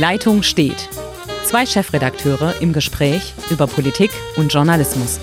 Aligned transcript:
Leitung 0.00 0.42
steht. 0.42 0.88
Zwei 1.44 1.66
Chefredakteure 1.66 2.62
im 2.62 2.72
Gespräch 2.72 3.34
über 3.50 3.66
Politik 3.66 4.10
und 4.36 4.50
Journalismus. 4.50 5.20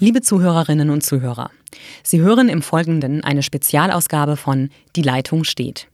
Liebe 0.00 0.22
Zuhörerinnen 0.22 0.88
und 0.88 1.02
Zuhörer, 1.02 1.50
Sie 2.02 2.20
hören 2.22 2.48
im 2.48 2.62
Folgenden 2.62 3.22
eine 3.22 3.42
Spezialausgabe 3.42 4.38
von 4.38 4.70
Die 4.96 5.02
Leitung 5.02 5.44
steht. 5.44 5.88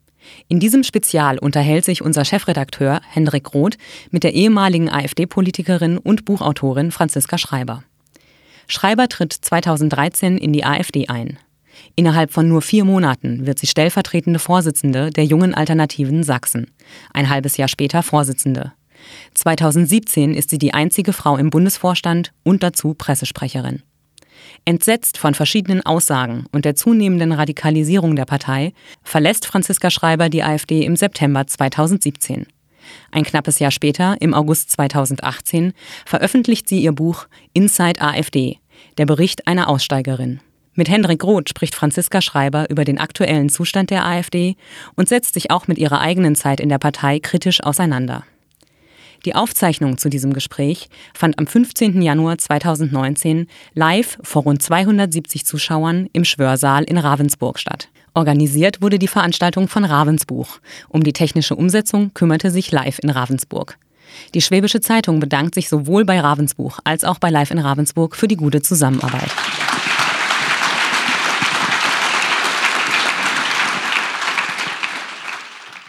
In 0.48 0.60
diesem 0.60 0.82
Spezial 0.82 1.38
unterhält 1.38 1.84
sich 1.84 2.02
unser 2.02 2.24
Chefredakteur 2.24 3.00
Hendrik 3.10 3.54
Roth 3.54 3.76
mit 4.10 4.24
der 4.24 4.34
ehemaligen 4.34 4.90
AfD-Politikerin 4.90 5.98
und 5.98 6.24
Buchautorin 6.24 6.90
Franziska 6.90 7.38
Schreiber. 7.38 7.84
Schreiber 8.66 9.08
tritt 9.08 9.32
2013 9.32 10.38
in 10.38 10.52
die 10.52 10.64
AfD 10.64 11.08
ein. 11.08 11.38
Innerhalb 11.96 12.32
von 12.32 12.48
nur 12.48 12.62
vier 12.62 12.84
Monaten 12.84 13.46
wird 13.46 13.58
sie 13.58 13.66
stellvertretende 13.66 14.38
Vorsitzende 14.38 15.10
der 15.10 15.24
Jungen 15.24 15.54
Alternativen 15.54 16.22
Sachsen. 16.22 16.70
Ein 17.12 17.28
halbes 17.28 17.56
Jahr 17.56 17.68
später 17.68 18.02
Vorsitzende. 18.02 18.72
2017 19.34 20.34
ist 20.34 20.50
sie 20.50 20.58
die 20.58 20.72
einzige 20.72 21.12
Frau 21.12 21.36
im 21.36 21.50
Bundesvorstand 21.50 22.32
und 22.42 22.62
dazu 22.62 22.94
Pressesprecherin. 22.94 23.82
Entsetzt 24.64 25.18
von 25.18 25.34
verschiedenen 25.34 25.84
Aussagen 25.84 26.46
und 26.52 26.64
der 26.64 26.74
zunehmenden 26.74 27.32
Radikalisierung 27.32 28.16
der 28.16 28.24
Partei 28.24 28.72
verlässt 29.02 29.46
Franziska 29.46 29.90
Schreiber 29.90 30.28
die 30.28 30.42
AfD 30.42 30.84
im 30.84 30.96
September 30.96 31.46
2017. 31.46 32.46
Ein 33.10 33.24
knappes 33.24 33.58
Jahr 33.58 33.70
später, 33.70 34.16
im 34.20 34.34
August 34.34 34.70
2018, 34.70 35.72
veröffentlicht 36.04 36.68
sie 36.68 36.80
ihr 36.80 36.92
Buch 36.92 37.26
Inside 37.52 38.00
AfD, 38.00 38.58
der 38.98 39.06
Bericht 39.06 39.46
einer 39.46 39.68
Aussteigerin. 39.68 40.40
Mit 40.74 40.88
Hendrik 40.88 41.22
Roth 41.22 41.48
spricht 41.48 41.74
Franziska 41.74 42.20
Schreiber 42.20 42.68
über 42.68 42.84
den 42.84 42.98
aktuellen 42.98 43.48
Zustand 43.48 43.90
der 43.90 44.04
AfD 44.04 44.56
und 44.96 45.08
setzt 45.08 45.34
sich 45.34 45.50
auch 45.50 45.68
mit 45.68 45.78
ihrer 45.78 46.00
eigenen 46.00 46.34
Zeit 46.34 46.58
in 46.58 46.68
der 46.68 46.78
Partei 46.78 47.20
kritisch 47.20 47.62
auseinander. 47.62 48.24
Die 49.24 49.34
Aufzeichnung 49.34 49.96
zu 49.96 50.10
diesem 50.10 50.34
Gespräch 50.34 50.88
fand 51.14 51.38
am 51.38 51.46
15. 51.46 52.02
Januar 52.02 52.36
2019 52.36 53.46
live 53.72 54.18
vor 54.22 54.42
rund 54.42 54.62
270 54.62 55.46
Zuschauern 55.46 56.08
im 56.12 56.24
Schwörsaal 56.24 56.84
in 56.84 56.98
Ravensburg 56.98 57.58
statt. 57.58 57.88
Organisiert 58.12 58.82
wurde 58.82 58.98
die 58.98 59.08
Veranstaltung 59.08 59.66
von 59.66 59.84
Ravensbuch. 59.84 60.58
Um 60.88 61.02
die 61.02 61.14
technische 61.14 61.56
Umsetzung 61.56 62.12
kümmerte 62.12 62.50
sich 62.50 62.70
Live 62.70 62.98
in 62.98 63.10
Ravensburg. 63.10 63.78
Die 64.34 64.42
Schwäbische 64.42 64.80
Zeitung 64.80 65.20
bedankt 65.20 65.54
sich 65.54 65.68
sowohl 65.68 66.04
bei 66.04 66.20
Ravensbuch 66.20 66.78
als 66.84 67.02
auch 67.02 67.18
bei 67.18 67.30
Live 67.30 67.50
in 67.50 67.58
Ravensburg 67.58 68.14
für 68.14 68.28
die 68.28 68.36
gute 68.36 68.62
Zusammenarbeit. 68.62 69.30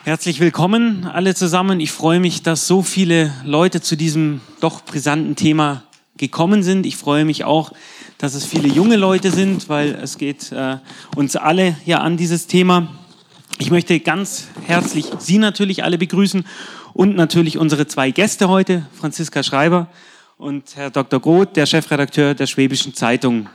Herzlich 0.05 0.39
willkommen 0.39 1.09
alle 1.11 1.33
zusammen. 1.33 1.79
Ich 1.79 1.91
freue 1.91 2.19
mich, 2.19 2.43
dass 2.43 2.67
so 2.67 2.83
viele 2.83 3.33
Leute 3.43 3.81
zu 3.81 3.97
diesem 3.97 4.39
doch 4.59 4.85
brisanten 4.85 5.35
Thema 5.35 5.81
gekommen 6.15 6.61
sind. 6.61 6.85
Ich 6.85 6.95
freue 6.95 7.25
mich 7.25 7.43
auch, 7.43 7.71
dass 8.19 8.35
es 8.35 8.45
viele 8.45 8.67
junge 8.67 8.97
Leute 8.97 9.31
sind, 9.31 9.67
weil 9.67 9.95
es 9.95 10.19
geht 10.19 10.51
äh, 10.51 10.77
uns 11.15 11.35
alle 11.35 11.75
ja 11.87 12.01
an 12.01 12.17
dieses 12.17 12.45
Thema. 12.45 12.87
Ich 13.57 13.71
möchte 13.71 13.99
ganz 13.99 14.49
herzlich 14.67 15.07
Sie 15.17 15.39
natürlich 15.39 15.83
alle 15.83 15.97
begrüßen 15.97 16.45
und 16.93 17.15
natürlich 17.15 17.57
unsere 17.57 17.87
zwei 17.87 18.11
Gäste 18.11 18.47
heute, 18.47 18.85
Franziska 18.93 19.41
Schreiber 19.41 19.87
und 20.37 20.75
Herr 20.75 20.91
Dr. 20.91 21.19
Groth, 21.19 21.55
der 21.55 21.65
Chefredakteur 21.65 22.35
der 22.35 22.45
Schwäbischen 22.45 22.93
Zeitung. 22.93 23.49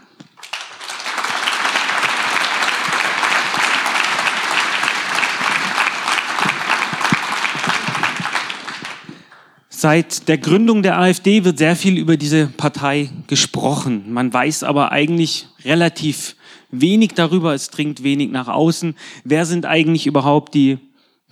Seit 9.80 10.28
der 10.28 10.36
Gründung 10.36 10.82
der 10.82 10.98
AfD 10.98 11.42
wird 11.44 11.56
sehr 11.56 11.74
viel 11.74 11.96
über 11.96 12.18
diese 12.18 12.48
Partei 12.48 13.08
gesprochen. 13.28 14.12
Man 14.12 14.30
weiß 14.30 14.62
aber 14.62 14.92
eigentlich 14.92 15.46
relativ 15.64 16.36
wenig 16.70 17.14
darüber. 17.14 17.54
Es 17.54 17.70
dringt 17.70 18.02
wenig 18.02 18.30
nach 18.30 18.48
außen. 18.48 18.94
Wer 19.24 19.46
sind 19.46 19.64
eigentlich 19.64 20.06
überhaupt 20.06 20.52
die 20.52 20.76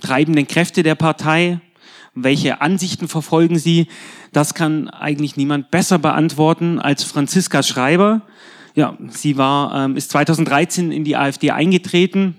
treibenden 0.00 0.46
Kräfte 0.46 0.82
der 0.82 0.94
Partei? 0.94 1.60
Welche 2.14 2.62
Ansichten 2.62 3.06
verfolgen 3.06 3.58
sie? 3.58 3.86
Das 4.32 4.54
kann 4.54 4.88
eigentlich 4.88 5.36
niemand 5.36 5.70
besser 5.70 5.98
beantworten 5.98 6.78
als 6.78 7.04
Franziska 7.04 7.62
Schreiber. 7.62 8.22
Ja, 8.74 8.96
sie 9.10 9.36
war, 9.36 9.84
ähm, 9.84 9.94
ist 9.94 10.10
2013 10.10 10.90
in 10.90 11.04
die 11.04 11.16
AfD 11.18 11.50
eingetreten. 11.50 12.34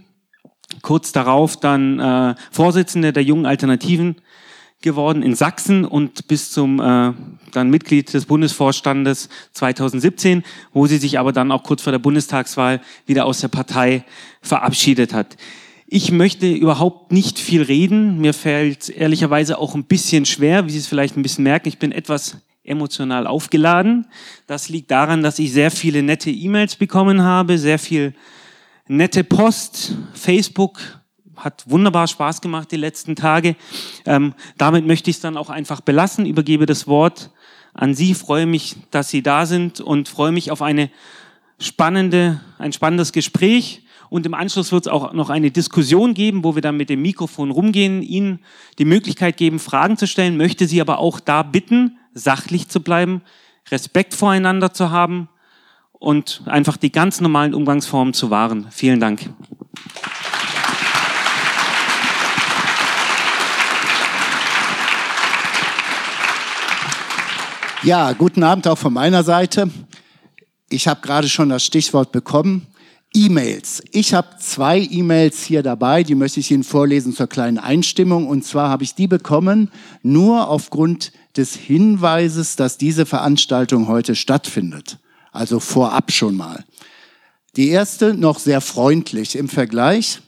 Kurz 0.82 1.12
darauf 1.12 1.60
dann 1.60 2.00
äh, 2.00 2.34
Vorsitzende 2.50 3.14
der 3.14 3.22
Jungen 3.22 3.46
Alternativen 3.46 4.16
geworden 4.82 5.24
in 5.24 5.36
Sachsen 5.36 5.86
und 5.86 6.28
bis 6.28 6.52
zum 6.52 6.80
äh, 6.80 7.14
dann 7.52 7.70
Mitglied 7.70 8.14
des 8.14 8.26
Bundesvorstandes 8.26 9.30
2017, 9.54 10.44
wo 10.72 10.88
sie 10.88 10.98
sich 10.98 11.20
aber 11.20 11.34
dann 11.34 11.52
auch 11.52 11.64
kurz 11.64 11.82
vor 11.82 11.92
der 11.92 12.00
Bundestagswahl 12.00 12.82
wieder 13.06 13.26
aus 13.26 13.42
der 13.42 13.50
Partei 13.50 14.06
verabschiedet 14.42 15.14
hat. 15.14 15.36
Ich 15.88 16.12
möchte 16.12 16.50
überhaupt 16.50 17.12
nicht 17.12 17.40
viel 17.40 17.64
reden. 17.64 18.20
Mir 18.20 18.34
fällt 18.34 18.90
ehrlicherweise 18.90 19.58
auch 19.58 19.74
ein 19.74 19.86
bisschen 19.86 20.26
schwer, 20.26 20.68
wie 20.68 20.72
Sie 20.72 20.78
es 20.78 20.88
vielleicht 20.88 21.18
ein 21.18 21.24
bisschen 21.24 21.44
merken. 21.44 21.68
Ich 21.68 21.80
bin 21.80 21.92
etwas 21.92 22.38
emotional 22.64 23.26
aufgeladen. 23.26 24.06
Das 24.46 24.70
liegt 24.70 24.92
daran, 24.92 25.24
dass 25.24 25.40
ich 25.40 25.52
sehr 25.52 25.72
viele 25.72 26.04
nette 26.04 26.30
E-Mails 26.30 26.76
bekommen 26.76 27.24
habe, 27.24 27.58
sehr 27.58 27.80
viel 27.80 28.14
nette 28.88 29.24
Post, 29.24 29.96
Facebook, 30.14 30.80
hat 31.40 31.64
wunderbar 31.68 32.08
Spaß 32.08 32.42
gemacht 32.42 32.72
die 32.72 32.78
letzten 32.78 33.16
Tage. 33.16 33.56
Ähm, 34.06 34.34
damit 34.58 34.86
möchte 34.86 35.10
ich 35.10 35.18
es 35.18 35.22
dann 35.22 35.38
auch 35.38 35.50
einfach 35.50 35.82
belassen, 35.82 36.26
übergebe 36.26 36.66
das 36.66 36.88
Wort 36.88 37.32
an 37.74 37.94
Sie, 37.94 38.14
freue 38.14 38.46
mich, 38.46 38.76
dass 38.92 39.10
Sie 39.10 39.22
da 39.22 39.46
sind 39.46 39.80
und 39.80 40.10
freue 40.10 40.32
mich 40.32 40.52
auf 40.52 40.62
eine 40.62 40.90
spannende, 41.60 42.42
ein 42.58 42.74
spannendes 42.74 43.12
Gespräch. 43.12 43.84
Und 44.10 44.26
im 44.26 44.34
Anschluss 44.34 44.72
wird 44.72 44.88
es 44.88 44.92
auch 44.92 45.14
noch 45.14 45.30
eine 45.30 45.52
Diskussion 45.52 46.14
geben, 46.14 46.44
wo 46.44 46.56
wir 46.56 46.64
dann 46.64 46.78
mit 46.78 46.90
dem 46.90 47.02
Mikrofon 47.02 47.52
rumgehen, 47.52 48.02
Ihnen 48.02 48.40
die 48.80 48.86
Möglichkeit 48.86 49.38
geben, 49.38 49.60
Fragen 49.60 49.98
zu 49.98 50.08
stellen, 50.08 50.36
möchte 50.36 50.68
Sie 50.68 50.82
aber 50.82 51.00
auch 51.00 51.20
da 51.20 51.44
bitten, 51.44 51.98
sachlich 52.14 52.70
zu 52.70 52.82
bleiben, 52.82 53.22
Respekt 53.70 54.16
voreinander 54.16 54.74
zu 54.74 54.90
haben 54.90 55.30
und 55.92 56.42
einfach 56.46 56.78
die 56.78 56.92
ganz 56.92 57.22
normalen 57.22 57.54
Umgangsformen 57.54 58.14
zu 58.14 58.30
wahren. 58.30 58.68
Vielen 58.72 59.00
Dank. 59.00 59.30
Ja, 67.84 68.12
guten 68.12 68.44
Abend 68.44 68.68
auch 68.68 68.78
von 68.78 68.92
meiner 68.92 69.24
Seite. 69.24 69.70
Ich 70.68 70.90
habe 70.90 71.00
gerade 71.00 71.30
schon 71.30 71.48
das 71.48 71.64
Stichwort 71.64 72.12
bekommen. 72.12 72.68
E-Mails. 73.14 73.82
Ich 73.92 74.14
habe 74.14 74.36
zwei 74.38 74.80
E-Mails 74.80 75.44
hier 75.44 75.64
dabei, 75.64 76.04
die 76.04 76.14
möchte 76.14 76.42
ich 76.42 76.52
Ihnen 76.52 76.66
vorlesen 76.66 77.16
zur 77.16 77.28
kleinen 77.28 77.58
Einstimmung. 77.58 78.28
Und 78.28 78.44
zwar 78.44 78.70
habe 78.70 78.84
ich 78.84 78.96
die 78.96 79.08
bekommen 79.08 79.72
nur 80.04 80.50
aufgrund 80.50 81.14
des 81.38 81.56
Hinweises, 81.56 82.58
dass 82.58 82.78
diese 82.78 83.06
Veranstaltung 83.06 83.88
heute 83.88 84.14
stattfindet. 84.14 84.98
Also 85.32 85.62
vorab 85.62 86.12
schon 86.12 86.36
mal. 86.36 86.66
Die 87.56 87.70
erste 87.70 88.14
noch 88.14 88.40
sehr 88.40 88.60
freundlich 88.60 89.38
im 89.38 89.48
Vergleich. 89.48 90.20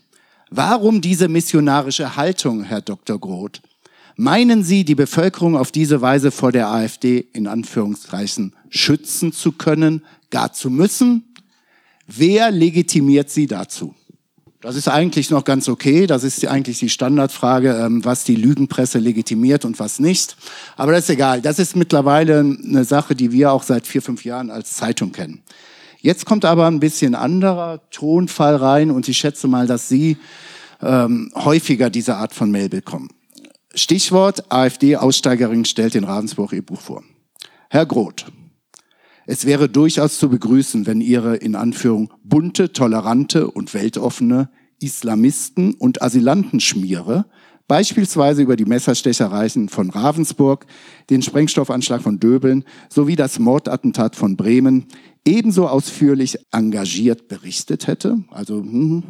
Warum 0.50 1.02
diese 1.02 1.28
missionarische 1.28 2.16
Haltung, 2.16 2.64
Herr 2.64 2.82
Dr. 2.82 3.20
Groth? 3.20 3.62
Meinen 4.16 4.64
Sie, 4.64 4.84
die 4.84 4.96
Bevölkerung 4.96 5.58
auf 5.58 5.72
diese 5.72 6.02
Weise 6.02 6.32
vor 6.32 6.52
der 6.52 6.70
AfD 6.70 7.26
in 7.34 7.48
Anführungszeichen 7.48 8.56
schützen 8.70 9.34
zu 9.34 9.52
können, 9.54 10.04
gar 10.30 10.54
zu 10.54 10.70
müssen? 10.70 11.34
Wer 12.08 12.52
legitimiert 12.52 13.30
Sie 13.30 13.48
dazu? 13.48 13.96
Das 14.62 14.76
ist 14.76 14.88
eigentlich 14.88 15.32
noch 15.32 15.44
ganz 15.44 15.68
okay. 15.68 16.06
Das 16.06 16.24
ist 16.24 16.46
eigentlich 16.46 16.78
die 16.78 16.90
Standardfrage, 16.90 17.74
ähm, 17.74 18.06
was 18.06 18.24
die 18.24 18.36
Lügenpresse 18.36 19.00
legitimiert 19.00 19.66
und 19.66 19.80
was 19.80 20.00
nicht. 20.00 20.38
Aber 20.78 20.92
das 20.92 21.06
ist 21.06 21.10
egal. 21.10 21.42
Das 21.42 21.58
ist 21.58 21.76
mittlerweile 21.76 22.40
eine 22.40 22.84
Sache, 22.84 23.16
die 23.16 23.32
wir 23.32 23.52
auch 23.52 23.64
seit 23.64 23.88
vier, 23.88 24.04
fünf 24.04 24.24
Jahren 24.24 24.52
als 24.52 24.74
Zeitung 24.74 25.12
kennen. 25.12 25.42
Jetzt 26.00 26.26
kommt 26.26 26.46
aber 26.46 26.68
ein 26.68 26.80
bisschen 26.80 27.16
anderer 27.16 27.82
Tonfall 27.90 28.56
rein 28.56 28.92
und 28.92 29.08
ich 29.08 29.18
schätze 29.18 29.48
mal, 29.48 29.66
dass 29.66 29.88
Sie 29.88 30.18
ähm, 30.82 31.32
häufiger 31.36 31.90
diese 31.90 32.16
Art 32.18 32.34
von 32.34 32.52
Mail 32.52 32.70
bekommen. 32.70 33.10
Stichwort 33.74 34.52
AfD-Aussteigerin 34.52 35.66
stellt 35.66 35.96
in 35.96 36.04
Ravensburg 36.04 36.54
ihr 36.54 36.66
Buch 36.66 36.82
vor. 36.82 37.04
Herr 37.70 37.86
Groth, 37.86 38.26
es 39.26 39.46
wäre 39.46 39.70
durchaus 39.70 40.18
zu 40.20 40.30
begrüßen, 40.30 40.88
wenn 40.88 41.00
Ihre 41.00 41.38
in 41.38 41.56
Anführung 41.56 42.12
bunte, 42.24 42.74
tolerante 42.74 43.50
und 43.50 43.74
weltoffene 43.74 44.50
Islamisten 44.80 45.76
und 45.76 46.02
Asylantenschmiere 46.02 47.26
Beispielsweise 47.72 48.42
über 48.42 48.58
die 48.58 48.66
Messerstechereien 48.66 49.70
von 49.70 49.90
Ravensburg, 49.92 50.66
den 51.10 51.22
Sprengstoffanschlag 51.22 52.02
von 52.02 52.20
Döbeln 52.20 52.66
sowie 52.90 53.16
das 53.16 53.40
Mordattentat 53.40 54.18
von 54.18 54.36
Bremen 54.36 54.88
ebenso 55.26 55.70
ausführlich 55.70 56.38
engagiert 56.52 57.30
berichtet 57.30 57.88
hätte. 57.88 58.26
Also 58.30 58.58
hm, 58.58 59.04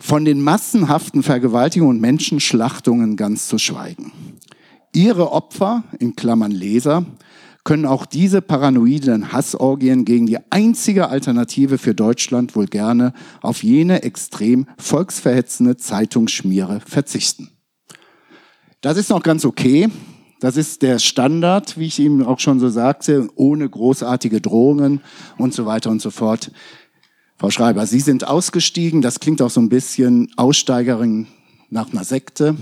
von 0.00 0.24
den 0.24 0.40
massenhaften 0.40 1.22
Vergewaltigungen 1.22 1.96
und 1.96 2.00
Menschenschlachtungen 2.00 3.16
ganz 3.16 3.46
zu 3.46 3.58
schweigen. 3.58 4.12
Ihre 4.92 5.30
Opfer, 5.30 5.84
in 6.00 6.16
Klammern 6.16 6.50
Leser, 6.50 7.04
können 7.62 7.84
auch 7.84 8.06
diese 8.06 8.40
paranoiden 8.40 9.32
Hassorgien 9.32 10.04
gegen 10.04 10.26
die 10.26 10.38
einzige 10.50 11.10
Alternative 11.10 11.78
für 11.78 11.94
Deutschland 11.94 12.56
wohl 12.56 12.66
gerne 12.66 13.12
auf 13.42 13.62
jene 13.62 14.02
extrem 14.02 14.66
volksverhetzende 14.78 15.76
Zeitungsschmiere 15.76 16.80
verzichten. 16.80 17.50
Das 18.80 18.96
ist 18.96 19.10
noch 19.10 19.22
ganz 19.22 19.44
okay. 19.44 19.88
Das 20.40 20.56
ist 20.56 20.80
der 20.80 20.98
Standard, 20.98 21.76
wie 21.78 21.86
ich 21.86 21.98
Ihnen 21.98 22.22
auch 22.22 22.40
schon 22.40 22.60
so 22.60 22.70
sagte, 22.70 23.28
ohne 23.34 23.68
großartige 23.68 24.40
Drohungen 24.40 25.02
und 25.36 25.52
so 25.52 25.66
weiter 25.66 25.90
und 25.90 26.00
so 26.00 26.10
fort. 26.10 26.50
Frau 27.40 27.48
Schreiber, 27.48 27.86
Sie 27.86 28.00
sind 28.00 28.28
ausgestiegen. 28.28 29.00
Das 29.00 29.18
klingt 29.18 29.40
auch 29.40 29.48
so 29.48 29.62
ein 29.62 29.70
bisschen 29.70 30.30
Aussteigerin 30.36 31.26
nach 31.70 31.90
einer 31.90 32.04
Sekte. 32.04 32.54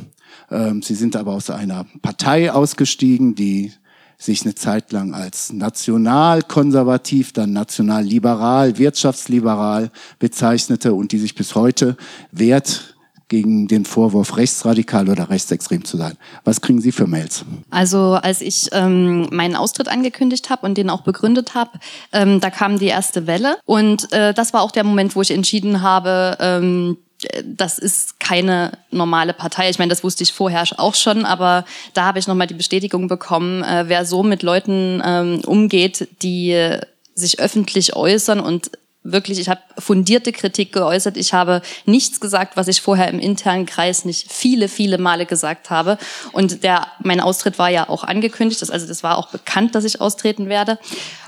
Ähm, 0.53 0.83
Sie 0.83 0.95
sind 0.95 1.17
aber 1.17 1.33
aus 1.33 1.51
einer 1.51 1.85
Partei 2.01 2.53
ausgestiegen, 2.53 3.35
die 3.35 3.73
sich 4.19 4.43
eine 4.43 4.55
Zeit 4.55 4.93
lang 4.93 5.15
als 5.15 5.53
nationalkonservativ, 5.53 7.33
dann 7.33 7.53
nationalliberal, 7.53 8.79
wirtschaftsliberal 8.79 9.91
bezeichnete 10.21 10.95
und 10.95 11.11
die 11.11 11.19
sich 11.19 11.35
bis 11.35 11.57
heute 11.57 11.97
wehrt 12.31 12.98
gegen 13.29 13.69
den 13.69 13.85
Vorwurf, 13.85 14.37
rechtsradikal 14.37 15.09
oder 15.09 15.31
rechtsextrem 15.31 15.85
zu 15.85 15.97
sein. 15.97 16.17
Was 16.45 16.61
kriegen 16.61 16.81
Sie 16.81 16.93
für 16.93 17.07
Mails? 17.07 17.45
Also 17.71 18.15
als 18.15 18.41
ich 18.41 18.69
ähm, 18.73 19.29
meinen 19.31 19.57
Austritt 19.57 19.89
angekündigt 19.89 20.51
habe 20.51 20.67
und 20.67 20.79
den 20.79 20.91
auch 20.91 21.03
begründet 21.03 21.55
habe, 21.55 21.71
ähm, 22.13 22.41
da 22.41 22.51
kam 22.51 22.79
die 22.79 22.87
erste 22.87 23.27
Welle 23.27 23.59
und 23.65 24.13
äh, 24.13 24.33
das 24.33 24.53
war 24.53 24.63
auch 24.63 24.71
der 24.71 24.85
Moment, 24.85 25.15
wo 25.15 25.23
ich 25.23 25.31
entschieden 25.31 25.83
habe, 25.83 26.37
ähm, 26.41 26.97
das 27.45 27.79
ist 27.79 28.21
keine 28.21 28.73
normale 28.91 29.33
Partei. 29.33 29.69
Ich 29.71 29.79
meine, 29.79 29.91
das 29.91 30.05
wusste 30.05 30.23
ich 30.23 30.33
vorher 30.33 30.65
auch 30.77 30.95
schon, 30.95 31.25
aber 31.25 31.65
da 31.93 32.05
habe 32.05 32.21
ich 32.21 32.29
nochmal 32.29 32.47
die 32.47 32.55
Bestätigung 32.55 33.09
bekommen, 33.09 33.63
äh, 33.65 33.85
wer 33.89 34.05
so 34.05 34.23
mit 34.23 34.43
Leuten 34.43 35.03
ähm, 35.05 35.41
umgeht, 35.45 36.09
die 36.23 36.77
sich 37.15 37.41
öffentlich 37.41 37.97
äußern 37.97 38.41
und 38.41 38.71
wirklich, 39.13 39.39
ich 39.39 39.49
habe 39.49 39.61
fundierte 39.79 40.33
Kritik 40.33 40.73
geäußert. 40.73 41.17
Ich 41.17 41.33
habe 41.33 41.63
nichts 41.87 42.21
gesagt, 42.21 42.57
was 42.57 42.69
ich 42.69 42.81
vorher 42.81 43.09
im 43.09 43.19
internen 43.19 43.67
Kreis 43.67 44.05
nicht 44.05 44.33
viele, 44.33 44.69
viele 44.69 44.99
Male 44.99 45.27
gesagt 45.27 45.71
habe. 45.71 45.99
Und 46.33 46.63
der, 46.63 46.87
mein 47.03 47.21
Austritt 47.21 47.59
war 47.59 47.71
ja 47.71 47.89
auch 47.89 48.05
angekündigt, 48.05 48.69
also 48.71 48.87
das 48.87 49.03
war 49.03 49.19
auch 49.19 49.29
bekannt, 49.29 49.75
dass 49.75 49.85
ich 49.85 50.01
austreten 50.01 50.49
werde. 50.49 50.79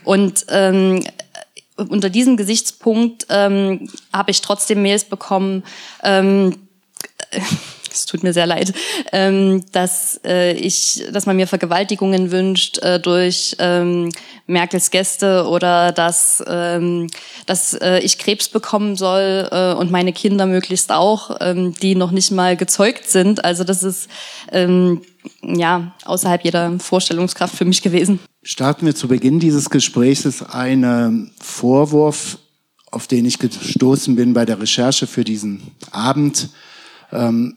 Und 0.05 0.47
ähm, 0.49 1.05
unter 1.77 2.11
diesem 2.11 2.37
Gesichtspunkt 2.37 3.27
ähm, 3.31 3.89
habe 4.13 4.31
ich 4.31 4.41
trotzdem 4.41 4.83
Mails 4.83 5.05
bekommen. 5.05 5.65
Ähm, 6.03 6.57
es 7.93 8.07
tut 8.07 8.23
mir 8.23 8.33
sehr 8.33 8.47
leid, 8.47 8.73
ähm, 9.13 9.65
dass 9.73 10.21
äh, 10.25 10.53
ich, 10.53 11.05
dass 11.13 11.27
man 11.27 11.37
mir 11.37 11.47
Vergewaltigungen 11.47 12.31
wünscht 12.31 12.79
äh, 12.79 13.01
durch 13.01 13.57
ähm, 13.59 14.11
Merkels 14.47 14.91
Gäste 14.91 15.47
oder 15.49 15.93
dass, 15.93 16.43
ähm, 16.47 17.09
dass 17.47 17.75
äh, 17.75 18.01
ich 18.01 18.19
Krebs 18.19 18.49
bekommen 18.49 18.97
soll 18.97 19.49
äh, 19.51 19.73
und 19.75 19.91
meine 19.91 20.13
Kinder 20.13 20.47
möglichst 20.47 20.93
auch, 20.93 21.37
ähm, 21.41 21.75
die 21.75 21.95
noch 21.95 22.11
nicht 22.11 22.31
mal 22.33 22.57
gezeugt 22.57 23.09
sind. 23.09 23.45
Also 23.45 23.65
das 23.65 23.83
ist 23.83 24.09
ähm, 24.53 25.03
ja 25.43 25.95
außerhalb 26.05 26.45
jeder 26.45 26.79
Vorstellungskraft 26.79 27.55
für 27.55 27.65
mich 27.65 27.83
gewesen. 27.83 28.21
Starten 28.43 28.87
wir 28.87 28.95
zu 28.95 29.09
Beginn 29.09 29.39
dieses 29.39 29.71
Gesprächs 29.71 30.43
einen 30.43 31.33
Vorwurf, 31.41 32.39
auf 32.91 33.07
den 33.07 33.25
ich 33.25 33.39
gestoßen 33.39 34.17
bin 34.17 34.35
bei 34.35 34.45
der 34.45 34.61
Recherche 34.61 35.07
für 35.07 35.25
diesen 35.25 35.63
Abend. 35.93 36.49
Ähm, 37.13 37.57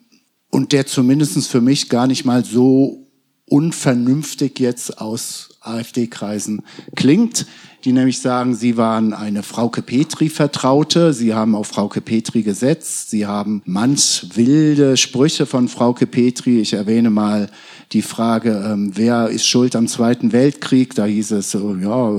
und 0.54 0.72
der 0.72 0.86
zumindest 0.86 1.48
für 1.48 1.62
mich 1.62 1.90
gar 1.90 2.06
nicht 2.06 2.26
mal 2.26 2.46
so 2.46 3.08
unvernünftig 3.50 4.60
jetzt 4.60 5.00
aus 5.00 5.58
AfD-Kreisen 5.62 6.62
klingt, 6.96 7.48
die 7.86 7.92
nämlich 7.92 8.20
sagen, 8.20 8.54
sie 8.54 8.78
waren 8.78 9.14
eine 9.14 9.42
Frauke 9.42 9.82
Petri-Vertraute, 9.82 11.12
sie 11.12 11.34
haben 11.34 11.56
auf 11.56 11.68
Frauke 11.68 12.02
Petri 12.02 12.44
gesetzt, 12.44 13.10
sie 13.10 13.26
haben 13.26 13.64
manch 13.66 14.28
wilde 14.36 14.96
Sprüche 14.96 15.48
von 15.48 15.68
Frauke 15.68 16.06
Petri. 16.06 16.60
Ich 16.60 16.74
erwähne 16.74 17.10
mal 17.10 17.50
die 17.94 18.02
Frage, 18.02 18.64
ähm, 18.66 18.92
wer 18.96 19.30
ist 19.30 19.48
schuld 19.48 19.76
am 19.76 19.88
Zweiten 19.88 20.32
Weltkrieg? 20.32 20.96
Da 20.96 21.06
hieß 21.06 21.32
es, 21.32 21.54
äh, 21.54 21.60
ja, 21.82 22.12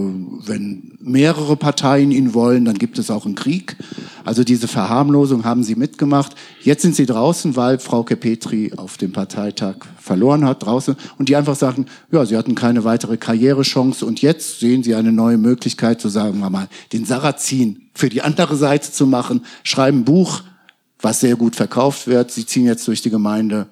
wenn 0.47 0.97
mehrere 1.00 1.56
Parteien 1.56 2.12
ihn 2.12 2.32
wollen, 2.32 2.65
dann 2.65 2.79
gibt 2.79 2.99
es 2.99 3.11
auch 3.11 3.26
einen 3.26 3.35
Krieg. 3.35 3.76
Also 4.25 4.44
diese 4.44 4.69
Verharmlosung 4.69 5.44
haben 5.44 5.65
sie 5.65 5.75
mitgemacht. 5.75 6.35
Jetzt 6.62 6.82
sind 6.82 6.94
sie 6.94 7.06
draußen, 7.06 7.56
weil 7.56 7.79
Frau 7.79 8.05
Petri 8.05 8.73
auf 8.76 8.97
dem 8.97 9.12
Parteitag 9.12 9.76
verloren 10.00 10.44
hat, 10.44 10.65
draußen. 10.65 10.97
Und 11.19 11.29
die 11.29 11.37
einfach 11.37 11.56
sagen, 11.56 11.87
ja, 12.12 12.25
sie 12.25 12.37
hatten 12.37 12.55
keine 12.55 12.85
weitere 12.85 13.17
Karrierechance 13.17 14.06
und 14.06 14.23
jetzt 14.23 14.61
sehen 14.61 14.82
sie 14.82 14.94
eine 14.94 15.12
neue 15.12 15.38
Möglichkeit, 15.38 16.00
zu 16.00 16.09
sagen 16.09 16.38
wir 16.38 16.50
mal, 16.50 16.69
den 16.93 17.05
Sarrazin 17.05 17.82
für 17.94 18.09
die 18.09 18.23
andere 18.23 18.56
Seite 18.56 18.93
zu 18.93 19.06
machen, 19.06 19.44
schreiben 19.65 20.05
Buch, 20.05 20.43
was 21.00 21.20
sehr 21.20 21.37
gut 21.37 21.56
verkauft 21.56 22.06
wird. 22.06 22.31
Sie 22.31 22.47
ziehen 22.47 22.65
jetzt 22.65 22.87
durch 22.87 23.03
die 23.03 23.11
Gemeinde 23.11 23.67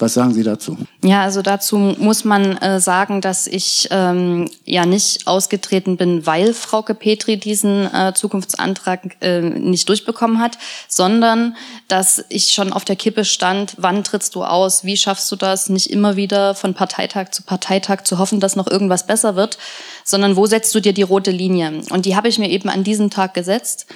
was 0.00 0.14
sagen 0.14 0.32
Sie 0.34 0.42
dazu? 0.42 0.76
Ja, 1.02 1.22
also 1.22 1.42
dazu 1.42 1.76
muss 1.76 2.24
man 2.24 2.56
äh, 2.58 2.80
sagen, 2.80 3.20
dass 3.20 3.46
ich 3.46 3.88
ähm, 3.90 4.50
ja 4.64 4.86
nicht 4.86 5.26
ausgetreten 5.26 5.96
bin, 5.96 6.26
weil 6.26 6.54
Frauke 6.54 6.94
Petri 6.94 7.36
diesen 7.36 7.92
äh, 7.92 8.12
Zukunftsantrag 8.14 9.16
äh, 9.20 9.40
nicht 9.40 9.88
durchbekommen 9.88 10.40
hat, 10.40 10.58
sondern 10.88 11.56
dass 11.88 12.24
ich 12.28 12.52
schon 12.52 12.72
auf 12.72 12.84
der 12.84 12.96
Kippe 12.96 13.24
stand, 13.24 13.74
wann 13.78 14.04
trittst 14.04 14.34
du 14.34 14.44
aus, 14.44 14.84
wie 14.84 14.96
schaffst 14.96 15.30
du 15.30 15.36
das, 15.36 15.68
nicht 15.68 15.90
immer 15.90 16.16
wieder 16.16 16.54
von 16.54 16.74
Parteitag 16.74 17.30
zu 17.30 17.42
Parteitag 17.42 18.02
zu 18.02 18.18
hoffen, 18.18 18.40
dass 18.40 18.56
noch 18.56 18.66
irgendwas 18.66 19.06
besser 19.06 19.36
wird, 19.36 19.58
sondern 20.04 20.36
wo 20.36 20.46
setzt 20.46 20.74
du 20.74 20.80
dir 20.80 20.92
die 20.92 21.02
rote 21.02 21.30
Linie? 21.30 21.82
Und 21.90 22.06
die 22.06 22.16
habe 22.16 22.28
ich 22.28 22.38
mir 22.38 22.50
eben 22.50 22.68
an 22.68 22.84
diesem 22.84 23.10
Tag 23.10 23.34
gesetzt 23.34 23.86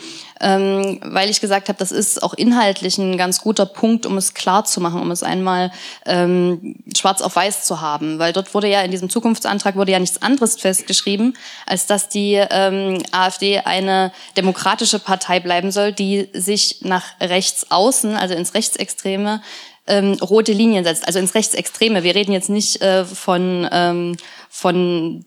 ähm, 0.43 0.99
weil 1.05 1.31
ich 1.31 1.41
gesagt 1.41 1.69
habe, 1.69 1.79
das 1.79 1.93
ist 1.93 2.23
auch 2.23 2.35
inhaltlich 2.35 2.99
ein 2.99 3.17
ganz 3.17 3.41
guter 3.41 3.65
Punkt, 3.65 4.07
um 4.07 4.19
es 4.19 4.35
klar 4.35 4.65
zu 4.65 4.81
machen, 4.81 5.01
um 5.01 5.11
es 5.13 5.23
einmal 5.23 5.71
ähm, 6.07 6.77
schwarz 6.97 7.23
auf 7.23 7.37
weiß 7.37 7.65
zu 7.65 7.81
haben. 7.81 8.19
Weil 8.19 8.33
dort 8.33 8.55
wurde 8.55 8.69
ja 8.69 8.83
in 8.83 8.91
diesem 8.91 9.11
Zukunftsantrag 9.11 9.77
wurde 9.77 9.93
ja 9.93 9.99
nichts 9.99 10.23
anderes 10.23 10.61
festgeschrieben, 10.61 11.37
als 11.67 11.87
dass 11.87 12.09
die 12.09 12.35
ähm, 12.35 13.03
AfD 13.13 13.59
eine 13.61 14.13
demokratische 14.37 14.99
Partei 14.99 15.41
bleiben 15.41 15.71
soll, 15.71 15.93
die 15.93 16.29
sich 16.33 16.79
nach 16.83 17.05
rechts 17.21 17.71
außen, 17.71 18.17
also 18.17 18.35
ins 18.35 18.55
Rechtsextreme, 18.55 19.43
ähm, 19.87 20.17
rote 20.21 20.53
Linien 20.53 20.85
setzt, 20.85 21.07
also 21.07 21.19
ins 21.19 21.35
Rechtsextreme. 21.35 22.03
Wir 22.03 22.15
reden 22.15 22.33
jetzt 22.33 22.49
nicht 22.49 22.81
äh, 22.83 23.05
von, 23.05 23.69
ähm, 23.71 24.17
von 24.49 25.25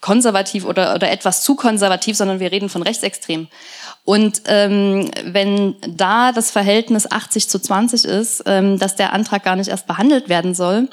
konservativ 0.00 0.64
oder, 0.64 0.94
oder 0.94 1.10
etwas 1.10 1.42
zu 1.42 1.54
konservativ, 1.54 2.16
sondern 2.16 2.40
wir 2.40 2.52
reden 2.52 2.68
von 2.68 2.82
rechtsextrem. 2.82 3.48
Und 4.04 4.42
ähm, 4.46 5.10
wenn 5.24 5.76
da 5.88 6.32
das 6.32 6.50
Verhältnis 6.50 7.10
80 7.10 7.48
zu 7.48 7.58
20 7.58 8.04
ist, 8.04 8.42
ähm, 8.44 8.78
dass 8.78 8.96
der 8.96 9.14
Antrag 9.14 9.44
gar 9.44 9.56
nicht 9.56 9.68
erst 9.68 9.86
behandelt 9.86 10.28
werden 10.28 10.54
soll, 10.54 10.88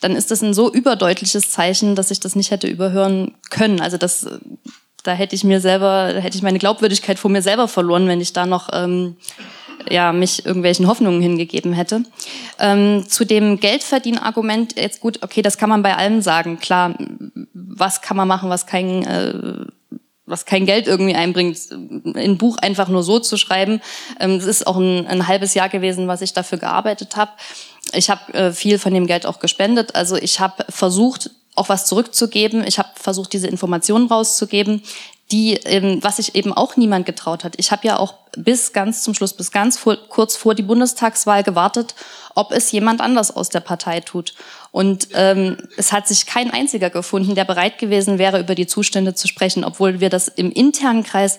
dann 0.00 0.14
ist 0.14 0.30
das 0.30 0.42
ein 0.42 0.54
so 0.54 0.72
überdeutliches 0.72 1.50
Zeichen, 1.50 1.96
dass 1.96 2.12
ich 2.12 2.20
das 2.20 2.36
nicht 2.36 2.52
hätte 2.52 2.68
überhören 2.68 3.34
können. 3.50 3.80
Also 3.80 3.96
das, 3.96 4.26
da 5.02 5.12
hätte 5.12 5.34
ich 5.34 5.42
mir 5.42 5.60
selber, 5.60 6.12
da 6.12 6.20
hätte 6.20 6.36
ich 6.36 6.42
meine 6.42 6.60
Glaubwürdigkeit 6.60 7.18
vor 7.18 7.32
mir 7.32 7.42
selber 7.42 7.66
verloren, 7.66 8.06
wenn 8.06 8.20
ich 8.20 8.32
da 8.32 8.46
noch 8.46 8.68
ähm, 8.72 9.16
ja, 9.90 10.12
mich 10.12 10.46
irgendwelchen 10.46 10.86
Hoffnungen 10.86 11.20
hingegeben 11.20 11.72
hätte. 11.72 12.04
Ähm, 12.60 13.04
zu 13.08 13.24
dem 13.24 13.58
Geldverdienargument, 13.58 14.76
jetzt 14.76 15.00
gut, 15.00 15.18
okay, 15.22 15.42
das 15.42 15.58
kann 15.58 15.68
man 15.68 15.82
bei 15.82 15.96
allem 15.96 16.20
sagen. 16.22 16.60
Klar, 16.60 16.94
was 17.52 18.02
kann 18.02 18.16
man 18.16 18.28
machen, 18.28 18.50
was 18.50 18.66
kein 18.66 19.04
äh, 19.04 19.66
was 20.26 20.44
kein 20.44 20.66
Geld 20.66 20.86
irgendwie 20.86 21.14
einbringt, 21.14 21.58
ein 21.70 22.38
Buch 22.38 22.58
einfach 22.58 22.88
nur 22.88 23.02
so 23.02 23.18
zu 23.18 23.36
schreiben. 23.36 23.80
Ähm, 24.20 24.32
es 24.36 24.44
ist 24.44 24.66
auch 24.66 24.76
ein, 24.76 25.06
ein, 25.06 25.26
halbes 25.26 25.54
Jahr 25.54 25.68
gewesen, 25.68 26.08
was 26.08 26.22
ich 26.22 26.32
dafür 26.32 26.58
gearbeitet 26.58 27.16
habe. 27.16 27.32
Ich 27.92 28.08
habe 28.08 28.32
äh, 28.34 28.52
viel 28.52 28.78
von 28.78 28.94
dem 28.94 29.06
Geld 29.06 29.26
auch 29.26 29.40
gespendet. 29.40 29.94
Also 29.94 30.16
ich 30.16 30.38
habe 30.38 30.64
versucht, 30.68 31.30
auch 31.54 31.68
was 31.68 31.86
zurückzugeben. 31.86 32.64
Ich 32.66 32.78
habe 32.78 32.88
versucht, 32.94 33.32
diese 33.32 33.48
Informationen 33.48 34.06
rauszugeben, 34.06 34.82
die, 35.32 35.54
ähm, 35.64 35.98
was 36.02 36.16
sich 36.16 36.34
eben 36.34 36.52
auch 36.52 36.76
niemand 36.76 37.06
getraut 37.06 37.42
hat. 37.42 37.54
Ich 37.56 37.72
habe 37.72 37.86
ja 37.86 37.98
auch 37.98 38.14
bis 38.36 38.72
ganz 38.72 39.02
zum 39.02 39.14
Schluss, 39.14 39.34
bis 39.34 39.50
ganz 39.50 39.78
vor, 39.78 39.96
kurz 40.08 40.36
vor 40.36 40.54
die 40.54 40.62
Bundestagswahl 40.62 41.42
gewartet, 41.42 41.94
ob 42.34 42.52
es 42.52 42.72
jemand 42.72 43.00
anders 43.00 43.34
aus 43.34 43.48
der 43.48 43.60
Partei 43.60 44.00
tut. 44.00 44.34
Und 44.70 45.08
ähm, 45.14 45.58
es 45.76 45.92
hat 45.92 46.08
sich 46.08 46.26
kein 46.26 46.50
einziger 46.50 46.90
gefunden, 46.90 47.34
der 47.34 47.44
bereit 47.44 47.78
gewesen 47.78 48.18
wäre, 48.18 48.40
über 48.40 48.54
die 48.54 48.66
Zustände 48.66 49.14
zu 49.14 49.28
sprechen, 49.28 49.64
obwohl 49.64 50.00
wir 50.00 50.08
das 50.08 50.28
im 50.28 50.50
internen 50.50 51.02
Kreis 51.02 51.38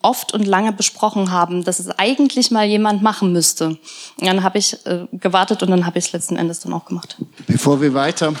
oft 0.00 0.32
und 0.32 0.46
lange 0.46 0.72
besprochen 0.72 1.30
haben, 1.30 1.64
dass 1.64 1.78
es 1.78 1.90
eigentlich 1.90 2.50
mal 2.50 2.66
jemand 2.66 3.02
machen 3.02 3.32
müsste. 3.32 3.68
Und 3.68 3.78
dann 4.20 4.42
habe 4.42 4.58
ich 4.58 4.74
äh, 4.86 5.06
gewartet 5.12 5.62
und 5.62 5.70
dann 5.70 5.86
habe 5.86 5.98
ich 5.98 6.06
es 6.06 6.12
letzten 6.12 6.36
Endes 6.36 6.60
dann 6.60 6.72
auch 6.72 6.86
gemacht. 6.86 7.16
Bevor 7.46 7.80
wir 7.80 7.92
weiter 7.94 8.32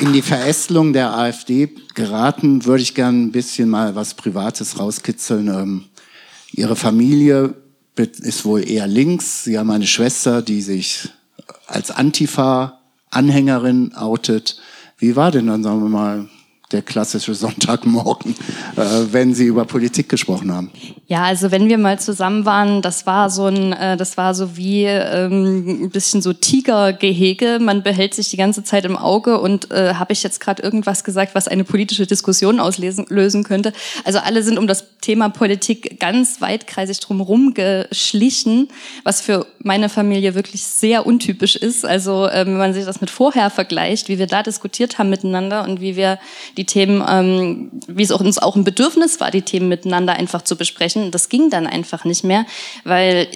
in 0.00 0.12
die 0.12 0.22
Verästelung 0.22 0.92
der 0.92 1.16
AfD 1.16 1.70
geraten, 1.94 2.64
würde 2.64 2.82
ich 2.82 2.94
gerne 2.94 3.18
ein 3.18 3.32
bisschen 3.32 3.70
mal 3.70 3.94
was 3.94 4.14
Privates 4.14 4.78
rauskitzeln. 4.78 5.88
Ihre 6.52 6.76
Familie 6.76 7.54
ist 7.96 8.44
wohl 8.44 8.68
eher 8.68 8.86
links. 8.86 9.44
Sie 9.44 9.58
haben 9.58 9.70
eine 9.70 9.86
Schwester, 9.86 10.42
die 10.42 10.62
sich 10.62 11.08
als 11.66 11.90
Antifa-Anhängerin 11.90 13.94
outet. 13.94 14.58
Wie 14.98 15.16
war 15.16 15.30
denn 15.30 15.46
dann, 15.46 15.62
sagen 15.62 15.82
wir 15.82 15.88
mal, 15.88 16.28
der 16.72 16.82
klassische 16.82 17.34
Sonntagmorgen, 17.34 18.34
äh, 18.76 18.82
wenn 19.12 19.34
Sie 19.34 19.44
über 19.44 19.64
Politik 19.64 20.08
gesprochen 20.08 20.52
haben? 20.52 20.70
Ja, 21.06 21.24
also 21.24 21.50
wenn 21.50 21.68
wir 21.68 21.78
mal 21.78 21.98
zusammen 21.98 22.44
waren, 22.44 22.80
das 22.80 23.06
war 23.06 23.28
so 23.28 23.46
ein, 23.46 23.72
äh, 23.72 23.96
das 23.96 24.16
war 24.16 24.34
so 24.34 24.56
wie 24.56 24.84
ähm, 24.84 25.84
ein 25.84 25.90
bisschen 25.90 26.22
so 26.22 26.32
Tigergehege. 26.32 27.58
Man 27.60 27.82
behält 27.82 28.14
sich 28.14 28.30
die 28.30 28.36
ganze 28.36 28.64
Zeit 28.64 28.84
im 28.84 28.96
Auge 28.96 29.40
und 29.40 29.70
äh, 29.70 29.94
habe 29.94 30.12
ich 30.12 30.22
jetzt 30.22 30.40
gerade 30.40 30.62
irgendwas 30.62 31.04
gesagt, 31.04 31.34
was 31.34 31.48
eine 31.48 31.64
politische 31.64 32.06
Diskussion 32.06 32.60
auslösen 32.60 33.06
lösen 33.08 33.44
könnte. 33.44 33.72
Also 34.04 34.20
alle 34.20 34.42
sind 34.42 34.58
um 34.58 34.66
das 34.66 34.84
Thema 35.00 35.28
Politik 35.28 36.00
ganz 36.00 36.40
weitkreisig 36.40 37.00
drumherum 37.00 37.54
geschlichen, 37.54 38.68
was 39.04 39.20
für 39.20 39.46
meine 39.58 39.88
Familie 39.88 40.34
wirklich 40.34 40.64
sehr 40.64 41.06
untypisch 41.06 41.56
ist. 41.56 41.84
Also 41.84 42.26
äh, 42.26 42.46
wenn 42.46 42.56
man 42.56 42.72
sich 42.72 42.84
das 42.84 43.00
mit 43.00 43.10
vorher 43.10 43.50
vergleicht, 43.50 44.08
wie 44.08 44.18
wir 44.18 44.26
da 44.26 44.42
diskutiert 44.42 44.98
haben 44.98 45.10
miteinander 45.10 45.64
und 45.64 45.80
wie 45.80 45.96
wir 45.96 46.18
die 46.56 46.61
die 46.62 46.66
Themen, 46.66 47.04
ähm, 47.08 47.70
wie 47.88 48.04
es 48.04 48.12
auch 48.12 48.20
uns 48.20 48.38
auch 48.38 48.54
ein 48.54 48.64
Bedürfnis 48.64 49.18
war, 49.20 49.30
die 49.32 49.42
Themen 49.42 49.68
miteinander 49.68 50.12
einfach 50.12 50.42
zu 50.42 50.56
besprechen. 50.56 51.10
Das 51.10 51.28
ging 51.28 51.50
dann 51.50 51.66
einfach 51.66 52.04
nicht 52.04 52.22
mehr, 52.22 52.46
weil 52.84 53.26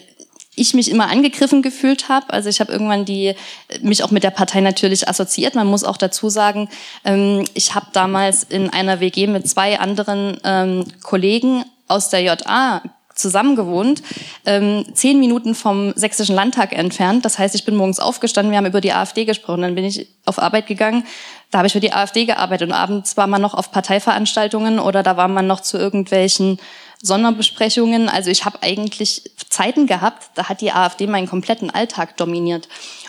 ich 0.54 0.74
mich 0.74 0.90
immer 0.90 1.10
angegriffen 1.10 1.60
gefühlt 1.60 2.08
habe. 2.08 2.32
Also 2.32 2.48
ich 2.48 2.60
habe 2.60 2.72
irgendwann 2.72 3.04
die 3.04 3.34
mich 3.82 4.04
auch 4.04 4.12
mit 4.12 4.22
der 4.22 4.30
Partei 4.30 4.60
natürlich 4.60 5.08
assoziiert. 5.08 5.54
Man 5.54 5.66
muss 5.66 5.84
auch 5.84 5.96
dazu 5.96 6.28
sagen, 6.28 6.68
ähm, 7.04 7.44
ich 7.54 7.74
habe 7.74 7.86
damals 7.92 8.44
in 8.44 8.70
einer 8.70 9.00
WG 9.00 9.26
mit 9.26 9.48
zwei 9.48 9.78
anderen 9.78 10.38
ähm, 10.44 10.84
Kollegen 11.02 11.64
aus 11.88 12.10
der 12.10 12.20
JA 12.22 12.82
zusammengewohnt, 13.16 14.02
ähm, 14.44 14.84
zehn 14.92 15.18
Minuten 15.18 15.54
vom 15.54 15.92
Sächsischen 15.96 16.36
Landtag 16.36 16.72
entfernt. 16.72 17.24
Das 17.24 17.38
heißt, 17.38 17.54
ich 17.54 17.64
bin 17.64 17.74
morgens 17.74 17.98
aufgestanden, 17.98 18.52
wir 18.52 18.58
haben 18.58 18.66
über 18.66 18.80
die 18.80 18.92
AfD 18.92 19.24
gesprochen, 19.24 19.62
dann 19.62 19.74
bin 19.74 19.84
ich 19.84 20.06
auf 20.24 20.38
Arbeit 20.38 20.66
gegangen, 20.66 21.04
da 21.50 21.58
habe 21.58 21.66
ich 21.66 21.72
für 21.72 21.80
die 21.80 21.92
AfD 21.92 22.26
gearbeitet 22.26 22.68
und 22.68 22.74
abends 22.74 23.16
war 23.16 23.26
man 23.26 23.40
noch 23.40 23.54
auf 23.54 23.72
Parteiveranstaltungen 23.72 24.78
oder 24.78 25.02
da 25.02 25.16
war 25.16 25.28
man 25.28 25.46
noch 25.46 25.60
zu 25.60 25.78
irgendwelchen 25.78 26.58
Sonderbesprechungen. 27.02 28.08
Also 28.08 28.30
ich 28.30 28.44
habe 28.44 28.62
eigentlich 28.62 29.30
Zeiten 29.48 29.86
gehabt, 29.86 30.30
da 30.34 30.48
hat 30.48 30.60
die 30.60 30.72
AfD 30.72 31.06
meinen 31.06 31.28
kompletten 31.28 31.70
Alltag 31.70 32.16
dominiert. 32.16 32.68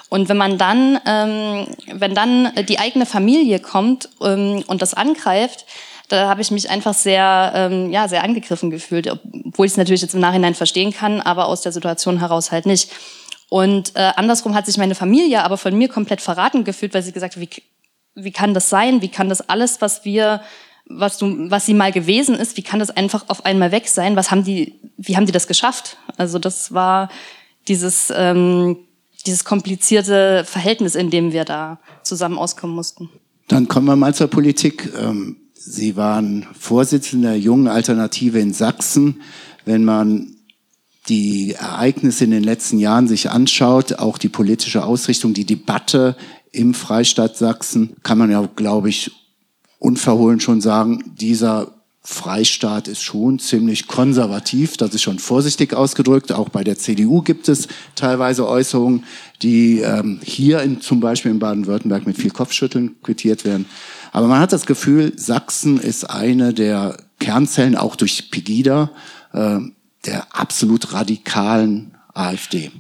Und 0.10 0.30
wenn 0.30 0.38
man 0.38 0.58
dann, 0.58 1.00
ähm, 1.06 1.68
wenn 1.92 2.16
dann 2.16 2.54
die 2.68 2.80
eigene 2.80 3.06
Familie 3.06 3.60
kommt 3.60 4.10
ähm, 4.22 4.64
und 4.68 4.82
das 4.82 4.94
angreift, 4.94 5.66
da 6.08 6.30
habe 6.30 6.42
ich 6.42 6.52
mich 6.52 6.70
einfach 6.70 6.94
sehr, 6.94 7.52
ähm, 7.54 7.92
ja, 7.92 8.08
sehr 8.08 8.24
angegriffen 8.24 8.70
gefühlt, 8.70 9.10
obwohl 9.12 9.66
ich 9.66 9.74
es 9.74 9.78
natürlich 9.78 10.02
jetzt 10.02 10.14
im 10.14 10.22
Nachhinein 10.22 10.56
verstehen 10.56 10.94
kann, 10.94 11.22
aber 11.22 11.48
aus 11.48 11.62
der 11.62 11.72
Situation 11.72 12.20
heraus 12.20 12.52
halt 12.52 12.66
nicht. 12.66 12.92
Und 13.50 13.96
äh, 13.96 14.12
andersrum 14.16 14.56
hat 14.56 14.66
sich 14.66 14.78
meine 14.78 14.96
Familie 14.96 15.44
aber 15.44 15.58
von 15.58 15.78
mir 15.78 15.90
komplett 15.90 16.22
verraten 16.22 16.64
gefühlt, 16.64 16.94
weil 16.94 17.04
sie 17.04 17.12
gesagt 17.12 17.36
hat, 17.36 17.42
wie, 17.42 17.50
wie 18.16 18.32
kann 18.32 18.54
das 18.54 18.70
sein? 18.70 19.02
Wie 19.02 19.10
kann 19.10 19.30
das 19.30 19.48
alles, 19.50 19.82
was 19.82 20.06
wir, 20.06 20.42
was 20.86 21.18
du, 21.18 21.50
was 21.50 21.66
sie 21.66 21.74
mal 21.74 21.92
gewesen 21.92 22.36
ist, 22.36 22.58
wie 22.58 22.64
kann 22.64 22.80
das 22.80 22.90
einfach 22.90 23.26
auf 23.28 23.46
einmal 23.46 23.72
weg 23.72 23.88
sein? 23.88 24.16
Was 24.16 24.32
haben 24.32 24.44
die, 24.44 24.80
wie 24.98 25.16
haben 25.16 25.26
die 25.26 25.32
das 25.32 25.48
geschafft? 25.48 25.98
Also 26.18 26.40
das 26.40 26.74
war 26.74 27.10
dieses, 27.68 28.14
ähm, 28.16 28.78
dieses 29.26 29.44
komplizierte 29.44 30.44
Verhältnis, 30.46 30.96
in 30.96 31.10
dem 31.10 31.34
wir 31.34 31.44
da 31.44 31.80
zusammen 32.04 32.38
auskommen 32.38 32.76
mussten. 32.76 33.10
Dann 33.48 33.68
kommen 33.68 33.88
wir 33.88 33.96
mal 33.96 34.14
zur 34.14 34.28
Politik. 34.28 34.92
Ähm, 34.98 35.38
sie 35.68 35.96
waren 35.96 36.48
Vorsitzender 36.58 37.32
der 37.32 37.40
Jungen 37.40 37.68
Alternative 37.68 38.40
in 38.40 38.54
Sachsen. 38.54 39.22
Wenn 39.66 39.84
man 39.84 40.36
die 41.10 41.54
Ereignisse 41.54 42.24
in 42.24 42.32
den 42.32 42.44
letzten 42.44 42.80
Jahren 42.80 43.08
sich 43.08 43.30
anschaut, 43.30 43.94
auch 44.00 44.18
die 44.18 44.30
politische 44.30 44.84
Ausrichtung, 44.84 45.34
die 45.34 45.46
Debatte 45.46 46.16
im 46.52 46.74
Freistaat 46.74 47.38
Sachsen, 47.38 47.96
kann 48.04 48.18
man 48.18 48.32
ja, 48.32 48.48
glaube 48.56 48.90
ich, 48.90 49.12
unverhohlen 49.80 50.40
schon 50.40 50.62
sagen, 50.62 51.04
dieser 51.20 51.74
Freistaat 52.02 52.88
ist 52.88 53.02
schon 53.02 53.38
ziemlich 53.38 53.88
konservativ, 53.88 54.78
das 54.78 54.96
ist 54.96 55.02
schon 55.02 55.20
vorsichtig 55.20 55.74
ausgedrückt. 55.74 56.32
Auch 56.32 56.48
bei 56.48 56.64
der 56.64 56.78
CDU 56.78 57.22
gibt 57.22 57.50
es 57.50 57.68
teilweise 57.96 58.48
Äußerungen, 58.48 59.04
die 59.42 59.82
ähm, 59.82 60.22
hier 60.24 60.62
in, 60.62 60.80
zum 60.80 61.02
Beispiel 61.02 61.32
in 61.32 61.40
Baden-Württemberg 61.40 62.08
mit 62.08 62.18
viel 62.18 62.32
Kopfschütteln 62.32 62.96
quittiert 63.04 63.44
werden. 63.44 63.66
Aber 64.12 64.28
man 64.28 64.40
hat 64.40 64.54
das 64.54 64.66
Gefühl, 64.66 65.14
Sachsen 65.18 65.80
ist 65.80 66.10
eine 66.10 66.54
der 66.54 66.98
Kernzellen, 67.20 67.76
auch 67.76 67.96
durch 67.96 68.32
Pegida, 68.32 68.92
äh, 69.34 69.60
der 70.06 70.28
absolut 70.36 70.94
radikalen 70.94 71.96
AfD. 72.14 72.72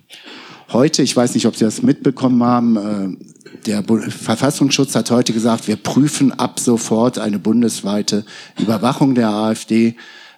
Heute, 0.72 1.02
ich 1.02 1.16
weiß 1.16 1.34
nicht, 1.34 1.46
ob 1.46 1.56
Sie 1.56 1.66
das 1.66 1.82
mitbekommen 1.82 2.44
haben, 2.44 2.78
äh, 2.78 3.26
der 3.66 3.84
Verfassungsschutz 3.84 4.96
hat 4.96 5.12
heute 5.12 5.34
gesagt, 5.34 5.68
wir 5.68 5.76
prüfen 5.76 6.32
ab 6.32 6.60
sofort 6.60 7.20
eine 7.20 7.40
bundesweite 7.40 8.26
Überwachung 8.60 9.16
der 9.16 9.30
AfD, 9.30 9.96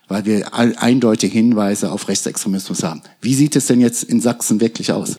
weil 0.07 0.25
wir 0.25 0.53
eindeutige 0.53 1.33
Hinweise 1.33 1.91
auf 1.91 2.07
Rechtsextremismus 2.07 2.83
haben. 2.83 3.01
Wie 3.21 3.35
sieht 3.35 3.55
es 3.55 3.67
denn 3.67 3.81
jetzt 3.81 4.03
in 4.03 4.21
Sachsen 4.21 4.59
wirklich 4.59 4.91
aus? 4.91 5.17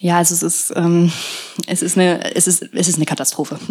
Ja, 0.00 0.18
also 0.18 0.32
es 0.32 0.42
ist, 0.44 0.72
ähm, 0.76 1.10
es 1.66 1.82
ist 1.82 1.96
eine, 1.96 2.34
es 2.36 2.46
ist, 2.46 2.62
es 2.72 2.88
ist 2.88 2.96
eine 2.96 3.06
Katastrophe. 3.06 3.58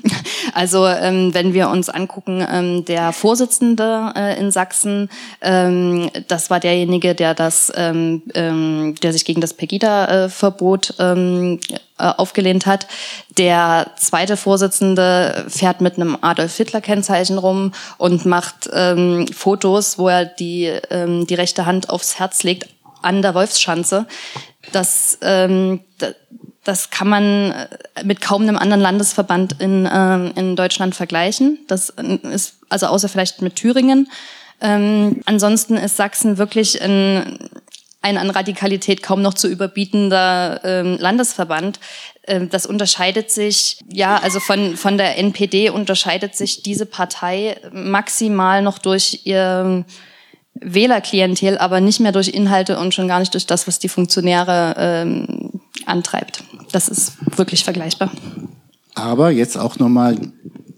Also 0.53 0.87
ähm, 0.87 1.33
wenn 1.35 1.53
wir 1.53 1.69
uns 1.69 1.87
angucken, 1.89 2.43
ähm, 2.49 2.83
der 2.85 3.11
Vorsitzende 3.13 4.11
äh, 4.15 4.39
in 4.39 4.49
Sachsen, 4.49 5.09
ähm, 5.41 6.09
das 6.27 6.49
war 6.49 6.59
derjenige, 6.59 7.13
der 7.13 7.35
das, 7.35 7.71
ähm, 7.75 8.23
ähm, 8.33 8.95
der 9.03 9.13
sich 9.13 9.23
gegen 9.23 9.39
das 9.39 9.53
Pegida-Verbot 9.53 10.95
ähm, 10.97 11.59
äh, 11.99 12.05
aufgelehnt 12.05 12.65
hat. 12.65 12.87
Der 13.37 13.91
zweite 13.97 14.35
Vorsitzende 14.35 15.45
fährt 15.47 15.81
mit 15.81 15.97
einem 15.97 16.17
Adolf 16.21 16.55
Hitler 16.57 16.81
Kennzeichen 16.81 17.37
rum 17.37 17.73
und 17.97 18.25
macht 18.25 18.67
ähm, 18.73 19.27
Fotos, 19.27 19.99
wo 19.99 20.07
er 20.07 20.25
die 20.25 20.65
ähm, 20.89 21.27
die 21.27 21.35
rechte 21.35 21.67
Hand 21.67 21.89
aufs 21.89 22.17
Herz 22.17 22.41
legt 22.43 22.67
an 23.07 23.21
der 23.21 23.33
Wolfsschanze. 23.33 24.05
Das, 24.71 25.17
ähm, 25.21 25.81
das 26.63 26.89
kann 26.89 27.07
man 27.07 27.51
äh, 27.51 27.67
mit 28.03 28.21
kaum 28.21 28.43
einem 28.43 28.57
anderen 28.57 28.81
Landesverband 28.81 29.61
in, 29.61 29.89
ähm, 29.91 30.33
in 30.35 30.55
Deutschland 30.55 30.93
vergleichen. 30.93 31.59
Das 31.67 31.89
ist 31.89 32.57
also 32.69 32.87
außer 32.87 33.09
vielleicht 33.09 33.41
mit 33.41 33.55
Thüringen. 33.55 34.09
Ähm, 34.59 35.21
ansonsten 35.25 35.77
ist 35.77 35.95
Sachsen 35.97 36.37
wirklich 36.37 36.81
ein, 36.81 37.49
ein 38.01 38.17
an 38.17 38.29
Radikalität 38.29 39.03
kaum 39.03 39.21
noch 39.21 39.35
zu 39.35 39.47
überbietender 39.47 40.61
ähm, 40.63 40.97
Landesverband. 40.99 41.79
Ähm, 42.27 42.49
das 42.49 42.65
unterscheidet 42.65 43.31
sich, 43.31 43.79
ja, 43.89 44.17
also 44.17 44.39
von, 44.41 44.75
von 44.75 44.97
der 44.97 45.17
NPD 45.17 45.69
unterscheidet 45.69 46.35
sich 46.35 46.63
diese 46.63 46.85
Partei 46.85 47.57
maximal 47.71 48.61
noch 48.61 48.79
durch 48.79 49.21
ihr 49.23 49.85
Wählerklientel, 50.61 51.57
aber 51.57 51.81
nicht 51.81 51.99
mehr 51.99 52.11
durch 52.11 52.29
Inhalte 52.29 52.79
und 52.79 52.93
schon 52.93 53.07
gar 53.07 53.19
nicht 53.19 53.33
durch 53.33 53.45
das, 53.45 53.67
was 53.67 53.79
die 53.79 53.89
Funktionäre 53.89 54.75
ähm, 54.77 55.51
antreibt. 55.85 56.43
Das 56.71 56.87
ist 56.87 57.13
wirklich 57.37 57.63
vergleichbar. 57.63 58.11
Aber 58.95 59.29
jetzt 59.31 59.57
auch 59.57 59.77
nochmal, 59.79 60.17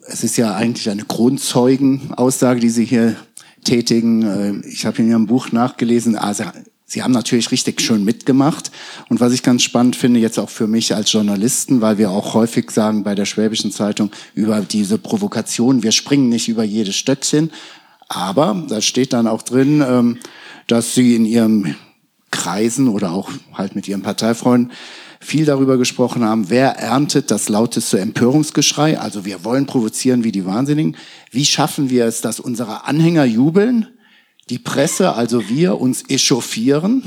es 0.08 0.24
ist 0.24 0.38
ja 0.38 0.56
eigentlich 0.56 0.90
eine 0.90 1.06
Grundzeugenaussage, 1.06 2.60
die 2.60 2.70
Sie 2.70 2.86
hier 2.86 3.16
tätigen. 3.64 4.24
Ähm, 4.24 4.64
ich 4.68 4.86
habe 4.86 4.98
in 5.02 5.10
Ihrem 5.10 5.28
Buch 5.28 5.52
nachgelesen, 5.52 6.16
also 6.16 6.44
Sie 6.90 7.04
haben 7.04 7.12
natürlich 7.12 7.52
richtig 7.52 7.82
schön 7.82 8.04
mitgemacht. 8.04 8.72
Und 9.10 9.20
was 9.20 9.32
ich 9.32 9.44
ganz 9.44 9.62
spannend 9.62 9.96
finde, 9.96 10.20
jetzt 10.20 10.40
auch 10.40 10.50
für 10.50 10.66
mich 10.66 10.96
als 10.96 11.12
Journalisten, 11.12 11.82
weil 11.82 12.00
wir 12.00 12.10
auch 12.10 12.34
häufig 12.34 12.72
sagen 12.72 13.04
bei 13.04 13.14
der 13.14 13.26
Schwäbischen 13.26 13.72
Zeitung 13.72 14.10
über 14.34 14.62
diese 14.62 14.98
Provokation, 14.98 15.84
wir 15.84 15.92
springen 15.92 16.30
nicht 16.30 16.50
über 16.50 16.64
jedes 16.64 16.96
Stöckchen, 16.96 17.52
aber 18.10 18.66
da 18.68 18.82
steht 18.82 19.14
dann 19.14 19.28
auch 19.28 19.44
drin, 19.44 19.84
ähm, 19.88 20.18
dass 20.68 20.96
sie 20.96 21.16
in 21.16 21.26
ihrem 21.26 21.76
Kreisen 22.32 22.88
oder 22.90 23.12
auch 23.12 23.30
halt 23.54 23.76
mit 23.76 23.88
ihren 23.88 24.02
Parteifreunden 24.02 24.72
viel 25.22 25.46
darüber 25.46 25.78
gesprochen 25.78 26.24
haben, 26.24 26.50
wer 26.50 26.78
erntet 26.78 27.30
das 27.30 27.50
lauteste 27.50 28.00
Empörungsgeschrei. 28.00 29.00
Also 29.00 29.26
wir 29.26 29.44
wollen 29.44 29.66
provozieren 29.66 30.24
wie 30.24 30.32
die 30.32 30.46
Wahnsinnigen. 30.46 30.96
Wie 31.32 31.46
schaffen 31.46 31.90
wir 31.90 32.06
es, 32.06 32.22
dass 32.22 32.40
unsere 32.40 32.86
Anhänger 32.86 33.26
jubeln, 33.26 33.88
die 34.50 34.60
Presse, 34.60 35.14
also 35.14 35.50
wir, 35.50 35.80
uns 35.80 36.10
echauffieren 36.10 37.04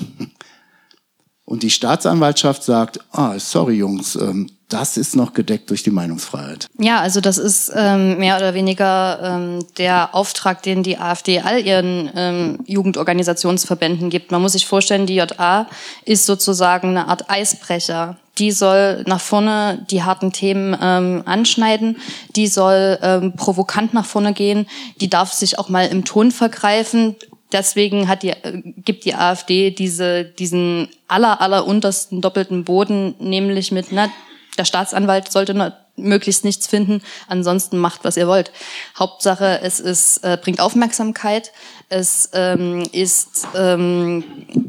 und 1.45 1.63
die 1.63 1.71
Staatsanwaltschaft 1.71 2.63
sagt, 2.63 3.01
ah, 3.13 3.39
sorry 3.39 3.75
Jungs, 3.75 4.17
ähm, 4.17 4.49
das 4.73 4.97
ist 4.97 5.17
noch 5.17 5.35
gedeckt 5.35 5.69
durch 5.69 5.83
die 5.83 5.91
Meinungsfreiheit. 5.91 6.69
Ja, 6.79 7.01
also 7.01 7.21
das 7.21 7.37
ist 7.37 7.71
ähm, 7.75 8.19
mehr 8.19 8.37
oder 8.37 8.55
weniger 8.55 9.21
ähm, 9.23 9.67
der 9.77 10.15
Auftrag, 10.15 10.63
den 10.63 10.83
die 10.83 10.99
AfD 10.99 11.41
all 11.41 11.61
ihren 11.61 12.11
ähm, 12.15 12.59
Jugendorganisationsverbänden 12.67 14.09
gibt. 14.09 14.31
Man 14.31 14.41
muss 14.41 14.53
sich 14.53 14.67
vorstellen, 14.67 15.07
die 15.07 15.17
JA 15.17 15.67
ist 16.05 16.25
sozusagen 16.25 16.91
eine 16.91 17.09
Art 17.09 17.29
Eisbrecher. 17.29 18.17
Die 18.39 18.51
soll 18.51 19.05
nach 19.07 19.21
vorne 19.21 19.85
die 19.91 20.05
harten 20.05 20.33
Themen 20.33 20.75
ähm, 20.81 21.23
anschneiden, 21.27 21.99
die 22.35 22.47
soll 22.47 22.99
ähm, 23.03 23.35
provokant 23.37 23.93
nach 23.93 24.07
vorne 24.07 24.33
gehen, 24.33 24.67
die 25.03 25.11
darf 25.11 25.35
sich 25.35 25.59
auch 25.59 25.69
mal 25.69 25.87
im 25.89 26.07
Ton 26.07 26.31
vergreifen, 26.31 27.17
deswegen 27.53 28.09
hat 28.09 28.23
die, 28.23 28.31
äh, 28.31 28.63
gibt 28.65 29.05
die 29.05 29.15
AfD 29.15 29.71
diese, 29.71 30.25
diesen 30.25 30.89
aller, 31.09 31.41
aller 31.41 31.67
untersten 31.67 32.21
doppelten 32.21 32.65
Boden, 32.65 33.15
nämlich 33.19 33.73
mit, 33.73 33.93
na, 33.93 34.11
der 34.59 34.65
Staatsanwalt 34.65 35.31
sollte 35.33 35.55
möglichst 35.97 36.45
nichts 36.45 36.67
finden, 36.67 37.03
ansonsten 37.29 37.79
macht, 37.79 38.05
was 38.05 38.17
ihr 38.17 38.27
wollt. 38.27 38.51
Hauptsache, 38.99 39.61
es 39.63 39.81
ist, 39.81 40.19
äh, 40.19 40.39
bringt 40.41 40.61
Aufmerksamkeit, 40.61 41.53
es 41.89 42.31
ähm, 42.33 42.83
ist 42.93 43.47
ähm, 43.55 44.25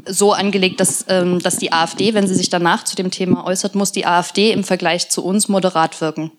so 0.06 0.32
angelegt, 0.32 0.80
dass, 0.80 1.06
ähm, 1.08 1.40
dass 1.40 1.56
die 1.56 1.72
AfD, 1.72 2.14
wenn 2.14 2.26
sie 2.26 2.34
sich 2.34 2.50
danach 2.50 2.84
zu 2.84 2.96
dem 2.96 3.10
Thema 3.10 3.46
äußert, 3.46 3.74
muss 3.74 3.92
die 3.92 4.06
AfD 4.06 4.52
im 4.52 4.64
Vergleich 4.64 5.08
zu 5.08 5.24
uns 5.24 5.48
moderat 5.48 6.00
wirken. 6.00 6.30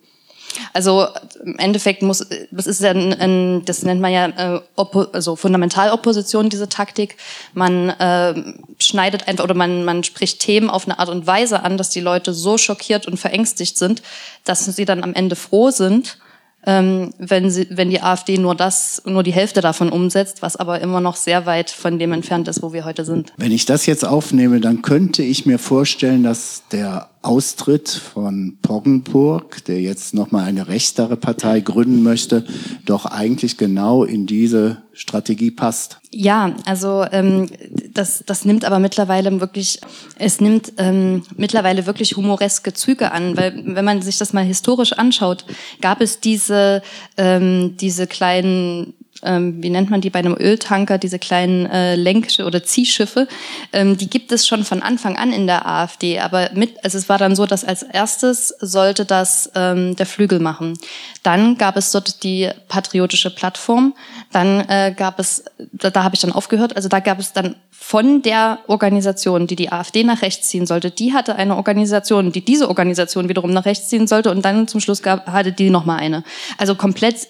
Also 0.73 1.07
im 1.43 1.57
Endeffekt 1.57 2.01
muss, 2.01 2.25
das 2.51 2.67
ist 2.67 2.81
ja 2.81 2.91
ein, 2.91 3.13
ein 3.13 3.65
das 3.65 3.83
nennt 3.83 4.01
man 4.01 4.11
ja 4.11 4.25
äh, 4.27 4.61
Oppo, 4.75 5.01
also 5.11 5.35
Fundamentalopposition, 5.35 6.49
diese 6.49 6.69
Taktik. 6.69 7.17
Man 7.53 7.89
äh, 7.89 8.33
schneidet 8.79 9.27
einfach 9.27 9.43
oder 9.43 9.55
man, 9.55 9.85
man 9.85 10.03
spricht 10.03 10.39
Themen 10.39 10.69
auf 10.69 10.85
eine 10.85 10.99
Art 10.99 11.09
und 11.09 11.27
Weise 11.27 11.63
an, 11.63 11.77
dass 11.77 11.89
die 11.89 12.01
Leute 12.01 12.33
so 12.33 12.57
schockiert 12.57 13.07
und 13.07 13.17
verängstigt 13.17 13.77
sind, 13.77 14.01
dass 14.43 14.65
sie 14.65 14.85
dann 14.85 15.03
am 15.03 15.13
Ende 15.13 15.35
froh 15.35 15.71
sind, 15.71 16.17
ähm, 16.65 17.11
wenn, 17.19 17.49
sie, 17.49 17.67
wenn 17.69 17.89
die 17.89 18.01
AfD 18.01 18.37
nur 18.37 18.55
das, 18.55 19.01
nur 19.05 19.23
die 19.23 19.33
Hälfte 19.33 19.61
davon 19.61 19.89
umsetzt, 19.89 20.41
was 20.41 20.55
aber 20.55 20.81
immer 20.81 20.99
noch 20.99 21.15
sehr 21.15 21.45
weit 21.45 21.69
von 21.69 21.99
dem 21.99 22.11
entfernt 22.11 22.47
ist, 22.47 22.63
wo 22.63 22.73
wir 22.73 22.85
heute 22.85 23.05
sind. 23.05 23.33
Wenn 23.37 23.51
ich 23.51 23.65
das 23.65 23.85
jetzt 23.85 24.05
aufnehme, 24.05 24.59
dann 24.59 24.81
könnte 24.81 25.23
ich 25.23 25.45
mir 25.45 25.59
vorstellen, 25.59 26.23
dass 26.23 26.63
der 26.71 27.09
Austritt 27.25 27.89
von 27.89 28.57
Poggenburg, 28.61 29.65
der 29.65 29.81
jetzt 29.81 30.13
nochmal 30.13 30.45
eine 30.45 30.67
rechtere 30.67 31.17
Partei 31.17 31.59
gründen 31.59 32.03
möchte, 32.03 32.45
doch 32.85 33.05
eigentlich 33.05 33.57
genau 33.57 34.03
in 34.03 34.25
diese 34.25 34.83
Strategie 34.93 35.51
passt. 35.51 35.99
Ja, 36.11 36.55
also 36.65 37.05
ähm, 37.11 37.49
das, 37.91 38.23
das 38.25 38.45
nimmt 38.45 38.63
aber 38.63 38.79
mittlerweile 38.79 39.41
wirklich, 39.41 39.81
es 40.17 40.39
nimmt 40.39 40.73
ähm, 40.77 41.23
mittlerweile 41.35 41.85
wirklich 41.85 42.15
humoreske 42.15 42.73
Züge 42.73 43.11
an, 43.11 43.35
weil 43.35 43.61
wenn 43.65 43.85
man 43.85 44.01
sich 44.01 44.17
das 44.17 44.31
mal 44.31 44.45
historisch 44.45 44.93
anschaut, 44.93 45.45
gab 45.81 46.01
es 46.01 46.19
diese, 46.19 46.81
ähm, 47.17 47.75
diese 47.77 48.07
kleinen 48.07 48.93
ähm, 49.25 49.61
wie 49.61 49.69
nennt 49.69 49.89
man 49.89 50.01
die 50.01 50.09
bei 50.09 50.19
einem 50.19 50.35
Öltanker, 50.37 50.97
diese 50.97 51.19
kleinen 51.19 51.65
äh, 51.65 51.95
Lenk- 51.95 52.39
oder 52.45 52.63
Ziehschiffe, 52.63 53.27
ähm, 53.73 53.97
die 53.97 54.09
gibt 54.09 54.31
es 54.31 54.47
schon 54.47 54.63
von 54.63 54.81
Anfang 54.81 55.17
an 55.17 55.33
in 55.33 55.47
der 55.47 55.65
AfD. 55.67 56.19
Aber 56.19 56.49
mit, 56.53 56.83
also 56.83 56.97
es 56.97 57.09
war 57.09 57.17
dann 57.17 57.35
so, 57.35 57.45
dass 57.45 57.63
als 57.63 57.83
erstes 57.83 58.49
sollte 58.59 59.05
das 59.05 59.51
ähm, 59.55 59.95
der 59.95 60.05
Flügel 60.05 60.39
machen. 60.39 60.77
Dann 61.23 61.57
gab 61.57 61.77
es 61.77 61.91
dort 61.91 62.23
die 62.23 62.49
patriotische 62.67 63.33
Plattform. 63.33 63.95
Dann 64.31 64.61
äh, 64.69 64.93
gab 64.95 65.19
es, 65.19 65.45
da, 65.71 65.89
da 65.89 66.03
habe 66.03 66.15
ich 66.15 66.21
dann 66.21 66.31
aufgehört, 66.31 66.75
also 66.75 66.89
da 66.89 66.99
gab 66.99 67.19
es 67.19 67.33
dann 67.33 67.55
von 67.71 68.23
der 68.23 68.59
Organisation, 68.65 69.45
die 69.45 69.55
die 69.55 69.71
AfD 69.71 70.03
nach 70.03 70.23
rechts 70.23 70.49
ziehen 70.49 70.65
sollte, 70.65 70.89
die 70.89 71.13
hatte 71.13 71.35
eine 71.35 71.55
Organisation, 71.55 72.31
die 72.31 72.43
diese 72.43 72.67
Organisation 72.67 73.29
wiederum 73.29 73.51
nach 73.51 73.65
rechts 73.65 73.89
ziehen 73.89 74.07
sollte 74.07 74.31
und 74.31 74.43
dann 74.43 74.67
zum 74.67 74.79
Schluss 74.79 75.03
gab, 75.03 75.27
hatte 75.27 75.51
die 75.51 75.69
nochmal 75.69 75.99
eine. 75.99 76.23
Also 76.57 76.73
komplett, 76.73 77.27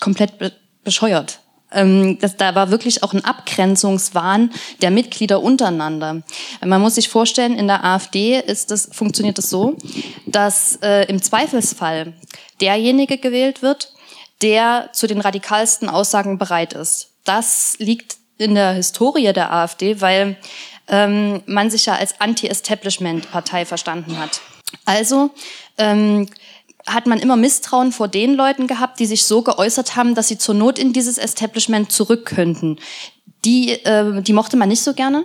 komplett 0.00 0.32
bescheuert. 0.88 1.40
Ähm, 1.70 2.18
das, 2.18 2.38
da 2.38 2.54
war 2.54 2.70
wirklich 2.70 3.02
auch 3.02 3.12
ein 3.12 3.22
Abgrenzungswahn 3.22 4.50
der 4.80 4.90
Mitglieder 4.90 5.42
untereinander. 5.42 6.22
Man 6.64 6.80
muss 6.80 6.94
sich 6.94 7.10
vorstellen, 7.10 7.58
in 7.58 7.66
der 7.66 7.84
AfD 7.84 8.40
ist 8.40 8.70
das, 8.70 8.88
funktioniert 8.90 9.38
es 9.38 9.44
das 9.44 9.50
so, 9.50 9.76
dass 10.24 10.76
äh, 10.76 11.04
im 11.08 11.20
Zweifelsfall 11.20 12.14
derjenige 12.62 13.18
gewählt 13.18 13.60
wird, 13.60 13.92
der 14.40 14.88
zu 14.94 15.06
den 15.06 15.20
radikalsten 15.20 15.90
Aussagen 15.90 16.38
bereit 16.38 16.72
ist. 16.72 17.10
Das 17.24 17.74
liegt 17.78 18.16
in 18.38 18.54
der 18.54 18.72
Historie 18.72 19.34
der 19.34 19.52
AfD, 19.52 20.00
weil 20.00 20.36
ähm, 20.88 21.42
man 21.44 21.70
sich 21.70 21.84
ja 21.84 21.96
als 21.96 22.18
Anti-Establishment-Partei 22.18 23.66
verstanden 23.66 24.18
hat. 24.18 24.40
Also 24.86 25.30
ähm, 25.76 26.28
hat 26.88 27.06
man 27.06 27.18
immer 27.18 27.36
Misstrauen 27.36 27.92
vor 27.92 28.08
den 28.08 28.34
Leuten 28.34 28.66
gehabt, 28.66 28.98
die 29.00 29.06
sich 29.06 29.24
so 29.24 29.42
geäußert 29.42 29.96
haben, 29.96 30.14
dass 30.14 30.28
sie 30.28 30.38
zur 30.38 30.54
Not 30.54 30.78
in 30.78 30.92
dieses 30.92 31.18
Establishment 31.18 31.92
zurück 31.92 32.26
könnten. 32.26 32.78
Die, 33.44 33.70
äh, 33.70 34.22
die 34.22 34.32
mochte 34.32 34.56
man 34.56 34.68
nicht 34.68 34.82
so 34.82 34.94
gerne. 34.94 35.24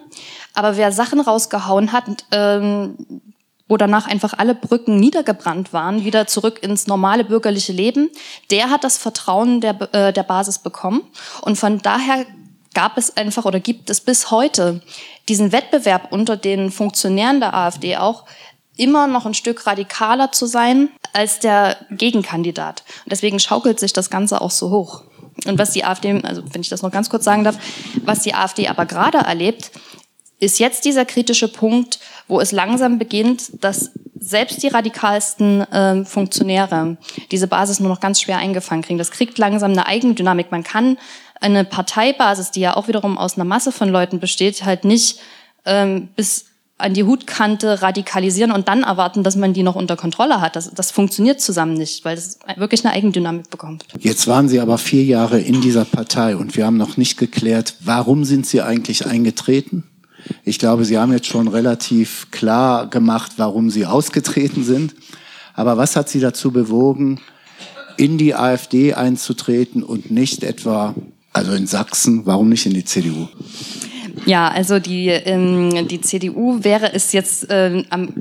Aber 0.53 0.77
wer 0.77 0.91
Sachen 0.91 1.19
rausgehauen 1.19 1.91
hat, 1.91 2.05
ähm, 2.31 3.21
wo 3.67 3.77
danach 3.77 4.07
einfach 4.07 4.33
alle 4.37 4.53
Brücken 4.53 4.99
niedergebrannt 4.99 5.73
waren, 5.73 6.03
wieder 6.03 6.27
zurück 6.27 6.61
ins 6.61 6.85
normale 6.85 7.23
bürgerliche 7.23 7.71
Leben, 7.71 8.09
der 8.51 8.69
hat 8.69 8.83
das 8.83 8.97
Vertrauen 8.97 9.61
der, 9.61 9.81
äh, 9.93 10.13
der 10.13 10.23
Basis 10.23 10.59
bekommen. 10.59 11.01
Und 11.41 11.57
von 11.57 11.79
daher 11.79 12.25
gab 12.73 12.97
es 12.97 13.15
einfach 13.17 13.45
oder 13.45 13.59
gibt 13.59 13.89
es 13.89 14.01
bis 14.01 14.31
heute 14.31 14.81
diesen 15.29 15.51
Wettbewerb 15.51 16.11
unter 16.11 16.37
den 16.37 16.71
Funktionären 16.71 17.39
der 17.39 17.53
AfD 17.53 17.97
auch, 17.97 18.25
immer 18.77 19.07
noch 19.07 19.25
ein 19.25 19.33
Stück 19.33 19.67
radikaler 19.67 20.31
zu 20.31 20.45
sein 20.45 20.89
als 21.13 21.39
der 21.39 21.77
Gegenkandidat. 21.91 22.83
Und 23.05 23.11
deswegen 23.11 23.39
schaukelt 23.39 23.79
sich 23.79 23.93
das 23.93 24.09
Ganze 24.09 24.41
auch 24.41 24.51
so 24.51 24.69
hoch. 24.69 25.03
Und 25.45 25.57
was 25.57 25.71
die 25.71 25.83
AfD, 25.83 26.21
also 26.23 26.43
wenn 26.51 26.61
ich 26.61 26.69
das 26.69 26.81
noch 26.81 26.91
ganz 26.91 27.09
kurz 27.09 27.23
sagen 27.23 27.43
darf, 27.43 27.57
was 28.03 28.19
die 28.19 28.33
AfD 28.33 28.67
aber 28.67 28.85
gerade 28.85 29.19
erlebt, 29.19 29.71
ist 30.39 30.59
jetzt 30.59 30.85
dieser 30.85 31.05
kritische 31.05 31.47
Punkt, 31.47 31.99
wo 32.27 32.39
es 32.39 32.51
langsam 32.51 32.99
beginnt, 32.99 33.63
dass 33.63 33.91
selbst 34.19 34.63
die 34.63 34.67
radikalsten 34.67 35.61
äh, 35.61 36.05
Funktionäre 36.05 36.97
diese 37.31 37.47
Basis 37.47 37.79
nur 37.79 37.89
noch 37.89 37.99
ganz 37.99 38.21
schwer 38.21 38.37
eingefangen 38.37 38.83
kriegen. 38.83 38.97
Das 38.97 39.11
kriegt 39.11 39.37
langsam 39.37 39.71
eine 39.71 39.85
Eigendynamik. 39.85 40.51
Man 40.51 40.63
kann 40.63 40.97
eine 41.41 41.65
Parteibasis, 41.65 42.51
die 42.51 42.61
ja 42.61 42.75
auch 42.75 42.87
wiederum 42.87 43.17
aus 43.17 43.35
einer 43.35 43.45
Masse 43.45 43.71
von 43.71 43.89
Leuten 43.89 44.19
besteht, 44.19 44.63
halt 44.63 44.85
nicht 44.85 45.19
ähm, 45.65 46.09
bis 46.15 46.45
an 46.77 46.93
die 46.93 47.03
Hutkante 47.03 47.81
radikalisieren 47.81 48.51
und 48.51 48.67
dann 48.67 48.83
erwarten, 48.83 49.23
dass 49.23 49.35
man 49.35 49.53
die 49.53 49.63
noch 49.63 49.75
unter 49.75 49.95
Kontrolle 49.95 50.41
hat. 50.41 50.55
Das, 50.55 50.71
das 50.73 50.91
funktioniert 50.91 51.39
zusammen 51.39 51.75
nicht, 51.75 52.03
weil 52.03 52.17
es 52.17 52.39
wirklich 52.57 52.83
eine 52.83 52.93
Eigendynamik 52.93 53.49
bekommt. 53.49 53.85
Jetzt 53.99 54.27
waren 54.27 54.49
Sie 54.49 54.59
aber 54.59 54.77
vier 54.77 55.03
Jahre 55.03 55.39
in 55.39 55.61
dieser 55.61 55.85
Partei 55.85 56.35
und 56.35 56.57
wir 56.57 56.65
haben 56.65 56.77
noch 56.77 56.97
nicht 56.97 57.17
geklärt, 57.17 57.75
warum 57.81 58.25
sind 58.25 58.45
Sie 58.45 58.61
eigentlich 58.61 59.05
eingetreten? 59.05 59.83
Ich 60.43 60.57
glaube, 60.57 60.85
Sie 60.85 60.97
haben 60.97 61.11
jetzt 61.11 61.27
schon 61.27 61.47
relativ 61.47 62.31
klar 62.31 62.87
gemacht, 62.89 63.33
warum 63.37 63.69
Sie 63.69 63.85
ausgetreten 63.85 64.63
sind. 64.63 64.95
Aber 65.53 65.77
was 65.77 65.95
hat 65.95 66.09
Sie 66.09 66.19
dazu 66.19 66.51
bewogen, 66.51 67.19
in 67.97 68.17
die 68.17 68.33
AfD 68.33 68.93
einzutreten 68.93 69.83
und 69.83 70.09
nicht 70.09 70.43
etwa, 70.43 70.95
also 71.31 71.53
in 71.53 71.67
Sachsen, 71.67 72.25
warum 72.25 72.49
nicht 72.49 72.65
in 72.65 72.73
die 72.73 72.85
CDU? 72.85 73.27
Ja, 74.25 74.47
also 74.49 74.79
die, 74.79 75.09
ähm, 75.09 75.87
die 75.87 76.01
CDU 76.01 76.63
wäre 76.63 76.93
es 76.93 77.11
jetzt 77.11 77.47
ähm, 77.49 77.85
am, 77.89 78.13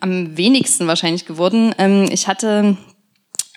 am 0.00 0.36
wenigsten 0.36 0.86
wahrscheinlich 0.86 1.24
geworden. 1.24 1.74
Ähm, 1.78 2.08
ich 2.10 2.28
hatte 2.28 2.76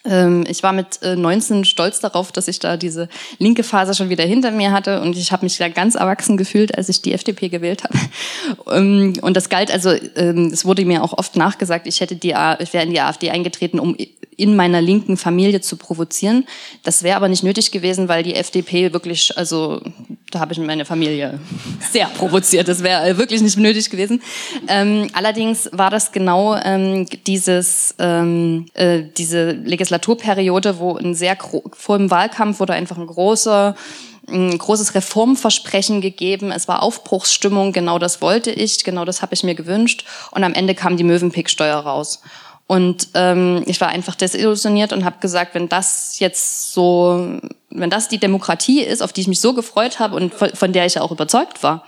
ich 0.05 0.63
war 0.63 0.71
mit 0.71 0.99
19 1.03 1.61
äh, 1.61 1.65
stolz 1.65 1.99
darauf, 1.99 2.31
dass 2.31 2.47
ich 2.47 2.59
da 2.59 2.77
diese 2.77 3.09
linke 3.37 3.63
Phase 3.63 3.93
schon 3.93 4.09
wieder 4.09 4.23
hinter 4.23 4.51
mir 4.51 4.71
hatte 4.71 5.01
und 5.01 5.17
ich 5.17 5.31
habe 5.31 5.45
mich 5.45 5.57
da 5.57 5.67
ganz 5.67 5.95
erwachsen 5.95 6.37
gefühlt, 6.37 6.77
als 6.77 6.87
ich 6.87 7.01
die 7.01 7.13
FDP 7.13 7.49
gewählt 7.49 7.83
habe. 7.83 7.97
Ähm, 8.71 9.13
und 9.21 9.35
das 9.35 9.49
galt 9.49 9.71
also, 9.71 9.91
ähm, 10.15 10.49
es 10.51 10.65
wurde 10.65 10.85
mir 10.85 11.03
auch 11.03 11.17
oft 11.17 11.35
nachgesagt, 11.35 11.87
ich 11.87 12.01
hätte 12.01 12.15
die, 12.15 12.35
ich 12.59 12.73
wäre 12.73 12.83
in 12.83 12.91
die 12.91 12.99
AfD 12.99 13.29
eingetreten, 13.31 13.79
um 13.79 13.95
in 14.37 14.55
meiner 14.55 14.81
linken 14.81 15.17
Familie 15.17 15.61
zu 15.61 15.75
provozieren. 15.75 16.45
Das 16.83 17.03
wäre 17.03 17.17
aber 17.17 17.27
nicht 17.27 17.43
nötig 17.43 17.71
gewesen, 17.71 18.07
weil 18.07 18.23
die 18.23 18.35
FDP 18.35 18.93
wirklich, 18.93 19.37
also 19.37 19.81
da 20.31 20.39
habe 20.39 20.53
ich 20.53 20.59
meine 20.59 20.85
Familie 20.85 21.39
sehr 21.91 22.07
provoziert. 22.07 22.67
Das 22.67 22.83
wäre 22.83 23.17
wirklich 23.17 23.41
nicht 23.41 23.57
nötig 23.57 23.89
gewesen. 23.89 24.21
allerdings 25.13 25.69
war 25.73 25.89
das 25.89 26.11
genau 26.11 26.57
dieses, 27.25 27.95
äh, 27.97 29.03
diese 29.17 29.51
Legislation 29.51 29.88
Legislaturperiode, 29.89 30.79
wo 30.79 30.95
ein 30.97 31.15
sehr 31.15 31.37
vor 31.73 31.97
dem 31.97 32.11
Wahlkampf 32.11 32.59
wurde 32.59 32.73
einfach 32.73 32.97
ein 32.97 33.07
großer 33.07 33.75
ein 34.27 34.55
großes 34.55 34.93
Reformversprechen 34.93 36.01
gegeben. 36.01 36.51
Es 36.51 36.67
war 36.67 36.83
Aufbruchsstimmung, 36.83 37.73
genau 37.73 37.97
das 37.97 38.21
wollte 38.21 38.51
ich, 38.51 38.83
genau 38.83 39.03
das 39.03 39.23
habe 39.23 39.33
ich 39.33 39.43
mir 39.43 39.55
gewünscht. 39.55 40.05
Und 40.29 40.43
am 40.43 40.53
Ende 40.53 40.75
kam 40.75 40.97
die 40.97 41.03
Möwenpick-Steuer 41.03 41.77
raus. 41.77 42.21
Und 42.67 43.07
ähm, 43.15 43.63
ich 43.65 43.81
war 43.81 43.87
einfach 43.87 44.13
desillusioniert 44.13 44.93
und 44.93 45.03
habe 45.03 45.15
gesagt, 45.19 45.55
wenn 45.55 45.67
das 45.67 46.19
jetzt 46.19 46.73
so, 46.73 47.39
wenn 47.71 47.89
das 47.89 48.07
die 48.07 48.19
Demokratie 48.19 48.81
ist, 48.81 49.01
auf 49.01 49.13
die 49.13 49.21
ich 49.21 49.27
mich 49.27 49.41
so 49.41 49.55
gefreut 49.55 49.97
habe 49.97 50.15
und 50.15 50.31
von, 50.35 50.51
von 50.51 50.73
der 50.73 50.85
ich 50.85 50.93
ja 50.93 51.01
auch 51.01 51.11
überzeugt 51.11 51.63
war, 51.63 51.83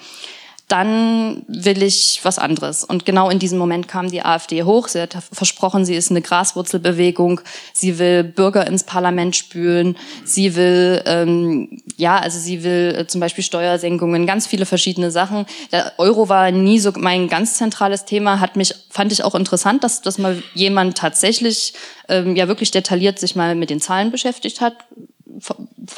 dann 0.71 1.43
will 1.49 1.83
ich 1.83 2.21
was 2.23 2.39
anderes. 2.39 2.85
Und 2.85 3.05
genau 3.05 3.29
in 3.29 3.39
diesem 3.39 3.57
Moment 3.57 3.89
kam 3.89 4.09
die 4.09 4.23
AfD 4.23 4.63
hoch. 4.63 4.87
Sie 4.87 5.01
hat 5.01 5.17
versprochen, 5.33 5.83
sie 5.83 5.95
ist 5.95 6.11
eine 6.11 6.21
Graswurzelbewegung. 6.21 7.41
Sie 7.73 7.99
will 7.99 8.23
Bürger 8.23 8.65
ins 8.65 8.85
Parlament 8.85 9.35
spülen. 9.35 9.97
Sie 10.23 10.55
will, 10.55 11.01
ähm, 11.05 11.81
ja, 11.97 12.17
also 12.17 12.39
sie 12.39 12.63
will 12.63 12.95
äh, 12.97 13.07
zum 13.07 13.19
Beispiel 13.19 13.43
Steuersenkungen, 13.43 14.25
ganz 14.25 14.47
viele 14.47 14.65
verschiedene 14.65 15.11
Sachen. 15.11 15.45
Der 15.73 15.91
Euro 15.97 16.29
war 16.29 16.51
nie 16.51 16.79
so 16.79 16.93
mein 16.95 17.27
ganz 17.27 17.57
zentrales 17.57 18.05
Thema. 18.05 18.39
Hat 18.39 18.55
mich, 18.55 18.73
fand 18.89 19.11
ich 19.11 19.25
auch 19.25 19.35
interessant, 19.35 19.83
dass, 19.83 20.01
dass 20.01 20.17
mal 20.19 20.41
jemand 20.53 20.97
tatsächlich 20.97 21.73
ähm, 22.07 22.37
ja 22.37 22.47
wirklich 22.47 22.71
detailliert 22.71 23.19
sich 23.19 23.35
mal 23.35 23.55
mit 23.55 23.69
den 23.69 23.81
Zahlen 23.81 24.09
beschäftigt 24.09 24.61
hat 24.61 24.75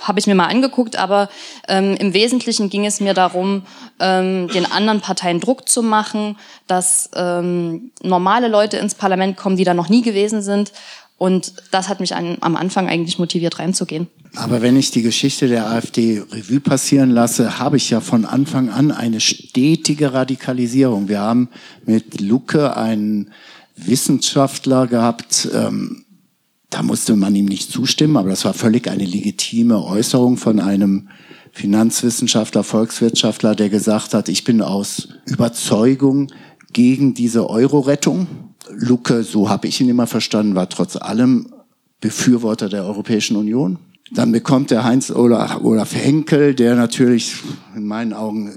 habe 0.01 0.19
ich 0.19 0.27
mir 0.27 0.35
mal 0.35 0.47
angeguckt, 0.47 0.95
aber 0.95 1.29
ähm, 1.67 1.95
im 1.97 2.13
Wesentlichen 2.13 2.69
ging 2.69 2.85
es 2.85 2.99
mir 2.99 3.13
darum, 3.13 3.63
ähm, 3.99 4.47
den 4.49 4.65
anderen 4.71 5.01
Parteien 5.01 5.39
Druck 5.39 5.67
zu 5.67 5.83
machen, 5.83 6.37
dass 6.67 7.09
ähm, 7.15 7.91
normale 8.01 8.47
Leute 8.47 8.77
ins 8.77 8.95
Parlament 8.95 9.37
kommen, 9.37 9.57
die 9.57 9.63
da 9.63 9.73
noch 9.73 9.89
nie 9.89 10.01
gewesen 10.01 10.41
sind. 10.41 10.71
Und 11.17 11.53
das 11.71 11.89
hat 11.89 11.99
mich 11.99 12.15
an, 12.15 12.37
am 12.41 12.55
Anfang 12.55 12.89
eigentlich 12.89 13.19
motiviert, 13.19 13.59
reinzugehen. 13.59 14.07
Aber 14.35 14.61
wenn 14.61 14.75
ich 14.75 14.91
die 14.91 15.03
Geschichte 15.03 15.47
der 15.47 15.69
AfD 15.69 16.23
Revue 16.31 16.59
passieren 16.59 17.11
lasse, 17.11 17.59
habe 17.59 17.77
ich 17.77 17.89
ja 17.91 18.01
von 18.01 18.25
Anfang 18.25 18.69
an 18.69 18.91
eine 18.91 19.19
stetige 19.19 20.11
Radikalisierung. 20.13 21.07
Wir 21.07 21.21
haben 21.21 21.49
mit 21.85 22.19
Lucke 22.19 22.75
einen 22.75 23.31
Wissenschaftler 23.75 24.87
gehabt, 24.87 25.47
ähm, 25.53 26.02
da 26.73 26.81
musste 26.81 27.15
man 27.15 27.35
ihm 27.35 27.45
nicht 27.45 27.71
zustimmen, 27.71 28.17
aber 28.17 28.29
das 28.29 28.45
war 28.45 28.55
völlig 28.55 28.89
eine 28.89 29.05
legitime 29.05 29.83
Äußerung 29.83 30.37
von 30.37 30.59
einem 30.59 31.07
Finanzwissenschaftler, 31.51 32.63
Volkswirtschaftler, 32.63 33.53
der 33.53 33.69
gesagt 33.69 34.15
hat, 34.15 34.27
ich 34.27 34.43
bin 34.43 34.59
aus 34.59 35.09
Überzeugung 35.27 36.31
gegen 36.71 37.13
diese 37.13 37.47
Euro-Rettung. 37.47 38.25
Lucke, 38.71 39.21
so 39.21 39.49
habe 39.49 39.67
ich 39.67 39.79
ihn 39.81 39.89
immer 39.89 40.07
verstanden, 40.07 40.55
war 40.55 40.67
trotz 40.67 40.95
allem 40.95 41.53
Befürworter 42.01 42.69
der 42.69 42.85
Europäischen 42.85 43.37
Union. 43.37 43.77
Dann 44.11 44.31
bekommt 44.31 44.71
der 44.71 44.83
Heinz 44.83 45.11
Olaf, 45.11 45.61
Olaf 45.63 45.93
Henkel, 45.93 46.55
der 46.55 46.73
natürlich 46.73 47.35
in 47.75 47.85
meinen 47.85 48.13
Augen 48.13 48.51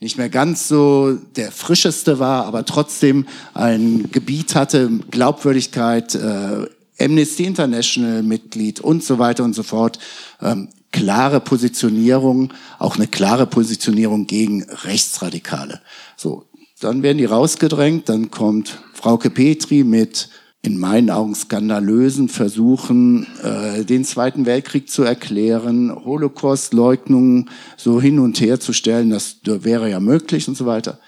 nicht 0.00 0.18
mehr 0.18 0.28
ganz 0.28 0.68
so 0.68 1.14
der 1.36 1.50
frischeste 1.50 2.18
war, 2.18 2.44
aber 2.44 2.64
trotzdem 2.64 3.26
ein 3.54 4.10
Gebiet 4.12 4.54
hatte, 4.54 4.90
Glaubwürdigkeit, 5.10 6.14
äh, 6.14 6.66
Amnesty 6.98 7.44
International 7.44 8.22
Mitglied 8.22 8.80
und 8.80 9.02
so 9.02 9.18
weiter 9.18 9.44
und 9.44 9.54
so 9.54 9.62
fort. 9.62 9.98
Ähm, 10.40 10.68
klare 10.92 11.40
Positionierung, 11.40 12.52
auch 12.78 12.96
eine 12.96 13.06
klare 13.06 13.46
Positionierung 13.46 14.26
gegen 14.26 14.62
Rechtsradikale. 14.62 15.80
So, 16.16 16.44
dann 16.80 17.02
werden 17.02 17.18
die 17.18 17.24
rausgedrängt, 17.24 18.08
dann 18.08 18.30
kommt 18.30 18.78
Frauke 18.94 19.30
Petri 19.30 19.84
mit 19.84 20.28
in 20.62 20.78
meinen 20.78 21.10
Augen 21.10 21.34
skandalösen 21.34 22.28
Versuchen, 22.28 23.26
äh, 23.42 23.84
den 23.84 24.04
Zweiten 24.04 24.46
Weltkrieg 24.46 24.90
zu 24.90 25.04
erklären, 25.04 25.94
Holocaust-Leugnungen 25.94 27.50
so 27.76 28.00
hin 28.00 28.18
und 28.18 28.40
her 28.40 28.58
zu 28.58 28.72
stellen, 28.72 29.10
das 29.10 29.36
wäre 29.44 29.88
ja 29.88 30.00
möglich 30.00 30.48
und 30.48 30.56
so 30.56 30.66
weiter. 30.66 30.98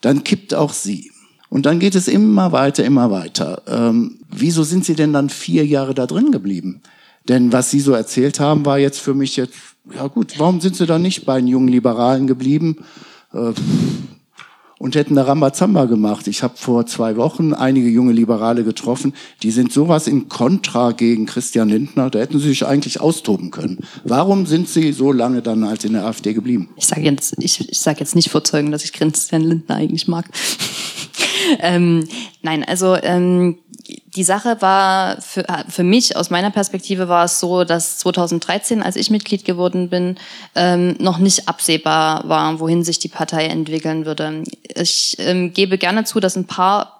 Dann 0.00 0.24
kippt 0.24 0.54
auch 0.54 0.72
sie. 0.72 1.10
Und 1.50 1.64
dann 1.64 1.78
geht 1.78 1.94
es 1.94 2.08
immer 2.08 2.52
weiter, 2.52 2.84
immer 2.84 3.10
weiter. 3.10 3.62
Ähm, 3.66 4.18
wieso 4.30 4.62
sind 4.62 4.84
Sie 4.84 4.94
denn 4.94 5.14
dann 5.14 5.30
vier 5.30 5.64
Jahre 5.64 5.94
da 5.94 6.06
drin 6.06 6.30
geblieben? 6.30 6.82
Denn 7.26 7.52
was 7.52 7.70
Sie 7.70 7.80
so 7.80 7.92
erzählt 7.92 8.38
haben, 8.40 8.66
war 8.66 8.78
jetzt 8.78 9.00
für 9.00 9.14
mich 9.14 9.36
jetzt, 9.36 9.54
ja 9.94 10.06
gut, 10.06 10.38
warum 10.38 10.60
sind 10.60 10.76
Sie 10.76 10.86
dann 10.86 11.02
nicht 11.02 11.24
bei 11.24 11.38
den 11.40 11.48
jungen 11.48 11.68
Liberalen 11.68 12.26
geblieben? 12.26 12.84
Äh, 13.32 13.52
und 14.78 14.94
hätten 14.94 15.18
eine 15.18 15.26
Rambazamba 15.26 15.86
gemacht. 15.86 16.28
Ich 16.28 16.42
habe 16.42 16.56
vor 16.56 16.86
zwei 16.86 17.16
Wochen 17.16 17.54
einige 17.54 17.88
junge 17.88 18.12
Liberale 18.12 18.64
getroffen, 18.64 19.14
die 19.42 19.50
sind 19.50 19.72
sowas 19.72 20.06
in 20.06 20.28
Kontra 20.28 20.92
gegen 20.92 21.26
Christian 21.26 21.68
Lindner, 21.68 22.10
da 22.10 22.18
hätten 22.18 22.38
sie 22.38 22.48
sich 22.48 22.66
eigentlich 22.66 23.00
austoben 23.00 23.50
können. 23.50 23.78
Warum 24.04 24.46
sind 24.46 24.68
sie 24.68 24.92
so 24.92 25.12
lange 25.12 25.42
dann 25.42 25.66
halt 25.66 25.84
in 25.84 25.92
der 25.92 26.06
AfD 26.06 26.34
geblieben? 26.34 26.70
Ich 26.76 26.86
sage 26.86 27.02
jetzt, 27.02 27.34
ich, 27.38 27.68
ich 27.68 27.80
sag 27.80 28.00
jetzt 28.00 28.14
nicht 28.14 28.30
vorzeugen, 28.30 28.70
dass 28.70 28.84
ich 28.84 28.92
Christian 28.92 29.42
Lindner 29.42 29.76
eigentlich 29.76 30.08
mag. 30.08 30.26
ähm, 31.60 32.06
nein, 32.42 32.64
also 32.64 32.96
ähm, 33.02 33.58
die 33.88 34.24
Sache 34.24 34.60
war 34.60 35.20
für, 35.20 35.44
für 35.68 35.82
mich, 35.82 36.16
aus 36.16 36.30
meiner 36.30 36.50
Perspektive 36.50 37.08
war 37.08 37.24
es 37.24 37.40
so, 37.40 37.64
dass 37.64 37.98
2013, 37.98 38.82
als 38.82 38.96
ich 38.96 39.10
Mitglied 39.10 39.44
geworden 39.44 39.88
bin, 39.88 40.16
ähm, 40.54 40.96
noch 40.98 41.18
nicht 41.18 41.48
absehbar 41.48 42.28
war, 42.28 42.60
wohin 42.60 42.84
sich 42.84 42.98
die 42.98 43.08
Partei 43.08 43.46
entwickeln 43.46 44.06
würde. 44.06 44.44
Ich 44.74 45.16
ähm, 45.18 45.52
gebe 45.52 45.78
gerne 45.78 46.04
zu, 46.04 46.20
dass 46.20 46.36
ein 46.36 46.46
paar 46.46 46.98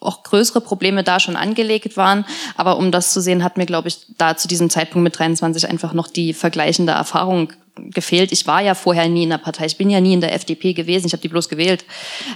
auch 0.00 0.22
größere 0.22 0.60
Probleme 0.60 1.02
da 1.02 1.18
schon 1.18 1.36
angelegt 1.36 1.96
waren. 1.96 2.24
Aber 2.56 2.76
um 2.76 2.92
das 2.92 3.12
zu 3.12 3.20
sehen, 3.20 3.42
hat 3.42 3.56
mir, 3.56 3.66
glaube 3.66 3.88
ich, 3.88 4.06
da 4.18 4.36
zu 4.36 4.48
diesem 4.48 4.70
Zeitpunkt 4.70 5.04
mit 5.04 5.18
23 5.18 5.68
einfach 5.68 5.94
noch 5.94 6.08
die 6.08 6.34
vergleichende 6.34 6.92
Erfahrung 6.92 7.52
gefehlt. 7.76 8.32
Ich 8.32 8.46
war 8.46 8.62
ja 8.62 8.74
vorher 8.74 9.08
nie 9.08 9.24
in 9.24 9.30
der 9.30 9.38
Partei. 9.38 9.66
Ich 9.66 9.76
bin 9.76 9.90
ja 9.90 10.00
nie 10.00 10.14
in 10.14 10.20
der 10.20 10.34
FDP 10.34 10.72
gewesen. 10.72 11.06
Ich 11.06 11.12
habe 11.12 11.22
die 11.22 11.28
bloß 11.28 11.48
gewählt. 11.48 11.84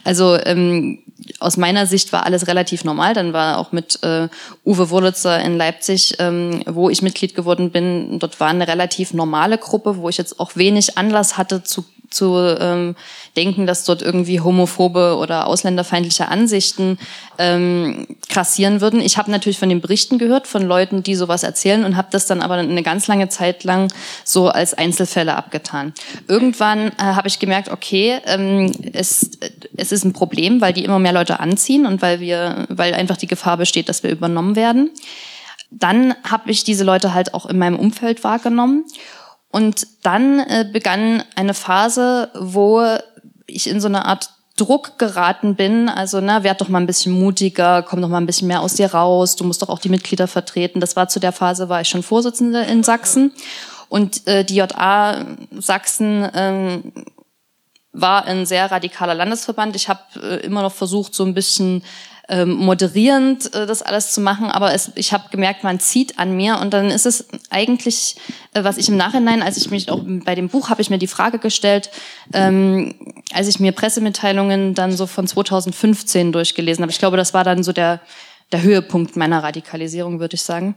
Also 0.05 0.37
ähm, 0.45 0.99
aus 1.39 1.57
meiner 1.57 1.87
Sicht 1.87 2.13
war 2.13 2.27
alles 2.27 2.47
relativ 2.47 2.85
normal. 2.85 3.15
Dann 3.15 3.33
war 3.33 3.59
auch 3.59 3.73
mit 3.73 4.03
äh, 4.03 4.29
Uwe 4.65 4.91
Wurlitzer 4.91 5.41
in 5.41 5.57
Leipzig, 5.57 6.17
ähm, 6.19 6.63
wo 6.67 6.91
ich 6.91 7.03
Mitglied 7.03 7.35
geworden 7.35 7.71
bin, 7.71 8.19
dort 8.19 8.41
war 8.41 8.49
eine 8.49 8.67
relativ 8.67 9.15
normale 9.15 9.59
Gruppe, 9.59 9.97
wo 9.99 10.09
ich 10.09 10.19
jetzt 10.19 10.41
auch 10.41 10.57
wenig 10.57 10.99
Anlass 10.99 11.37
hatte 11.37 11.63
zu 11.63 11.85
zu 12.11 12.37
ähm, 12.59 12.97
denken, 13.37 13.67
dass 13.67 13.85
dort 13.85 14.03
irgendwie 14.03 14.41
homophobe 14.41 15.17
oder 15.17 15.47
ausländerfeindliche 15.47 16.29
Ansichten 16.29 16.99
ähm, 17.39 18.07
krassieren 18.29 18.81
würden. 18.81 19.01
Ich 19.01 19.19
habe 19.19 19.31
natürlich 19.31 19.59
von 19.59 19.69
den 19.69 19.81
Berichten 19.81 20.19
gehört, 20.19 20.47
von 20.47 20.63
Leuten, 20.63 21.03
die 21.03 21.15
sowas 21.15 21.43
erzählen 21.43 21.85
und 21.85 21.97
habe 21.97 22.09
das 22.11 22.27
dann 22.27 22.41
aber 22.41 22.55
eine 22.55 22.83
ganz 22.83 23.07
lange 23.07 23.29
Zeit 23.29 23.65
lang 23.65 23.93
so 24.25 24.49
als 24.49 24.75
Einzelfälle 24.75 25.37
abgetan. 25.37 25.93
Irgendwann 26.27 26.89
äh, 26.89 26.93
habe 26.99 27.29
ich 27.29 27.39
gemerkt, 27.39 27.71
okay, 27.71 28.19
ähm, 28.27 28.73
es, 28.93 29.31
es 29.77 29.93
ist 29.93 30.05
ein 30.05 30.13
Problem, 30.13 30.61
weil 30.61 30.73
die 30.73 30.85
immer 30.85 30.99
mehr 30.99 31.13
Leute 31.13 31.41
anziehen 31.41 31.87
und 31.87 32.03
weil 32.03 32.21
wir, 32.21 32.67
weil 32.69 32.95
einfach 32.95 33.17
die 33.17 33.27
Gefahr 33.27 33.57
besteht, 33.57 33.89
dass 33.89 34.03
wir 34.03 34.11
übernommen 34.11 34.57
werden. 34.57 34.91
Dann 35.71 36.15
habe 36.25 36.51
ich 36.51 36.65
diese 36.65 36.83
Leute 36.83 37.13
halt 37.13 37.35
auch 37.35 37.45
in 37.45 37.59
meinem 37.59 37.79
Umfeld 37.79 38.25
wahrgenommen 38.25 38.85
und 39.51 39.87
dann 40.03 40.41
äh, 40.41 40.69
begann 40.71 41.23
eine 41.35 41.55
Phase, 41.55 42.31
wo 42.35 42.83
ich 43.47 43.69
in 43.69 43.81
so 43.81 43.89
eine 43.89 44.05
Art 44.05 44.31
Druck 44.57 44.99
geraten 44.99 45.55
bin, 45.55 45.89
also 45.89 46.21
na, 46.21 46.43
werd 46.43 46.61
doch 46.61 46.69
mal 46.69 46.81
ein 46.81 46.87
bisschen 46.87 47.13
mutiger, 47.13 47.83
komm 47.83 48.03
doch 48.03 48.09
mal 48.09 48.19
ein 48.19 48.27
bisschen 48.27 48.49
mehr 48.49 48.61
aus 48.61 48.75
dir 48.75 48.93
raus, 48.93 49.37
du 49.37 49.45
musst 49.45 49.63
doch 49.63 49.69
auch 49.69 49.79
die 49.79 49.89
Mitglieder 49.89 50.27
vertreten. 50.27 50.81
Das 50.81 50.97
war 50.97 51.09
zu 51.09 51.21
der 51.21 51.33
Phase, 51.33 51.69
war 51.69 51.81
ich 51.81 51.89
schon 51.89 52.03
Vorsitzende 52.03 52.63
in 52.63 52.83
Sachsen 52.83 53.33
und 53.89 54.27
äh, 54.27 54.45
die 54.45 54.57
JA 54.57 55.25
Sachsen 55.57 56.29
ähm, 56.35 56.93
war 57.93 58.25
ein 58.25 58.47
sehr 58.47 58.71
radikaler 58.71 59.15
Landesverband. 59.15 59.77
Ich 59.77 59.89
habe 59.89 60.01
äh, 60.21 60.45
immer 60.45 60.63
noch 60.63 60.75
versucht, 60.75 61.15
so 61.15 61.25
ein 61.25 61.35
bisschen 61.35 61.83
ähm, 62.29 62.55
moderierend 62.55 63.55
äh, 63.55 63.67
das 63.67 63.83
alles 63.83 64.13
zu 64.13 64.21
machen, 64.21 64.51
aber 64.51 64.75
es, 64.75 64.93
ich 64.95 65.13
habe 65.13 65.31
gemerkt, 65.31 65.65
man 65.65 65.81
zieht 65.81 66.19
an 66.19 66.37
mir 66.37 66.59
und 66.61 66.73
dann 66.73 66.91
ist 66.91 67.07
es 67.07 67.27
eigentlich, 67.51 68.17
äh, 68.55 68.65
was 68.65 68.77
ich 68.77 68.89
im 68.89 68.97
Nachhinein, 68.97 69.43
als 69.43 69.57
ich 69.57 69.71
mich 69.71 69.91
auch 69.91 70.03
bei 70.05 70.35
dem 70.35 70.49
Buch 70.49 70.71
habe 70.71 70.83
ich 70.83 70.91
mir 70.91 70.99
die 70.99 71.07
Frage 71.07 71.39
gestellt, 71.39 71.91
ähm, 72.33 72.95
als 73.33 73.49
ich 73.49 73.61
mir 73.61 73.73
Pressemitteilungen 73.73 74.75
dann 74.75 74.93
so 74.93 75.07
von 75.07 75.27
2015 75.27 76.33
durchgelesen 76.33 76.83
habe. 76.83 76.93
Ich 76.93 76.99
glaube, 76.99 77.17
das 77.17 77.35
war 77.35 77.45
dann 77.45 77.63
so 77.63 77.73
der 77.73 78.01
der 78.53 78.63
Höhepunkt 78.63 79.17
meiner 79.17 79.43
Radikalisierung, 79.43 80.21
würde 80.21 80.35
ich 80.35 80.43
sagen. 80.43 80.75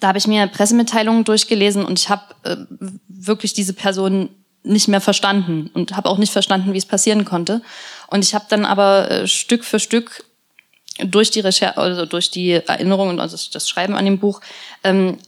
Da 0.00 0.08
habe 0.08 0.18
ich 0.18 0.26
mir 0.26 0.46
Pressemitteilungen 0.46 1.24
durchgelesen 1.24 1.84
und 1.84 1.98
ich 1.98 2.08
habe 2.08 2.22
äh, 2.44 2.56
wirklich 3.08 3.52
diese 3.52 3.72
Person 3.72 4.30
nicht 4.62 4.88
mehr 4.88 5.00
verstanden 5.00 5.70
und 5.72 5.96
habe 5.96 6.08
auch 6.08 6.18
nicht 6.18 6.32
verstanden, 6.32 6.72
wie 6.72 6.78
es 6.78 6.86
passieren 6.86 7.24
konnte. 7.24 7.62
Und 8.08 8.24
ich 8.24 8.34
habe 8.34 8.46
dann 8.48 8.64
aber 8.64 9.10
äh, 9.10 9.26
Stück 9.26 9.64
für 9.64 9.78
Stück 9.78 10.24
durch 11.04 11.30
die 11.30 11.40
Recherche, 11.40 11.76
also 11.76 12.06
durch 12.06 12.30
die 12.30 12.52
Erinnerung 12.52 13.08
und 13.08 13.20
also 13.20 13.36
das 13.52 13.68
Schreiben 13.68 13.94
an 13.94 14.04
dem 14.04 14.18
Buch, 14.18 14.40
ähm, 14.84 15.18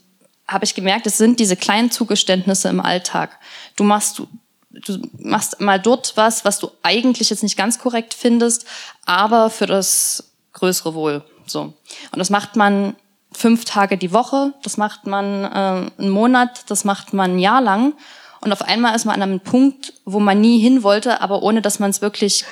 habe 0.48 0.64
ich 0.64 0.74
gemerkt, 0.74 1.06
es 1.06 1.18
sind 1.18 1.38
diese 1.38 1.56
kleinen 1.56 1.90
Zugeständnisse 1.90 2.68
im 2.68 2.80
Alltag. 2.80 3.38
Du 3.76 3.84
machst, 3.84 4.18
du, 4.18 4.26
du 4.70 5.00
machst 5.18 5.60
mal 5.60 5.78
dort 5.78 6.16
was, 6.16 6.44
was 6.44 6.58
du 6.58 6.70
eigentlich 6.82 7.30
jetzt 7.30 7.42
nicht 7.42 7.56
ganz 7.56 7.78
korrekt 7.78 8.14
findest, 8.14 8.66
aber 9.06 9.50
für 9.50 9.66
das 9.66 10.32
größere 10.52 10.94
Wohl. 10.94 11.24
So. 11.46 11.60
Und 11.62 12.18
das 12.18 12.30
macht 12.30 12.56
man 12.56 12.96
fünf 13.32 13.64
Tage 13.64 13.96
die 13.96 14.12
Woche, 14.12 14.52
das 14.62 14.76
macht 14.76 15.06
man 15.06 15.44
äh, 15.44 15.90
einen 16.00 16.10
Monat, 16.10 16.64
das 16.68 16.84
macht 16.84 17.12
man 17.12 17.36
ein 17.36 17.38
Jahr 17.38 17.60
lang. 17.60 17.94
Und 18.40 18.52
auf 18.52 18.62
einmal 18.62 18.96
ist 18.96 19.04
man 19.04 19.16
an 19.16 19.22
einem 19.22 19.40
Punkt, 19.40 19.92
wo 20.04 20.18
man 20.18 20.40
nie 20.40 20.58
hin 20.58 20.82
wollte, 20.82 21.20
aber 21.20 21.42
ohne 21.42 21.62
dass 21.62 21.78
man 21.78 21.90
es 21.90 22.00
wirklich, 22.00 22.44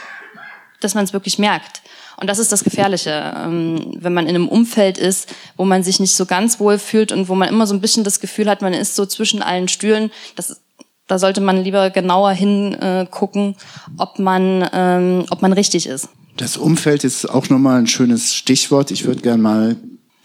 dass 0.81 0.95
man 0.95 1.05
es 1.05 1.13
wirklich 1.13 1.39
merkt. 1.39 1.83
Und 2.21 2.29
das 2.29 2.39
ist 2.39 2.51
das 2.51 2.65
Gefährliche, 2.65 3.33
ähm, 3.37 3.93
wenn 3.99 4.13
man 4.13 4.27
in 4.27 4.35
einem 4.35 4.49
Umfeld 4.49 4.99
ist, 4.99 5.33
wo 5.57 5.65
man 5.65 5.85
sich 5.85 6.01
nicht 6.01 6.17
so 6.17 6.27
ganz 6.27 6.59
wohl 6.59 6.79
fühlt 6.79 7.13
und 7.13 7.29
wo 7.29 7.37
man 7.37 7.49
immer 7.49 7.67
so 7.67 7.75
ein 7.75 7.81
bisschen 7.81 8.03
das 8.03 8.19
Gefühl 8.19 8.51
hat, 8.51 8.61
man 8.61 8.75
ist 8.75 8.97
so 8.97 9.07
zwischen 9.07 9.41
allen 9.41 9.69
Stühlen. 9.69 10.11
Das 10.35 10.61
da 11.09 11.19
sollte 11.19 11.41
man 11.41 11.65
lieber 11.65 11.89
genauer 11.89 12.33
hingucken, 12.33 13.57
ob 13.97 14.19
man, 14.19 14.69
ähm, 14.73 15.25
ob 15.31 15.41
man 15.41 15.55
richtig 15.55 15.87
ist. 15.87 16.11
Das 16.37 16.57
Umfeld 16.57 17.03
ist 17.03 17.25
auch 17.25 17.49
nochmal 17.49 17.79
ein 17.79 17.87
schönes 17.87 18.35
Stichwort. 18.35 18.91
Ich 18.91 19.07
würde 19.07 19.23
gerne 19.23 19.43
mal 19.43 19.77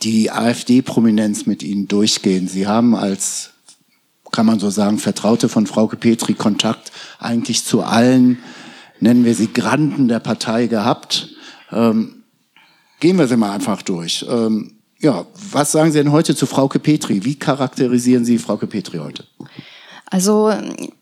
die 0.04 0.30
AfD-Prominenz 0.30 1.46
mit 1.46 1.64
Ihnen 1.64 1.88
durchgehen. 1.88 2.50
Sie 2.50 2.68
haben 2.68 2.96
als, 2.96 3.52
kann 4.32 4.46
man 4.46 4.60
so 4.60 4.70
sagen, 4.70 5.00
Vertraute 5.00 5.48
von 5.48 5.66
Frauke 5.68 5.96
Petri 5.96 6.34
Kontakt 6.34 6.92
eigentlich 7.18 7.64
zu 7.64 7.82
allen, 7.84 8.40
nennen 9.00 9.24
wir 9.24 9.36
sie 9.36 9.52
Granden 9.52 10.10
der 10.10 10.20
Partei 10.20 10.68
gehabt. 10.68 11.30
Ähm, 11.74 12.24
gehen 13.00 13.18
wir 13.18 13.28
sie 13.28 13.38
mal 13.38 13.52
einfach 13.52 13.82
durch. 13.82 14.26
Ähm, 14.30 14.76
ja, 15.00 15.26
was 15.52 15.74
sagen 15.74 15.92
Sie 15.92 15.98
denn 15.98 16.14
heute 16.14 16.36
zu 16.36 16.46
Frauke 16.46 16.80
Petri? 16.80 17.26
Wie 17.26 17.36
charakterisieren 17.36 18.24
Sie 18.24 18.38
Frauke 18.38 18.68
Petri 18.68 19.00
heute? 19.00 19.26
Also 20.06 20.54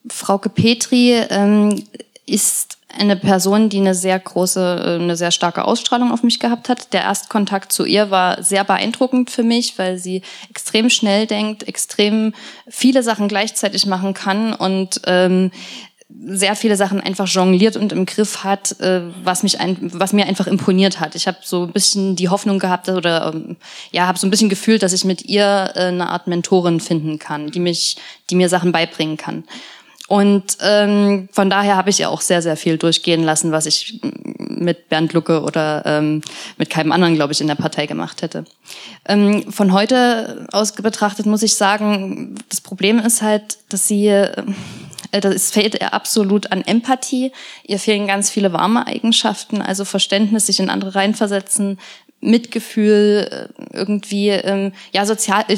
Frauke 0.10 0.50
Petri 0.50 1.14
ähm, 1.30 1.84
ist 2.26 2.78
eine 2.98 3.16
Person, 3.16 3.70
die 3.70 3.80
eine 3.80 3.96
sehr 3.96 4.20
große, 4.20 4.84
äh, 4.84 5.02
eine 5.02 5.16
sehr 5.16 5.32
starke 5.32 5.66
Ausstrahlung 5.66 6.12
auf 6.12 6.24
mich 6.24 6.40
gehabt 6.40 6.70
hat. 6.70 6.94
Der 6.94 7.02
Erstkontakt 7.02 7.72
zu 7.72 7.86
ihr 7.86 8.12
war 8.12 8.44
sehr 8.44 8.64
beeindruckend 8.64 9.30
für 9.30 9.44
mich, 9.44 9.78
weil 9.78 9.98
sie 9.98 10.22
extrem 10.50 10.90
schnell 10.90 11.28
denkt, 11.28 11.68
extrem 11.68 12.34
viele 12.68 13.04
Sachen 13.04 13.28
gleichzeitig 13.28 13.86
machen 13.86 14.14
kann 14.14 14.54
und 14.54 15.02
ähm, 15.06 15.52
sehr 16.26 16.56
viele 16.56 16.76
Sachen 16.76 17.02
einfach 17.02 17.28
jongliert 17.28 17.76
und 17.76 17.92
im 17.92 18.06
Griff 18.06 18.44
hat, 18.44 18.80
äh, 18.80 19.02
was 19.24 19.44
mich 19.44 19.60
ein, 19.60 19.78
was 19.94 20.14
mir 20.14 20.26
einfach 20.26 20.48
imponiert 20.48 21.00
hat. 21.00 21.16
Ich 21.16 21.28
habe 21.28 21.38
so 21.42 21.64
ein 21.64 21.72
bisschen 21.72 22.16
die 22.16 22.30
Hoffnung 22.30 22.60
gehabt 22.60 22.90
oder 22.90 23.34
ähm, 23.34 23.58
ja, 23.92 24.08
habe 24.08 24.18
so 24.18 24.28
ein 24.28 24.32
bisschen 24.32 24.50
gefühlt, 24.50 24.84
dass 24.84 24.94
ich 24.94 25.06
mit 25.06 25.26
ihr 25.26 25.72
äh, 25.76 25.86
eine 25.86 26.10
Art 26.10 26.28
Mentorin 26.28 26.80
finden 26.80 27.20
kann, 27.20 27.52
die 27.52 27.60
mich, 27.60 27.98
die 28.30 28.36
mir 28.36 28.50
Sachen 28.50 28.72
beibringen 28.72 29.18
kann. 29.18 29.44
Und 30.12 30.58
ähm, 30.60 31.30
von 31.32 31.50
daher 31.50 31.78
habe 31.78 31.90
ich 31.90 32.00
ja 32.00 32.10
auch 32.10 32.20
sehr, 32.20 32.42
sehr 32.42 32.58
viel 32.58 32.78
durchgehen 32.78 33.24
lassen, 33.24 33.54
was 33.54 33.66
ich 33.66 34.02
mit 34.50 34.90
Bernd 34.90 35.14
Lucke 35.14 35.42
oder 35.42 35.84
ähm, 35.86 36.22
mit 36.58 36.70
keinem 36.70 36.92
anderen, 36.92 37.16
glaube 37.16 37.32
ich, 37.32 37.40
in 37.40 37.48
der 37.48 37.56
Partei 37.56 37.86
gemacht 37.86 38.22
hätte. 38.22 38.44
Ähm, 39.08 39.50
von 39.50 39.72
heute 39.72 40.50
aus 40.52 40.74
betrachtet 40.74 41.28
muss 41.28 41.44
ich 41.44 41.56
sagen, 41.56 42.36
das 42.50 42.60
Problem 42.60 43.00
ist 43.00 43.22
halt, 43.22 43.58
dass 43.70 43.88
sie, 43.88 44.08
äh, 44.08 44.44
es 45.12 45.52
fehlt 45.52 45.76
ihr 45.76 45.94
absolut 45.94 46.52
an 46.52 46.62
Empathie. 46.62 47.32
Ihr 47.64 47.80
fehlen 47.80 48.08
ganz 48.08 48.30
viele 48.30 48.54
warme 48.54 48.88
Eigenschaften, 48.88 49.62
also 49.62 49.86
Verständnis, 49.86 50.46
sich 50.46 50.60
in 50.60 50.70
andere 50.70 50.96
reinversetzen, 50.96 51.80
Mitgefühl, 52.22 53.50
äh, 53.50 53.76
irgendwie 53.76 54.30
ähm, 54.30 54.74
ja 54.92 55.06
sozial, 55.06 55.44
äh, 55.48 55.58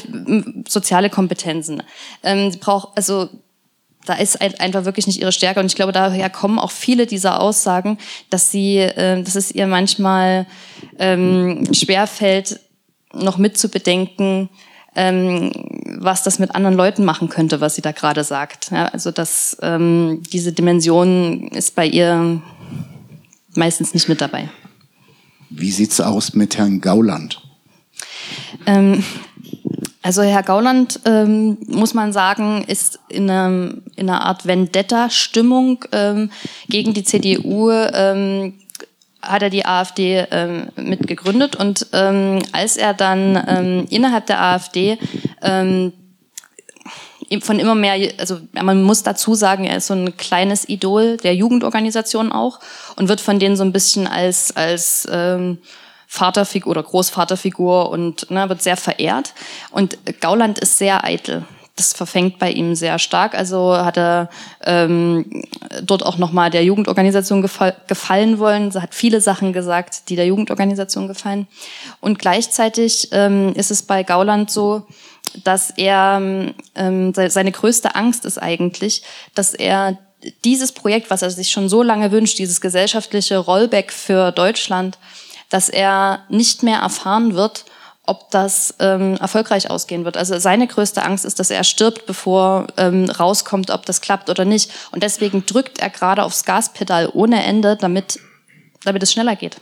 soziale 0.68 1.10
Kompetenzen. 1.10 1.84
Ähm, 2.24 2.52
braucht 2.60 2.98
also 2.98 3.30
da 4.06 4.16
ist 4.16 4.42
einfach 4.42 4.86
wirklich 4.86 5.08
nicht 5.08 5.22
ihre 5.22 5.32
Stärke. 5.32 5.60
Und 5.60 5.68
ich 5.68 5.76
glaube, 5.76 5.92
daher 5.92 6.30
kommen 6.30 6.60
auch 6.60 6.72
viele 6.72 7.06
dieser 7.06 7.40
Aussagen, 7.40 7.98
dass 8.30 8.52
sie, 8.52 8.78
äh, 8.78 9.22
dass 9.24 9.36
es 9.36 9.52
ihr 9.52 9.68
manchmal 9.68 10.46
ähm, 11.00 11.68
schwerfällt, 11.74 12.60
noch 13.14 13.38
mitzubedenken, 13.38 14.50
ähm, 14.96 15.52
was 15.86 16.24
das 16.24 16.40
mit 16.40 16.56
anderen 16.56 16.76
Leuten 16.76 17.06
machen 17.06 17.30
könnte, 17.30 17.62
was 17.62 17.76
sie 17.76 17.82
da 17.82 17.92
gerade 17.92 18.24
sagt. 18.24 18.72
Ja, 18.72 18.86
also 18.86 19.12
dass 19.12 19.58
ähm, 19.62 20.22
diese 20.32 20.52
Dimension 20.52 21.48
ist 21.50 21.76
bei 21.76 21.86
ihr 21.86 22.42
meistens 23.56 23.94
nicht 23.94 24.10
mit 24.10 24.22
dabei. 24.22 24.50
Wie 25.50 25.72
sieht's 25.72 26.02
aus 26.02 26.34
mit 26.34 26.58
Herrn 26.58 26.82
Gauland? 26.82 27.42
Ähm, 28.66 29.04
also 30.02 30.22
Herr 30.22 30.44
Gauland, 30.44 31.00
ähm, 31.06 31.58
muss 31.68 31.94
man 31.94 32.12
sagen, 32.12 32.66
ist 32.68 33.00
in, 33.08 33.30
einem, 33.30 33.84
in 33.96 34.10
einer 34.10 34.26
Art 34.26 34.46
Vendetta-Stimmung 34.46 35.86
ähm, 35.92 36.30
gegen 36.68 36.94
die 36.94 37.04
CDU. 37.04 37.72
Ähm, 37.72 38.54
hat 39.24 39.42
er 39.42 39.50
die 39.50 39.66
AfD 39.66 40.26
ähm, 40.32 40.68
mitgegründet 40.76 41.56
und 41.56 41.88
ähm, 41.94 42.40
als 42.52 42.78
er 42.78 42.94
dann 42.94 43.42
ähm, 43.48 43.86
innerhalb 43.90 44.28
der 44.28 44.42
AfD 44.42 44.98
ähm, 45.42 45.94
von 47.42 47.60
immer 47.60 47.74
mehr, 47.74 48.12
also 48.20 48.40
man 48.52 48.84
muss 48.84 49.02
dazu 49.02 49.34
sagen, 49.34 49.66
er 49.66 49.78
ist 49.78 49.88
so 49.88 49.96
ein 49.96 50.18
kleines 50.18 50.70
Idol 50.70 51.18
der 51.18 51.34
Jugendorganisation 51.36 52.32
auch 52.32 52.60
und 52.96 53.10
wird 53.10 53.22
von 53.22 53.40
denen 53.40 53.56
so 53.56 53.64
ein 53.64 53.72
bisschen 53.72 54.06
als 54.06 54.56
als 54.56 55.08
ähm, 55.12 55.58
Vaterfigur 56.14 56.70
oder 56.70 56.84
Großvaterfigur 56.84 57.90
und 57.90 58.30
ne, 58.30 58.48
wird 58.48 58.62
sehr 58.62 58.78
verehrt. 58.78 59.34
Und 59.72 59.98
Gauland 60.22 60.60
ist 60.60 60.78
sehr 60.78 61.04
eitel. 61.04 61.44
Das 61.76 61.94
verfängt 61.94 62.38
bei 62.38 62.52
ihm 62.52 62.76
sehr 62.76 63.00
stark. 63.00 63.34
Also 63.34 63.76
hat 63.76 63.98
er 63.98 64.30
ähm, 64.64 65.44
dort 65.82 66.06
auch 66.06 66.20
nochmal 66.20 66.52
der 66.52 66.64
Jugendorganisation 66.64 67.42
gefall, 67.42 67.76
gefallen 67.88 68.38
wollen. 68.38 68.72
Er 68.76 68.84
hat 68.84 68.94
viele 68.94 69.22
Sachen 69.22 69.54
gesagt, 69.54 70.10
die 70.10 70.16
der 70.16 70.28
Jugendorganisation 70.28 71.08
gefallen. 71.08 71.48
Und 72.00 72.20
gleichzeitig 72.20 73.10
ähm, 73.12 73.54
ist 73.56 73.72
es 73.72 73.82
bei 73.82 74.04
Gauland 74.04 74.52
so, 74.52 74.86
dass 75.44 75.72
er 75.72 76.22
ähm, 76.76 77.14
seine 77.14 77.52
größte 77.52 77.96
Angst 77.96 78.26
ist 78.26 78.38
eigentlich, 78.38 79.02
dass 79.34 79.56
er 79.56 79.98
dieses 80.46 80.72
Projekt, 80.72 81.10
was 81.10 81.22
er 81.22 81.32
sich 81.32 81.50
schon 81.50 81.70
so 81.70 81.84
lange 81.84 82.12
wünscht, 82.12 82.38
dieses 82.38 82.62
gesellschaftliche 82.62 83.38
Rollback 83.38 83.92
für 83.92 84.32
Deutschland, 84.32 84.98
dass 85.50 85.70
er 85.70 86.24
nicht 86.30 86.64
mehr 86.64 86.80
erfahren 86.80 87.34
wird, 87.36 87.66
ob 88.06 88.30
das 88.32 88.76
ähm, 88.80 89.16
erfolgreich 89.16 89.70
ausgehen 89.70 90.04
wird. 90.04 90.18
Also 90.18 90.38
seine 90.38 90.68
größte 90.68 91.04
Angst 91.04 91.24
ist, 91.24 91.40
dass 91.40 91.50
er 91.50 91.64
stirbt, 91.64 92.06
bevor 92.06 92.68
ähm, 92.76 93.10
rauskommt, 93.10 93.72
ob 93.72 93.86
das 93.86 94.02
klappt 94.02 94.30
oder 94.30 94.44
nicht. 94.44 94.72
Und 94.92 95.04
deswegen 95.04 95.46
drückt 95.46 95.80
er 95.80 95.90
gerade 95.90 96.24
aufs 96.24 96.44
Gaspedal 96.44 97.10
ohne 97.14 97.44
Ende, 97.44 97.78
damit, 97.78 98.20
damit 98.84 99.04
es 99.04 99.14
schneller 99.14 99.36
geht. 99.36 99.58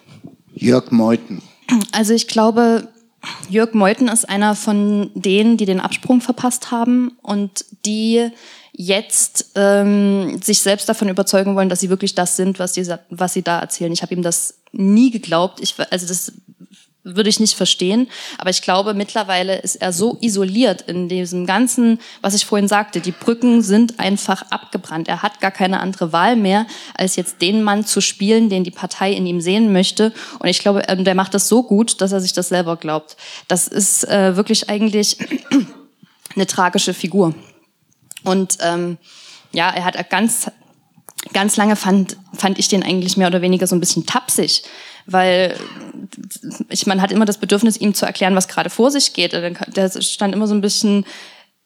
Jörg 0.53 0.91
Meuthen. 0.91 1.43
Also 1.91 2.13
ich 2.13 2.27
glaube, 2.27 2.87
Jörg 3.49 3.73
Meuthen 3.73 4.07
ist 4.07 4.27
einer 4.27 4.55
von 4.55 5.11
denen, 5.13 5.57
die 5.57 5.65
den 5.65 5.79
Absprung 5.79 6.21
verpasst 6.21 6.71
haben 6.71 7.11
und 7.21 7.65
die 7.85 8.29
jetzt 8.73 9.51
ähm, 9.55 10.41
sich 10.41 10.61
selbst 10.61 10.89
davon 10.89 11.09
überzeugen 11.09 11.55
wollen, 11.55 11.69
dass 11.69 11.81
sie 11.81 11.89
wirklich 11.89 12.15
das 12.15 12.35
sind, 12.35 12.57
was, 12.57 12.73
die, 12.73 12.87
was 13.09 13.33
sie 13.33 13.43
da 13.43 13.59
erzählen. 13.59 13.91
Ich 13.91 14.01
habe 14.01 14.15
ihm 14.15 14.23
das 14.23 14.55
nie 14.71 15.11
geglaubt. 15.11 15.59
Ich, 15.59 15.75
also 15.91 16.07
das 16.07 16.31
würde 17.03 17.29
ich 17.29 17.39
nicht 17.39 17.55
verstehen. 17.55 18.07
Aber 18.37 18.49
ich 18.49 18.61
glaube, 18.61 18.93
mittlerweile 18.93 19.57
ist 19.59 19.75
er 19.75 19.91
so 19.91 20.17
isoliert 20.21 20.81
in 20.83 21.09
diesem 21.09 21.45
ganzen, 21.45 21.99
was 22.21 22.35
ich 22.35 22.45
vorhin 22.45 22.67
sagte. 22.67 23.01
Die 23.01 23.11
Brücken 23.11 23.61
sind 23.61 23.99
einfach 23.99 24.43
abgebrannt. 24.51 25.07
Er 25.07 25.23
hat 25.23 25.41
gar 25.41 25.51
keine 25.51 25.79
andere 25.79 26.13
Wahl 26.13 26.35
mehr, 26.35 26.67
als 26.93 27.15
jetzt 27.15 27.41
den 27.41 27.63
Mann 27.63 27.85
zu 27.85 28.01
spielen, 28.01 28.49
den 28.49 28.63
die 28.63 28.71
Partei 28.71 29.13
in 29.13 29.25
ihm 29.25 29.41
sehen 29.41 29.73
möchte. 29.73 30.13
Und 30.39 30.47
ich 30.47 30.59
glaube, 30.59 30.83
ähm, 30.87 31.03
der 31.03 31.15
macht 31.15 31.33
das 31.33 31.47
so 31.47 31.63
gut, 31.63 32.01
dass 32.01 32.11
er 32.11 32.21
sich 32.21 32.33
das 32.33 32.49
selber 32.49 32.77
glaubt. 32.77 33.17
Das 33.47 33.67
ist 33.67 34.07
äh, 34.07 34.35
wirklich 34.35 34.69
eigentlich 34.69 35.17
eine 36.35 36.45
tragische 36.45 36.93
Figur. 36.93 37.33
Und 38.23 38.57
ähm, 38.61 38.97
ja, 39.51 39.69
er 39.69 39.85
hat 39.85 40.09
ganz, 40.09 40.51
ganz 41.33 41.57
lange 41.57 41.75
fand, 41.75 42.17
fand 42.33 42.59
ich 42.59 42.67
den 42.67 42.83
eigentlich 42.83 43.17
mehr 43.17 43.27
oder 43.27 43.41
weniger 43.41 43.67
so 43.67 43.75
ein 43.75 43.79
bisschen 43.79 44.05
tapsig, 44.05 44.63
weil 45.05 45.55
ich, 46.69 46.85
man 46.85 47.01
hat 47.01 47.11
immer 47.11 47.25
das 47.25 47.37
Bedürfnis, 47.37 47.77
ihm 47.77 47.93
zu 47.93 48.05
erklären, 48.05 48.35
was 48.35 48.47
gerade 48.47 48.69
vor 48.69 48.91
sich 48.91 49.13
geht. 49.13 49.33
Der 49.33 50.01
stand 50.01 50.33
immer 50.33 50.47
so 50.47 50.53
ein 50.53 50.61
bisschen 50.61 51.05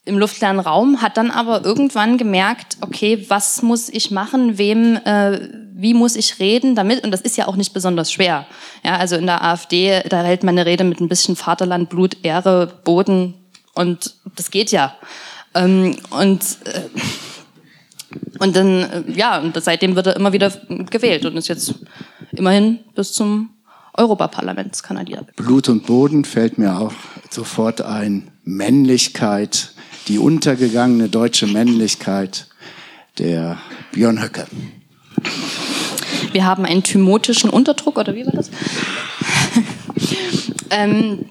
im 0.05 0.19
luftleeren 0.19 0.59
Raum, 0.59 1.01
hat 1.01 1.17
dann 1.17 1.31
aber 1.31 1.65
irgendwann 1.65 2.17
gemerkt, 2.17 2.77
okay, 2.81 3.25
was 3.27 3.63
muss 3.63 3.89
ich 3.89 4.11
machen, 4.11 4.57
wem, 4.59 4.97
äh, 4.97 5.49
wie 5.73 5.95
muss 5.95 6.15
ich 6.15 6.39
reden 6.39 6.75
damit? 6.75 7.03
Und 7.03 7.11
das 7.11 7.21
ist 7.21 7.37
ja 7.37 7.47
auch 7.47 7.55
nicht 7.55 7.73
besonders 7.73 8.11
schwer. 8.11 8.45
Ja, 8.83 8.97
also 8.97 9.15
in 9.15 9.25
der 9.25 9.43
AfD, 9.43 10.03
da 10.07 10.21
hält 10.21 10.43
man 10.43 10.55
eine 10.55 10.67
Rede 10.67 10.83
mit 10.83 11.01
ein 11.01 11.09
bisschen 11.09 11.35
Vaterland, 11.35 11.89
Blut, 11.89 12.17
Ehre, 12.21 12.67
Boden 12.83 13.33
und 13.73 14.13
das 14.35 14.51
geht 14.51 14.71
ja. 14.71 14.95
Ähm, 15.55 15.97
und 16.11 16.41
äh, 16.65 16.81
und 18.39 18.55
dann, 18.55 18.83
äh, 18.83 19.03
ja, 19.13 19.39
und 19.39 19.61
seitdem 19.61 19.95
wird 19.95 20.07
er 20.07 20.15
immer 20.15 20.33
wieder 20.33 20.51
gewählt 20.89 21.25
und 21.25 21.35
ist 21.37 21.47
jetzt 21.47 21.73
immerhin 22.39 22.79
bis 22.95 23.13
zum 23.13 23.49
Europaparlamentskandidat. 23.93 25.35
Blut 25.35 25.69
und 25.69 25.85
Boden 25.85 26.25
fällt 26.25 26.57
mir 26.57 26.77
auch 26.77 26.93
sofort 27.29 27.81
ein. 27.81 28.31
Männlichkeit, 28.45 29.73
die 30.07 30.19
untergegangene 30.19 31.09
deutsche 31.09 31.47
Männlichkeit, 31.47 32.47
der 33.17 33.57
Björn 33.91 34.21
Höcke. 34.21 34.45
Wir 36.31 36.45
haben 36.45 36.65
einen 36.65 36.83
thymotischen 36.83 37.49
Unterdruck, 37.49 37.97
oder 37.97 38.13
wie 38.13 38.25
war 38.25 38.33
das? 38.33 38.51
ähm, 40.69 41.25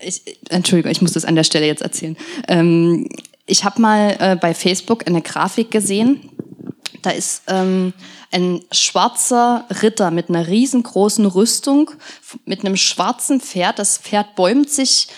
ich, 0.00 0.22
Entschuldigung, 0.48 0.92
ich 0.92 1.02
muss 1.02 1.12
das 1.12 1.24
an 1.24 1.34
der 1.34 1.44
Stelle 1.44 1.66
jetzt 1.66 1.82
erzählen. 1.82 2.16
Ähm, 2.46 3.08
ich 3.46 3.64
habe 3.64 3.80
mal 3.80 4.16
äh, 4.20 4.36
bei 4.36 4.54
Facebook 4.54 5.06
eine 5.06 5.22
Grafik 5.22 5.70
gesehen. 5.70 6.30
Da 7.02 7.10
ist 7.10 7.42
ähm, 7.48 7.92
ein 8.30 8.62
schwarzer 8.72 9.66
Ritter 9.82 10.10
mit 10.10 10.28
einer 10.28 10.46
riesengroßen 10.46 11.26
Rüstung, 11.26 11.90
mit 12.44 12.60
einem 12.60 12.76
schwarzen 12.76 13.40
Pferd. 13.40 13.78
Das 13.78 13.98
Pferd 13.98 14.34
bäumt 14.36 14.70
sich 14.70 15.08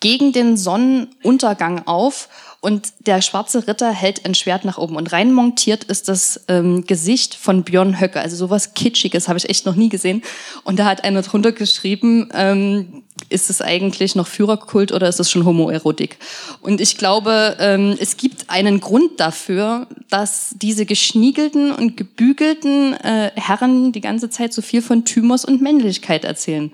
gegen 0.00 0.32
den 0.32 0.56
Sonnenuntergang 0.56 1.86
auf 1.86 2.28
Und 2.60 2.92
der 3.06 3.22
schwarze 3.22 3.68
Ritter 3.68 3.92
hält 3.92 4.26
ein 4.26 4.34
Schwert 4.34 4.64
nach 4.64 4.78
oben. 4.78 4.96
Und 4.96 5.12
rein 5.12 5.32
montiert 5.32 5.84
ist 5.84 6.08
das 6.08 6.40
ähm, 6.48 6.84
Gesicht 6.84 7.36
von 7.36 7.62
Björn 7.62 8.00
Höcke. 8.00 8.20
Also 8.20 8.34
sowas 8.34 8.74
Kitschiges 8.74 9.28
habe 9.28 9.38
ich 9.38 9.48
echt 9.48 9.64
noch 9.64 9.76
nie 9.76 9.88
gesehen. 9.88 10.22
Und 10.64 10.80
da 10.80 10.84
hat 10.84 11.04
einer 11.04 11.22
drunter 11.22 11.52
geschrieben, 11.52 12.30
ähm, 12.34 13.04
ist 13.28 13.48
es 13.48 13.62
eigentlich 13.62 14.16
noch 14.16 14.26
Führerkult 14.26 14.90
oder 14.90 15.08
ist 15.08 15.20
es 15.20 15.30
schon 15.30 15.44
Homoerotik? 15.44 16.18
Und 16.60 16.80
ich 16.80 16.96
glaube, 16.96 17.56
ähm, 17.60 17.96
es 18.00 18.16
gibt 18.16 18.50
einen 18.50 18.80
Grund 18.80 19.20
dafür, 19.20 19.86
dass 20.10 20.54
diese 20.56 20.84
geschniegelten 20.84 21.70
und 21.72 21.96
gebügelten 21.96 22.94
äh, 22.94 23.30
Herren 23.36 23.92
die 23.92 24.00
ganze 24.00 24.30
Zeit 24.30 24.52
so 24.52 24.62
viel 24.62 24.82
von 24.82 25.04
Thymos 25.04 25.44
und 25.44 25.62
Männlichkeit 25.62 26.24
erzählen. 26.24 26.72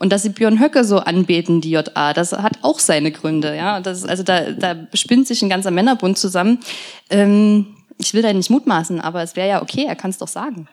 Und 0.00 0.10
dass 0.10 0.22
sie 0.22 0.30
Björn 0.30 0.58
Höcke 0.58 0.82
so 0.82 1.00
anbeten, 1.00 1.60
die 1.60 1.72
JA, 1.72 2.14
das 2.14 2.32
hat 2.32 2.58
auch 2.62 2.78
seine 2.78 3.12
Gründe. 3.12 3.54
Ja, 3.54 3.80
das, 3.80 4.06
also 4.06 4.22
da, 4.22 4.50
da 4.50 4.74
spinnt 4.94 5.26
sich 5.26 5.42
ein 5.42 5.50
ganzer 5.50 5.70
Männerbund 5.70 6.16
zusammen. 6.16 6.60
Ähm, 7.10 7.66
ich 7.98 8.14
will 8.14 8.22
da 8.22 8.32
nicht 8.32 8.48
mutmaßen, 8.48 8.98
aber 8.98 9.22
es 9.22 9.36
wäre 9.36 9.46
ja 9.46 9.62
okay, 9.62 9.84
er 9.86 9.96
kann 9.96 10.10
es 10.10 10.16
doch 10.16 10.26
sagen. 10.26 10.68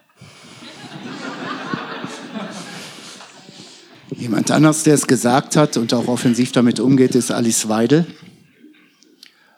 Jemand 4.16 4.50
anders, 4.50 4.84
der 4.84 4.94
es 4.94 5.06
gesagt 5.06 5.58
hat 5.58 5.76
und 5.76 5.94
auch 5.94 6.08
offensiv 6.08 6.54
damit 6.54 6.80
umgeht, 6.80 7.13
ist 7.13 7.30
Alice 7.30 7.68
Weidel. 7.68 8.06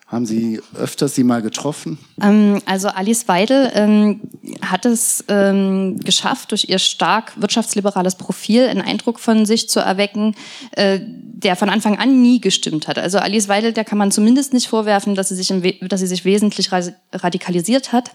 Haben 0.09 0.25
Sie 0.25 0.59
öfters 0.75 1.13
sie 1.13 1.23
mal 1.23 1.43
getroffen? 1.43 1.99
Ähm, 2.19 2.61
also 2.65 2.87
Alice 2.87 3.27
Weidel 3.27 3.71
ähm, 3.75 4.21
hat 4.61 4.85
es 4.87 5.23
ähm, 5.27 5.99
geschafft, 5.99 6.49
durch 6.49 6.67
ihr 6.67 6.79
stark 6.79 7.39
wirtschaftsliberales 7.39 8.15
Profil 8.15 8.67
einen 8.67 8.81
Eindruck 8.81 9.19
von 9.19 9.45
sich 9.45 9.69
zu 9.69 9.79
erwecken, 9.79 10.35
äh, 10.71 10.99
der 10.99 11.55
von 11.55 11.69
Anfang 11.69 11.99
an 11.99 12.23
nie 12.23 12.41
gestimmt 12.41 12.87
hat. 12.87 12.97
Also 12.97 13.19
Alice 13.19 13.49
Weidel, 13.49 13.71
der 13.71 13.85
kann 13.85 13.99
man 13.99 14.11
zumindest 14.11 14.51
nicht 14.51 14.67
vorwerfen, 14.67 15.13
dass 15.13 15.29
sie 15.29 15.35
sich, 15.35 15.53
dass 15.87 15.99
sie 15.99 16.07
sich 16.07 16.25
wesentlich 16.25 16.71
radikalisiert 17.13 17.93
hat. 17.93 18.11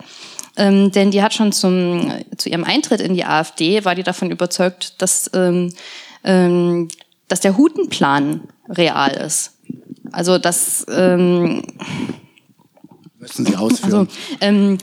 Ähm, 0.56 0.90
denn 0.90 1.12
die 1.12 1.22
hat 1.22 1.32
schon 1.32 1.52
zum, 1.52 2.12
zu 2.36 2.48
ihrem 2.48 2.64
Eintritt 2.64 3.00
in 3.00 3.14
die 3.14 3.24
AfD, 3.24 3.84
war 3.84 3.94
die 3.94 4.02
davon 4.02 4.32
überzeugt, 4.32 5.00
dass 5.00 5.30
ähm, 5.32 5.72
ähm, 6.24 6.88
dass 7.28 7.40
der 7.40 7.56
Hutenplan 7.56 8.42
real 8.68 9.10
ist. 9.12 9.53
Also 10.14 10.38
das 10.38 10.86
ähm, 10.88 11.62
müssen 13.18 13.46
Sie 13.46 13.56
ausführen. 13.56 13.92
Also, 13.92 14.06
ähm, 14.40 14.78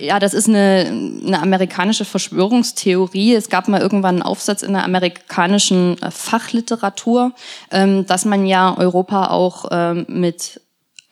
ja, 0.00 0.18
das 0.18 0.34
ist 0.34 0.48
eine, 0.48 1.20
eine 1.26 1.40
amerikanische 1.40 2.04
Verschwörungstheorie. 2.04 3.34
Es 3.34 3.48
gab 3.48 3.68
mal 3.68 3.80
irgendwann 3.80 4.16
einen 4.16 4.22
Aufsatz 4.22 4.62
in 4.62 4.72
der 4.72 4.84
amerikanischen 4.84 6.00
äh, 6.02 6.10
Fachliteratur, 6.10 7.32
ähm, 7.70 8.06
dass 8.06 8.24
man 8.24 8.46
ja 8.46 8.76
Europa 8.76 9.28
auch 9.28 9.66
ähm, 9.70 10.06
mit 10.08 10.60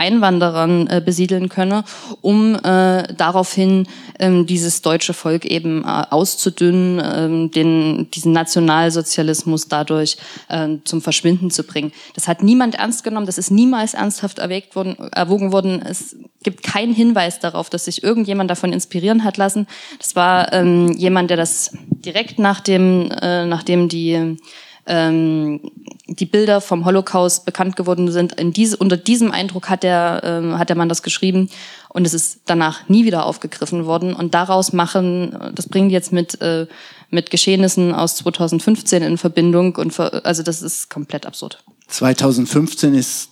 Einwanderern 0.00 0.86
äh, 0.86 1.02
besiedeln 1.04 1.50
könne, 1.50 1.84
um 2.22 2.54
äh, 2.54 3.02
daraufhin 3.14 3.86
ähm, 4.18 4.46
dieses 4.46 4.80
deutsche 4.80 5.12
Volk 5.12 5.44
eben 5.44 5.84
äh, 5.84 6.04
auszudünnen, 6.10 7.02
ähm, 7.04 7.50
den, 7.50 8.10
diesen 8.10 8.32
Nationalsozialismus 8.32 9.68
dadurch 9.68 10.16
äh, 10.48 10.68
zum 10.84 11.02
Verschwinden 11.02 11.50
zu 11.50 11.64
bringen. 11.64 11.92
Das 12.14 12.28
hat 12.28 12.42
niemand 12.42 12.76
ernst 12.76 13.04
genommen, 13.04 13.26
das 13.26 13.36
ist 13.36 13.50
niemals 13.50 13.92
ernsthaft 13.94 14.38
erwägt 14.38 14.74
worden, 14.74 14.96
erwogen 15.12 15.52
worden. 15.52 15.82
Es 15.82 16.16
gibt 16.42 16.62
keinen 16.62 16.94
Hinweis 16.94 17.38
darauf, 17.38 17.68
dass 17.68 17.84
sich 17.84 18.02
irgendjemand 18.02 18.50
davon 18.50 18.72
inspirieren 18.72 19.22
hat 19.22 19.36
lassen. 19.36 19.66
Das 19.98 20.16
war 20.16 20.52
ähm, 20.54 20.92
jemand, 20.92 21.28
der 21.28 21.36
das 21.36 21.72
direkt 21.90 22.38
nach 22.38 22.60
dem, 22.60 23.10
äh, 23.20 23.44
nachdem 23.44 23.88
die 23.88 24.38
ähm, 24.86 25.60
die 26.06 26.26
Bilder 26.26 26.60
vom 26.60 26.84
Holocaust 26.84 27.44
bekannt 27.44 27.76
geworden 27.76 28.10
sind. 28.10 28.32
In 28.40 28.52
diese, 28.52 28.76
unter 28.76 28.96
diesem 28.96 29.30
Eindruck 29.30 29.68
hat 29.68 29.82
der, 29.82 30.22
ähm, 30.24 30.58
hat 30.58 30.68
der 30.68 30.76
Mann 30.76 30.88
das 30.88 31.02
geschrieben 31.02 31.48
und 31.88 32.06
es 32.06 32.14
ist 32.14 32.40
danach 32.46 32.88
nie 32.88 33.04
wieder 33.04 33.26
aufgegriffen 33.26 33.86
worden. 33.86 34.14
Und 34.14 34.34
daraus 34.34 34.72
machen, 34.72 35.52
das 35.54 35.68
bringen 35.68 35.90
jetzt 35.90 36.12
mit, 36.12 36.40
äh, 36.40 36.66
mit 37.10 37.30
Geschehnissen 37.30 37.94
aus 37.94 38.16
2015 38.16 39.02
in 39.02 39.18
Verbindung 39.18 39.76
und 39.76 39.92
für, 39.92 40.24
also 40.24 40.42
das 40.42 40.62
ist 40.62 40.90
komplett 40.90 41.26
absurd. 41.26 41.62
2015 41.88 42.94
ist 42.94 43.30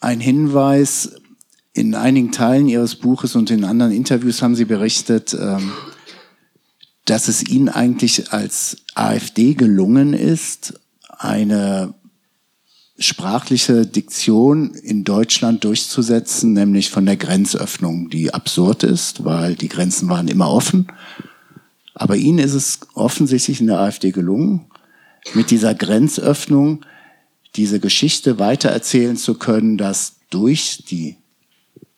ein 0.00 0.20
Hinweis, 0.20 1.14
in 1.72 1.94
einigen 1.94 2.32
Teilen 2.32 2.68
Ihres 2.68 2.96
Buches 2.96 3.36
und 3.36 3.50
in 3.50 3.64
anderen 3.64 3.92
Interviews 3.92 4.42
haben 4.42 4.54
Sie 4.54 4.64
berichtet, 4.64 5.34
ähm, 5.34 5.72
dass 7.04 7.28
es 7.28 7.42
Ihnen 7.48 7.68
eigentlich 7.68 8.32
als 8.32 8.78
AfD 8.94 9.54
gelungen 9.54 10.12
ist, 10.12 10.80
eine 11.08 11.94
sprachliche 12.98 13.86
Diktion 13.86 14.74
in 14.74 15.04
Deutschland 15.04 15.64
durchzusetzen, 15.64 16.52
nämlich 16.52 16.90
von 16.90 17.06
der 17.06 17.16
Grenzöffnung, 17.16 18.10
die 18.10 18.32
absurd 18.32 18.82
ist, 18.82 19.24
weil 19.24 19.54
die 19.54 19.68
Grenzen 19.68 20.08
waren 20.08 20.28
immer 20.28 20.50
offen. 20.50 20.86
Aber 21.94 22.16
Ihnen 22.16 22.38
ist 22.38 22.54
es 22.54 22.80
offensichtlich 22.94 23.60
in 23.60 23.68
der 23.68 23.80
AfD 23.80 24.10
gelungen, 24.10 24.66
mit 25.34 25.50
dieser 25.50 25.74
Grenzöffnung 25.74 26.84
diese 27.56 27.80
Geschichte 27.80 28.38
weitererzählen 28.38 29.16
zu 29.16 29.34
können, 29.34 29.76
dass 29.76 30.16
durch 30.30 30.84
die, 30.88 31.16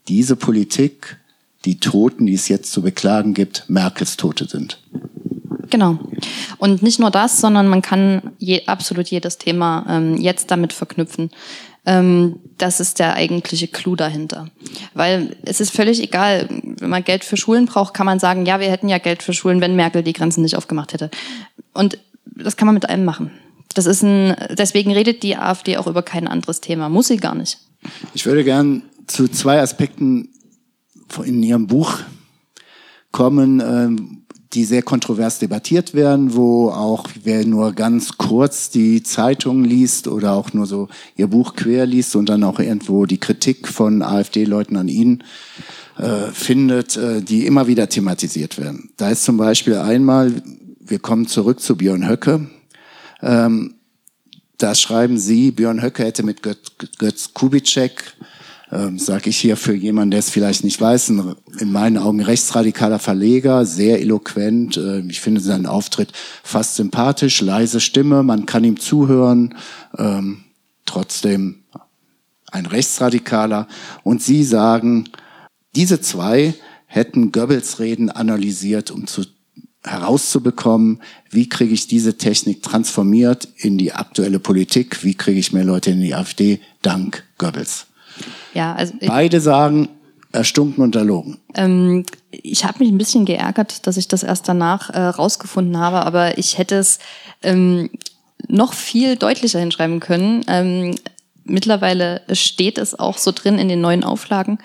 diese 0.09 0.37
Politik 0.37 1.19
die 1.65 1.79
Toten, 1.79 2.27
die 2.27 2.35
es 2.35 2.49
jetzt 2.49 2.73
zu 2.73 2.83
beklagen 2.83 3.35
gibt, 3.35 3.65
Merkels 3.69 4.17
Tote 4.17 4.47
sind. 4.47 4.79
Genau. 5.71 5.99
Und 6.59 6.83
nicht 6.83 7.01
nur 7.01 7.11
das, 7.11 7.41
sondern 7.41 7.67
man 7.67 7.83
kann 7.83 8.35
je, 8.39 8.67
absolut 8.67 9.09
jedes 9.09 9.39
Thema 9.39 9.87
ähm, 9.89 10.19
jetzt 10.19 10.51
damit 10.51 10.73
verknüpfen. 10.73 11.31
Ähm, 11.87 12.37
das 12.59 12.79
ist 12.79 12.99
der 12.99 13.15
eigentliche 13.15 13.69
Clou 13.69 13.97
dahinter. 13.97 14.49
Weil 14.95 15.37
es 15.45 15.61
ist 15.61 15.75
völlig 15.75 16.03
egal, 16.03 16.49
wenn 16.79 16.91
man 16.91 17.05
Geld 17.05 17.25
für 17.25 17.37
Schulen 17.37 17.67
braucht, 17.67 17.95
kann 17.95 18.07
man 18.07 18.19
sagen, 18.19 18.45
ja, 18.45 18.61
wir 18.61 18.71
hätten 18.71 18.89
ja 18.89 18.99
Geld 18.99 19.23
für 19.23 19.33
Schulen, 19.33 19.61
wenn 19.61 19.75
Merkel 19.75 20.03
die 20.03 20.13
Grenzen 20.13 20.43
nicht 20.43 20.57
aufgemacht 20.57 20.93
hätte. 20.93 21.11
Und 21.73 21.99
das 22.25 22.57
kann 22.57 22.67
man 22.67 22.75
mit 22.75 22.89
allem 22.89 23.05
machen. 23.05 23.31
Das 23.75 23.87
ist 23.87 24.03
ein, 24.03 24.37
deswegen 24.51 24.93
redet 24.93 25.23
die 25.23 25.37
AfD 25.37 25.79
auch 25.79 25.87
über 25.87 26.03
kein 26.03 26.29
anderes 26.29 26.61
Thema. 26.61 26.89
Muss 26.89 27.09
sie 27.09 27.17
gar 27.17 27.35
nicht. 27.35 27.59
Ich 28.15 28.27
würde 28.27 28.45
gern 28.45 28.83
zu 29.07 29.29
zwei 29.29 29.61
Aspekten 29.61 30.29
in 31.19 31.43
Ihrem 31.43 31.67
Buch 31.67 31.99
kommen, 33.11 33.61
ähm, 33.61 34.23
die 34.53 34.65
sehr 34.65 34.83
kontrovers 34.83 35.39
debattiert 35.39 35.95
werden, 35.95 36.35
wo 36.35 36.71
auch 36.71 37.09
wer 37.25 37.45
nur 37.47 37.73
ganz 37.73 38.19
kurz 38.19 38.71
die 38.71 39.03
Zeitung 39.03 39.65
liest 39.65 40.09
oder 40.09 40.33
auch 40.33 40.53
nur 40.53 40.67
so 40.67 40.89
Ihr 41.17 41.27
Buch 41.27 41.55
quer 41.55 41.87
liest 41.87 42.17
und 42.17 42.29
dann 42.29 42.45
auch 42.45 42.59
irgendwo 42.59 43.07
die 43.07 43.19
Kritik 43.19 43.67
von 43.67 44.03
AfD-Leuten 44.03 44.77
an 44.77 44.89
Ihnen 44.89 45.25
äh, 45.99 46.31
findet, 46.33 46.97
äh, 46.97 47.23
die 47.23 47.47
immer 47.47 47.67
wieder 47.67 47.89
thematisiert 47.89 48.59
werden. 48.59 48.91
Da 48.97 49.11
ist 49.11 49.25
zum 49.25 49.39
Beispiel 49.39 49.77
einmal, 49.77 50.43
wir 50.81 50.99
kommen 50.99 51.27
zurück 51.27 51.61
zu 51.61 51.77
Björn 51.77 52.09
Höcke. 52.09 52.47
Ähm, 53.23 53.75
da 54.59 54.75
schreiben 54.75 55.19
Sie, 55.19 55.51
Björn 55.51 55.83
Höcke 55.83 56.05
hätte 56.05 56.23
mit 56.23 56.43
Götz, 56.43 56.73
Götz 56.99 57.33
Kubitschek 57.33 58.15
ähm, 58.73 58.99
sage 58.99 59.29
ich 59.29 59.37
hier 59.37 59.59
für 59.59 59.75
jemanden, 59.75 60.13
der 60.13 60.21
es 60.21 60.31
vielleicht 60.31 60.65
nicht 60.65 60.81
weiß, 60.81 61.11
ein, 61.11 61.37
in 61.59 61.71
meinen 61.71 61.99
Augen 61.99 62.23
rechtsradikaler 62.23 62.99
Verleger, 62.99 63.67
sehr 63.67 64.01
eloquent. 64.01 64.79
Äh, 64.79 65.01
ich 65.01 65.21
finde 65.21 65.43
seinen 65.43 65.67
Auftritt 65.67 66.13
fast 66.43 66.77
sympathisch, 66.77 67.43
leise 67.43 67.81
Stimme, 67.81 68.23
man 68.23 68.47
kann 68.47 68.65
ihm 68.65 68.81
zuhören, 68.81 69.55
ähm, 69.99 70.45
trotzdem 70.87 71.65
ein 72.51 72.65
Rechtsradikaler. 72.65 73.69
Und 74.05 74.23
Sie 74.23 74.43
sagen, 74.43 75.09
diese 75.77 76.01
zwei 76.01 76.55
hätten 76.87 77.31
Goebbels 77.31 77.79
Reden 77.79 78.09
analysiert, 78.09 78.91
um 78.91 79.07
zu 79.07 79.25
herauszubekommen, 79.85 81.03
wie 81.29 81.49
kriege 81.49 81.75
ich 81.75 81.89
diese 81.89 82.17
Technik 82.17 82.63
transformiert 82.63 83.49
in 83.57 83.79
die 83.79 83.93
aktuelle 83.93 84.39
Politik, 84.39 85.03
wie 85.03 85.15
kriege 85.15 85.41
ich 85.41 85.53
mehr 85.53 85.65
Leute 85.65 85.91
in 85.91 86.01
die 86.01 86.15
AfD 86.15 86.61
dank 86.83 87.25
Goebbels. 87.37 87.87
Ja, 88.55 88.75
also 88.75 88.95
Beide 89.01 89.41
sagen, 89.41 89.89
erstunken 90.33 90.83
und 90.83 90.97
erlogen. 90.97 91.39
Ähm, 91.55 92.05
ich 92.31 92.65
habe 92.65 92.79
mich 92.81 92.91
ein 92.91 92.99
bisschen 92.99 93.25
geärgert, 93.25 93.87
dass 93.87 93.97
ich 93.97 94.09
das 94.09 94.23
erst 94.23 94.49
danach 94.49 94.91
äh, 94.91 95.01
rausgefunden 95.01 95.79
habe, 95.79 96.05
aber 96.05 96.39
ich 96.39 96.59
hätte 96.59 96.77
es 96.77 96.99
ähm, 97.43 97.91
noch 98.49 98.73
viel 98.73 99.17
deutlicher 99.17 99.61
hinschreiben 99.61 100.01
können. 100.01 100.45
Ähm, 100.49 100.95
mittlerweile 101.45 102.23
steht 102.33 102.79
es 102.79 102.99
auch 102.99 103.19
so 103.19 103.33
drin 103.33 103.59
in 103.59 103.69
den 103.69 103.81
neuen 103.81 104.05
Auflagen. 104.05 104.59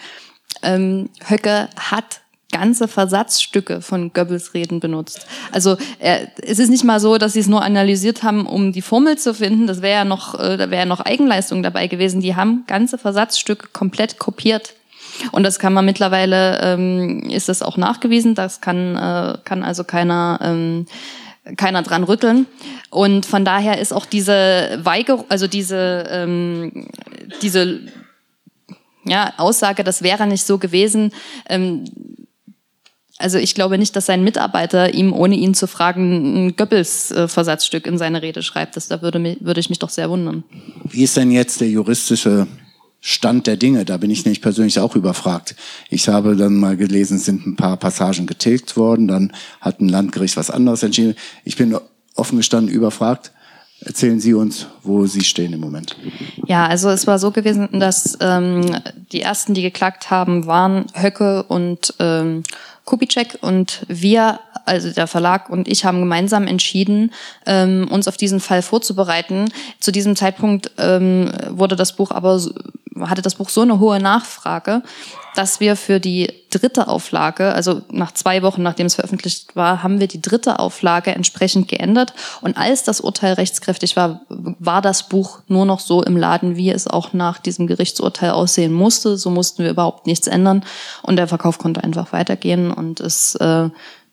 Ähm, 0.64 1.10
Höcke 1.28 1.70
hat 1.76 2.22
ganze 2.52 2.88
Versatzstücke 2.88 3.82
von 3.82 4.14
Goebbels 4.14 4.54
Reden 4.54 4.80
benutzt. 4.80 5.28
Also 5.52 5.78
äh, 6.00 6.28
es 6.42 6.60
ist 6.60 6.70
nicht 6.70 6.84
mal 6.84 7.00
so, 7.00 7.18
dass 7.18 7.34
sie 7.34 7.42
es 7.42 7.48
nur 7.48 7.62
analysiert 7.62 8.24
haben, 8.24 8.46
um 8.46 8.72
die 8.72 8.82
Formel 8.82 9.18
zu 9.18 9.34
finden. 9.34 9.68
Das 9.68 9.82
wäre 9.82 10.00
ja 10.00 10.06
noch, 10.06 10.40
äh, 10.40 10.58
da 10.58 10.70
wäre 10.70 10.84
ja 10.84 10.86
noch 10.86 11.02
Eigenleistung 11.02 11.62
dabei 11.62 11.88
gewesen. 11.88 12.22
Die 12.22 12.36
haben 12.36 12.64
ganze 12.68 12.98
Versatzstücke 12.98 13.68
komplett 13.74 14.18
kopiert. 14.18 14.76
Und 15.32 15.44
das 15.44 15.60
kann 15.60 15.74
man 15.74 15.86
mittlerweile, 15.86 16.60
ähm, 16.62 17.30
ist 17.30 17.50
das 17.50 17.62
auch 17.62 17.76
nachgewiesen. 17.76 18.36
Das 18.36 18.62
kann, 18.62 18.96
äh, 18.96 19.38
kann 19.44 19.64
also 19.64 19.84
keiner 19.84 20.40
ähm, 20.42 20.86
keiner 21.56 21.82
dran 21.82 22.04
rütteln. 22.04 22.46
Und 22.90 23.26
von 23.26 23.46
daher 23.46 23.80
ist 23.80 23.94
auch 23.94 24.06
diese 24.06 24.80
Weigerung, 24.84 25.26
also 25.30 25.48
diese, 25.48 26.06
ähm, 26.10 26.88
diese 27.42 27.80
ja, 29.06 29.34
Aussage, 29.38 29.84
das 29.84 30.02
wäre 30.02 30.28
nicht 30.28 30.44
so 30.44 30.58
gewesen. 30.58 31.14
Ähm, 31.48 31.86
also 33.18 33.38
ich 33.38 33.56
glaube 33.56 33.78
nicht, 33.78 33.96
dass 33.96 34.06
sein 34.06 34.24
Mitarbeiter 34.24 34.94
ihm, 34.94 35.12
ohne 35.12 35.36
ihn 35.36 35.54
zu 35.54 35.68
fragen, 35.68 36.48
ein 36.48 36.56
Goebbels-Versatzstück 36.56 37.88
in 37.88 37.98
seine 37.98 38.22
Rede 38.22 38.44
schreibt. 38.44 38.76
Das, 38.76 38.88
da 38.88 39.02
würde, 39.02 39.20
mich, 39.20 39.38
würde 39.42 39.60
ich 39.60 39.70
mich 39.70 39.80
doch 39.80 39.90
sehr 39.90 40.10
wundern. 40.10 40.44
Wie 40.84 41.04
ist 41.04 41.18
denn 41.18 41.32
jetzt 41.32 41.60
der 41.62 41.70
juristische 41.70 42.48
Stand 43.02 43.48
der 43.48 43.58
Dinge? 43.58 43.86
Da 43.86 43.98
bin 43.98 44.12
ich 44.12 44.24
nämlich 44.24 44.42
persönlich 44.42 44.80
auch 44.80 44.96
überfragt. 44.96 45.56
Ich 45.90 46.08
habe 46.10 46.36
dann 46.36 46.56
mal 46.58 46.78
gelesen, 46.78 47.18
es 47.18 47.26
sind 47.26 47.46
ein 47.48 47.56
paar 47.56 47.78
Passagen 47.78 48.28
getilgt 48.28 48.78
worden, 48.78 49.08
dann 49.08 49.34
hat 49.62 49.82
ein 49.82 49.90
Landgericht 49.90 50.38
was 50.38 50.52
anderes 50.52 50.84
entschieden. 50.84 51.16
Ich 51.44 51.56
bin 51.56 51.76
offen 52.16 52.38
gestanden 52.38 52.74
überfragt. 52.74 53.32
Erzählen 53.80 54.20
Sie 54.20 54.34
uns, 54.34 54.66
wo 54.82 55.06
Sie 55.06 55.24
stehen 55.24 55.54
im 55.54 55.60
Moment. 55.60 55.96
Ja, 56.48 56.66
also 56.66 56.90
es 56.90 57.06
war 57.06 57.20
so 57.20 57.30
gewesen, 57.30 57.80
dass 57.80 58.18
ähm, 58.22 58.76
die 59.12 59.22
ersten, 59.22 59.54
die 59.54 59.62
geklagt 59.62 60.10
haben, 60.10 60.48
waren 60.48 60.86
Höcke 60.96 61.44
und 61.44 61.94
ähm, 62.00 62.42
Kubitschek 62.88 63.38
und 63.42 63.86
wir, 63.90 64.40
also 64.66 64.90
der 64.90 65.08
Verlag 65.08 65.50
und 65.50 65.68
ich, 65.68 65.84
haben 65.84 66.00
gemeinsam 66.00 66.48
entschieden, 66.48 67.12
ähm, 67.46 67.88
uns 67.92 68.08
auf 68.08 68.16
diesen 68.16 68.40
Fall 68.40 68.62
vorzubereiten. 68.62 69.52
Zu 69.80 69.92
diesem 69.92 70.16
Zeitpunkt 70.16 70.72
ähm, 70.78 71.32
wurde 71.50 71.76
das 71.76 71.96
Buch 71.96 72.12
aber 72.12 72.42
hatte 73.02 73.22
das 73.22 73.36
Buch 73.36 73.50
so 73.50 73.62
eine 73.62 73.80
hohe 73.80 74.00
Nachfrage, 74.00 74.82
dass 75.38 75.60
wir 75.60 75.76
für 75.76 76.00
die 76.00 76.34
dritte 76.50 76.88
Auflage, 76.88 77.54
also 77.54 77.82
nach 77.92 78.12
zwei 78.12 78.42
Wochen, 78.42 78.64
nachdem 78.64 78.88
es 78.88 78.96
veröffentlicht 78.96 79.56
war, 79.56 79.84
haben 79.84 80.00
wir 80.00 80.08
die 80.08 80.22
dritte 80.22 80.58
Auflage 80.58 81.14
entsprechend 81.14 81.68
geändert. 81.68 82.14
Und 82.42 82.58
als 82.58 82.84
das 82.84 83.02
Urteil 83.02 83.34
rechtskräftig 83.34 83.96
war, 83.96 84.22
war 84.30 84.82
das 84.82 85.10
Buch 85.10 85.42
nur 85.48 85.66
noch 85.66 85.80
so 85.80 86.02
im 86.02 86.18
Laden, 86.18 86.56
wie 86.56 86.72
es 86.72 86.88
auch 86.88 87.14
nach 87.14 87.38
diesem 87.38 87.68
Gerichtsurteil 87.68 88.32
aussehen 88.32 88.74
musste. 88.74 89.16
So 89.16 89.30
mussten 89.30 89.64
wir 89.64 89.70
überhaupt 89.70 90.08
nichts 90.08 90.26
ändern. 90.26 90.64
Und 91.04 91.18
der 91.18 91.28
Verkauf 91.28 91.60
konnte 91.60 91.84
einfach 91.84 92.14
weitergehen. 92.14 92.72
Und 92.72 93.00
es, 93.00 93.36
äh, 93.36 93.70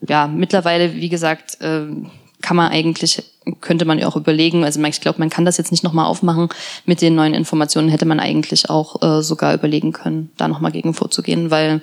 ja, 0.07 0.27
mittlerweile, 0.27 0.95
wie 0.95 1.09
gesagt, 1.09 1.59
äh, 1.62 1.87
kann 2.43 2.57
man 2.59 2.70
eigentlich, 2.70 3.22
könnte 3.61 3.84
man 3.84 3.99
ja 3.99 4.07
auch 4.07 4.16
überlegen, 4.16 4.64
also 4.64 4.82
ich 4.82 5.01
glaube, 5.01 5.18
man 5.18 5.30
kann 5.30 5.45
das 5.45 5.57
jetzt 5.59 5.70
nicht 5.70 5.84
nochmal 5.84 6.07
aufmachen. 6.07 6.49
Mit 6.86 7.01
den 7.01 7.14
neuen 7.14 7.34
Informationen 7.34 7.88
hätte 7.88 8.07
man 8.07 8.20
eigentlich 8.20 8.70
auch 8.70 9.03
äh, 9.03 9.22
sogar 9.22 9.55
überlegen 9.55 9.92
können, 9.92 10.30
da 10.36 10.49
nochmal 10.49 10.72
gegen 10.72 10.95
vorzugehen, 10.95 11.51
weil 11.51 11.80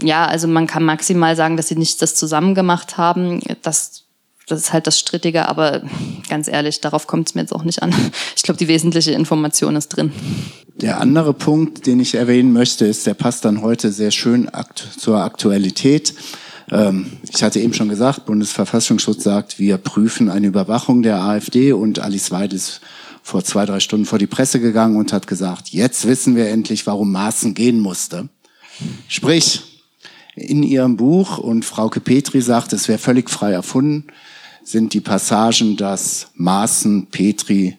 ja, 0.00 0.26
also 0.26 0.46
man 0.46 0.66
kann 0.66 0.84
maximal 0.84 1.34
sagen, 1.36 1.56
dass 1.56 1.68
sie 1.68 1.76
nicht 1.76 2.00
das 2.02 2.14
zusammen 2.14 2.54
gemacht 2.54 2.98
haben. 2.98 3.40
Das, 3.62 4.04
das 4.46 4.60
ist 4.60 4.72
halt 4.72 4.86
das 4.86 4.98
Strittige, 4.98 5.48
aber 5.48 5.82
ganz 6.28 6.48
ehrlich, 6.48 6.80
darauf 6.80 7.06
kommt 7.06 7.28
es 7.28 7.34
mir 7.34 7.42
jetzt 7.42 7.52
auch 7.52 7.64
nicht 7.64 7.82
an. 7.82 7.92
Ich 8.36 8.44
glaube, 8.44 8.58
die 8.58 8.68
wesentliche 8.68 9.12
Information 9.12 9.76
ist 9.76 9.88
drin. 9.88 10.12
Der 10.76 11.00
andere 11.00 11.34
Punkt, 11.34 11.86
den 11.86 11.98
ich 12.00 12.14
erwähnen 12.14 12.52
möchte, 12.52 12.86
ist, 12.86 13.06
der 13.06 13.14
passt 13.14 13.44
dann 13.44 13.62
heute 13.62 13.90
sehr 13.92 14.12
schön 14.12 14.48
akt 14.48 14.78
zur 14.96 15.18
Aktualität. 15.18 16.14
Ähm, 16.70 17.06
ich 17.30 17.42
hatte 17.42 17.60
eben 17.60 17.74
schon 17.74 17.88
gesagt, 17.88 18.26
Bundesverfassungsschutz 18.26 19.24
sagt, 19.24 19.58
wir 19.58 19.78
prüfen 19.78 20.28
eine 20.28 20.46
Überwachung 20.46 21.02
der 21.02 21.20
AfD 21.20 21.72
und 21.72 21.98
Alice 21.98 22.30
Weid 22.30 22.52
ist 22.52 22.80
vor 23.22 23.44
zwei, 23.44 23.66
drei 23.66 23.80
Stunden 23.80 24.06
vor 24.06 24.18
die 24.18 24.26
Presse 24.26 24.60
gegangen 24.60 24.96
und 24.96 25.12
hat 25.12 25.26
gesagt, 25.26 25.68
jetzt 25.68 26.06
wissen 26.06 26.34
wir 26.34 26.48
endlich, 26.48 26.86
warum 26.86 27.12
Maaßen 27.12 27.54
gehen 27.54 27.80
musste. 27.80 28.28
Sprich, 29.06 29.62
in 30.34 30.62
ihrem 30.62 30.96
Buch, 30.96 31.38
und 31.38 31.64
Frauke 31.64 32.00
Petri 32.00 32.40
sagt, 32.40 32.72
es 32.72 32.88
wäre 32.88 32.98
völlig 32.98 33.28
frei 33.28 33.52
erfunden, 33.52 34.06
sind 34.62 34.94
die 34.94 35.00
Passagen, 35.00 35.76
dass 35.76 36.28
Maaßen 36.34 37.06
Petri 37.06 37.76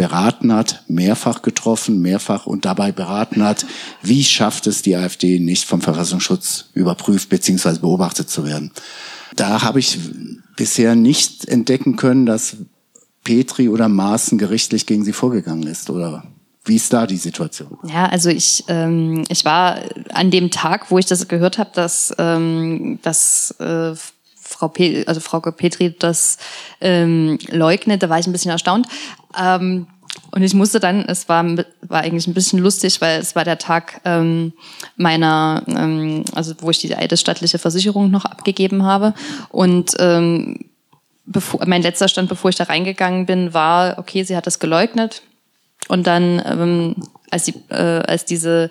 beraten 0.00 0.50
hat, 0.50 0.82
mehrfach 0.88 1.42
getroffen, 1.42 2.00
mehrfach 2.00 2.46
und 2.46 2.64
dabei 2.64 2.90
beraten 2.90 3.42
hat, 3.42 3.66
wie 4.00 4.24
schafft 4.24 4.66
es 4.66 4.80
die 4.80 4.96
AfD 4.96 5.38
nicht 5.38 5.66
vom 5.66 5.82
Verfassungsschutz 5.82 6.70
überprüft 6.72 7.28
bzw. 7.28 7.80
beobachtet 7.80 8.30
zu 8.30 8.46
werden. 8.46 8.72
Da 9.36 9.60
habe 9.60 9.78
ich 9.78 9.98
bisher 10.56 10.94
nicht 10.94 11.46
entdecken 11.48 11.96
können, 11.96 12.24
dass 12.24 12.56
Petri 13.24 13.68
oder 13.68 13.90
Maaßen 13.90 14.38
gerichtlich 14.38 14.86
gegen 14.86 15.04
sie 15.04 15.12
vorgegangen 15.12 15.66
ist 15.66 15.90
oder 15.90 16.24
wie 16.64 16.76
ist 16.76 16.90
da 16.94 17.06
die 17.06 17.18
Situation? 17.18 17.76
Ja, 17.84 18.06
also 18.06 18.30
ich, 18.30 18.64
ähm, 18.68 19.24
ich 19.28 19.44
war 19.44 19.80
an 20.14 20.30
dem 20.30 20.50
Tag, 20.50 20.90
wo 20.90 20.96
ich 20.96 21.04
das 21.04 21.28
gehört 21.28 21.58
habe, 21.58 21.72
dass, 21.74 22.14
ähm, 22.16 22.98
dass 23.02 23.50
äh, 23.58 23.92
Frau, 24.50 24.68
Pe 24.68 25.04
also 25.06 25.20
Frau 25.20 25.40
Petri 25.40 25.94
das 25.98 26.38
ähm, 26.80 27.38
leugnet, 27.48 28.02
da 28.02 28.08
war 28.08 28.18
ich 28.18 28.26
ein 28.26 28.32
bisschen 28.32 28.50
erstaunt. 28.50 28.86
Ähm, 29.40 29.86
und 30.32 30.42
ich 30.42 30.54
musste 30.54 30.80
dann, 30.80 31.04
es 31.06 31.28
war, 31.28 31.44
war 31.82 32.00
eigentlich 32.02 32.26
ein 32.26 32.34
bisschen 32.34 32.58
lustig, 32.58 33.00
weil 33.00 33.20
es 33.20 33.34
war 33.34 33.44
der 33.44 33.58
Tag 33.58 34.00
ähm, 34.04 34.52
meiner, 34.96 35.62
ähm, 35.68 36.24
also 36.34 36.54
wo 36.60 36.70
ich 36.70 36.78
die 36.78 36.94
eidesstattliche 36.94 37.58
Versicherung 37.58 38.10
noch 38.10 38.24
abgegeben 38.24 38.84
habe. 38.84 39.14
Und 39.50 39.94
ähm, 39.98 40.58
bevor, 41.26 41.64
mein 41.66 41.82
letzter 41.82 42.08
Stand, 42.08 42.28
bevor 42.28 42.50
ich 42.50 42.56
da 42.56 42.64
reingegangen 42.64 43.26
bin, 43.26 43.54
war, 43.54 43.98
okay, 43.98 44.22
sie 44.22 44.36
hat 44.36 44.46
das 44.46 44.58
geleugnet. 44.58 45.22
Und 45.88 46.06
dann, 46.06 46.42
ähm, 46.44 46.96
als, 47.30 47.44
die, 47.44 47.54
äh, 47.68 48.02
als 48.06 48.24
diese 48.24 48.70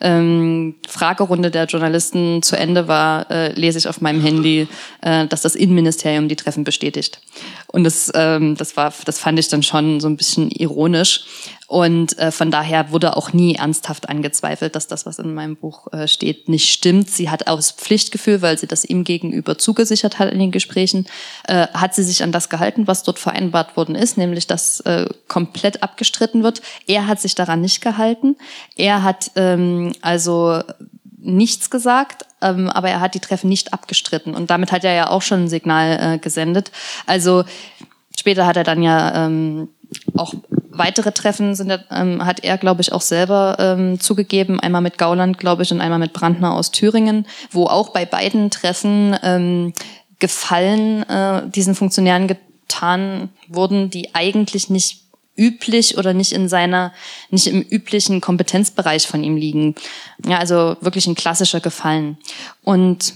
ähm, 0.00 0.76
Fragerunde 0.86 1.50
der 1.50 1.64
Journalisten 1.64 2.42
zu 2.42 2.56
Ende 2.56 2.86
war, 2.88 3.30
äh, 3.30 3.52
lese 3.52 3.78
ich 3.78 3.88
auf 3.88 4.00
meinem 4.00 4.20
Handy, 4.20 4.68
äh, 5.02 5.26
dass 5.26 5.42
das 5.42 5.56
Innenministerium 5.56 6.28
die 6.28 6.36
Treffen 6.36 6.64
bestätigt. 6.64 7.20
Und 7.66 7.84
das, 7.84 8.10
ähm, 8.14 8.56
das 8.56 8.76
war, 8.76 8.92
das 9.04 9.18
fand 9.18 9.38
ich 9.38 9.48
dann 9.48 9.62
schon 9.62 10.00
so 10.00 10.08
ein 10.08 10.16
bisschen 10.16 10.50
ironisch. 10.50 11.24
Und 11.68 12.18
äh, 12.18 12.32
von 12.32 12.50
daher 12.50 12.92
wurde 12.92 13.14
auch 13.14 13.34
nie 13.34 13.56
ernsthaft 13.56 14.08
angezweifelt, 14.08 14.74
dass 14.74 14.86
das, 14.86 15.04
was 15.04 15.18
in 15.18 15.34
meinem 15.34 15.54
Buch 15.54 15.92
äh, 15.92 16.08
steht, 16.08 16.48
nicht 16.48 16.70
stimmt. 16.70 17.10
Sie 17.10 17.28
hat 17.28 17.46
aus 17.46 17.72
Pflichtgefühl, 17.72 18.40
weil 18.40 18.56
sie 18.56 18.66
das 18.66 18.86
ihm 18.86 19.04
gegenüber 19.04 19.58
zugesichert 19.58 20.18
hat 20.18 20.32
in 20.32 20.38
den 20.38 20.50
Gesprächen, 20.50 21.06
äh, 21.46 21.66
hat 21.74 21.94
sie 21.94 22.04
sich 22.04 22.22
an 22.22 22.32
das 22.32 22.48
gehalten, 22.48 22.86
was 22.86 23.02
dort 23.02 23.18
vereinbart 23.18 23.76
worden 23.76 23.96
ist, 23.96 24.16
nämlich 24.16 24.46
dass 24.46 24.80
äh, 24.80 25.10
komplett 25.28 25.82
abgestritten 25.82 26.42
wird. 26.42 26.62
Er 26.86 27.06
hat 27.06 27.20
sich 27.20 27.34
daran 27.34 27.60
nicht 27.60 27.82
gehalten. 27.82 28.36
Er 28.76 29.02
hat 29.02 29.32
ähm, 29.36 29.92
also 30.00 30.62
nichts 31.18 31.68
gesagt, 31.68 32.24
ähm, 32.40 32.70
aber 32.70 32.88
er 32.88 33.00
hat 33.00 33.14
die 33.14 33.20
Treffen 33.20 33.50
nicht 33.50 33.74
abgestritten. 33.74 34.34
Und 34.34 34.48
damit 34.48 34.72
hat 34.72 34.84
er 34.84 34.94
ja 34.94 35.10
auch 35.10 35.20
schon 35.20 35.44
ein 35.44 35.48
Signal 35.48 36.14
äh, 36.14 36.18
gesendet. 36.18 36.72
Also 37.04 37.44
später 38.18 38.46
hat 38.46 38.56
er 38.56 38.64
dann 38.64 38.82
ja 38.82 39.26
ähm, 39.26 39.68
auch 40.16 40.32
weitere 40.78 41.12
Treffen 41.12 41.54
sind, 41.54 41.72
ähm, 41.90 42.24
hat 42.24 42.44
er, 42.44 42.58
glaube 42.58 42.80
ich, 42.80 42.92
auch 42.92 43.00
selber 43.00 43.56
ähm, 43.58 44.00
zugegeben. 44.00 44.60
Einmal 44.60 44.80
mit 44.80 44.98
Gauland, 44.98 45.38
glaube 45.38 45.62
ich, 45.62 45.72
und 45.72 45.80
einmal 45.80 45.98
mit 45.98 46.12
Brandner 46.12 46.54
aus 46.54 46.70
Thüringen, 46.70 47.26
wo 47.50 47.66
auch 47.66 47.90
bei 47.90 48.06
beiden 48.06 48.50
Treffen 48.50 49.16
ähm, 49.22 49.72
Gefallen 50.20 51.04
äh, 51.04 51.48
diesen 51.48 51.76
Funktionären 51.76 52.26
getan 52.26 53.28
wurden, 53.46 53.88
die 53.90 54.14
eigentlich 54.16 54.68
nicht 54.68 55.02
üblich 55.36 55.96
oder 55.96 56.12
nicht 56.12 56.32
in 56.32 56.48
seiner, 56.48 56.92
nicht 57.30 57.46
im 57.46 57.62
üblichen 57.62 58.20
Kompetenzbereich 58.20 59.06
von 59.06 59.22
ihm 59.22 59.36
liegen. 59.36 59.76
Ja, 60.26 60.38
also 60.38 60.76
wirklich 60.80 61.06
ein 61.06 61.14
klassischer 61.14 61.60
Gefallen. 61.60 62.18
Und 62.64 63.14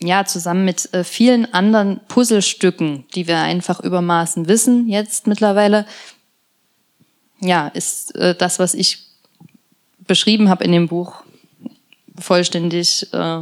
ja, 0.00 0.24
zusammen 0.24 0.64
mit 0.64 0.92
äh, 0.92 1.04
vielen 1.04 1.52
anderen 1.54 2.00
Puzzlestücken, 2.08 3.04
die 3.14 3.26
wir 3.26 3.38
einfach 3.38 3.80
übermaßen 3.80 4.48
wissen 4.48 4.88
jetzt 4.88 5.26
mittlerweile, 5.26 5.86
ja, 7.40 7.68
ist 7.68 8.14
äh, 8.16 8.34
das, 8.34 8.58
was 8.58 8.74
ich 8.74 9.06
beschrieben 10.06 10.48
habe 10.48 10.64
in 10.64 10.72
dem 10.72 10.88
Buch, 10.88 11.22
vollständig, 12.18 13.12
äh, 13.12 13.40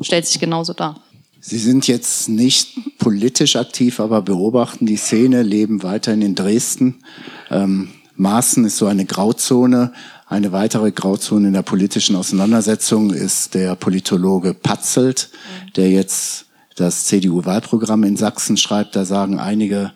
stellt 0.00 0.26
sich 0.26 0.40
genauso 0.40 0.72
dar. 0.72 1.00
Sie 1.40 1.58
sind 1.58 1.86
jetzt 1.86 2.28
nicht 2.28 2.98
politisch 2.98 3.56
aktiv, 3.56 4.00
aber 4.00 4.20
beobachten 4.22 4.84
die 4.84 4.96
Szene, 4.96 5.42
leben 5.42 5.82
weiterhin 5.82 6.22
in 6.22 6.34
Dresden. 6.34 7.04
Ähm, 7.50 7.90
Maaßen 8.16 8.64
ist 8.64 8.78
so 8.78 8.86
eine 8.86 9.04
Grauzone. 9.04 9.92
Eine 10.26 10.50
weitere 10.50 10.90
Grauzone 10.90 11.48
in 11.48 11.52
der 11.52 11.62
politischen 11.62 12.16
Auseinandersetzung 12.16 13.12
ist 13.12 13.54
der 13.54 13.76
Politologe 13.76 14.54
Patzelt, 14.54 15.30
der 15.76 15.90
jetzt 15.90 16.46
das 16.74 17.04
CDU-Wahlprogramm 17.04 18.02
in 18.04 18.16
Sachsen 18.16 18.56
schreibt. 18.56 18.96
Da 18.96 19.04
sagen 19.04 19.38
einige 19.38 19.92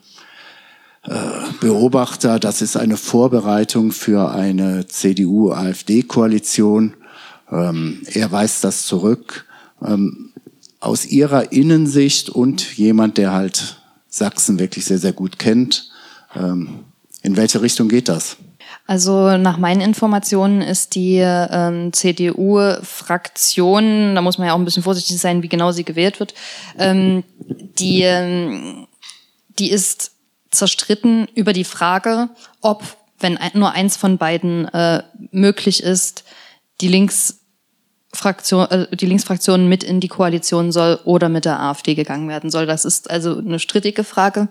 Beobachter, 1.61 2.39
das 2.39 2.61
ist 2.61 2.77
eine 2.77 2.99
Vorbereitung 2.99 3.91
für 3.91 4.31
eine 4.31 4.87
CDU-AfD-Koalition. 4.87 6.95
Ähm, 7.51 8.03
er 8.13 8.31
weist 8.31 8.63
das 8.65 8.85
zurück. 8.87 9.47
Ähm, 9.83 10.35
aus 10.79 11.07
Ihrer 11.07 11.53
Innensicht 11.53 12.29
und 12.31 12.77
jemand, 12.77 13.17
der 13.19 13.33
halt 13.33 13.83
Sachsen 14.09 14.59
wirklich 14.59 14.87
sehr, 14.87 14.99
sehr 14.99 15.13
gut 15.13 15.39
kennt, 15.39 15.91
ähm, 16.35 16.81
in 17.23 17.37
welche 17.37 17.63
Richtung 17.63 17.89
geht 17.89 18.09
das? 18.09 18.39
Also 18.87 19.37
nach 19.37 19.59
meinen 19.59 19.83
Informationen 19.83 20.63
ist 20.63 20.95
die 20.95 21.19
ähm, 21.19 21.93
CDU-Fraktion, 21.93 24.15
da 24.15 24.23
muss 24.23 24.39
man 24.39 24.47
ja 24.49 24.55
auch 24.55 24.59
ein 24.59 24.65
bisschen 24.65 24.83
vorsichtig 24.83 25.19
sein, 25.19 25.43
wie 25.43 25.49
genau 25.49 25.71
sie 25.71 25.85
gewählt 25.85 26.19
wird, 26.19 26.33
ähm, 26.79 27.25
die, 27.79 28.01
ähm, 28.03 28.87
die 29.59 29.71
ist 29.71 30.13
zerstritten 30.51 31.29
über 31.35 31.53
die 31.53 31.65
Frage, 31.65 32.29
ob 32.61 32.83
wenn 33.21 33.39
nur 33.55 33.73
eins 33.73 33.97
von 33.97 34.19
beiden 34.19 34.67
äh, 34.69 35.03
möglich 35.31 35.83
ist, 35.83 36.25
die 36.81 36.89
Linksfraktion, 36.89 38.71
äh, 38.71 38.97
die 38.97 39.07
Linksfraktion 39.07 39.69
mit 39.69 39.85
in 39.85 40.01
die 40.01 40.09
Koalition 40.09 40.73
soll 40.73 40.99
oder 41.05 41.29
mit 41.29 41.45
der 41.45 41.61
AfD 41.61 41.95
gegangen 41.95 42.29
werden 42.29 42.51
soll. 42.51 42.67
Das 42.67 42.85
ist 42.85 43.11
also 43.11 43.39
eine 43.39 43.59
strittige 43.59 44.05
Frage. 44.05 44.49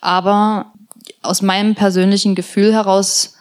Aber 0.00 0.72
aus 1.22 1.42
meinem 1.42 1.74
persönlichen 1.74 2.34
Gefühl 2.34 2.72
heraus 2.72 3.34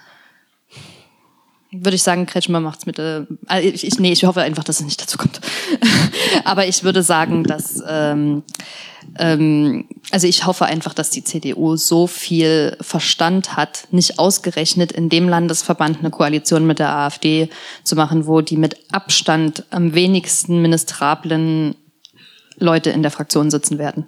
würde 1.71 1.95
ich 1.95 2.03
sagen, 2.03 2.25
Kretschmer 2.25 2.59
macht's 2.59 2.85
mit. 2.85 2.99
Äh, 2.99 3.25
also 3.47 3.67
ich, 3.67 3.85
ich, 3.85 3.99
nee, 3.99 4.11
ich 4.11 4.23
hoffe 4.23 4.41
einfach, 4.41 4.63
dass 4.63 4.79
es 4.79 4.85
nicht 4.85 5.01
dazu 5.01 5.17
kommt. 5.17 5.41
Aber 6.45 6.67
ich 6.67 6.83
würde 6.83 7.03
sagen, 7.03 7.43
dass 7.43 7.83
ähm, 7.87 8.43
ähm, 9.17 9.87
also 10.11 10.27
ich 10.27 10.45
hoffe 10.45 10.65
einfach, 10.65 10.93
dass 10.93 11.09
die 11.09 11.23
CDU 11.23 11.75
so 11.75 12.07
viel 12.07 12.77
Verstand 12.81 13.55
hat, 13.55 13.87
nicht 13.91 14.19
ausgerechnet 14.19 14.91
in 14.91 15.09
dem 15.09 15.29
Landesverband 15.29 15.99
eine 15.99 16.11
Koalition 16.11 16.67
mit 16.67 16.79
der 16.79 16.95
AfD 16.95 17.49
zu 17.83 17.95
machen, 17.95 18.27
wo 18.27 18.41
die 18.41 18.57
mit 18.57 18.77
Abstand 18.91 19.65
am 19.69 19.93
wenigsten 19.93 20.61
ministrablen 20.61 21.75
Leute 22.57 22.89
in 22.89 23.01
der 23.01 23.11
Fraktion 23.11 23.51
sitzen 23.51 23.77
werden 23.77 24.05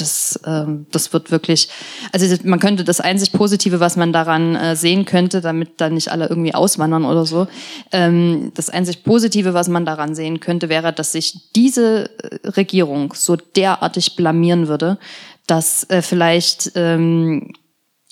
das, 0.00 0.40
ähm, 0.46 0.86
das 0.90 1.12
wird 1.12 1.30
wirklich, 1.30 1.68
also 2.12 2.34
man 2.44 2.58
könnte 2.58 2.84
das 2.84 3.00
einzig 3.00 3.32
Positive, 3.32 3.80
was 3.80 3.96
man 3.96 4.12
daran 4.12 4.56
äh, 4.56 4.76
sehen 4.76 5.04
könnte, 5.04 5.40
damit 5.40 5.80
dann 5.80 5.94
nicht 5.94 6.10
alle 6.10 6.28
irgendwie 6.28 6.54
auswandern 6.54 7.04
oder 7.04 7.26
so, 7.26 7.46
ähm, 7.92 8.52
das 8.54 8.70
einzig 8.70 9.04
Positive, 9.04 9.54
was 9.54 9.68
man 9.68 9.84
daran 9.84 10.14
sehen 10.14 10.40
könnte, 10.40 10.68
wäre, 10.68 10.92
dass 10.92 11.12
sich 11.12 11.52
diese 11.54 12.10
äh, 12.18 12.48
Regierung 12.48 13.12
so 13.14 13.36
derartig 13.36 14.16
blamieren 14.16 14.68
würde, 14.68 14.98
dass 15.46 15.84
äh, 15.90 16.02
vielleicht 16.02 16.72
ähm, 16.74 17.52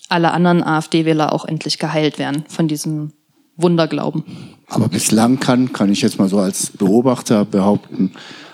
alle 0.08 0.32
anderen 0.32 0.62
AfD-Wähler 0.62 1.32
auch 1.32 1.44
endlich 1.44 1.78
geheilt 1.78 2.18
werden 2.18 2.44
von 2.48 2.68
diesem 2.68 3.12
Wunderglauben. 3.56 4.24
Aber 4.68 4.88
bislang 4.88 5.40
kann, 5.40 5.72
kann 5.72 5.90
ich 5.90 6.02
jetzt 6.02 6.18
mal 6.18 6.28
so 6.28 6.38
als 6.38 6.70
Beobachter 6.70 7.44
behaupten, 7.44 8.12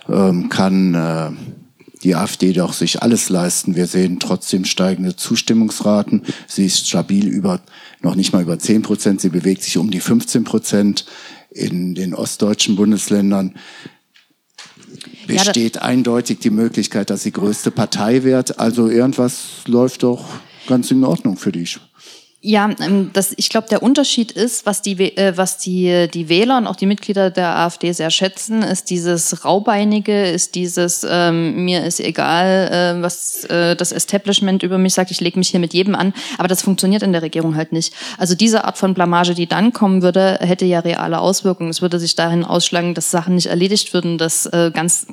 ähm, 0.09 0.49
kann 0.49 0.95
äh, 0.95 1.31
die 2.05 2.15
AfD 2.15 2.53
doch 2.53 2.75
sich 2.75 3.03
alles 3.03 3.31
leisten. 3.31 3.77
Wir 3.77 3.87
sehen 3.87 4.21
trotzdem 4.21 4.65
steigende 4.67 5.17
Zustimmungsraten. 5.17 6.23
Sie 6.47 6.67
ist 6.67 6.87
stabil 6.87 7.27
über, 7.27 7.61
noch 8.03 8.15
nicht 8.15 8.33
mal 8.33 8.43
über 8.43 8.59
10 8.59 8.83
Prozent. 8.83 9.21
Sie 9.23 9.31
bewegt 9.31 9.63
sich 9.63 9.79
um 9.79 9.91
die 9.91 10.01
15 10.01 10.45
Prozent 10.45 11.07
in 11.51 11.95
den 11.95 12.15
ostdeutschen 12.15 12.77
Bundesländern. 12.77 13.55
Besteht 15.27 15.77
ja, 15.77 15.83
eindeutig 15.83 16.41
die 16.41 16.51
Möglichkeit, 16.51 17.09
dass 17.09 17.23
sie 17.23 17.33
größte 17.33 17.71
Partei 17.71 18.23
wird. 18.23 18.59
Also 18.61 18.89
irgendwas 18.89 19.63
läuft 19.67 20.03
doch 20.03 20.27
ganz 20.67 20.91
in 20.91 21.05
Ordnung 21.05 21.39
für 21.39 21.53
dich. 21.53 21.81
Ja, 22.47 22.69
ähm, 22.79 23.09
das, 23.15 23.33
ich 23.39 23.49
glaube, 23.49 23.69
der 23.71 23.83
Unterschied 23.83 24.31
ist, 24.31 24.67
was 24.67 24.83
die, 24.83 25.17
äh, 25.17 25.35
was 25.35 25.57
die, 25.57 26.09
die 26.13 26.29
Wähler 26.29 26.59
und 26.59 26.67
auch 26.67 26.77
die 26.77 26.85
Mitglieder 26.85 27.31
der 27.31 27.57
AfD 27.57 27.91
sehr 27.93 28.11
schätzen, 28.11 28.63
ist 28.63 28.91
dieses 28.91 29.47
Raubeinige, 29.47 30.27
ist 30.27 30.55
dieses, 30.55 31.07
ähm, 31.09 31.65
mir 31.65 31.85
ist 31.85 32.01
egal, 32.01 32.99
äh, 32.99 33.03
was 33.03 33.45
äh, 33.45 33.75
das 33.77 33.93
Establishment 33.93 34.63
über 34.63 34.77
mich 34.77 34.93
sagt, 34.93 35.11
ich 35.11 35.23
lege 35.23 35.39
mich 35.39 35.49
hier 35.49 35.59
mit 35.61 35.73
jedem 35.73 35.95
an. 35.95 36.13
Aber 36.37 36.47
das 36.47 36.61
funktioniert 36.61 37.03
in 37.03 37.13
der 37.13 37.23
Regierung 37.23 37.57
halt 37.57 37.73
nicht. 37.73 37.95
Also 38.19 38.35
diese 38.35 38.65
Art 38.65 38.77
von 38.77 38.93
Blamage, 38.93 39.33
die 39.33 39.47
dann 39.47 39.73
kommen 39.73 40.03
würde, 40.03 40.37
hätte 40.43 40.67
ja 40.67 40.81
reale 40.81 41.21
Auswirkungen. 41.21 41.71
Es 41.71 41.81
würde 41.81 41.99
sich 41.99 42.15
dahin 42.15 42.45
ausschlagen, 42.45 42.93
dass 42.93 43.11
Sachen 43.11 43.37
nicht 43.37 43.47
erledigt 43.47 43.95
würden, 43.95 44.19
dass 44.19 44.45
äh, 44.45 44.71
ganz, 44.71 45.07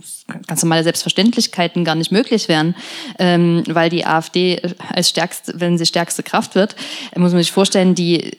ganz 0.47 0.63
normale 0.63 0.84
Selbstverständlichkeiten 0.84 1.86
gar 1.86 1.95
nicht 1.95 2.11
möglich 2.11 2.49
wären, 2.49 2.75
ähm, 3.19 3.63
weil 3.69 3.89
die 3.89 4.05
AfD 4.05 4.61
als 4.89 5.07
stärkste, 5.07 5.53
wenn 5.55 5.77
sie 5.77 5.86
stärkste 5.86 6.23
Kraft 6.23 6.55
wird, 6.55 6.75
muss 7.22 7.32
man 7.32 7.41
sich 7.41 7.51
vorstellen, 7.51 7.95
die 7.95 8.32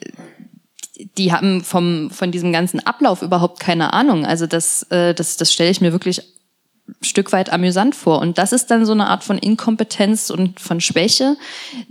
die 1.17 1.31
haben 1.31 1.63
vom, 1.63 2.09
von 2.11 2.31
diesem 2.31 2.51
ganzen 2.51 2.79
Ablauf 2.79 3.21
überhaupt 3.21 3.59
keine 3.59 3.93
Ahnung. 3.93 4.25
Also 4.25 4.47
das, 4.47 4.83
äh, 4.83 5.13
das, 5.13 5.37
das 5.37 5.51
stelle 5.51 5.71
ich 5.71 5.81
mir 5.81 5.91
wirklich 5.91 6.19
ein 6.19 7.03
Stück 7.03 7.31
weit 7.31 7.51
amüsant 7.51 7.95
vor. 7.95 8.19
Und 8.19 8.37
das 8.37 8.51
ist 8.51 8.67
dann 8.67 8.85
so 8.85 8.91
eine 8.91 9.07
Art 9.07 9.23
von 9.23 9.37
Inkompetenz 9.37 10.29
und 10.29 10.59
von 10.59 10.81
Schwäche, 10.81 11.37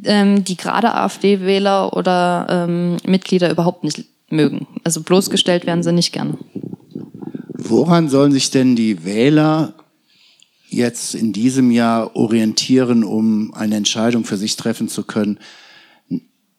ähm, 0.05 0.45
die 0.45 0.57
gerade 0.57 0.95
AfD-Wähler 0.95 1.97
oder 1.97 2.47
ähm, 2.49 2.97
Mitglieder 3.05 3.51
überhaupt 3.51 3.85
nicht 3.85 4.05
mögen. 4.31 4.67
Also 4.85 5.03
bloßgestellt 5.03 5.67
werden 5.67 5.83
sie 5.83 5.93
nicht 5.93 6.13
gern. 6.13 6.39
Woran 7.55 8.09
sollen 8.09 8.33
sich 8.33 8.51
denn 8.51 8.77
die 8.77 9.05
Wähler 9.05 9.75
jetzt 10.69 11.15
in 11.15 11.33
diesem 11.33 11.71
Jahr 11.71 12.17
orientieren, 12.17 13.05
um 13.05 13.53
eine 13.55 13.77
Entscheidung 13.77 14.25
für 14.25 14.37
sich 14.37 14.57
treffen 14.57 14.89
zu 14.89 15.05
können? 15.05 15.39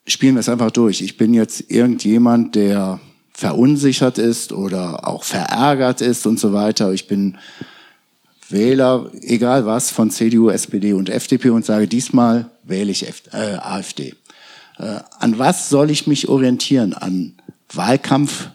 Spielen 0.08 0.36
wir 0.36 0.42
es 0.42 0.50
einfach 0.50 0.72
durch. 0.72 1.02
Ich 1.02 1.18
bin 1.18 1.34
jetzt 1.34 1.72
irgendjemand, 1.72 2.56
der 2.56 3.00
verunsichert 3.34 4.18
ist 4.18 4.52
oder 4.52 5.08
auch 5.08 5.24
verärgert 5.24 6.02
ist 6.02 6.28
und 6.28 6.40
so 6.40 6.54
weiter. 6.54 6.94
Ich 6.94 7.08
bin 7.08 7.38
Wähler, 8.50 9.10
egal 9.22 9.66
was, 9.66 9.90
von 9.90 10.12
CDU, 10.12 10.50
SPD 10.50 10.94
und 10.94 11.10
FDP 11.10 11.50
und 11.50 11.66
sage, 11.66 11.88
diesmal 11.88 12.50
wähle 12.64 12.92
ich 12.92 13.08
F 13.08 13.24
äh, 13.32 13.56
AfD. 13.56 14.14
Äh, 14.78 15.00
an 15.20 15.40
was 15.40 15.70
soll 15.70 15.90
ich 15.90 16.08
mich 16.08 16.30
orientieren? 16.30 16.94
An 16.94 17.34
Wahlkampf, 17.72 18.50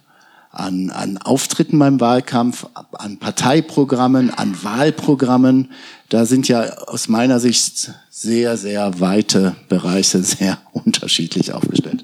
an, 0.51 0.91
an 0.91 1.19
Auftritten 1.19 1.79
beim 1.79 2.01
Wahlkampf, 2.01 2.67
an 2.93 3.19
Parteiprogrammen, 3.19 4.31
an 4.31 4.63
Wahlprogrammen. 4.63 5.73
Da 6.09 6.25
sind 6.25 6.49
ja 6.49 6.63
aus 6.87 7.09
meiner 7.09 7.39
Sicht 7.39 7.93
sehr, 8.11 8.57
sehr 8.57 9.01
weite 9.01 9.57
Bereiche 9.69 10.23
sehr 10.23 10.59
unterschiedlich 10.73 11.53
aufgestellt. 11.53 12.03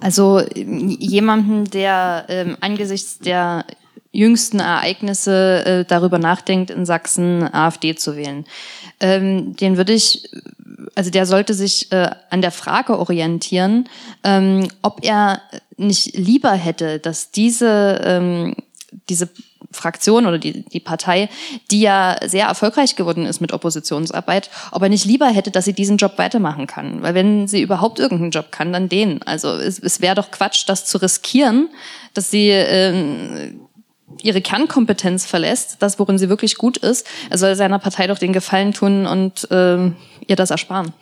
Also 0.00 0.40
jemanden, 0.54 1.64
der 1.64 2.26
ähm, 2.28 2.56
angesichts 2.60 3.18
der 3.18 3.64
jüngsten 4.12 4.60
Ereignisse 4.60 5.64
äh, 5.64 5.84
darüber 5.84 6.18
nachdenkt, 6.18 6.70
in 6.70 6.86
Sachsen 6.86 7.42
AfD 7.42 7.94
zu 7.94 8.16
wählen, 8.16 8.44
ähm, 9.00 9.56
den 9.56 9.76
würde 9.76 9.92
ich, 9.92 10.30
also 10.94 11.10
der 11.10 11.26
sollte 11.26 11.54
sich 11.54 11.92
äh, 11.92 12.10
an 12.30 12.40
der 12.40 12.50
Frage 12.50 12.98
orientieren, 12.98 13.88
ähm, 14.24 14.68
ob 14.82 15.04
er 15.04 15.42
nicht 15.76 16.16
lieber 16.16 16.52
hätte, 16.52 16.98
dass 16.98 17.30
diese, 17.30 18.00
ähm, 18.04 18.54
diese 19.08 19.28
Fraktion 19.70 20.26
oder 20.26 20.38
die, 20.38 20.62
die 20.62 20.80
Partei, 20.80 21.28
die 21.70 21.80
ja 21.80 22.16
sehr 22.24 22.46
erfolgreich 22.46 22.96
geworden 22.96 23.26
ist 23.26 23.40
mit 23.40 23.52
Oppositionsarbeit, 23.52 24.50
ob 24.70 24.82
er 24.82 24.88
nicht 24.88 25.04
lieber 25.04 25.26
hätte, 25.26 25.50
dass 25.50 25.64
sie 25.64 25.72
diesen 25.72 25.96
Job 25.96 26.18
weitermachen 26.18 26.66
kann. 26.66 27.02
Weil 27.02 27.14
wenn 27.14 27.48
sie 27.48 27.62
überhaupt 27.62 27.98
irgendeinen 27.98 28.30
Job 28.30 28.52
kann, 28.52 28.72
dann 28.72 28.88
den. 28.88 29.22
Also 29.22 29.48
es, 29.48 29.78
es 29.78 30.00
wäre 30.00 30.14
doch 30.14 30.30
Quatsch, 30.30 30.64
das 30.68 30.86
zu 30.86 30.98
riskieren, 30.98 31.68
dass 32.14 32.30
sie 32.30 32.50
äh, 32.50 33.52
ihre 34.22 34.40
Kernkompetenz 34.40 35.26
verlässt, 35.26 35.76
das, 35.80 35.98
worin 35.98 36.18
sie 36.18 36.28
wirklich 36.28 36.56
gut 36.56 36.76
ist. 36.78 37.06
Er 37.30 37.38
soll 37.38 37.54
seiner 37.56 37.78
Partei 37.78 38.06
doch 38.06 38.18
den 38.18 38.32
Gefallen 38.32 38.72
tun 38.72 39.06
und 39.06 39.50
äh, 39.50 39.90
ihr 40.26 40.36
das 40.36 40.50
ersparen. 40.50 40.92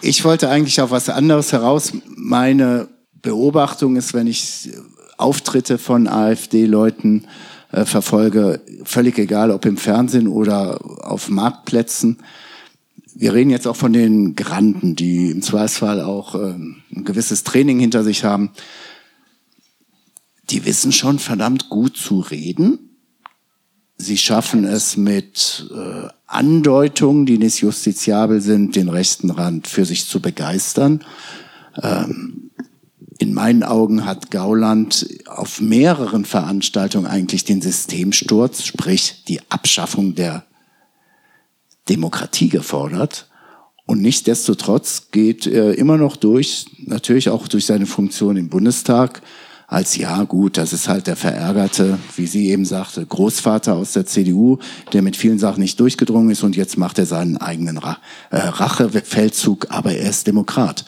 Ich 0.00 0.24
wollte 0.24 0.48
eigentlich 0.48 0.80
auf 0.80 0.90
was 0.90 1.08
anderes 1.08 1.52
heraus. 1.52 1.92
Meine 2.16 2.88
Beobachtung 3.22 3.96
ist, 3.96 4.14
wenn 4.14 4.26
ich 4.26 4.70
Auftritte 5.16 5.78
von 5.78 6.08
AfD-Leuten 6.08 7.26
äh, 7.72 7.84
verfolge, 7.84 8.60
völlig 8.84 9.18
egal, 9.18 9.50
ob 9.50 9.64
im 9.64 9.76
Fernsehen 9.76 10.28
oder 10.28 10.78
auf 11.04 11.28
Marktplätzen. 11.28 12.18
Wir 13.14 13.34
reden 13.34 13.50
jetzt 13.50 13.66
auch 13.66 13.76
von 13.76 13.92
den 13.92 14.36
Granden, 14.36 14.96
die 14.96 15.30
im 15.30 15.42
Zweifelsfall 15.42 16.00
auch 16.00 16.34
äh, 16.34 16.54
ein 16.54 17.04
gewisses 17.04 17.44
Training 17.44 17.78
hinter 17.78 18.04
sich 18.04 18.24
haben. 18.24 18.50
Die 20.50 20.64
wissen 20.64 20.92
schon 20.92 21.18
verdammt 21.18 21.68
gut 21.68 21.96
zu 21.96 22.20
reden. 22.20 22.90
Sie 23.96 24.18
schaffen 24.18 24.64
es 24.64 24.96
mit 24.96 25.70
äh, 25.72 26.08
Andeutungen, 26.26 27.24
die 27.24 27.38
nicht 27.38 27.60
justiziabel 27.60 28.40
sind, 28.40 28.74
den 28.74 28.88
rechten 28.88 29.30
Rand 29.30 29.68
für 29.68 29.84
sich 29.84 30.06
zu 30.06 30.20
begeistern. 30.20 31.04
Ähm, 31.80 32.41
in 33.22 33.34
meinen 33.34 33.62
Augen 33.62 34.04
hat 34.04 34.32
Gauland 34.32 35.06
auf 35.26 35.60
mehreren 35.60 36.24
Veranstaltungen 36.24 37.06
eigentlich 37.06 37.44
den 37.44 37.62
Systemsturz, 37.62 38.64
sprich 38.64 39.22
die 39.28 39.38
Abschaffung 39.48 40.16
der 40.16 40.44
Demokratie 41.88 42.48
gefordert. 42.48 43.28
Und 43.86 44.02
nichtdestotrotz 44.02 45.12
geht 45.12 45.46
er 45.46 45.78
immer 45.78 45.98
noch 45.98 46.16
durch, 46.16 46.66
natürlich 46.78 47.28
auch 47.28 47.46
durch 47.46 47.64
seine 47.64 47.86
Funktion 47.86 48.36
im 48.36 48.48
Bundestag, 48.48 49.22
als 49.68 49.96
ja 49.96 50.24
gut, 50.24 50.56
das 50.56 50.72
ist 50.72 50.88
halt 50.88 51.06
der 51.06 51.14
verärgerte, 51.14 51.98
wie 52.16 52.26
sie 52.26 52.50
eben 52.50 52.64
sagte, 52.64 53.06
Großvater 53.06 53.74
aus 53.74 53.92
der 53.92 54.04
CDU, 54.04 54.58
der 54.92 55.02
mit 55.02 55.16
vielen 55.16 55.38
Sachen 55.38 55.60
nicht 55.60 55.78
durchgedrungen 55.78 56.30
ist 56.30 56.42
und 56.42 56.56
jetzt 56.56 56.76
macht 56.76 56.98
er 56.98 57.06
seinen 57.06 57.36
eigenen 57.36 57.76
äh, 57.76 57.86
Rachefeldzug, 58.30 59.68
aber 59.70 59.94
er 59.94 60.10
ist 60.10 60.26
Demokrat. 60.26 60.84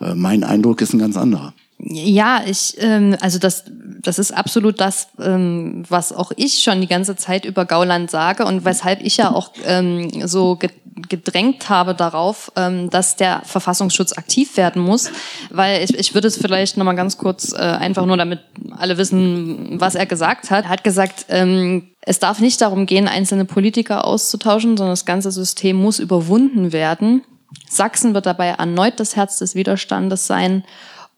Äh, 0.00 0.16
mein 0.16 0.42
Eindruck 0.42 0.80
ist 0.82 0.92
ein 0.92 0.98
ganz 0.98 1.16
anderer. 1.16 1.54
Ja, 1.82 2.42
ich, 2.44 2.76
ähm, 2.78 3.16
also 3.20 3.38
das, 3.38 3.64
das 4.02 4.18
ist 4.18 4.32
absolut 4.32 4.80
das, 4.80 5.08
ähm, 5.18 5.82
was 5.88 6.12
auch 6.12 6.30
ich 6.36 6.62
schon 6.62 6.80
die 6.80 6.86
ganze 6.86 7.16
Zeit 7.16 7.46
über 7.46 7.64
Gauland 7.64 8.10
sage 8.10 8.44
und 8.44 8.66
weshalb 8.66 9.02
ich 9.02 9.16
ja 9.16 9.32
auch 9.32 9.52
ähm, 9.64 10.26
so 10.26 10.56
ge 10.56 10.70
gedrängt 11.08 11.70
habe 11.70 11.94
darauf, 11.94 12.52
ähm, 12.56 12.90
dass 12.90 13.16
der 13.16 13.40
Verfassungsschutz 13.44 14.12
aktiv 14.18 14.58
werden 14.58 14.82
muss, 14.82 15.10
weil 15.48 15.82
ich, 15.82 15.96
ich 15.96 16.14
würde 16.14 16.28
es 16.28 16.36
vielleicht 16.36 16.76
nochmal 16.76 16.94
ganz 16.94 17.16
kurz 17.16 17.52
äh, 17.52 17.56
einfach 17.56 18.04
nur, 18.04 18.18
damit 18.18 18.40
alle 18.76 18.98
wissen, 18.98 19.80
was 19.80 19.94
er 19.94 20.04
gesagt 20.04 20.50
hat. 20.50 20.64
Er 20.64 20.70
hat 20.70 20.84
gesagt, 20.84 21.26
ähm, 21.28 21.88
es 22.02 22.18
darf 22.18 22.40
nicht 22.40 22.60
darum 22.60 22.84
gehen, 22.84 23.08
einzelne 23.08 23.46
Politiker 23.46 24.04
auszutauschen, 24.04 24.76
sondern 24.76 24.92
das 24.92 25.06
ganze 25.06 25.30
System 25.30 25.76
muss 25.76 26.00
überwunden 26.00 26.72
werden. 26.72 27.22
Sachsen 27.68 28.12
wird 28.12 28.26
dabei 28.26 28.48
erneut 28.48 29.00
das 29.00 29.16
Herz 29.16 29.38
des 29.38 29.54
Widerstandes 29.54 30.26
sein 30.26 30.64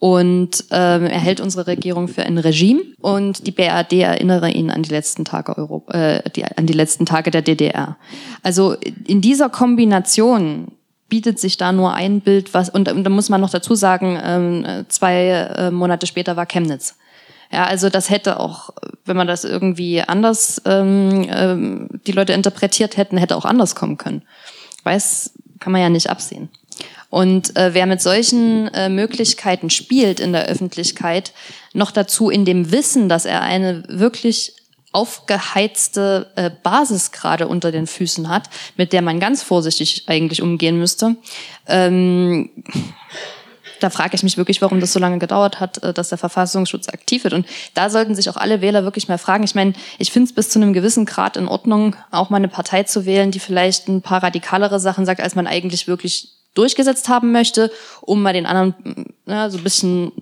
und 0.02 0.64
ähm, 0.72 1.06
er 1.06 1.20
hält 1.20 1.40
unsere 1.40 1.68
Regierung 1.68 2.08
für 2.08 2.24
ein 2.24 2.36
Regime 2.36 2.82
und 3.00 3.46
die 3.46 3.52
BRD 3.52 3.92
erinnere 4.00 4.50
ihn 4.50 4.68
an 4.68 4.82
die 4.82 4.90
letzten 4.90 5.24
Tage 5.24 5.56
Europa, 5.56 5.96
äh, 5.96 6.28
die, 6.30 6.44
an 6.44 6.66
die 6.66 6.72
letzten 6.72 7.06
Tage 7.06 7.30
der 7.30 7.42
DDR. 7.42 7.96
Also 8.42 8.74
in 9.06 9.20
dieser 9.20 9.48
Kombination 9.48 10.72
bietet 11.08 11.38
sich 11.38 11.56
da 11.56 11.70
nur 11.70 11.94
ein 11.94 12.20
Bild, 12.20 12.52
was 12.52 12.68
und, 12.68 12.90
und 12.90 13.04
da 13.04 13.10
muss 13.10 13.28
man 13.28 13.40
noch 13.40 13.50
dazu 13.50 13.76
sagen, 13.76 14.18
ähm, 14.20 14.86
zwei 14.88 15.28
äh, 15.28 15.70
Monate 15.70 16.08
später 16.08 16.34
war 16.34 16.46
Chemnitz. 16.46 16.96
Ja, 17.52 17.66
also 17.66 17.88
das 17.88 18.10
hätte 18.10 18.40
auch, 18.40 18.70
wenn 19.04 19.16
man 19.16 19.28
das 19.28 19.44
irgendwie 19.44 20.00
anders 20.00 20.60
ähm, 20.64 21.28
ähm, 21.30 21.88
die 22.08 22.12
Leute 22.12 22.32
interpretiert 22.32 22.96
hätten, 22.96 23.18
hätte 23.18 23.36
auch 23.36 23.44
anders 23.44 23.76
kommen 23.76 23.98
können. 23.98 24.22
Weiß 24.82 25.34
kann 25.60 25.70
man 25.70 25.80
ja 25.80 25.90
nicht 25.90 26.10
absehen. 26.10 26.48
Und 27.10 27.56
äh, 27.56 27.74
wer 27.74 27.86
mit 27.86 28.00
solchen 28.00 28.68
äh, 28.74 28.88
Möglichkeiten 28.88 29.70
spielt 29.70 30.20
in 30.20 30.32
der 30.32 30.46
Öffentlichkeit, 30.46 31.32
noch 31.72 31.90
dazu 31.90 32.30
in 32.30 32.44
dem 32.44 32.72
Wissen, 32.72 33.08
dass 33.08 33.24
er 33.24 33.42
eine 33.42 33.84
wirklich 33.88 34.54
aufgeheizte 34.92 36.30
äh, 36.36 36.50
Basis 36.62 37.12
gerade 37.12 37.48
unter 37.48 37.72
den 37.72 37.86
Füßen 37.86 38.28
hat, 38.28 38.48
mit 38.76 38.92
der 38.92 39.02
man 39.02 39.20
ganz 39.20 39.42
vorsichtig 39.42 40.04
eigentlich 40.06 40.42
umgehen 40.42 40.78
müsste. 40.78 41.16
Ähm, 41.66 42.50
da 43.80 43.90
frage 43.90 44.14
ich 44.14 44.22
mich 44.22 44.36
wirklich, 44.36 44.62
warum 44.62 44.80
das 44.80 44.92
so 44.92 45.00
lange 45.00 45.18
gedauert 45.18 45.60
hat, 45.60 45.82
äh, 45.82 45.92
dass 45.92 46.10
der 46.10 46.18
Verfassungsschutz 46.18 46.88
aktiv 46.88 47.24
wird. 47.24 47.34
Und 47.34 47.46
da 47.74 47.90
sollten 47.90 48.14
sich 48.14 48.28
auch 48.28 48.36
alle 48.36 48.60
Wähler 48.60 48.84
wirklich 48.84 49.08
mal 49.08 49.18
fragen. 49.18 49.44
Ich 49.44 49.54
meine, 49.54 49.72
ich 49.98 50.12
finde 50.12 50.28
es 50.28 50.34
bis 50.34 50.50
zu 50.50 50.58
einem 50.60 50.72
gewissen 50.72 51.06
Grad 51.06 51.36
in 51.36 51.48
Ordnung, 51.48 51.96
auch 52.10 52.30
mal 52.30 52.36
eine 52.36 52.48
Partei 52.48 52.82
zu 52.84 53.06
wählen, 53.06 53.30
die 53.30 53.40
vielleicht 53.40 53.88
ein 53.88 54.02
paar 54.02 54.22
radikalere 54.22 54.78
Sachen 54.78 55.06
sagt, 55.06 55.20
als 55.20 55.34
man 55.34 55.46
eigentlich 55.46 55.88
wirklich 55.88 56.32
durchgesetzt 56.54 57.08
haben 57.08 57.32
möchte, 57.32 57.70
um 58.00 58.22
mal 58.22 58.32
den 58.32 58.46
anderen 58.46 59.14
ja, 59.26 59.50
so 59.50 59.58
ein 59.58 59.64
bisschen 59.64 60.12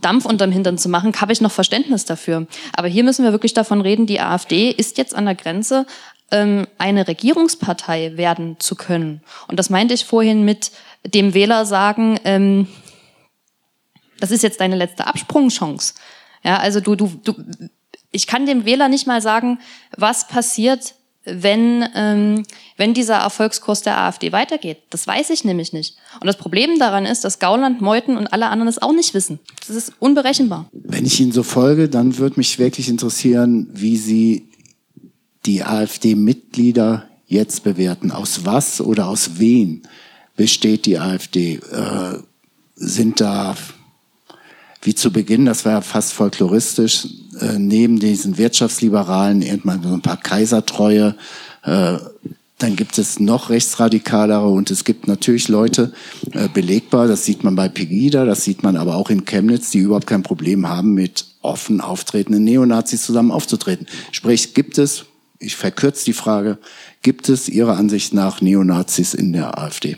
Dampf 0.00 0.24
unterm 0.26 0.52
Hintern 0.52 0.78
zu 0.78 0.88
machen, 0.88 1.12
habe 1.20 1.32
ich 1.32 1.40
noch 1.40 1.50
Verständnis 1.50 2.04
dafür. 2.04 2.46
Aber 2.72 2.88
hier 2.88 3.04
müssen 3.04 3.24
wir 3.24 3.32
wirklich 3.32 3.54
davon 3.54 3.80
reden, 3.80 4.06
die 4.06 4.20
AfD 4.20 4.70
ist 4.70 4.98
jetzt 4.98 5.14
an 5.14 5.24
der 5.24 5.34
Grenze, 5.34 5.86
ähm, 6.30 6.66
eine 6.78 7.08
Regierungspartei 7.08 8.16
werden 8.16 8.56
zu 8.60 8.76
können. 8.76 9.22
Und 9.48 9.58
das 9.58 9.70
meinte 9.70 9.94
ich 9.94 10.04
vorhin 10.04 10.44
mit 10.44 10.70
dem 11.04 11.34
Wähler 11.34 11.64
sagen, 11.64 12.20
ähm, 12.24 12.68
das 14.20 14.30
ist 14.30 14.42
jetzt 14.42 14.60
deine 14.60 14.76
letzte 14.76 15.06
Absprungchance. 15.06 15.94
Ja, 16.44 16.58
also 16.58 16.80
du, 16.80 16.94
du, 16.94 17.20
du, 17.24 17.34
ich 18.10 18.26
kann 18.26 18.46
dem 18.46 18.64
Wähler 18.64 18.88
nicht 18.88 19.06
mal 19.06 19.22
sagen, 19.22 19.58
was 19.96 20.28
passiert, 20.28 20.94
wenn, 21.32 21.84
ähm, 21.94 22.44
wenn 22.76 22.94
dieser 22.94 23.16
Erfolgskurs 23.16 23.82
der 23.82 23.98
AfD 23.98 24.32
weitergeht. 24.32 24.78
Das 24.90 25.06
weiß 25.06 25.30
ich 25.30 25.44
nämlich 25.44 25.72
nicht. 25.72 25.96
Und 26.20 26.26
das 26.26 26.36
Problem 26.36 26.78
daran 26.78 27.06
ist, 27.06 27.24
dass 27.24 27.38
Gauland, 27.38 27.80
Meuthen 27.80 28.16
und 28.16 28.32
alle 28.32 28.48
anderen 28.48 28.68
es 28.68 28.80
auch 28.80 28.92
nicht 28.92 29.14
wissen. 29.14 29.38
Das 29.66 29.76
ist 29.76 29.92
unberechenbar. 29.98 30.68
Wenn 30.72 31.06
ich 31.06 31.20
Ihnen 31.20 31.32
so 31.32 31.42
folge, 31.42 31.88
dann 31.88 32.18
würde 32.18 32.36
mich 32.36 32.58
wirklich 32.58 32.88
interessieren, 32.88 33.68
wie 33.72 33.96
Sie 33.96 34.48
die 35.46 35.64
AfD-Mitglieder 35.64 37.08
jetzt 37.26 37.64
bewerten. 37.64 38.10
Aus 38.10 38.44
was 38.44 38.80
oder 38.80 39.08
aus 39.08 39.38
wen 39.38 39.82
besteht 40.36 40.86
die 40.86 40.98
AfD? 40.98 41.60
Äh, 41.70 42.18
sind 42.78 43.20
da, 43.20 43.56
wie 44.82 44.94
zu 44.94 45.12
Beginn, 45.12 45.46
das 45.46 45.64
war 45.64 45.72
ja 45.72 45.80
fast 45.80 46.12
folkloristisch, 46.12 47.06
äh, 47.40 47.58
neben 47.58 47.98
diesen 47.98 48.38
Wirtschaftsliberalen 48.38 49.42
irgendwann 49.42 49.82
so 49.82 49.92
ein 49.92 50.02
paar 50.02 50.16
Kaisertreue. 50.16 51.14
Äh, 51.64 51.98
dann 52.58 52.74
gibt 52.74 52.98
es 52.98 53.20
noch 53.20 53.50
rechtsradikalere 53.50 54.48
und 54.48 54.70
es 54.70 54.84
gibt 54.84 55.06
natürlich 55.06 55.48
Leute, 55.48 55.92
äh, 56.32 56.48
belegbar, 56.48 57.06
das 57.06 57.24
sieht 57.24 57.44
man 57.44 57.54
bei 57.54 57.68
Pegida, 57.68 58.24
das 58.24 58.42
sieht 58.42 58.64
man 58.64 58.76
aber 58.76 58.96
auch 58.96 59.10
in 59.10 59.24
Chemnitz, 59.24 59.70
die 59.70 59.78
überhaupt 59.78 60.08
kein 60.08 60.24
Problem 60.24 60.68
haben, 60.68 60.94
mit 60.94 61.24
offen 61.40 61.80
auftretenden 61.80 62.42
Neonazis 62.42 63.04
zusammen 63.04 63.30
aufzutreten. 63.30 63.86
Sprich, 64.10 64.54
gibt 64.54 64.76
es, 64.76 65.04
ich 65.38 65.54
verkürze 65.54 66.04
die 66.04 66.12
Frage, 66.12 66.58
gibt 67.02 67.28
es 67.28 67.48
Ihrer 67.48 67.76
Ansicht 67.76 68.12
nach 68.12 68.40
Neonazis 68.40 69.14
in 69.14 69.32
der 69.32 69.56
AfD? 69.56 69.96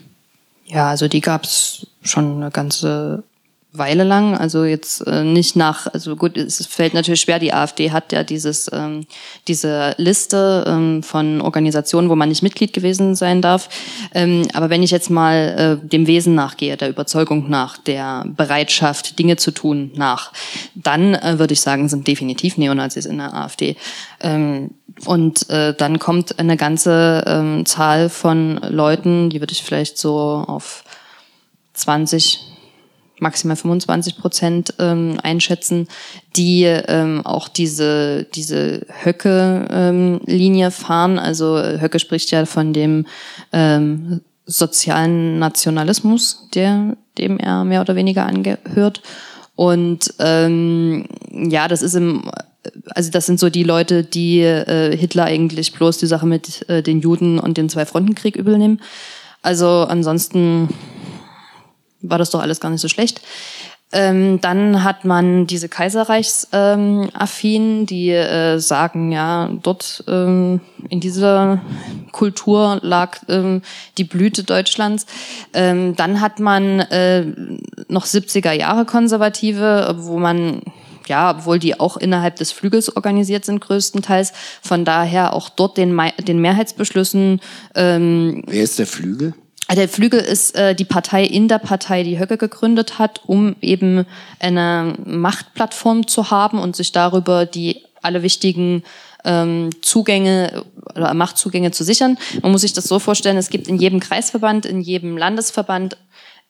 Ja, 0.67 0.91
also 0.91 1.09
die 1.09 1.23
gab 1.23 1.45
es 1.45 1.87
schon 2.03 2.37
eine 2.37 2.51
ganze 2.51 3.25
Weile 3.73 4.03
lang, 4.03 4.37
also 4.37 4.65
jetzt 4.65 5.07
äh, 5.07 5.23
nicht 5.23 5.55
nach, 5.55 5.87
also 5.87 6.17
gut, 6.17 6.37
es 6.37 6.67
fällt 6.67 6.93
natürlich 6.93 7.21
schwer, 7.21 7.39
die 7.39 7.53
AfD 7.53 7.93
hat 7.93 8.13
ja 8.13 8.25
dieses, 8.25 8.69
ähm, 8.73 9.07
diese 9.47 9.95
Liste 9.97 10.65
ähm, 10.67 11.05
von 11.05 11.41
Organisationen, 11.41 12.09
wo 12.09 12.17
man 12.17 12.31
nicht 12.31 12.43
Mitglied 12.43 12.73
gewesen 12.73 13.15
sein 13.15 13.41
darf. 13.41 13.69
Ähm, 14.13 14.49
aber 14.55 14.71
wenn 14.71 14.83
ich 14.83 14.91
jetzt 14.91 15.09
mal 15.09 15.79
äh, 15.83 15.87
dem 15.87 16.09
Wesen 16.09 16.35
nachgehe, 16.35 16.77
der 16.77 16.89
Überzeugung 16.89 17.49
nach, 17.49 17.79
der 17.79 18.25
Bereitschaft, 18.27 19.21
Dinge 19.21 19.37
zu 19.37 19.53
tun 19.53 19.93
nach, 19.95 20.33
dann 20.75 21.15
äh, 21.15 21.39
würde 21.39 21.53
ich 21.53 21.61
sagen, 21.61 21.89
sind 21.89 22.09
definitiv 22.09 22.59
Neonazis 22.59 23.07
in 23.07 23.19
der 23.19 23.35
AfD. 23.35 23.77
Ähm, 24.19 24.73
und 25.07 25.49
äh, 25.49 25.75
dann 25.75 26.01
kommt 26.01 26.41
eine 26.41 26.57
ganze 26.57 27.23
ähm, 27.25 27.65
Zahl 27.67 28.09
von 28.09 28.57
Leuten, 28.69 29.31
die 29.31 29.41
würde 29.41 29.53
ich 29.53 29.63
vielleicht 29.63 29.97
so 29.97 30.45
auf 30.47 30.83
20 31.75 32.50
maximal 33.21 33.57
25 33.57 34.19
Prozent 34.19 34.75
ähm, 34.79 35.19
einschätzen, 35.23 35.89
die 36.37 36.65
ähm, 36.65 37.25
auch 37.25 37.49
diese, 37.49 38.25
diese 38.35 38.87
Höcke-Linie 39.03 40.67
ähm, 40.67 40.73
fahren. 40.73 41.19
Also 41.19 41.59
Höcke 41.59 41.99
spricht 41.99 42.31
ja 42.31 42.47
von 42.47 42.73
dem 42.73 43.07
ähm, 43.53 44.21
sozialen 44.47 45.39
Nationalismus, 45.39 46.49
der, 46.55 46.97
dem 47.19 47.39
er 47.39 47.65
mehr 47.65 47.81
oder 47.81 47.97
weniger 47.97 48.27
angehört. 48.27 49.03
Und 49.55 50.15
ähm, 50.19 51.07
ja, 51.31 51.69
das 51.69 51.83
ist 51.83 51.95
im 51.95 52.25
also 52.95 53.11
das 53.11 53.27
sind 53.27 53.41
so 53.41 53.49
die 53.49 53.63
Leute, 53.63 54.05
die 54.05 54.41
äh, 54.41 54.97
Hitler 54.97 55.25
eigentlich 55.25 55.73
bloß 55.73 55.99
die 55.99 56.07
Sache 56.07 56.27
mit 56.27 56.69
äh, 56.69 56.83
den 56.83 57.01
Juden 57.01 57.39
und 57.39 57.57
den 57.57 57.69
Zwei-Fronten-Krieg 57.69 58.37
übel 58.37 58.59
nehmen. 58.59 58.81
Also 59.43 59.87
ansonsten 59.89 60.69
war 62.03 62.19
das 62.19 62.31
doch 62.31 62.41
alles 62.41 62.61
gar 62.61 62.71
nicht 62.71 62.81
so 62.81 62.89
schlecht. 62.89 63.21
Ähm, 63.93 64.41
dann 64.41 64.85
hat 64.85 65.05
man 65.05 65.49
diese 65.49 65.69
Kaiserreichsaffinen, 65.69 67.81
ähm, 67.81 67.87
die 67.87 68.11
äh, 68.11 68.59
sagen, 68.59 69.11
ja, 69.11 69.51
dort 69.63 70.05
ähm, 70.07 70.61
in 70.89 71.01
dieser 71.01 71.61
Kultur 72.13 72.79
lag 72.83 73.19
ähm, 73.29 73.63
die 73.99 74.05
Blüte 74.05 74.45
Deutschlands. 74.45 75.07
Ähm, 75.55 75.97
dann 75.97 76.21
hat 76.21 76.39
man 76.39 76.79
äh, 76.79 77.27
noch 77.89 78.07
70er 78.07 78.53
Jahre 78.53 78.85
Konservative, 78.85 79.97
wo 79.99 80.19
man 80.19 80.63
ja, 81.09 81.37
obwohl 81.37 81.59
die 81.59 81.81
auch 81.81 81.97
innerhalb 81.97 82.37
des 82.37 82.53
Flügels 82.53 82.95
organisiert 82.95 83.45
sind 83.45 83.61
größtenteils, 83.61 84.33
von 84.63 84.85
daher 84.85 85.35
auch 85.35 85.49
dort 85.49 85.77
den, 85.77 86.01
den 86.21 86.41
Mehrheitsbeschlüssen. 86.41 87.41
Ähm, 87.75 88.45
Wer 88.47 88.63
ist 88.63 88.79
der 88.79 88.87
Flügel? 88.87 89.35
Der 89.75 89.89
Flügel 89.89 90.21
ist 90.21 90.57
äh, 90.57 90.75
die 90.75 90.85
Partei 90.85 91.25
in 91.25 91.47
der 91.47 91.59
Partei, 91.59 92.03
die 92.03 92.19
Höcke 92.19 92.37
gegründet 92.37 92.99
hat, 92.99 93.21
um 93.27 93.55
eben 93.61 94.05
eine 94.41 94.95
Machtplattform 95.05 96.09
zu 96.09 96.31
haben 96.31 96.59
und 96.59 96.75
sich 96.75 96.93
darüber 96.93 97.47
die 97.47 97.85
alle 98.03 98.23
wichtigen 98.23 98.83
ähm, 99.25 99.71
Zugänge 99.83 100.65
oder 100.95 101.15
Machtzugänge 101.15 101.71
zu 101.71 101.85
sichern. 101.85 102.19
Man 102.43 102.53
muss 102.53 102.63
sich 102.63 102.73
das 102.73 102.85
so 102.85 102.99
vorstellen, 102.99 103.37
es 103.37 103.51
gibt 103.51 103.69
in 103.69 103.77
jedem 103.77 104.01
Kreisverband, 104.01 104.67
in 104.67 104.81
jedem 104.81 105.17
Landesverband 105.17 105.97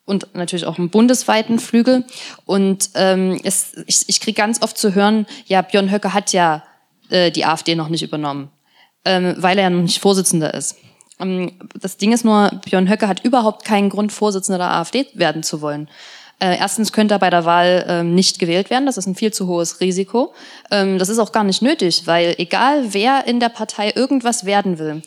und 0.05 0.35
natürlich 0.35 0.67
auch 0.67 0.79
im 0.79 0.91
bundesweiten 0.91 1.59
Flügel. 1.59 2.05
Und 2.47 2.91
ähm, 2.95 3.41
es, 3.45 3.73
ich, 3.87 4.05
ich 4.07 4.21
kriege 4.21 4.37
ganz 4.37 4.63
oft 4.63 4.79
zu 4.79 4.95
hören, 4.95 5.27
ja, 5.47 5.63
Björn 5.63 5.91
Höcke 5.91 6.15
hat 6.15 6.33
ja 6.33 6.63
äh, 7.11 7.31
die 7.31 7.45
AfD 7.45 7.75
noch 7.75 7.89
nicht 7.89 8.03
übernommen, 8.03 8.51
ähm, 9.05 9.35
weil 9.37 9.59
er 9.59 9.65
ja 9.65 9.71
noch 9.71 9.83
nicht 9.83 10.01
Vorsitzender 10.01 10.55
ist. 10.55 10.77
Ähm, 11.21 11.53
das 11.79 11.97
Ding 11.97 12.13
ist 12.13 12.25
nur, 12.25 12.51
Björn 12.65 12.89
Höcke 12.89 13.09
hat 13.09 13.25
überhaupt 13.25 13.65
keinen 13.65 13.91
Grund, 13.91 14.13
Vorsitzender 14.13 14.59
der 14.59 14.71
AfD 14.73 15.07
werden 15.15 15.43
zu 15.43 15.61
wollen. 15.61 15.89
Äh, 16.41 16.59
erstens 16.59 16.93
könnte 16.93 17.15
er 17.15 17.19
bei 17.19 17.31
der 17.31 17.45
Wahl 17.45 17.85
ähm, 17.87 18.15
nicht 18.15 18.39
gewählt 18.39 18.71
werden. 18.71 18.87
Das 18.87 18.97
ist 18.97 19.07
ein 19.07 19.15
viel 19.15 19.33
zu 19.33 19.47
hohes 19.47 19.81
Risiko. 19.81 20.33
Ähm, 20.71 20.99
das 20.99 21.11
ist 21.11 21.19
auch 21.19 21.33
gar 21.33 21.45
nicht 21.45 21.61
nötig, 21.61 22.07
weil 22.07 22.35
egal 22.39 22.95
wer 22.95 23.27
in 23.27 23.41
der 23.41 23.51
Partei 23.51 23.93
irgendwas 23.95 24.47
werden 24.47 24.79
will, 24.79 25.03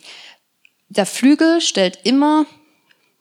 der 0.89 1.07
Flügel 1.07 1.59
stellt 1.59 1.99
immer 2.03 2.45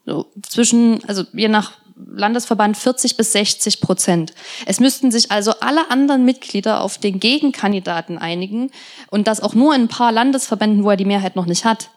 so 0.05 0.27
zwischen, 0.43 1.03
also 1.09 1.25
je 1.33 1.49
nach 1.49 1.73
Landesverband 2.15 2.77
40 2.77 3.17
bis 3.17 3.33
60 3.33 3.81
Prozent. 3.81 4.35
Es 4.67 4.81
müssten 4.81 5.11
sich 5.11 5.31
also 5.31 5.53
alle 5.61 5.91
anderen 5.91 6.25
Mitglieder 6.25 6.81
auf 6.81 6.99
den 6.99 7.21
Gegenkandidaten 7.21 8.19
einigen 8.19 8.71
und 9.11 9.27
das 9.27 9.41
auch 9.41 9.55
nur 9.55 9.75
in 9.75 9.83
ein 9.83 9.89
paar 9.89 10.13
Landesverbänden, 10.13 10.85
wo 10.85 10.91
er 10.91 10.97
die 10.97 11.05
Mehrheit 11.05 11.37
noch 11.37 11.47
nicht 11.47 11.65
hat 11.65 11.91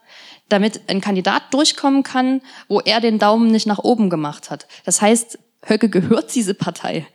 damit 0.50 0.82
ein 0.88 1.02
Kandidat 1.02 1.54
durchkommen 1.54 2.04
kann, 2.04 2.42
wo 2.68 2.80
er 2.80 3.02
den 3.02 3.20
Daumen 3.20 3.52
nicht 3.52 3.68
nach 3.68 3.80
oben 3.80 4.10
gemacht 4.10 4.52
hat. 4.52 4.68
Das 4.86 5.02
heißt, 5.02 5.40
Höcke 5.68 5.90
gehört 5.90 6.34
diese 6.36 6.54
Partei. 6.54 7.08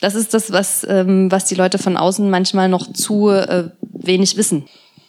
Das 0.00 0.14
ist 0.14 0.34
das, 0.34 0.52
was, 0.52 0.86
ähm, 0.88 1.30
was 1.30 1.46
die 1.46 1.54
Leute 1.54 1.78
von 1.78 1.96
außen 1.96 2.28
manchmal 2.28 2.68
noch 2.68 2.92
zu 2.92 3.28
äh, 3.30 3.70
wenig 3.82 4.36
wissen. 4.36 4.64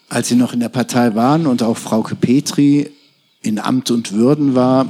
Als 0.09 0.29
Sie 0.29 0.35
noch 0.35 0.53
in 0.53 0.61
der 0.61 0.69
Partei 0.69 1.15
waren 1.15 1.47
und 1.47 1.61
auch 1.61 1.75
Frau 1.75 2.01
Petri 2.01 2.91
in 3.41 3.59
Amt 3.59 3.91
und 3.91 4.13
Würden 4.13 4.55
war, 4.55 4.87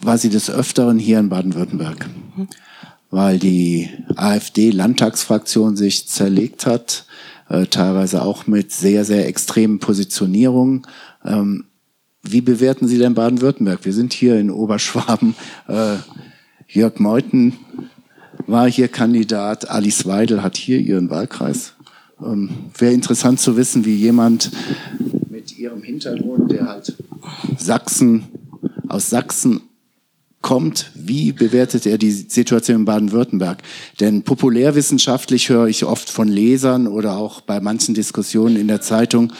war 0.00 0.18
sie 0.18 0.30
des 0.30 0.50
Öfteren 0.50 0.98
hier 0.98 1.18
in 1.18 1.28
Baden-Württemberg, 1.28 2.08
mhm. 2.36 2.48
weil 3.10 3.38
die 3.38 3.88
AfD-Landtagsfraktion 4.14 5.76
sich 5.76 6.08
zerlegt 6.08 6.66
hat, 6.66 7.06
äh, 7.48 7.66
teilweise 7.66 8.22
auch 8.22 8.46
mit 8.46 8.72
sehr, 8.72 9.04
sehr 9.04 9.26
extremen 9.26 9.78
Positionierungen. 9.78 10.86
Ähm, 11.26 11.64
wie 12.22 12.40
bewerten 12.40 12.88
Sie 12.88 12.98
denn 12.98 13.14
Baden-Württemberg? 13.14 13.84
Wir 13.84 13.92
sind 13.92 14.12
hier 14.12 14.38
in 14.38 14.50
Oberschwaben. 14.50 15.34
Äh, 15.68 15.96
Jörg 16.68 16.98
Meuthen 16.98 17.54
war 18.46 18.68
hier 18.68 18.88
Kandidat, 18.88 19.70
Alice 19.70 20.06
Weidel 20.06 20.42
hat 20.42 20.56
hier 20.56 20.78
ihren 20.78 21.10
Wahlkreis. 21.10 21.74
Ähm, 22.20 22.50
Wäre 22.76 22.92
interessant 22.92 23.40
zu 23.40 23.56
wissen, 23.56 23.84
wie 23.84 23.94
jemand 23.94 24.50
mit 25.30 25.56
ihrem 25.58 25.82
Hintergrund, 25.82 26.50
der 26.50 26.68
halt 26.68 26.96
Sachsen, 27.56 28.24
aus 28.88 29.10
Sachsen 29.10 29.62
kommt, 30.42 30.92
wie 30.94 31.32
bewertet 31.32 31.86
er 31.86 31.98
die 31.98 32.12
Situation 32.12 32.76
in 32.78 32.84
Baden-Württemberg? 32.84 33.62
Denn 34.00 34.22
populärwissenschaftlich 34.22 35.48
höre 35.48 35.66
ich 35.66 35.84
oft 35.84 36.08
von 36.08 36.28
Lesern 36.28 36.86
oder 36.86 37.16
auch 37.16 37.40
bei 37.40 37.60
manchen 37.60 37.94
Diskussionen 37.94 38.56
in 38.56 38.68
der 38.68 38.80
Zeitung, 38.80 39.32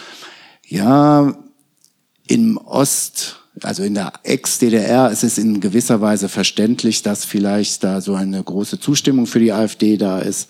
ja, 0.67 1.37
im 2.29 2.59
Ost, 2.59 3.37
also 3.63 3.83
in 3.83 3.95
der 3.95 4.13
Ex-DDR 4.23 5.11
ist 5.11 5.25
es 5.25 5.39
in 5.39 5.61
gewisser 5.61 6.01
Weise 6.01 6.29
verständlich, 6.29 7.03
dass 7.03 7.25
vielleicht 7.25 7.85
da 7.85 8.01
so 8.01 8.15
eine 8.15 8.43
große 8.43 8.81
Zustimmung 8.81 9.27
für 9.27 9.39
die 9.39 9.53
AfD 9.53 9.97
da 9.97 10.19
ist. 10.19 10.49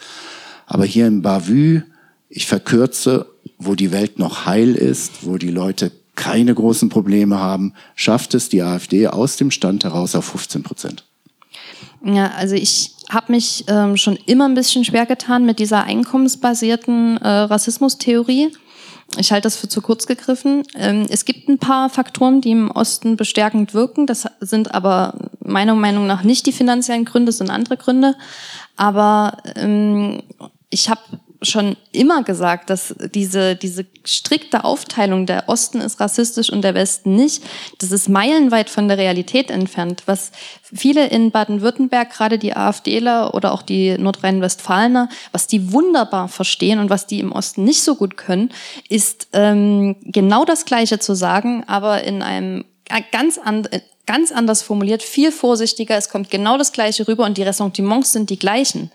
Aber 0.67 0.85
hier 0.85 1.07
in 1.07 1.23
Bavü, 1.23 1.83
ich 2.29 2.47
verkürze, 2.47 3.27
wo 3.59 3.75
die 3.75 3.93
Welt 3.93 4.19
noch 4.19 4.47
heil 4.47 4.75
ist, 4.75 5.25
wo 5.27 5.37
die 5.39 5.51
Leute 5.51 5.93
keine 6.17 6.55
großen 6.55 6.89
Probleme 6.89 7.39
haben, 7.39 7.75
schafft 7.95 8.35
es 8.35 8.49
die 8.49 8.63
AfD 8.63 9.07
aus 9.07 9.37
dem 9.37 9.51
Stand 9.51 9.85
heraus 9.85 10.15
auf 10.15 10.25
15 10.25 10.63
Prozent. 10.63 11.05
Ja, 12.05 12.33
also 12.33 12.55
ich 12.55 12.93
habe 13.09 13.33
mich 13.33 13.65
ähm, 13.69 13.97
schon 13.97 14.19
immer 14.27 14.49
ein 14.49 14.55
bisschen 14.55 14.85
schwer 14.85 15.07
getan 15.07 15.45
mit 15.45 15.59
dieser 15.59 15.85
einkommensbasierten 15.85 17.19
äh, 17.19 17.29
Rassismustheorie. 17.29 18.51
Ich 19.19 19.33
halte 19.33 19.47
das 19.47 19.57
für 19.57 19.69
zu 19.69 19.81
kurz 19.81 20.07
gegriffen. 20.07 20.65
Ähm, 20.75 21.07
es 21.09 21.25
gibt 21.25 21.49
ein 21.49 21.59
paar 21.59 21.89
Faktoren, 21.89 22.41
die 22.41 22.51
im 22.51 22.71
Osten 22.71 23.17
bestärkend 23.17 23.73
wirken. 23.73 24.07
Das 24.07 24.27
sind 24.41 24.75
aber 24.75 25.31
meiner 25.41 25.75
Meinung 25.75 26.07
nach 26.07 26.23
nicht 26.23 26.47
die 26.47 26.53
finanziellen 26.53 27.05
Gründe, 27.05 27.27
das 27.27 27.39
sind 27.39 27.51
andere 27.51 27.77
Gründe. 27.77 28.15
Aber 28.77 29.39
ähm, 29.55 30.23
ich 30.71 30.91
habe 30.91 31.01
schon 31.43 31.77
immer 31.93 32.23
gesagt, 32.23 32.71
dass 32.71 32.95
diese, 33.15 33.57
diese 33.57 33.87
strikte 34.05 34.65
Aufteilung, 34.65 35.27
der 35.27 35.49
Osten 35.49 35.81
ist 35.81 36.01
rassistisch 36.01 36.51
und 36.51 36.63
der 36.63 36.75
Westen 36.75 37.15
nicht, 37.15 37.43
das 37.79 37.93
ist 37.93 38.09
meilenweit 38.09 38.71
von 38.71 38.89
der 38.89 38.99
Realität 38.99 39.51
entfernt. 39.51 40.03
Was 40.07 40.33
viele 40.63 41.09
in 41.09 41.31
Baden-Württemberg, 41.31 42.11
gerade 42.11 42.39
die 42.39 42.57
AfDler 42.57 43.35
oder 43.35 43.53
auch 43.53 43.63
die 43.63 43.97
Nordrhein-Westfalener, 43.99 45.09
was 45.33 45.47
die 45.47 45.73
wunderbar 45.73 46.29
verstehen 46.29 46.79
und 46.79 46.91
was 46.91 47.07
die 47.07 47.21
im 47.21 47.33
Osten 47.33 47.65
nicht 47.65 47.83
so 47.83 47.97
gut 47.97 48.17
können, 48.17 48.51
ist 48.89 49.29
ähm, 49.33 49.97
genau 50.03 50.45
das 50.45 50.65
Gleiche 50.65 50.99
zu 50.99 51.15
sagen, 51.15 51.65
aber 51.67 52.05
in 52.05 52.23
einem 52.23 52.65
ganz 53.11 53.39
anderen 53.39 53.83
ganz 54.07 54.33
anders 54.33 54.63
formuliert, 54.63 55.03
viel 55.03 55.33
vorsichtiger. 55.33 55.97
Es 55.97 56.09
kommt 56.09 56.31
genau 56.31 56.57
das 56.57 56.73
Gleiche 56.73 57.07
rüber 57.07 57.25
und 57.25 57.37
die 57.37 57.43
Ressentiments 57.43 58.13
sind 58.13 58.31
die 58.31 58.39
gleichen. 58.39 58.91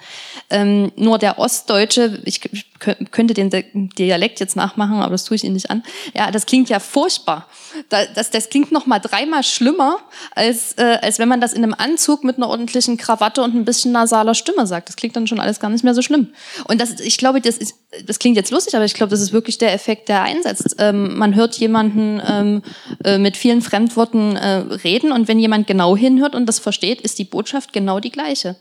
Ähm, 0.50 0.92
nur 0.96 1.20
der 1.20 1.38
Ostdeutsche, 1.38 2.22
ich, 2.26 2.42
ich 2.52 2.71
könnte 3.12 3.34
den 3.34 3.50
Dialekt 3.98 4.40
jetzt 4.40 4.56
nachmachen, 4.56 4.96
aber 4.96 5.12
das 5.12 5.24
tue 5.24 5.36
ich 5.36 5.44
Ihnen 5.44 5.54
nicht 5.54 5.70
an. 5.70 5.84
Ja, 6.16 6.32
das 6.32 6.46
klingt 6.46 6.70
ja 6.70 6.80
furchtbar. 6.80 7.48
Das, 7.90 8.32
das 8.32 8.50
klingt 8.50 8.72
noch 8.72 8.88
mal 8.88 9.00
dreimal 9.00 9.44
schlimmer, 9.44 9.98
als, 10.36 10.74
äh, 10.78 10.98
als 11.02 11.20
wenn 11.20 11.30
man 11.30 11.40
das 11.40 11.54
in 11.54 11.64
einem 11.64 11.76
Anzug 11.78 12.24
mit 12.24 12.38
einer 12.38 12.50
ordentlichen 12.50 12.98
Krawatte 12.98 13.44
und 13.44 13.56
ein 13.56 13.66
bisschen 13.66 13.92
nasaler 13.92 14.34
Stimme 14.34 14.66
sagt. 14.66 14.90
Das 14.90 14.96
klingt 14.96 15.16
dann 15.16 15.28
schon 15.28 15.40
alles 15.40 15.60
gar 15.60 15.70
nicht 15.70 15.84
mehr 15.84 15.94
so 15.94 16.02
schlimm. 16.02 16.30
Und 16.68 16.82
das, 16.82 17.00
ich 17.00 17.18
glaube, 17.18 17.40
das, 17.40 17.58
ist, 17.58 17.76
das 18.06 18.20
klingt 18.20 18.36
jetzt 18.36 18.52
lustig, 18.52 18.76
aber 18.76 18.86
ich 18.86 18.96
glaube, 18.96 19.12
das 19.12 19.22
ist 19.22 19.32
wirklich 19.32 19.58
der 19.60 19.74
Effekt, 19.74 20.10
der 20.10 20.24
einsetzt. 20.24 20.76
Ähm, 20.80 21.18
man 21.18 21.36
hört 21.36 21.56
jemanden 21.60 22.22
ähm, 22.28 22.64
äh, 23.04 23.18
mit 23.20 23.38
vielen 23.38 23.62
Fremdworten 23.62 24.36
äh, 24.36 24.56
reden 24.84 25.12
und 25.12 25.28
wenn 25.28 25.40
jemand 25.40 25.68
genau 25.68 25.96
hinhört 25.96 26.34
und 26.36 26.48
das 26.48 26.60
versteht, 26.60 27.02
ist 27.02 27.20
die 27.20 27.26
Botschaft 27.26 27.74
genau 27.74 28.00
die 28.00 28.12
gleiche. 28.12 28.56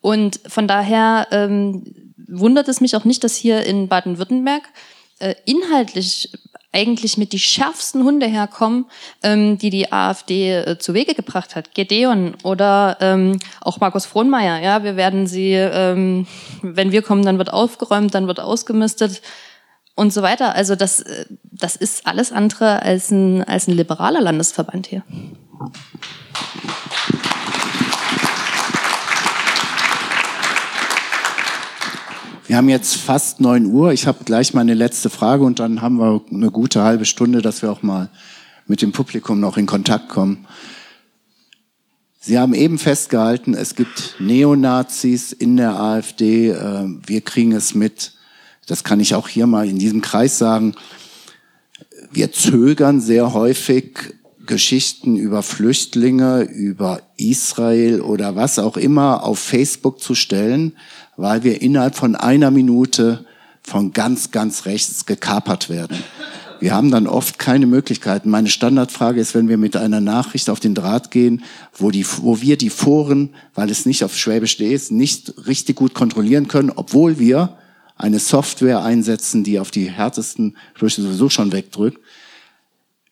Und 0.00 0.38
von 0.46 0.68
daher 0.68 1.28
ähm, 1.30 2.03
wundert 2.26 2.68
es 2.68 2.80
mich 2.80 2.96
auch 2.96 3.04
nicht, 3.04 3.24
dass 3.24 3.36
hier 3.36 3.64
in 3.64 3.88
Baden-Württemberg 3.88 4.62
äh, 5.18 5.34
inhaltlich 5.44 6.30
eigentlich 6.74 7.16
mit 7.16 7.32
die 7.32 7.38
schärfsten 7.38 8.02
Hunde 8.02 8.26
herkommen, 8.26 8.86
ähm, 9.22 9.58
die 9.58 9.70
die 9.70 9.92
AfD 9.92 10.56
äh, 10.56 10.78
zu 10.78 10.92
Wege 10.92 11.14
gebracht 11.14 11.54
hat. 11.54 11.74
Gedeon 11.74 12.34
oder 12.42 12.96
ähm, 13.00 13.38
auch 13.60 13.78
Markus 13.78 14.06
Frohnmeier. 14.06 14.60
Ja, 14.60 14.82
wir 14.82 14.96
werden 14.96 15.28
sie, 15.28 15.52
ähm, 15.52 16.26
wenn 16.62 16.90
wir 16.90 17.02
kommen, 17.02 17.24
dann 17.24 17.38
wird 17.38 17.52
aufgeräumt, 17.52 18.14
dann 18.14 18.26
wird 18.26 18.40
ausgemistet 18.40 19.22
und 19.94 20.12
so 20.12 20.22
weiter. 20.22 20.56
Also 20.56 20.74
das, 20.74 21.00
äh, 21.00 21.26
das 21.44 21.76
ist 21.76 22.06
alles 22.08 22.32
andere 22.32 22.82
als 22.82 23.12
ein, 23.12 23.44
als 23.44 23.68
ein 23.68 23.76
liberaler 23.76 24.20
Landesverband 24.20 24.88
hier. 24.88 25.04
Wir 32.46 32.58
haben 32.58 32.68
jetzt 32.68 32.96
fast 32.96 33.40
neun 33.40 33.64
Uhr. 33.64 33.92
Ich 33.92 34.06
habe 34.06 34.24
gleich 34.24 34.52
meine 34.52 34.74
letzte 34.74 35.08
Frage 35.08 35.44
und 35.44 35.60
dann 35.60 35.80
haben 35.80 35.96
wir 35.96 36.20
eine 36.30 36.50
gute 36.50 36.82
halbe 36.82 37.06
Stunde, 37.06 37.40
dass 37.40 37.62
wir 37.62 37.72
auch 37.72 37.82
mal 37.82 38.10
mit 38.66 38.82
dem 38.82 38.92
Publikum 38.92 39.40
noch 39.40 39.56
in 39.56 39.64
Kontakt 39.64 40.10
kommen. 40.10 40.46
Sie 42.20 42.38
haben 42.38 42.52
eben 42.52 42.78
festgehalten, 42.78 43.54
es 43.54 43.74
gibt 43.74 44.16
Neonazis 44.18 45.32
in 45.32 45.56
der 45.56 45.80
AfD. 45.80 46.50
Äh, 46.50 46.84
wir 47.06 47.22
kriegen 47.22 47.52
es 47.52 47.74
mit. 47.74 48.12
Das 48.66 48.84
kann 48.84 49.00
ich 49.00 49.14
auch 49.14 49.28
hier 49.28 49.46
mal 49.46 49.66
in 49.66 49.78
diesem 49.78 50.02
Kreis 50.02 50.36
sagen. 50.36 50.74
Wir 52.12 52.30
zögern 52.30 53.00
sehr 53.00 53.32
häufig 53.32 54.16
Geschichten 54.44 55.16
über 55.16 55.42
Flüchtlinge, 55.42 56.42
über 56.42 57.00
Israel 57.16 58.02
oder 58.02 58.36
was 58.36 58.58
auch 58.58 58.76
immer 58.76 59.24
auf 59.24 59.38
Facebook 59.38 60.00
zu 60.00 60.14
stellen, 60.14 60.76
weil 61.16 61.42
wir 61.44 61.62
innerhalb 61.62 61.94
von 61.94 62.14
einer 62.16 62.50
Minute 62.50 63.24
von 63.62 63.92
ganz, 63.92 64.30
ganz 64.30 64.66
rechts 64.66 65.06
gekapert 65.06 65.70
werden. 65.70 65.96
Wir 66.60 66.74
haben 66.74 66.90
dann 66.90 67.06
oft 67.06 67.38
keine 67.38 67.66
Möglichkeiten. 67.66 68.30
Meine 68.30 68.48
Standardfrage 68.48 69.20
ist, 69.20 69.34
wenn 69.34 69.48
wir 69.48 69.58
mit 69.58 69.76
einer 69.76 70.00
Nachricht 70.00 70.48
auf 70.48 70.60
den 70.60 70.74
Draht 70.74 71.10
gehen, 71.10 71.44
wo, 71.74 71.90
die, 71.90 72.06
wo 72.22 72.40
wir 72.40 72.56
die 72.56 72.70
Foren, 72.70 73.30
weil 73.54 73.70
es 73.70 73.86
nicht 73.86 74.04
auf 74.04 74.16
Schwäbisch 74.16 74.58
ist, 74.60 74.90
nicht 74.90 75.46
richtig 75.46 75.76
gut 75.76 75.94
kontrollieren 75.94 76.48
können, 76.48 76.72
obwohl 76.74 77.18
wir 77.18 77.58
eine 77.96 78.18
Software 78.18 78.82
einsetzen, 78.82 79.44
die 79.44 79.58
auf 79.58 79.70
die 79.70 79.90
härtesten 79.90 80.56
Sprüche 80.74 81.02
sowieso 81.02 81.28
schon 81.28 81.52
wegdrückt. 81.52 81.98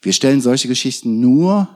Wir 0.00 0.12
stellen 0.12 0.40
solche 0.40 0.68
Geschichten 0.68 1.20
nur 1.20 1.68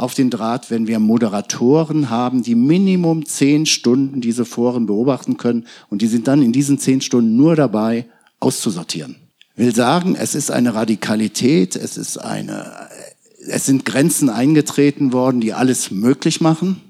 auf 0.00 0.14
den 0.14 0.30
Draht, 0.30 0.70
wenn 0.70 0.86
wir 0.86 0.98
Moderatoren 0.98 2.08
haben, 2.08 2.42
die 2.42 2.54
Minimum 2.54 3.26
zehn 3.26 3.66
Stunden 3.66 4.22
diese 4.22 4.46
Foren 4.46 4.86
beobachten 4.86 5.36
können 5.36 5.66
und 5.90 6.00
die 6.00 6.06
sind 6.06 6.26
dann 6.26 6.42
in 6.42 6.52
diesen 6.52 6.78
zehn 6.78 7.02
Stunden 7.02 7.36
nur 7.36 7.54
dabei, 7.54 8.06
auszusortieren. 8.40 9.16
Will 9.56 9.74
sagen, 9.74 10.16
es 10.16 10.34
ist 10.34 10.50
eine 10.50 10.74
Radikalität, 10.74 11.76
es 11.76 11.98
ist 11.98 12.16
eine, 12.16 12.88
es 13.46 13.66
sind 13.66 13.84
Grenzen 13.84 14.30
eingetreten 14.30 15.12
worden, 15.12 15.42
die 15.42 15.52
alles 15.52 15.90
möglich 15.90 16.40
machen. 16.40 16.80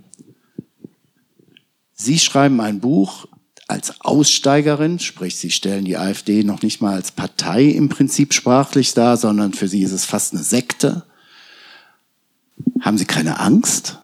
Sie 1.92 2.20
schreiben 2.20 2.60
ein 2.60 2.78
Buch 2.78 3.26
als 3.66 4.00
Aussteigerin, 4.00 5.00
sprich, 5.00 5.36
Sie 5.36 5.50
stellen 5.50 5.84
die 5.84 5.96
AfD 5.96 6.44
noch 6.44 6.62
nicht 6.62 6.80
mal 6.80 6.94
als 6.94 7.10
Partei 7.10 7.64
im 7.64 7.88
Prinzip 7.88 8.34
sprachlich 8.34 8.94
dar, 8.94 9.16
sondern 9.16 9.52
für 9.52 9.66
Sie 9.66 9.82
ist 9.82 9.92
es 9.92 10.04
fast 10.04 10.32
eine 10.32 10.44
Sekte. 10.44 11.04
Haben 12.80 12.98
Sie 12.98 13.04
keine 13.04 13.38
Angst? 13.40 13.98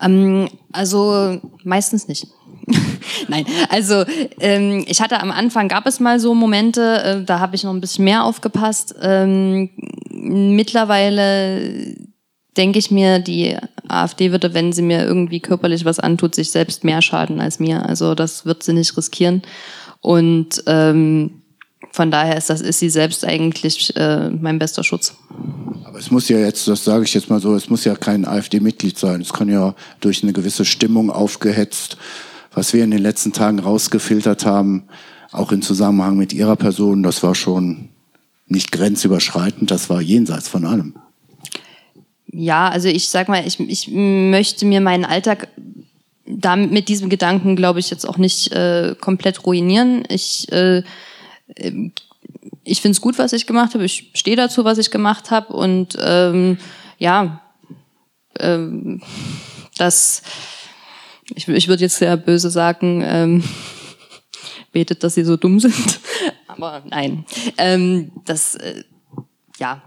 Ähm, 0.00 0.48
also 0.72 1.40
meistens 1.64 2.08
nicht. 2.08 2.26
Nein, 3.28 3.44
also 3.68 4.04
ähm, 4.40 4.84
ich 4.86 5.00
hatte 5.00 5.20
am 5.20 5.30
Anfang 5.30 5.68
gab 5.68 5.86
es 5.86 6.00
mal 6.00 6.20
so 6.20 6.34
Momente, 6.34 7.02
äh, 7.02 7.24
da 7.24 7.40
habe 7.40 7.56
ich 7.56 7.64
noch 7.64 7.72
ein 7.72 7.80
bisschen 7.80 8.04
mehr 8.04 8.24
aufgepasst. 8.24 8.94
Ähm, 9.00 9.70
mittlerweile 10.10 11.96
denke 12.56 12.78
ich 12.78 12.90
mir, 12.90 13.18
die 13.18 13.56
AfD 13.88 14.30
würde, 14.30 14.54
wenn 14.54 14.72
sie 14.72 14.82
mir 14.82 15.04
irgendwie 15.04 15.40
körperlich 15.40 15.84
was 15.84 15.98
antut, 15.98 16.34
sich 16.34 16.50
selbst 16.50 16.84
mehr 16.84 17.02
schaden 17.02 17.40
als 17.40 17.58
mir. 17.58 17.86
Also 17.86 18.14
das 18.14 18.44
wird 18.46 18.62
sie 18.62 18.74
nicht 18.74 18.96
riskieren. 18.96 19.42
Und 20.00 20.62
ähm, 20.66 21.41
von 21.90 22.10
daher 22.10 22.36
ist 22.36 22.48
das 22.50 22.60
ist 22.60 22.78
sie 22.78 22.90
selbst 22.90 23.24
eigentlich 23.24 23.94
äh, 23.96 24.30
mein 24.30 24.58
bester 24.58 24.84
Schutz. 24.84 25.14
Aber 25.84 25.98
es 25.98 26.10
muss 26.10 26.28
ja 26.28 26.38
jetzt, 26.38 26.68
das 26.68 26.84
sage 26.84 27.04
ich 27.04 27.12
jetzt 27.12 27.28
mal 27.28 27.40
so, 27.40 27.54
es 27.54 27.68
muss 27.68 27.84
ja 27.84 27.94
kein 27.94 28.24
AfD-Mitglied 28.24 28.98
sein. 28.98 29.20
Es 29.20 29.32
kann 29.32 29.48
ja 29.48 29.74
durch 30.00 30.22
eine 30.22 30.32
gewisse 30.32 30.64
Stimmung 30.64 31.10
aufgehetzt, 31.10 31.96
was 32.54 32.72
wir 32.72 32.84
in 32.84 32.90
den 32.90 33.02
letzten 33.02 33.32
Tagen 33.32 33.58
rausgefiltert 33.58 34.46
haben, 34.46 34.84
auch 35.32 35.52
in 35.52 35.62
Zusammenhang 35.62 36.16
mit 36.16 36.32
Ihrer 36.32 36.56
Person, 36.56 37.02
das 37.02 37.22
war 37.22 37.34
schon 37.34 37.88
nicht 38.46 38.72
grenzüberschreitend, 38.72 39.70
das 39.70 39.90
war 39.90 40.00
jenseits 40.00 40.48
von 40.48 40.64
allem. 40.64 40.94
Ja, 42.32 42.68
also 42.68 42.88
ich 42.88 43.08
sag 43.08 43.28
mal, 43.28 43.46
ich, 43.46 43.60
ich 43.60 43.88
möchte 43.88 44.64
mir 44.64 44.80
meinen 44.80 45.04
Alltag 45.04 45.48
da 46.26 46.56
mit 46.56 46.88
diesem 46.88 47.10
Gedanken, 47.10 47.56
glaube 47.56 47.80
ich, 47.80 47.90
jetzt 47.90 48.08
auch 48.08 48.16
nicht 48.16 48.52
äh, 48.52 48.94
komplett 48.98 49.44
ruinieren. 49.44 50.04
Ich 50.08 50.50
äh, 50.52 50.82
ich 52.64 52.80
finde 52.80 52.92
es 52.92 53.00
gut, 53.00 53.18
was 53.18 53.32
ich 53.32 53.46
gemacht 53.46 53.74
habe. 53.74 53.84
Ich 53.84 54.10
stehe 54.14 54.36
dazu, 54.36 54.64
was 54.64 54.78
ich 54.78 54.90
gemacht 54.90 55.30
habe. 55.30 55.52
Und 55.52 55.96
ähm, 56.00 56.58
ja, 56.98 57.42
ähm, 58.38 59.02
das, 59.76 60.22
ich, 61.34 61.48
ich 61.48 61.68
würde 61.68 61.82
jetzt 61.82 61.96
sehr 61.96 62.16
böse 62.16 62.50
sagen, 62.50 63.02
ähm, 63.04 63.44
betet, 64.72 65.02
dass 65.02 65.14
sie 65.14 65.24
so 65.24 65.36
dumm 65.36 65.60
sind. 65.60 66.00
Aber 66.46 66.82
nein, 66.88 67.24
ähm, 67.58 68.12
das, 68.24 68.54
äh, 68.54 68.84
ja, 69.58 69.82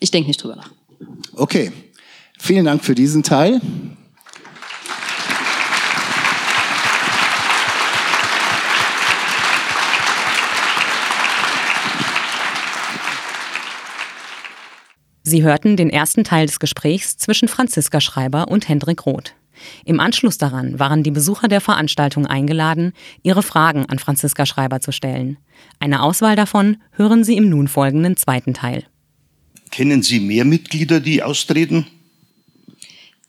ich 0.00 0.10
denke 0.10 0.28
nicht 0.28 0.42
drüber 0.42 0.56
nach. 0.56 0.70
Okay, 1.34 1.72
vielen 2.38 2.64
Dank 2.64 2.84
für 2.84 2.94
diesen 2.94 3.22
Teil. 3.22 3.60
Sie 15.26 15.42
hörten 15.42 15.78
den 15.78 15.88
ersten 15.88 16.22
Teil 16.22 16.46
des 16.46 16.60
Gesprächs 16.60 17.16
zwischen 17.16 17.48
Franziska 17.48 18.02
Schreiber 18.02 18.48
und 18.48 18.68
Hendrik 18.68 19.06
Roth. 19.06 19.34
Im 19.86 19.98
Anschluss 19.98 20.36
daran 20.36 20.78
waren 20.78 21.02
die 21.02 21.10
Besucher 21.10 21.48
der 21.48 21.62
Veranstaltung 21.62 22.26
eingeladen, 22.26 22.92
ihre 23.22 23.42
Fragen 23.42 23.86
an 23.86 23.98
Franziska 23.98 24.44
Schreiber 24.44 24.80
zu 24.80 24.92
stellen. 24.92 25.38
Eine 25.80 26.02
Auswahl 26.02 26.36
davon 26.36 26.76
hören 26.92 27.24
Sie 27.24 27.38
im 27.38 27.48
nun 27.48 27.68
folgenden 27.68 28.18
zweiten 28.18 28.52
Teil. 28.52 28.84
Kennen 29.70 30.02
Sie 30.02 30.20
mehr 30.20 30.44
Mitglieder, 30.44 31.00
die 31.00 31.22
austreten? 31.22 31.86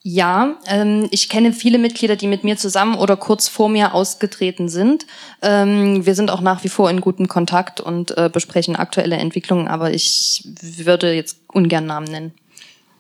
Ja, 0.08 0.60
ähm, 0.68 1.08
ich 1.10 1.30
kenne 1.30 1.52
viele 1.52 1.80
Mitglieder, 1.80 2.16
die 2.16 2.28
mit 2.28 2.44
mir 2.44 2.58
zusammen 2.58 2.94
oder 2.94 3.18
kurz 3.18 3.48
vor 3.48 3.70
mir 3.70 3.96
ausgetreten 3.96 4.70
sind. 4.70 5.08
Ähm, 5.42 6.06
wir 6.06 6.14
sind 6.14 6.30
auch 6.30 6.42
nach 6.42 6.64
wie 6.64 6.70
vor 6.70 6.92
in 6.92 7.02
guten 7.02 7.28
Kontakt 7.28 7.82
und 7.82 8.16
äh, 8.16 8.30
besprechen 8.32 8.76
aktuelle 8.76 9.16
Entwicklungen, 9.16 9.68
aber 9.68 9.96
ich 9.96 10.48
würde 10.62 11.12
jetzt 11.16 11.40
ungern 11.52 11.88
Namen 11.88 12.06
nennen. 12.06 12.34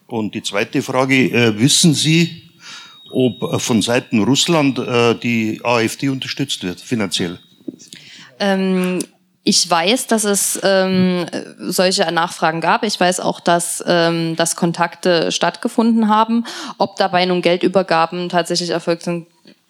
Und 0.07 0.33
die 0.33 0.41
zweite 0.41 0.81
Frage, 0.81 1.29
äh, 1.29 1.59
wissen 1.59 1.93
Sie, 1.93 2.49
ob 3.11 3.43
äh, 3.43 3.59
von 3.59 3.83
Seiten 3.83 4.23
Russland 4.23 4.79
äh, 4.79 5.13
die 5.13 5.61
AfD 5.63 6.09
unterstützt 6.09 6.63
wird, 6.63 6.81
finanziell? 6.81 7.37
Ähm, 8.39 8.97
ich 9.47 9.69
weiß, 9.69 10.07
dass 10.07 10.23
es 10.23 10.59
ähm, 10.63 11.27
solche 11.59 12.11
Nachfragen 12.11 12.61
gab. 12.61 12.83
Ich 12.83 12.99
weiß 12.99 13.19
auch, 13.19 13.39
dass, 13.39 13.83
ähm, 13.87 14.35
dass 14.35 14.55
Kontakte 14.55 15.31
stattgefunden 15.31 16.09
haben. 16.09 16.45
Ob 16.79 16.95
dabei 16.97 17.25
nun 17.25 17.43
Geldübergaben 17.43 18.27
tatsächlich 18.27 18.71
erfolgt 18.71 19.03
sind, 19.03 19.27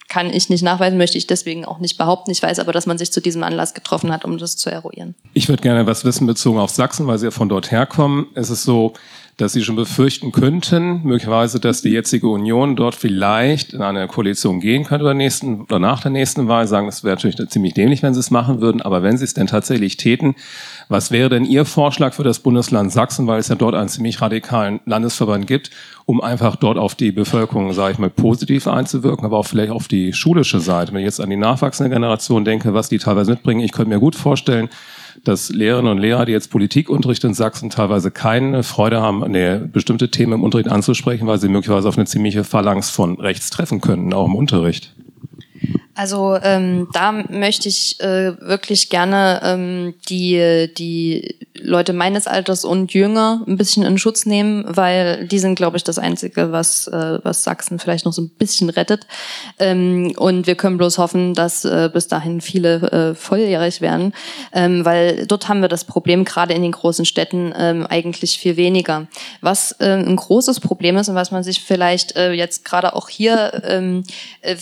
kann 0.08 0.32
ich 0.32 0.50
nicht 0.50 0.64
nachweisen, 0.64 0.98
möchte 0.98 1.18
ich 1.18 1.28
deswegen 1.28 1.66
auch 1.66 1.80
nicht 1.80 1.98
behaupten. 1.98 2.32
Ich 2.32 2.42
weiß 2.42 2.60
aber, 2.60 2.72
dass 2.72 2.86
man 2.86 2.98
sich 2.98 3.12
zu 3.12 3.20
diesem 3.22 3.44
Anlass 3.44 3.74
getroffen 3.74 4.14
hat, 4.14 4.24
um 4.24 4.38
das 4.38 4.56
zu 4.56 4.70
eruieren. 4.70 5.14
Ich 5.34 5.50
würde 5.50 5.62
gerne 5.62 5.86
was 5.86 6.06
wissen 6.06 6.26
bezogen 6.26 6.58
auf 6.58 6.70
Sachsen, 6.70 7.06
weil 7.08 7.18
Sie 7.18 7.26
ja 7.26 7.32
von 7.32 7.50
dort 7.50 7.70
herkommen. 7.70 8.28
Es 8.34 8.50
ist 8.50 8.64
so, 8.64 8.94
dass 9.38 9.52
Sie 9.52 9.64
schon 9.64 9.76
befürchten 9.76 10.32
könnten, 10.32 11.02
möglicherweise, 11.04 11.60
dass 11.60 11.82
die 11.82 11.90
jetzige 11.90 12.30
Union 12.30 12.78
dort 12.78 12.96
vielleicht 12.96 13.74
in 13.74 13.82
eine 13.82 14.08
Koalition 14.08 14.62
gehen 14.62 14.86
könnte 14.86 15.04
oder, 15.04 15.14
nächsten, 15.14 15.62
oder 15.62 15.80
nach 15.80 16.02
der 16.02 16.12
nächsten 16.12 16.48
Wahl. 16.48 16.68
Sagen, 16.68 16.88
es 16.88 17.04
wäre 17.04 17.16
natürlich 17.16 17.50
ziemlich 17.50 17.74
dämlich, 17.74 18.02
wenn 18.02 18.14
Sie 18.14 18.20
es 18.22 18.32
machen 18.32 18.62
würden. 18.62 18.82
Aber 18.82 19.04
wenn 19.04 19.18
Sie 19.18 19.26
es 19.26 19.34
denn 19.34 19.48
tatsächlich 19.48 19.98
täten, 19.98 20.36
was 20.88 21.12
wäre 21.12 21.28
denn 21.28 21.44
Ihr 21.44 21.66
Vorschlag 21.66 22.14
für 22.14 22.24
das 22.24 22.40
Bundesland 22.40 22.94
Sachsen, 22.94 23.28
weil 23.28 23.40
es 23.40 23.50
ja 23.50 23.56
dort 23.56 23.76
einen 23.76 23.90
ziemlich 23.90 24.22
radikalen 24.22 24.80
Landesverband 24.86 25.48
gibt, 25.48 25.70
um 26.06 26.22
einfach 26.22 26.56
dort 26.56 26.78
auf 26.78 26.96
die 26.96 27.12
Bevölkerung, 27.12 27.74
sage 27.74 27.94
ich 27.94 28.00
mal, 28.00 28.10
positiv 28.10 28.68
einzuwirken, 28.68 29.26
aber 29.26 29.38
auch 29.38 29.48
vielleicht 29.48 29.72
auf 29.72 29.90
die 29.90 30.14
schulische 30.14 30.62
Seite. 30.62 30.94
Wenn 30.94 31.02
ich 31.02 31.06
jetzt 31.06 31.20
an 31.20 31.30
die 31.30 31.36
nachwachsende 31.36 31.94
Generation 31.94 32.46
denke, 32.46 32.74
was 32.74 32.88
die 32.88 33.00
teilweise 33.00 33.32
mitbringen, 33.32 33.60
ich 33.60 33.74
könnte 33.74 33.90
mir 33.90 34.00
gut 34.00 34.16
vorstellen, 34.16 34.70
dass 35.24 35.50
Lehrerinnen 35.50 35.92
und 35.92 35.98
Lehrer, 36.00 36.26
die 36.26 36.32
jetzt 36.32 36.50
Politikunterricht 36.52 37.24
in 37.24 37.34
Sachsen 37.34 37.70
teilweise 37.70 38.12
keine 38.12 38.64
Freude 38.64 39.02
haben, 39.02 39.24
nee, 39.32 39.60
bestimmte 39.72 40.10
Themen 40.12 40.34
im 40.34 40.44
Unterricht 40.44 40.70
anzusprechen, 40.70 41.28
weil 41.28 41.40
sie 41.40 41.50
möglicherweise 41.50 41.88
auf 41.88 41.98
eine 41.98 42.06
ziemliche 42.06 42.44
Phalanx 42.44 42.90
von 42.90 43.20
rechts 43.20 43.50
treffen 43.50 43.82
könnten, 43.82 44.14
auch 44.14 44.26
im 44.26 44.36
Unterricht. 44.36 44.95
Also 45.96 46.38
ähm, 46.44 46.90
da 46.92 47.12
möchte 47.12 47.70
ich 47.70 48.00
äh, 48.02 48.40
wirklich 48.42 48.90
gerne 48.90 49.40
ähm, 49.44 49.94
die, 50.10 50.70
die 50.78 51.38
Leute 51.58 51.94
meines 51.94 52.28
Alters 52.28 52.66
und 52.66 52.94
jünger 52.94 53.42
ein 53.48 53.56
bisschen 53.56 53.84
in 53.84 53.98
Schutz 53.98 54.26
nehmen, 54.26 54.66
weil 54.68 55.26
die 55.26 55.40
sind, 55.40 55.56
glaube 55.56 55.78
ich, 55.78 55.86
das 55.86 55.98
Einzige, 55.98 56.52
was, 56.52 56.88
äh, 56.88 57.20
was 57.24 57.46
Sachsen 57.46 57.80
vielleicht 57.80 58.06
noch 58.06 58.12
so 58.12 58.22
ein 58.22 58.30
bisschen 58.30 58.70
rettet. 58.70 59.08
Ähm, 59.58 60.14
und 60.18 60.48
wir 60.48 60.56
können 60.56 60.78
bloß 60.78 60.98
hoffen, 60.98 61.34
dass 61.34 61.64
äh, 61.64 61.90
bis 61.92 62.10
dahin 62.10 62.42
viele 62.42 62.92
äh, 62.92 63.16
volljährig 63.16 63.80
werden, 63.80 64.14
ähm, 64.52 64.84
weil 64.84 65.26
dort 65.28 65.48
haben 65.48 65.62
wir 65.62 65.70
das 65.70 65.86
Problem, 65.86 66.26
gerade 66.26 66.54
in 66.54 66.62
den 66.62 66.74
großen 66.74 67.06
Städten, 67.06 67.54
ähm, 67.58 67.88
eigentlich 67.88 68.38
viel 68.38 68.58
weniger. 68.58 69.08
Was 69.40 69.72
äh, 69.80 69.94
ein 69.94 70.18
großes 70.18 70.60
Problem 70.60 70.98
ist 70.98 71.08
und 71.08 71.16
was 71.16 71.32
man 71.32 71.44
sich 71.44 71.62
vielleicht 71.62 72.18
äh, 72.18 72.34
jetzt 72.34 72.66
gerade 72.66 72.96
auch 72.96 73.08
hier 73.08 73.64
ähm, 73.66 74.04
äh, 74.42 74.58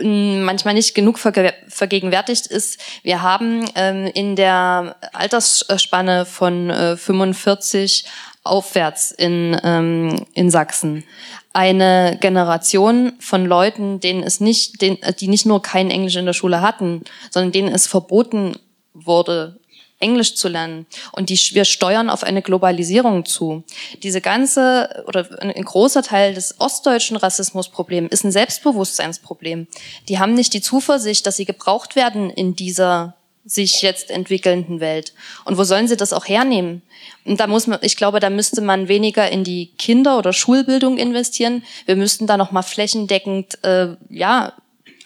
manchmal 0.00 0.74
nicht 0.74 0.94
genug 0.94 1.18
vergegenwärtigt 1.18 2.46
ist. 2.46 2.80
Wir 3.02 3.22
haben 3.22 3.68
ähm, 3.74 4.10
in 4.12 4.36
der 4.36 4.96
Altersspanne 5.12 6.26
von 6.26 6.70
äh, 6.70 6.96
45 6.96 8.04
aufwärts 8.44 9.12
in, 9.12 9.58
ähm, 9.62 10.24
in 10.34 10.50
Sachsen 10.50 11.04
eine 11.52 12.16
Generation 12.20 13.14
von 13.18 13.44
Leuten, 13.44 14.00
denen 14.00 14.22
es 14.22 14.38
nicht, 14.38 14.80
denen, 14.80 14.98
die 15.18 15.28
nicht 15.28 15.46
nur 15.46 15.60
kein 15.60 15.90
Englisch 15.90 16.16
in 16.16 16.26
der 16.26 16.32
Schule 16.32 16.60
hatten, 16.60 17.02
sondern 17.30 17.52
denen 17.52 17.74
es 17.74 17.86
verboten 17.86 18.54
wurde, 18.94 19.58
Englisch 20.00 20.36
zu 20.36 20.48
lernen. 20.48 20.86
Und 21.12 21.28
die, 21.30 21.38
wir 21.52 21.64
steuern 21.64 22.10
auf 22.10 22.22
eine 22.22 22.42
Globalisierung 22.42 23.24
zu. 23.24 23.64
Diese 24.02 24.20
ganze 24.20 25.04
oder 25.06 25.26
ein 25.40 25.64
großer 25.64 26.02
Teil 26.02 26.34
des 26.34 26.60
ostdeutschen 26.60 27.16
Rassismusproblems 27.16 28.12
ist 28.12 28.24
ein 28.24 28.32
Selbstbewusstseinsproblem. 28.32 29.66
Die 30.08 30.18
haben 30.18 30.34
nicht 30.34 30.54
die 30.54 30.60
Zuversicht, 30.60 31.26
dass 31.26 31.36
sie 31.36 31.44
gebraucht 31.44 31.96
werden 31.96 32.30
in 32.30 32.54
dieser 32.54 33.14
sich 33.44 33.80
jetzt 33.80 34.10
entwickelnden 34.10 34.80
Welt. 34.80 35.14
Und 35.44 35.56
wo 35.56 35.64
sollen 35.64 35.88
sie 35.88 35.96
das 35.96 36.12
auch 36.12 36.28
hernehmen? 36.28 36.82
Und 37.24 37.40
da 37.40 37.46
muss 37.46 37.66
man, 37.66 37.78
ich 37.82 37.96
glaube, 37.96 38.20
da 38.20 38.30
müsste 38.30 38.60
man 38.60 38.88
weniger 38.88 39.30
in 39.30 39.42
die 39.42 39.72
Kinder- 39.78 40.18
oder 40.18 40.32
Schulbildung 40.32 40.98
investieren. 40.98 41.64
Wir 41.86 41.96
müssten 41.96 42.26
da 42.26 42.36
noch 42.36 42.52
mal 42.52 42.62
flächendeckend, 42.62 43.64
äh, 43.64 43.96
ja, 44.10 44.52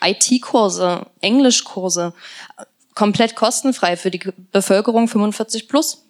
IT-Kurse, 0.03 1.07
Englischkurse, 1.21 2.13
komplett 2.95 3.37
kostenfrei 3.37 3.97
für 3.97 4.11
die 4.11 4.21
Bevölkerung 4.53 5.09
45 5.09 5.69
plus 5.69 6.05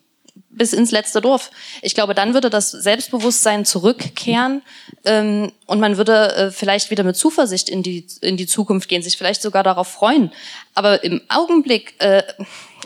bis 0.48 0.72
ins 0.72 0.90
letzte 0.90 1.20
Dorf. 1.20 1.50
Ich 1.82 1.94
glaube, 1.94 2.14
dann 2.14 2.34
würde 2.34 2.50
das 2.50 2.70
Selbstbewusstsein 2.70 3.64
zurückkehren 3.64 4.62
ähm, 5.04 5.52
und 5.66 5.80
man 5.80 5.96
würde 5.96 6.34
äh, 6.34 6.50
vielleicht 6.50 6.90
wieder 6.90 7.04
mit 7.04 7.16
Zuversicht 7.16 7.68
in 7.68 7.82
die, 7.82 8.06
in 8.20 8.36
die 8.36 8.46
Zukunft 8.46 8.88
gehen, 8.88 9.02
sich 9.02 9.16
vielleicht 9.16 9.42
sogar 9.42 9.62
darauf 9.62 9.88
freuen. 9.88 10.32
Aber 10.74 11.04
im 11.04 11.20
Augenblick 11.28 11.94
äh, 11.98 12.22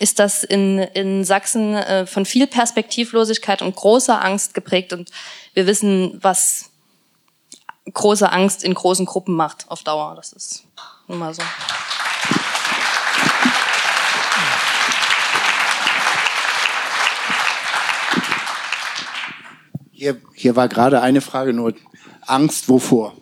ist 0.01 0.19
das 0.19 0.45
in, 0.45 0.79
in 0.79 1.25
Sachsen 1.25 1.75
äh, 1.75 2.07
von 2.07 2.25
viel 2.25 2.47
Perspektivlosigkeit 2.47 3.63
und 3.63 3.75
großer 3.75 4.23
Angst 4.25 4.55
geprägt 4.55 4.93
und 4.93 5.11
wir 5.55 5.67
wissen, 5.67 6.19
was 6.23 6.71
große 7.93 8.31
Angst 8.31 8.65
in 8.65 8.75
großen 8.75 9.07
Gruppen 9.07 9.35
macht 9.35 9.71
auf 9.71 9.83
Dauer. 9.85 10.15
Das 10.17 10.33
ist 10.33 10.65
nun 11.07 11.19
mal 11.19 11.33
so. 11.33 11.43
Hier, 19.99 20.21
hier 20.35 20.57
war 20.57 20.69
gerade 20.69 21.01
eine 21.01 21.23
Frage 21.23 21.55
nur, 21.55 21.73
Angst 22.27 22.69
wovor? 22.69 23.15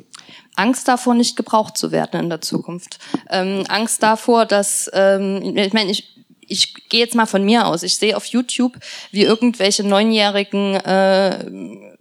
Angst 0.56 0.88
davor, 0.88 1.14
nicht 1.14 1.36
gebraucht 1.36 1.78
zu 1.78 1.92
werden 1.92 2.18
in 2.20 2.28
der 2.28 2.40
Zukunft. 2.40 2.98
Ähm, 3.30 3.64
Angst 3.68 4.02
davor, 4.02 4.44
dass, 4.44 4.90
ähm, 4.92 5.56
ich 5.56 5.72
meine, 5.72 5.92
ich, 5.92 6.16
ich 6.40 6.88
gehe 6.88 6.98
jetzt 6.98 7.14
mal 7.14 7.26
von 7.26 7.44
mir 7.44 7.66
aus. 7.66 7.84
Ich 7.84 7.96
sehe 7.96 8.16
auf 8.16 8.26
YouTube, 8.26 8.76
wie 9.12 9.22
irgendwelche 9.22 9.84
neunjährigen 9.84 10.74
äh, 10.74 11.93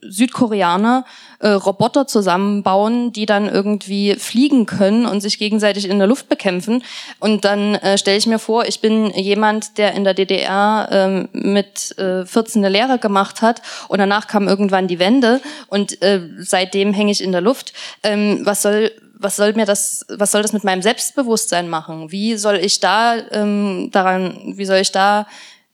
Südkoreaner 0.00 1.04
äh, 1.40 1.48
Roboter 1.48 2.06
zusammenbauen, 2.06 3.12
die 3.12 3.26
dann 3.26 3.48
irgendwie 3.48 4.14
fliegen 4.14 4.66
können 4.66 5.06
und 5.06 5.20
sich 5.20 5.38
gegenseitig 5.38 5.88
in 5.88 5.98
der 5.98 6.08
Luft 6.08 6.28
bekämpfen. 6.28 6.82
Und 7.20 7.44
dann 7.44 7.74
äh, 7.76 7.98
stelle 7.98 8.16
ich 8.16 8.26
mir 8.26 8.38
vor, 8.38 8.64
ich 8.66 8.80
bin 8.80 9.10
jemand, 9.10 9.78
der 9.78 9.94
in 9.94 10.04
der 10.04 10.14
DDR 10.14 10.88
ähm, 10.90 11.28
mit 11.32 11.96
äh, 11.98 12.24
14 12.24 12.64
eine 12.64 12.72
Lehre 12.72 12.98
gemacht 12.98 13.42
hat 13.42 13.60
und 13.88 13.98
danach 13.98 14.26
kam 14.26 14.48
irgendwann 14.48 14.88
die 14.88 14.98
Wende 14.98 15.40
und 15.68 16.00
äh, 16.02 16.20
seitdem 16.38 16.94
hänge 16.94 17.12
ich 17.12 17.22
in 17.22 17.32
der 17.32 17.40
Luft. 17.40 17.72
Ähm, 18.02 18.40
was 18.44 18.62
soll 18.62 18.90
was 19.16 19.36
soll 19.36 19.54
mir 19.54 19.64
das, 19.64 20.04
was 20.08 20.32
soll 20.32 20.42
das 20.42 20.52
mit 20.52 20.64
meinem 20.64 20.82
Selbstbewusstsein 20.82 21.68
machen? 21.68 22.12
Wie 22.12 22.36
soll 22.36 22.56
ich 22.56 22.80
da 22.80 23.16
ähm, 23.30 23.88
daran, 23.90 24.54
wie 24.56 24.66
soll 24.66 24.78
ich 24.78 24.92
da 24.92 25.26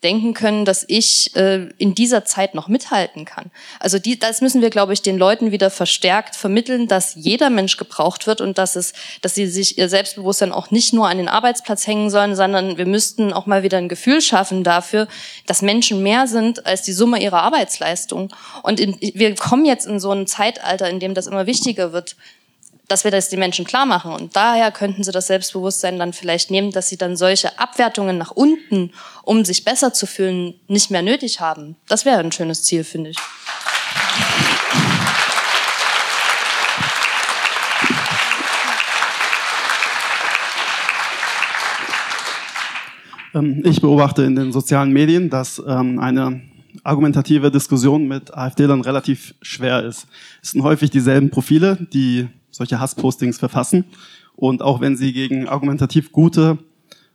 denken 0.02 0.32
können, 0.32 0.64
dass 0.64 0.84
ich 0.88 1.36
äh, 1.36 1.68
in 1.76 1.94
dieser 1.94 2.24
Zeit 2.24 2.54
noch 2.54 2.68
mithalten 2.68 3.24
kann. 3.24 3.50
Also 3.78 3.98
die, 3.98 4.18
das 4.18 4.40
müssen 4.40 4.62
wir, 4.62 4.70
glaube 4.70 4.92
ich, 4.92 5.02
den 5.02 5.18
Leuten 5.18 5.52
wieder 5.52 5.70
verstärkt 5.70 6.36
vermitteln, 6.36 6.88
dass 6.88 7.14
jeder 7.16 7.50
Mensch 7.50 7.76
gebraucht 7.76 8.26
wird 8.26 8.40
und 8.40 8.56
dass 8.56 8.76
es, 8.76 8.94
dass 9.20 9.34
sie 9.34 9.46
sich 9.46 9.76
ihr 9.76 9.88
Selbstbewusstsein 9.88 10.52
auch 10.52 10.70
nicht 10.70 10.94
nur 10.94 11.08
an 11.08 11.18
den 11.18 11.28
Arbeitsplatz 11.28 11.86
hängen 11.86 12.08
sollen, 12.08 12.34
sondern 12.34 12.78
wir 12.78 12.86
müssten 12.86 13.32
auch 13.32 13.46
mal 13.46 13.62
wieder 13.62 13.78
ein 13.78 13.88
Gefühl 13.88 14.22
schaffen 14.22 14.64
dafür, 14.64 15.06
dass 15.46 15.60
Menschen 15.60 16.02
mehr 16.02 16.26
sind 16.26 16.64
als 16.66 16.82
die 16.82 16.92
Summe 16.92 17.22
ihrer 17.22 17.42
Arbeitsleistung. 17.42 18.32
Und 18.62 18.80
in, 18.80 18.96
wir 19.00 19.34
kommen 19.34 19.66
jetzt 19.66 19.86
in 19.86 20.00
so 20.00 20.12
ein 20.12 20.26
Zeitalter, 20.26 20.88
in 20.88 21.00
dem 21.00 21.14
das 21.14 21.26
immer 21.26 21.46
wichtiger 21.46 21.92
wird, 21.92 22.16
dass 22.90 23.04
wir 23.04 23.12
das 23.12 23.28
den 23.28 23.38
Menschen 23.38 23.64
klar 23.64 23.86
machen. 23.86 24.12
Und 24.12 24.34
daher 24.34 24.72
könnten 24.72 25.04
sie 25.04 25.12
das 25.12 25.28
Selbstbewusstsein 25.28 25.98
dann 25.98 26.12
vielleicht 26.12 26.50
nehmen, 26.50 26.72
dass 26.72 26.88
sie 26.88 26.96
dann 26.96 27.16
solche 27.16 27.56
Abwertungen 27.58 28.18
nach 28.18 28.32
unten, 28.32 28.92
um 29.22 29.44
sich 29.44 29.64
besser 29.64 29.92
zu 29.92 30.06
fühlen, 30.06 30.54
nicht 30.66 30.90
mehr 30.90 31.02
nötig 31.02 31.40
haben. 31.40 31.76
Das 31.86 32.04
wäre 32.04 32.18
ein 32.18 32.32
schönes 32.32 32.64
Ziel, 32.64 32.82
finde 32.82 33.10
ich. 33.10 33.16
Ähm, 43.34 43.62
ich 43.64 43.80
beobachte 43.80 44.24
in 44.24 44.34
den 44.34 44.50
sozialen 44.50 44.92
Medien, 44.92 45.30
dass 45.30 45.62
ähm, 45.64 46.00
eine 46.00 46.42
argumentative 46.82 47.52
Diskussion 47.52 48.08
mit 48.08 48.34
AfD-Lern 48.34 48.80
relativ 48.80 49.34
schwer 49.42 49.84
ist. 49.84 50.08
Es 50.42 50.50
sind 50.50 50.64
häufig 50.64 50.90
dieselben 50.90 51.30
Profile, 51.30 51.86
die 51.92 52.28
solche 52.50 52.80
Hasspostings 52.80 53.38
verfassen. 53.38 53.84
Und 54.36 54.62
auch 54.62 54.80
wenn 54.80 54.96
sie 54.96 55.12
gegen 55.12 55.48
argumentativ 55.48 56.12
gute 56.12 56.58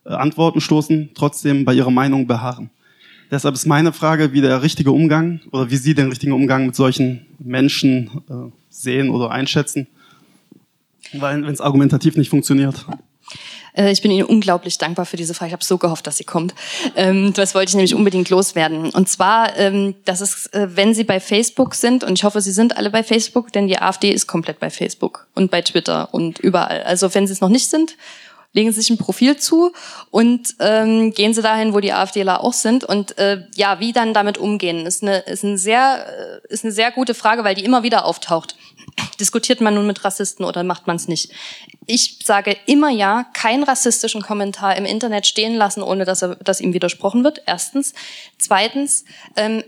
äh, 0.06 0.10
Antworten 0.10 0.62
stoßen, 0.62 1.12
trotzdem 1.14 1.66
bei 1.66 1.74
ihrer 1.74 1.92
Meinung 1.92 2.28
beharren. 2.28 2.70
Deshalb 3.32 3.56
ist 3.56 3.66
meine 3.66 3.92
Frage, 3.92 4.34
wie 4.34 4.42
der 4.42 4.62
richtige 4.62 4.92
Umgang 4.92 5.42
oder 5.52 5.72
wie 5.72 5.78
Sie 5.78 5.96
den 5.96 6.10
richtigen 6.10 6.32
Umgang 6.32 6.68
mit 6.68 6.76
solchen 6.76 7.26
Menschen 7.40 8.22
äh, 8.30 8.52
sehen 8.70 9.10
oder 9.10 9.32
einschätzen, 9.32 9.88
weil 11.14 11.42
wenn 11.44 11.52
es 11.52 11.62
argumentativ 11.62 12.18
nicht 12.18 12.30
funktioniert. 12.30 12.86
Äh, 13.76 13.92
ich 13.92 14.02
bin 14.02 14.12
Ihnen 14.12 14.26
unglaublich 14.26 14.78
dankbar 14.78 15.06
für 15.06 15.18
diese 15.18 15.34
Frage. 15.34 15.50
Ich 15.50 15.54
habe 15.54 15.64
so 15.64 15.78
gehofft, 15.78 16.08
dass 16.08 16.18
sie 16.18 16.24
kommt. 16.24 16.54
Ähm, 16.96 17.34
das 17.34 17.56
wollte 17.56 17.70
ich 17.70 17.76
nämlich 17.76 17.96
unbedingt 17.96 18.30
loswerden. 18.30 18.90
Und 18.90 19.10
zwar, 19.10 19.58
ähm, 19.58 19.96
dass 20.06 20.22
es, 20.22 20.48
äh, 20.48 20.68
wenn 20.72 20.94
Sie 20.94 21.04
bei 21.04 21.20
Facebook 21.20 21.76
sind, 21.76 22.04
und 22.04 22.18
ich 22.18 22.24
hoffe, 22.24 22.42
Sie 22.42 22.52
sind 22.52 22.78
alle 22.78 22.90
bei 22.90 23.04
Facebook, 23.04 23.52
denn 23.52 23.68
die 23.68 23.78
AfD 23.78 24.12
ist 24.12 24.28
komplett 24.28 24.60
bei 24.60 24.70
Facebook 24.70 25.28
und 25.36 25.52
bei 25.52 25.62
Twitter 25.62 26.14
und 26.14 26.40
überall. 26.40 26.84
Also 26.84 27.14
wenn 27.14 27.28
Sie 27.28 27.34
es 27.34 27.42
noch 27.42 27.50
nicht 27.50 27.70
sind, 27.70 27.98
legen 28.54 28.72
Sie 28.72 28.80
sich 28.80 28.90
ein 28.90 28.98
Profil 28.98 29.36
zu 29.36 29.74
und 30.12 30.56
ähm, 30.60 31.14
gehen 31.14 31.34
Sie 31.34 31.42
dahin, 31.42 31.74
wo 31.74 31.82
die 31.82 31.92
AfDler 31.92 32.42
auch 32.42 32.54
sind. 32.54 32.86
Und 32.86 33.18
äh, 33.18 33.44
ja, 33.56 33.82
wie 33.82 33.92
dann 33.92 34.14
damit 34.14 34.38
umgehen, 34.38 34.86
ist 34.86 35.04
eine, 35.04 35.20
ist, 35.20 35.44
eine 35.44 35.58
sehr, 35.58 36.42
ist 36.48 36.64
eine 36.64 36.72
sehr 36.72 36.92
gute 36.92 37.14
Frage, 37.14 37.44
weil 37.44 37.56
die 37.56 37.66
immer 37.66 37.84
wieder 37.84 38.06
auftaucht. 38.06 38.56
Diskutiert 39.20 39.62
man 39.62 39.76
nun 39.76 39.88
mit 39.88 40.04
Rassisten 40.04 40.46
oder 40.46 40.64
macht 40.64 40.88
man 40.88 40.96
es 40.98 41.08
nicht? 41.08 41.32
Ich 41.86 42.20
sage 42.24 42.58
immer 42.66 42.90
ja, 42.90 43.26
keinen 43.34 43.64
rassistischen 43.64 44.22
Kommentar 44.22 44.76
im 44.76 44.86
Internet 44.86 45.28
stehen 45.28 45.56
lassen, 45.56 45.84
ohne 45.84 46.06
dass, 46.06 46.22
er, 46.22 46.36
dass 46.36 46.62
ihm 46.62 46.74
widersprochen 46.74 47.24
wird. 47.24 47.42
Erstens. 47.46 47.94
Zweitens, 48.38 49.06
ähm, 49.36 49.64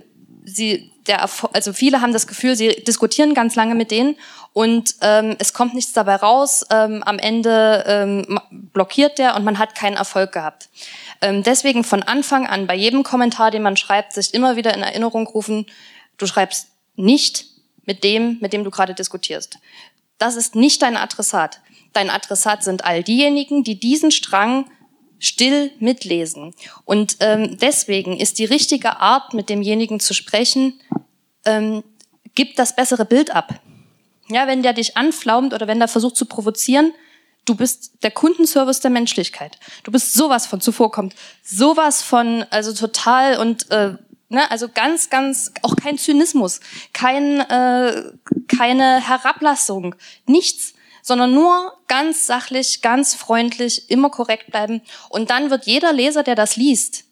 sie, 0.45 0.91
der, 1.07 1.29
also 1.53 1.73
viele 1.73 2.01
haben 2.01 2.13
das 2.13 2.27
Gefühl, 2.27 2.55
sie 2.55 2.83
diskutieren 2.83 3.33
ganz 3.33 3.55
lange 3.55 3.75
mit 3.75 3.91
denen 3.91 4.15
und 4.53 4.95
ähm, 5.01 5.35
es 5.39 5.53
kommt 5.53 5.73
nichts 5.75 5.93
dabei 5.93 6.15
raus. 6.15 6.65
Ähm, 6.71 7.03
am 7.03 7.19
Ende 7.19 7.83
ähm, 7.85 8.39
blockiert 8.49 9.19
der 9.19 9.35
und 9.35 9.43
man 9.45 9.59
hat 9.59 9.75
keinen 9.75 9.97
Erfolg 9.97 10.31
gehabt. 10.31 10.69
Ähm, 11.21 11.43
deswegen 11.43 11.83
von 11.83 12.01
Anfang 12.01 12.47
an 12.47 12.65
bei 12.65 12.75
jedem 12.75 13.03
Kommentar, 13.03 13.51
den 13.51 13.61
man 13.61 13.77
schreibt, 13.77 14.13
sich 14.13 14.33
immer 14.33 14.55
wieder 14.55 14.73
in 14.73 14.81
Erinnerung 14.81 15.27
rufen, 15.27 15.67
du 16.17 16.25
schreibst 16.27 16.69
nicht 16.95 17.56
mit 17.87 18.03
dem, 18.03 18.37
mit 18.39 18.53
dem 18.53 18.63
du 18.63 18.69
gerade 18.69 18.93
diskutierst. 18.93 19.57
Das 20.19 20.35
ist 20.35 20.55
nicht 20.55 20.83
dein 20.83 20.97
Adressat. 20.97 21.61
Dein 21.93 22.11
Adressat 22.11 22.63
sind 22.63 22.85
all 22.85 23.01
diejenigen, 23.01 23.63
die 23.63 23.79
diesen 23.79 24.11
Strang 24.11 24.69
still 25.19 25.71
mitlesen. 25.79 26.53
Und 26.85 27.17
ähm, 27.21 27.57
deswegen 27.57 28.19
ist 28.19 28.37
die 28.37 28.45
richtige 28.45 28.97
Art, 28.97 29.33
mit 29.33 29.49
demjenigen 29.49 29.99
zu 29.99 30.13
sprechen, 30.13 30.79
ähm, 31.45 31.83
gibt 32.35 32.59
das 32.59 32.75
bessere 32.75 33.05
Bild 33.05 33.33
ab. 33.33 33.59
Ja, 34.29 34.45
wenn 34.45 34.61
der 34.61 34.73
dich 34.73 34.97
anflaumt 34.97 35.53
oder 35.53 35.67
wenn 35.67 35.79
der 35.79 35.87
versucht 35.87 36.17
zu 36.17 36.25
provozieren, 36.25 36.93
du 37.45 37.55
bist 37.55 38.03
der 38.03 38.11
Kundenservice 38.11 38.81
der 38.81 38.91
Menschlichkeit. 38.91 39.57
Du 39.83 39.91
bist 39.91 40.13
sowas 40.13 40.45
von 40.45 40.61
zuvorkommt, 40.61 41.15
sowas 41.41 42.03
von 42.03 42.45
also 42.49 42.73
total 42.73 43.39
und 43.39 43.71
äh, 43.71 43.95
Ne, 44.29 44.51
also 44.51 44.67
ganz, 44.67 45.09
ganz, 45.09 45.53
auch 45.61 45.77
kein 45.77 45.97
Zynismus, 45.97 46.59
kein, 46.91 47.39
äh, 47.39 48.11
keine 48.49 49.07
Herablassung, 49.07 49.95
nichts, 50.25 50.73
sondern 51.01 51.33
nur 51.33 51.77
ganz 51.87 52.27
sachlich, 52.27 52.81
ganz 52.81 53.15
freundlich, 53.15 53.89
immer 53.89 54.09
korrekt 54.09 54.51
bleiben. 54.51 54.81
Und 55.07 55.29
dann 55.29 55.49
wird 55.49 55.65
jeder 55.65 55.93
Leser, 55.93 56.23
der 56.23 56.35
das 56.35 56.57
liest, 56.57 57.05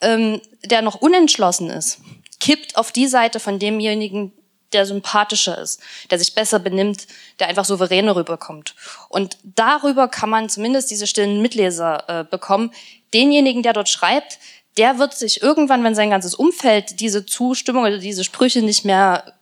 ähm, 0.00 0.40
der 0.64 0.80
noch 0.80 0.94
unentschlossen 0.94 1.68
ist, 1.68 1.98
kippt 2.40 2.78
auf 2.78 2.92
die 2.92 3.08
Seite 3.08 3.40
von 3.40 3.58
demjenigen, 3.58 4.32
der 4.72 4.86
sympathischer 4.86 5.58
ist, 5.58 5.82
der 6.10 6.18
sich 6.18 6.34
besser 6.34 6.58
benimmt, 6.58 7.06
der 7.38 7.48
einfach 7.48 7.66
souveräner 7.66 8.16
rüberkommt. 8.16 8.74
Und 9.08 9.36
darüber 9.42 10.08
kann 10.08 10.30
man 10.30 10.48
zumindest 10.48 10.90
diese 10.90 11.06
stillen 11.06 11.42
Mitleser 11.42 12.04
äh, 12.08 12.24
bekommen. 12.24 12.72
Denjenigen, 13.12 13.62
der 13.62 13.74
dort 13.74 13.88
schreibt, 13.88 14.38
der 14.76 14.98
wird 14.98 15.14
sich 15.14 15.42
irgendwann, 15.42 15.84
wenn 15.84 15.94
sein 15.94 16.10
ganzes 16.10 16.34
Umfeld 16.34 17.00
diese 17.00 17.26
Zustimmung 17.26 17.84
oder 17.84 17.98
diese 17.98 18.24
Sprüche 18.24 18.62
nicht 18.62 18.84
mehr 18.84 19.34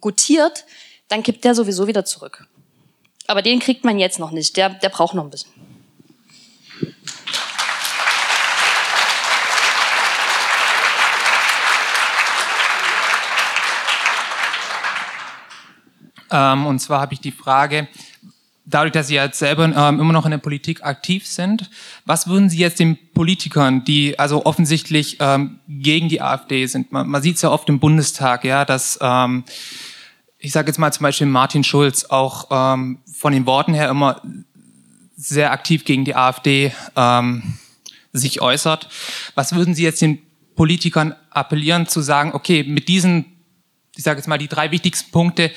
gutiert, 0.00 0.64
dann 1.08 1.22
kippt 1.22 1.44
der 1.44 1.54
sowieso 1.54 1.86
wieder 1.86 2.04
zurück. 2.04 2.46
Aber 3.28 3.42
den 3.42 3.60
kriegt 3.60 3.84
man 3.84 3.98
jetzt 3.98 4.18
noch 4.18 4.30
nicht. 4.30 4.56
Der, 4.56 4.70
der 4.70 4.88
braucht 4.88 5.14
noch 5.14 5.24
ein 5.24 5.30
bisschen. 5.30 5.52
Ähm, 16.30 16.66
und 16.66 16.80
zwar 16.80 17.00
habe 17.00 17.14
ich 17.14 17.20
die 17.20 17.32
Frage, 17.32 17.88
dadurch, 18.66 18.92
dass 18.92 19.06
Sie 19.06 19.14
jetzt 19.14 19.38
selber 19.38 19.64
ähm, 19.64 20.00
immer 20.00 20.12
noch 20.12 20.24
in 20.24 20.32
der 20.32 20.38
Politik 20.38 20.84
aktiv 20.84 21.26
sind, 21.26 21.70
was 22.04 22.28
würden 22.28 22.50
Sie 22.50 22.58
jetzt 22.58 22.80
den 22.80 22.98
Politikern, 23.14 23.84
die 23.84 24.18
also 24.18 24.44
offensichtlich 24.44 25.16
ähm, 25.20 25.60
gegen 25.68 26.08
die 26.08 26.20
AfD 26.20 26.66
sind, 26.66 26.92
man, 26.92 27.08
man 27.08 27.22
sieht 27.22 27.36
es 27.36 27.42
ja 27.42 27.50
oft 27.50 27.68
im 27.68 27.78
Bundestag, 27.78 28.44
ja, 28.44 28.64
dass 28.64 28.98
ähm, 29.00 29.44
ich 30.38 30.52
sage 30.52 30.68
jetzt 30.68 30.78
mal 30.78 30.92
zum 30.92 31.04
Beispiel 31.04 31.26
Martin 31.26 31.64
Schulz 31.64 32.04
auch 32.04 32.48
ähm, 32.50 32.98
von 33.10 33.32
den 33.32 33.46
Worten 33.46 33.72
her 33.72 33.88
immer 33.88 34.20
sehr 35.16 35.52
aktiv 35.52 35.84
gegen 35.84 36.04
die 36.04 36.14
AfD 36.14 36.72
ähm, 36.94 37.54
sich 38.12 38.42
äußert. 38.42 38.88
Was 39.34 39.54
würden 39.54 39.74
Sie 39.74 39.82
jetzt 39.82 40.02
den 40.02 40.18
Politikern 40.54 41.14
appellieren, 41.30 41.86
zu 41.86 42.00
sagen, 42.00 42.32
okay, 42.32 42.64
mit 42.64 42.88
diesen, 42.88 43.26
ich 43.94 44.04
sage 44.04 44.18
jetzt 44.18 44.26
mal 44.26 44.38
die 44.38 44.48
drei 44.48 44.70
wichtigsten 44.70 45.10
Punkte, 45.10 45.50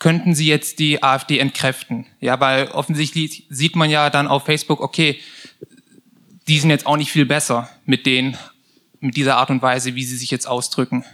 könnten 0.00 0.34
sie 0.34 0.46
jetzt 0.46 0.80
die 0.80 1.02
AfD 1.04 1.38
entkräften? 1.38 2.06
Ja, 2.18 2.40
weil 2.40 2.68
offensichtlich 2.68 3.46
sieht 3.48 3.76
man 3.76 3.88
ja 3.88 4.10
dann 4.10 4.26
auf 4.26 4.44
Facebook, 4.44 4.80
okay, 4.80 5.20
die 6.48 6.58
sind 6.58 6.70
jetzt 6.70 6.86
auch 6.86 6.96
nicht 6.96 7.12
viel 7.12 7.26
besser 7.26 7.70
mit 7.84 8.06
den, 8.06 8.36
mit 8.98 9.16
dieser 9.16 9.36
Art 9.36 9.50
und 9.50 9.62
Weise, 9.62 9.94
wie 9.94 10.04
sie 10.04 10.16
sich 10.16 10.32
jetzt 10.32 10.48
ausdrücken. 10.48 11.04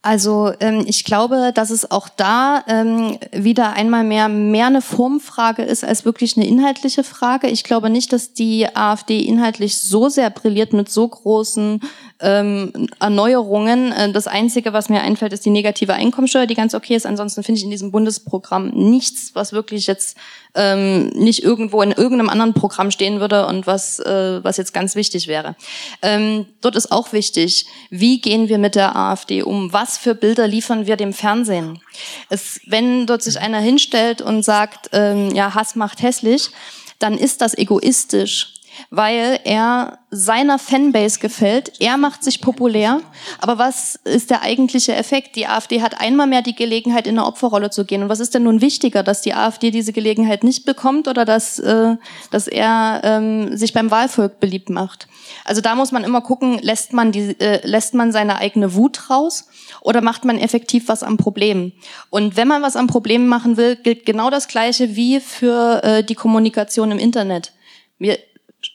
Also 0.00 0.52
ähm, 0.60 0.84
ich 0.86 1.04
glaube, 1.04 1.50
dass 1.52 1.70
es 1.70 1.90
auch 1.90 2.08
da 2.08 2.62
ähm, 2.68 3.18
wieder 3.32 3.72
einmal 3.72 4.04
mehr 4.04 4.28
mehr 4.28 4.66
eine 4.66 4.80
Formfrage 4.80 5.62
ist 5.62 5.84
als 5.84 6.04
wirklich 6.04 6.36
eine 6.36 6.46
inhaltliche 6.46 7.02
Frage. 7.02 7.48
Ich 7.48 7.64
glaube 7.64 7.90
nicht, 7.90 8.12
dass 8.12 8.32
die 8.32 8.74
AfD 8.76 9.20
inhaltlich 9.20 9.78
so 9.78 10.08
sehr 10.08 10.30
brilliert 10.30 10.72
mit 10.72 10.88
so 10.88 11.08
großen 11.08 11.80
ähm, 12.20 12.88
Erneuerungen. 12.98 13.92
Äh, 13.92 14.12
das 14.12 14.26
Einzige, 14.26 14.72
was 14.72 14.88
mir 14.88 15.00
einfällt, 15.00 15.32
ist 15.32 15.44
die 15.44 15.50
negative 15.50 15.94
Einkommensteuer, 15.94 16.46
die 16.46 16.54
ganz 16.54 16.74
okay 16.74 16.94
ist. 16.94 17.06
Ansonsten 17.06 17.42
finde 17.42 17.58
ich 17.58 17.64
in 17.64 17.70
diesem 17.70 17.90
Bundesprogramm 17.90 18.70
nichts, 18.70 19.30
was 19.34 19.52
wirklich 19.52 19.86
jetzt 19.86 20.16
ähm, 20.54 21.08
nicht 21.08 21.42
irgendwo 21.42 21.82
in 21.82 21.92
irgendeinem 21.92 22.28
anderen 22.28 22.54
Programm 22.54 22.90
stehen 22.90 23.20
würde 23.20 23.46
und 23.46 23.66
was, 23.66 24.00
äh, 24.00 24.42
was 24.42 24.56
jetzt 24.56 24.74
ganz 24.74 24.94
wichtig 24.96 25.28
wäre. 25.28 25.54
Ähm, 26.02 26.46
dort 26.60 26.76
ist 26.76 26.90
auch 26.90 27.12
wichtig, 27.12 27.66
wie 27.90 28.20
gehen 28.20 28.48
wir 28.48 28.58
mit 28.58 28.74
der 28.74 28.96
AfD 28.96 29.42
um? 29.42 29.72
Was 29.72 29.98
für 29.98 30.14
Bilder 30.14 30.48
liefern 30.48 30.86
wir 30.86 30.96
dem 30.96 31.12
Fernsehen? 31.12 31.80
Es, 32.28 32.60
wenn 32.66 33.06
dort 33.06 33.22
sich 33.22 33.38
einer 33.38 33.60
hinstellt 33.60 34.20
und 34.22 34.44
sagt, 34.44 34.90
ähm, 34.92 35.34
ja, 35.34 35.54
Hass 35.54 35.76
macht 35.76 36.02
hässlich, 36.02 36.50
dann 36.98 37.16
ist 37.16 37.40
das 37.40 37.56
egoistisch 37.56 38.54
weil 38.90 39.40
er 39.44 39.98
seiner 40.10 40.58
Fanbase 40.58 41.18
gefällt. 41.18 41.72
Er 41.80 41.98
macht 41.98 42.24
sich 42.24 42.40
populär. 42.40 43.00
Aber 43.40 43.58
was 43.58 43.96
ist 43.96 44.30
der 44.30 44.42
eigentliche 44.42 44.94
Effekt? 44.94 45.36
Die 45.36 45.46
AfD 45.46 45.82
hat 45.82 46.00
einmal 46.00 46.26
mehr 46.26 46.40
die 46.40 46.54
Gelegenheit, 46.54 47.06
in 47.06 47.18
eine 47.18 47.26
Opferrolle 47.26 47.70
zu 47.70 47.84
gehen. 47.84 48.02
Und 48.02 48.08
was 48.08 48.20
ist 48.20 48.34
denn 48.34 48.44
nun 48.44 48.60
wichtiger, 48.60 49.02
dass 49.02 49.20
die 49.20 49.34
AfD 49.34 49.70
diese 49.70 49.92
Gelegenheit 49.92 50.44
nicht 50.44 50.64
bekommt 50.64 51.08
oder 51.08 51.24
dass, 51.24 51.58
äh, 51.58 51.96
dass 52.30 52.48
er 52.48 53.02
ähm, 53.04 53.56
sich 53.56 53.74
beim 53.74 53.90
Wahlvolk 53.90 54.40
beliebt 54.40 54.70
macht? 54.70 55.08
Also 55.44 55.60
da 55.60 55.74
muss 55.74 55.92
man 55.92 56.04
immer 56.04 56.22
gucken, 56.22 56.58
lässt 56.62 56.92
man, 56.94 57.12
die, 57.12 57.38
äh, 57.38 57.66
lässt 57.66 57.92
man 57.92 58.12
seine 58.12 58.36
eigene 58.38 58.74
Wut 58.74 59.10
raus 59.10 59.48
oder 59.82 60.00
macht 60.00 60.24
man 60.24 60.38
effektiv 60.38 60.88
was 60.88 61.02
am 61.02 61.18
Problem? 61.18 61.72
Und 62.08 62.36
wenn 62.36 62.48
man 62.48 62.62
was 62.62 62.76
am 62.76 62.86
Problem 62.86 63.26
machen 63.26 63.58
will, 63.58 63.76
gilt 63.76 64.06
genau 64.06 64.30
das 64.30 64.48
Gleiche 64.48 64.96
wie 64.96 65.20
für 65.20 65.82
äh, 65.84 66.02
die 66.02 66.14
Kommunikation 66.14 66.90
im 66.90 66.98
Internet. 66.98 67.52
Wir, 67.98 68.18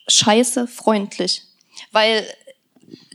scheiße 0.08 0.66
freundlich. 0.66 1.42
Weil 1.92 2.26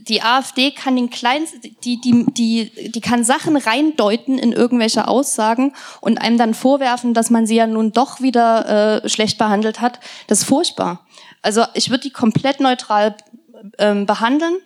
die 0.08 0.22
AfD 0.22 0.70
kann 0.70 0.96
den 0.96 1.10
kleinsten, 1.10 1.60
die, 1.84 2.00
die, 2.00 2.26
die, 2.32 2.90
die 2.90 3.00
kann 3.00 3.24
Sachen 3.24 3.56
reindeuten 3.56 4.38
in 4.38 4.52
irgendwelche 4.52 5.06
Aussagen 5.06 5.72
und 6.00 6.18
einem 6.20 6.38
dann 6.38 6.54
vorwerfen, 6.54 7.14
dass 7.14 7.30
man 7.30 7.46
sie 7.46 7.56
ja 7.56 7.66
nun 7.66 7.92
doch 7.92 8.20
wieder 8.20 9.02
äh, 9.04 9.08
schlecht 9.08 9.38
behandelt 9.38 9.80
hat. 9.80 10.00
Das 10.26 10.40
ist 10.40 10.44
furchtbar. 10.44 11.06
Also 11.42 11.64
ich 11.74 11.90
würde 11.90 12.02
die 12.02 12.10
komplett 12.10 12.60
neutral 12.60 13.16
ähm, 13.78 14.06
behandeln 14.06 14.56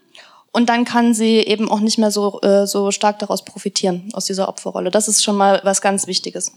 und 0.52 0.68
dann 0.68 0.84
kann 0.84 1.14
sie 1.14 1.38
eben 1.38 1.68
auch 1.68 1.80
nicht 1.80 1.98
mehr 1.98 2.10
so, 2.10 2.40
äh, 2.42 2.66
so 2.66 2.90
stark 2.90 3.18
daraus 3.18 3.44
profitieren, 3.44 4.08
aus 4.12 4.26
dieser 4.26 4.48
Opferrolle. 4.48 4.90
Das 4.90 5.08
ist 5.08 5.24
schon 5.24 5.36
mal 5.36 5.60
was 5.64 5.80
ganz 5.80 6.06
Wichtiges. 6.06 6.52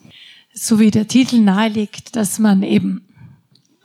So 0.54 0.80
wie 0.80 0.92
der 0.92 1.08
Titel 1.08 1.40
nahelegt, 1.40 2.16
dass 2.16 2.40
man 2.40 2.64
eben 2.64 3.07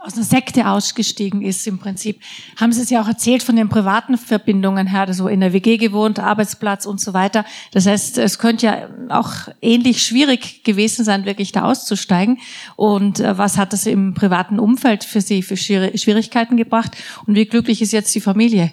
aus 0.03 0.15
einer 0.15 0.25
Sekte 0.25 0.69
ausgestiegen 0.69 1.43
ist 1.43 1.67
im 1.67 1.79
Prinzip. 1.79 2.21
Haben 2.57 2.73
Sie 2.73 2.83
es 2.83 2.91
ja 2.91 3.01
auch 3.01 3.07
erzählt 3.07 3.43
von 3.43 3.55
den 3.55 3.69
privaten 3.69 4.19
Verbindungen 4.19 4.89
her, 4.89 5.13
so 5.15 5.29
in 5.29 5.41
der 5.41 5.53
WG 5.53 5.77
gewohnt, 5.77 6.19
Arbeitsplatz 6.19 6.87
und 6.87 7.01
so 7.01 7.15
weiter. 7.15 7.45
Das 7.71 7.87
heißt, 7.87 8.19
es 8.19 8.39
könnte 8.39 8.67
ja 8.67 8.89
auch 9.11 9.33
ähnlich 9.61 10.03
schwierig 10.03 10.65
gewesen 10.65 11.05
sein, 11.05 11.25
wirklich 11.25 11.53
da 11.53 11.63
auszusteigen. 11.63 12.39
Und 12.75 13.21
äh, 13.21 13.39
was 13.39 13.59
hat 13.59 13.73
das 13.73 13.87
im 13.87 14.15
privaten 14.15 14.59
Umfeld 14.59 15.05
für 15.05 15.21
Sie 15.21 15.43
für 15.43 15.57
Schwierigkeiten 15.57 16.57
gebracht? 16.57 16.97
Und 17.27 17.37
wie 17.37 17.47
glücklich 17.47 17.81
ist 17.81 17.93
jetzt 17.93 18.15
die 18.15 18.21
Familie? 18.21 18.73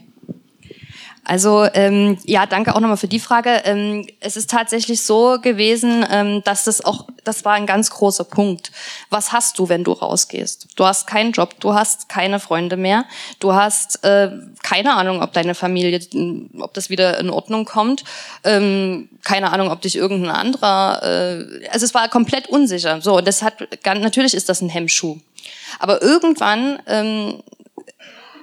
Also 1.29 1.67
ähm, 1.75 2.17
ja, 2.25 2.47
danke 2.47 2.75
auch 2.75 2.79
nochmal 2.79 2.97
für 2.97 3.07
die 3.07 3.19
Frage. 3.19 3.61
Ähm, 3.65 4.07
es 4.19 4.35
ist 4.35 4.49
tatsächlich 4.49 5.03
so 5.03 5.37
gewesen, 5.39 6.03
ähm, 6.09 6.41
dass 6.43 6.63
das 6.63 6.83
auch, 6.83 7.05
das 7.23 7.45
war 7.45 7.53
ein 7.53 7.67
ganz 7.67 7.91
großer 7.91 8.23
Punkt. 8.23 8.71
Was 9.11 9.31
hast 9.31 9.59
du, 9.59 9.69
wenn 9.69 9.83
du 9.83 9.91
rausgehst? 9.91 10.69
Du 10.75 10.87
hast 10.87 11.05
keinen 11.05 11.31
Job, 11.31 11.53
du 11.59 11.75
hast 11.75 12.09
keine 12.09 12.39
Freunde 12.39 12.77
mehr, 12.77 13.05
du 13.39 13.53
hast 13.53 14.03
äh, 14.03 14.31
keine 14.63 14.95
Ahnung, 14.95 15.21
ob 15.21 15.31
deine 15.33 15.53
Familie, 15.53 15.99
ob 16.61 16.73
das 16.73 16.89
wieder 16.89 17.19
in 17.19 17.29
Ordnung 17.29 17.63
kommt, 17.63 18.05
ähm, 18.43 19.07
keine 19.23 19.51
Ahnung, 19.51 19.69
ob 19.69 19.81
dich 19.81 19.97
irgendein 19.97 20.35
anderer, 20.35 21.03
äh, 21.03 21.67
also 21.69 21.85
es 21.85 21.93
war 21.93 22.09
komplett 22.09 22.47
unsicher. 22.47 23.01
So, 23.01 23.21
das 23.21 23.43
hat, 23.43 23.67
natürlich 23.85 24.33
ist 24.33 24.49
das 24.49 24.61
ein 24.61 24.69
Hemmschuh. 24.69 25.19
Aber 25.77 26.01
irgendwann 26.01 26.79
ähm, 26.87 27.43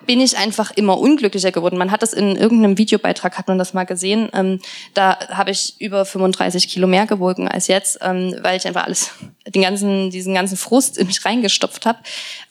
bin 0.07 0.21
ich 0.21 0.37
einfach 0.37 0.71
immer 0.71 0.99
unglücklicher 0.99 1.53
geworden. 1.53 1.77
Man 1.77 1.91
hat 1.91 2.03
das 2.03 2.13
in 2.13 2.37
irgendeinem 2.37 2.79
Videobeitrag, 2.79 3.37
hat 3.37 3.49
man 3.49 3.59
das 3.59 3.75
mal 3.75 3.85
gesehen. 3.85 4.29
Ähm, 4.33 4.61
da 4.95 5.19
habe 5.29 5.51
ich 5.51 5.75
über 5.81 6.05
35 6.05 6.69
Kilo 6.69 6.87
mehr 6.87 7.07
gewogen 7.07 7.49
als 7.49 7.67
jetzt, 7.67 7.99
ähm, 8.03 8.35
weil 8.41 8.57
ich 8.57 8.67
einfach 8.67 8.85
alles, 8.85 9.11
den 9.47 9.63
ganzen, 9.63 10.11
diesen 10.11 10.35
ganzen 10.35 10.57
Frust 10.57 10.99
in 10.99 11.07
mich 11.07 11.25
reingestopft 11.25 11.87
habe. 11.87 11.99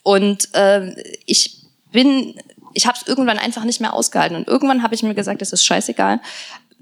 Und 0.03 0.53
äh, 0.53 0.93
ich 1.25 1.61
bin, 1.91 2.35
ich 2.73 2.85
habe 2.87 2.97
es 3.01 3.07
irgendwann 3.07 3.39
einfach 3.39 3.63
nicht 3.63 3.81
mehr 3.81 3.93
ausgehalten. 3.93 4.35
Und 4.35 4.47
irgendwann 4.47 4.83
habe 4.83 4.95
ich 4.95 5.03
mir 5.03 5.15
gesagt, 5.15 5.41
es 5.41 5.53
ist 5.53 5.65
scheißegal 5.65 6.19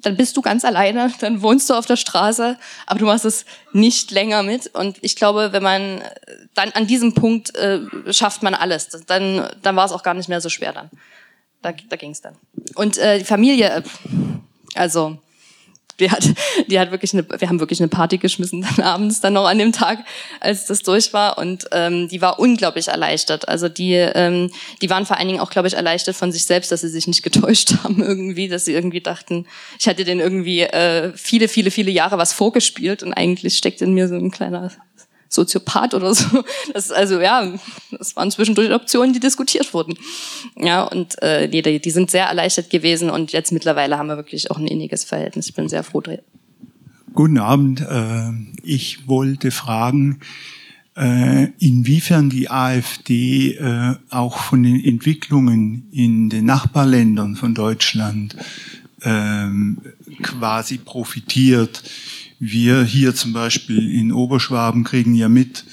dann 0.03 0.15
bist 0.15 0.37
du 0.37 0.41
ganz 0.41 0.63
alleine, 0.65 1.11
dann 1.19 1.41
wohnst 1.41 1.69
du 1.69 1.73
auf 1.73 1.85
der 1.85 1.95
Straße, 1.95 2.57
aber 2.85 2.99
du 2.99 3.05
machst 3.05 3.25
es 3.25 3.45
nicht 3.71 4.11
länger 4.11 4.43
mit. 4.43 4.67
Und 4.75 4.97
ich 5.01 5.15
glaube, 5.15 5.49
wenn 5.51 5.63
man 5.63 6.03
dann 6.53 6.71
an 6.71 6.87
diesem 6.87 7.13
Punkt 7.13 7.55
äh, 7.55 7.79
schafft 8.11 8.43
man 8.43 8.53
alles, 8.53 8.89
dann, 9.07 9.49
dann 9.61 9.75
war 9.75 9.85
es 9.85 9.91
auch 9.91 10.03
gar 10.03 10.13
nicht 10.13 10.29
mehr 10.29 10.41
so 10.41 10.49
schwer 10.49 10.73
dann. 10.73 10.89
Da, 11.61 11.71
da 11.71 11.95
ging 11.95 12.11
es 12.11 12.21
dann. 12.21 12.35
Und 12.75 12.97
äh, 12.97 13.19
die 13.19 13.25
Familie, 13.25 13.69
äh, 13.69 13.83
also 14.75 15.17
die 15.99 16.09
hat, 16.09 16.23
die 16.67 16.79
hat 16.79 16.91
wirklich 16.91 17.13
eine, 17.13 17.25
wir 17.29 17.47
haben 17.47 17.59
wirklich 17.59 17.79
eine 17.79 17.87
Party 17.87 18.17
geschmissen 18.17 18.61
dann 18.61 18.85
abends 18.85 19.21
dann 19.21 19.33
noch 19.33 19.47
an 19.47 19.57
dem 19.57 19.71
Tag, 19.71 19.99
als 20.39 20.65
das 20.65 20.81
durch 20.81 21.13
war 21.13 21.37
und 21.37 21.65
ähm, 21.71 22.07
die 22.07 22.21
war 22.21 22.39
unglaublich 22.39 22.87
erleichtert. 22.87 23.47
Also 23.47 23.69
die, 23.69 23.93
ähm, 23.93 24.51
die 24.81 24.89
waren 24.89 25.05
vor 25.05 25.17
allen 25.17 25.27
Dingen 25.27 25.39
auch, 25.39 25.49
glaube 25.49 25.67
ich, 25.67 25.75
erleichtert 25.75 26.15
von 26.15 26.31
sich 26.31 26.45
selbst, 26.45 26.71
dass 26.71 26.81
sie 26.81 26.89
sich 26.89 27.07
nicht 27.07 27.23
getäuscht 27.23 27.75
haben 27.83 28.01
irgendwie, 28.01 28.47
dass 28.47 28.65
sie 28.65 28.73
irgendwie 28.73 29.01
dachten, 29.01 29.45
ich 29.79 29.87
hatte 29.87 30.03
denen 30.03 30.19
irgendwie 30.19 30.61
äh, 30.61 31.11
viele, 31.15 31.47
viele, 31.47 31.71
viele 31.71 31.91
Jahre 31.91 32.17
was 32.17 32.33
vorgespielt 32.33 33.03
und 33.03 33.13
eigentlich 33.13 33.57
steckt 33.57 33.81
in 33.81 33.93
mir 33.93 34.07
so 34.07 34.15
ein 34.15 34.31
kleiner 34.31 34.71
Soziopath 35.33 35.93
oder 35.93 36.13
so. 36.13 36.43
Das 36.73 36.91
also 36.91 37.19
ja, 37.19 37.51
das 37.91 38.15
waren 38.15 38.31
zwischendurch 38.31 38.71
Optionen, 38.71 39.13
die 39.13 39.19
diskutiert 39.19 39.73
wurden. 39.73 39.95
Ja, 40.57 40.83
und 40.83 41.21
äh, 41.21 41.47
die, 41.47 41.79
die 41.79 41.91
sind 41.91 42.11
sehr 42.11 42.25
erleichtert 42.25 42.69
gewesen 42.69 43.09
und 43.09 43.31
jetzt 43.31 43.51
mittlerweile 43.51 43.97
haben 43.97 44.07
wir 44.07 44.17
wirklich 44.17 44.51
auch 44.51 44.57
ein 44.57 44.67
inniges 44.67 45.03
Verhältnis. 45.03 45.47
Ich 45.47 45.53
bin 45.53 45.69
sehr 45.69 45.83
froh 45.83 46.01
drüber. 46.01 46.23
Guten 47.13 47.37
Abend. 47.37 47.81
Äh, 47.81 48.31
ich 48.63 49.07
wollte 49.07 49.51
fragen, 49.51 50.19
äh, 50.95 51.47
inwiefern 51.59 52.29
die 52.29 52.49
AfD 52.49 53.53
äh, 53.53 53.95
auch 54.09 54.37
von 54.37 54.63
den 54.63 54.83
Entwicklungen 54.83 55.87
in 55.91 56.29
den 56.29 56.45
Nachbarländern 56.45 57.35
von 57.35 57.53
Deutschland 57.53 58.35
ähm, 59.03 59.79
quasi 60.21 60.77
profitiert 60.77 61.83
wir 62.43 62.83
hier 62.83 63.15
zum 63.15 63.33
Beispiel 63.33 63.91
in 63.91 64.11
Oberschwaben 64.11 64.83
kriegen 64.83 65.15
ja 65.15 65.29
mit, 65.29 65.65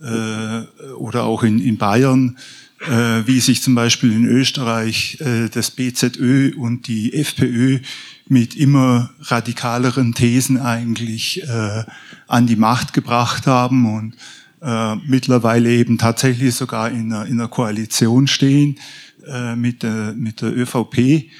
äh, 0.00 0.92
oder 0.94 1.24
auch 1.24 1.42
in, 1.42 1.60
in 1.60 1.76
Bayern, 1.76 2.38
äh, 2.80 3.26
wie 3.26 3.40
sich 3.40 3.62
zum 3.62 3.74
Beispiel 3.74 4.12
in 4.12 4.26
Österreich 4.26 5.18
äh, 5.20 5.48
das 5.48 5.70
BZÖ 5.70 6.54
und 6.56 6.88
die 6.88 7.14
FPÖ 7.14 7.80
mit 8.28 8.56
immer 8.56 9.10
radikaleren 9.20 10.14
Thesen 10.14 10.58
eigentlich 10.60 11.42
äh, 11.44 11.84
an 12.26 12.46
die 12.46 12.56
Macht 12.56 12.92
gebracht 12.92 13.46
haben 13.46 13.94
und 13.94 14.16
äh, 14.62 14.96
mittlerweile 15.06 15.70
eben 15.70 15.98
tatsächlich 15.98 16.54
sogar 16.54 16.90
in 16.90 17.12
einer, 17.12 17.26
in 17.26 17.40
einer 17.40 17.48
Koalition 17.48 18.26
stehen 18.26 18.78
äh, 19.26 19.54
mit, 19.54 19.82
der, 19.82 20.12
mit 20.16 20.42
der 20.42 20.56
ÖVP. 20.56 21.30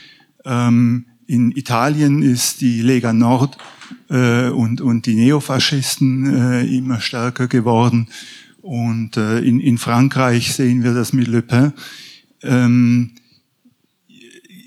Ähm, 0.44 1.06
in 1.26 1.50
Italien 1.52 2.22
ist 2.22 2.60
die 2.60 2.82
Lega 2.82 3.12
Nord 3.12 3.58
äh, 4.08 4.48
und, 4.48 4.80
und 4.80 5.06
die 5.06 5.14
Neofaschisten 5.14 6.34
äh, 6.34 6.66
immer 6.66 7.00
stärker 7.00 7.48
geworden. 7.48 8.08
Und 8.62 9.16
äh, 9.16 9.38
in, 9.38 9.60
in 9.60 9.78
Frankreich 9.78 10.52
sehen 10.52 10.82
wir 10.82 10.92
das 10.92 11.12
mit 11.12 11.28
Le 11.28 11.42
Pen. 11.42 11.72
Ähm, 12.42 13.12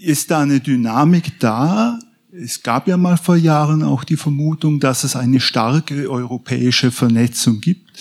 ist 0.01 0.32
da 0.32 0.39
eine 0.41 0.59
Dynamik 0.59 1.39
da? 1.39 1.99
Es 2.32 2.63
gab 2.63 2.88
ja 2.88 2.95
mal 2.95 3.17
vor 3.17 3.36
Jahren 3.36 3.84
auch 3.84 4.03
die 4.03 4.15
Vermutung, 4.15 4.80
dass 4.80 5.03
es 5.03 5.15
eine 5.15 5.41
starke 5.41 6.10
europäische 6.10 6.91
Vernetzung 6.91 7.60
gibt. 7.60 7.91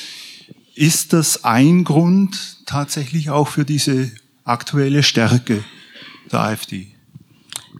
Ist 0.75 1.13
das 1.13 1.45
ein 1.45 1.83
Grund 1.83 2.65
tatsächlich 2.67 3.31
auch 3.31 3.49
für 3.49 3.65
diese 3.65 4.13
aktuelle 4.45 5.03
Stärke 5.03 5.65
der 6.31 6.41
AfD? 6.41 6.87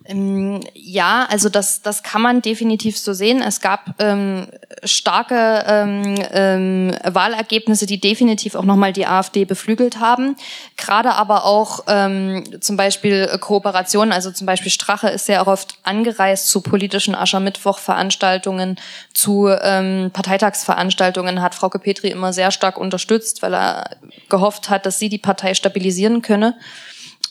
Ähm, 0.09 0.61
ja, 0.73 1.27
also 1.29 1.51
das, 1.51 1.83
das 1.83 2.03
kann 2.03 2.23
man 2.23 2.41
definitiv 2.41 2.99
so 2.99 3.13
sehen. 3.13 3.43
Es 3.43 3.61
gab 3.61 3.95
ähm, 3.99 4.49
starke 4.83 5.65
ähm, 5.67 6.15
ähm, 6.33 6.97
Wahlergebnisse, 7.05 7.85
die 7.85 8.01
definitiv 8.01 8.55
auch 8.55 8.65
nochmal 8.65 8.95
die 8.95 9.07
AfD 9.07 9.45
beflügelt 9.45 10.01
haben. 10.01 10.37
Gerade 10.79 11.15
aber 11.15 11.45
auch 11.45 11.85
ähm, 11.89 12.43
zum 12.61 12.79
Beispiel 12.79 13.29
Kooperationen, 13.39 14.13
also 14.13 14.31
zum 14.31 14.47
Beispiel 14.47 14.73
Strache 14.73 15.09
ist 15.09 15.27
sehr 15.27 15.47
oft 15.47 15.75
angereist 15.83 16.49
zu 16.49 16.63
politischen 16.63 17.15
Aschermittwoch-Veranstaltungen, 17.15 18.77
zu 19.13 19.49
ähm, 19.49 20.11
Parteitagsveranstaltungen, 20.13 21.43
hat 21.43 21.55
Frau 21.55 21.69
Petri 21.69 22.09
immer 22.09 22.33
sehr 22.33 22.51
stark 22.51 22.79
unterstützt, 22.79 23.43
weil 23.43 23.55
er 23.55 23.91
gehofft 24.31 24.71
hat, 24.71 24.87
dass 24.87 24.99
sie 24.99 25.11
die 25.11 25.19
Partei 25.19 25.53
stabilisieren 25.53 26.23
könne. 26.23 26.57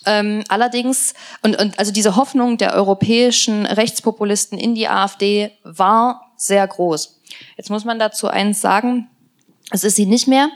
Ähm, 0.08 0.44
allerdings, 0.48 1.14
und, 1.44 1.60
und 1.62 1.78
also 1.78 1.92
diese 1.92 2.16
Hoffnung 2.16 2.58
der 2.58 2.74
europäischen 2.74 3.66
Rechtspopulisten 3.66 4.58
in 4.58 4.74
die 4.74 4.88
AfD 4.88 5.52
war 5.64 6.32
sehr 6.38 6.66
groß. 6.66 7.20
Jetzt 7.58 7.70
muss 7.70 7.86
man 7.86 8.00
dazu 8.00 8.28
eins 8.28 8.62
sagen, 8.62 9.10
es 9.70 9.84
ist 9.84 9.98
sie 9.98 10.06
nicht 10.06 10.28
mehr. 10.28 10.50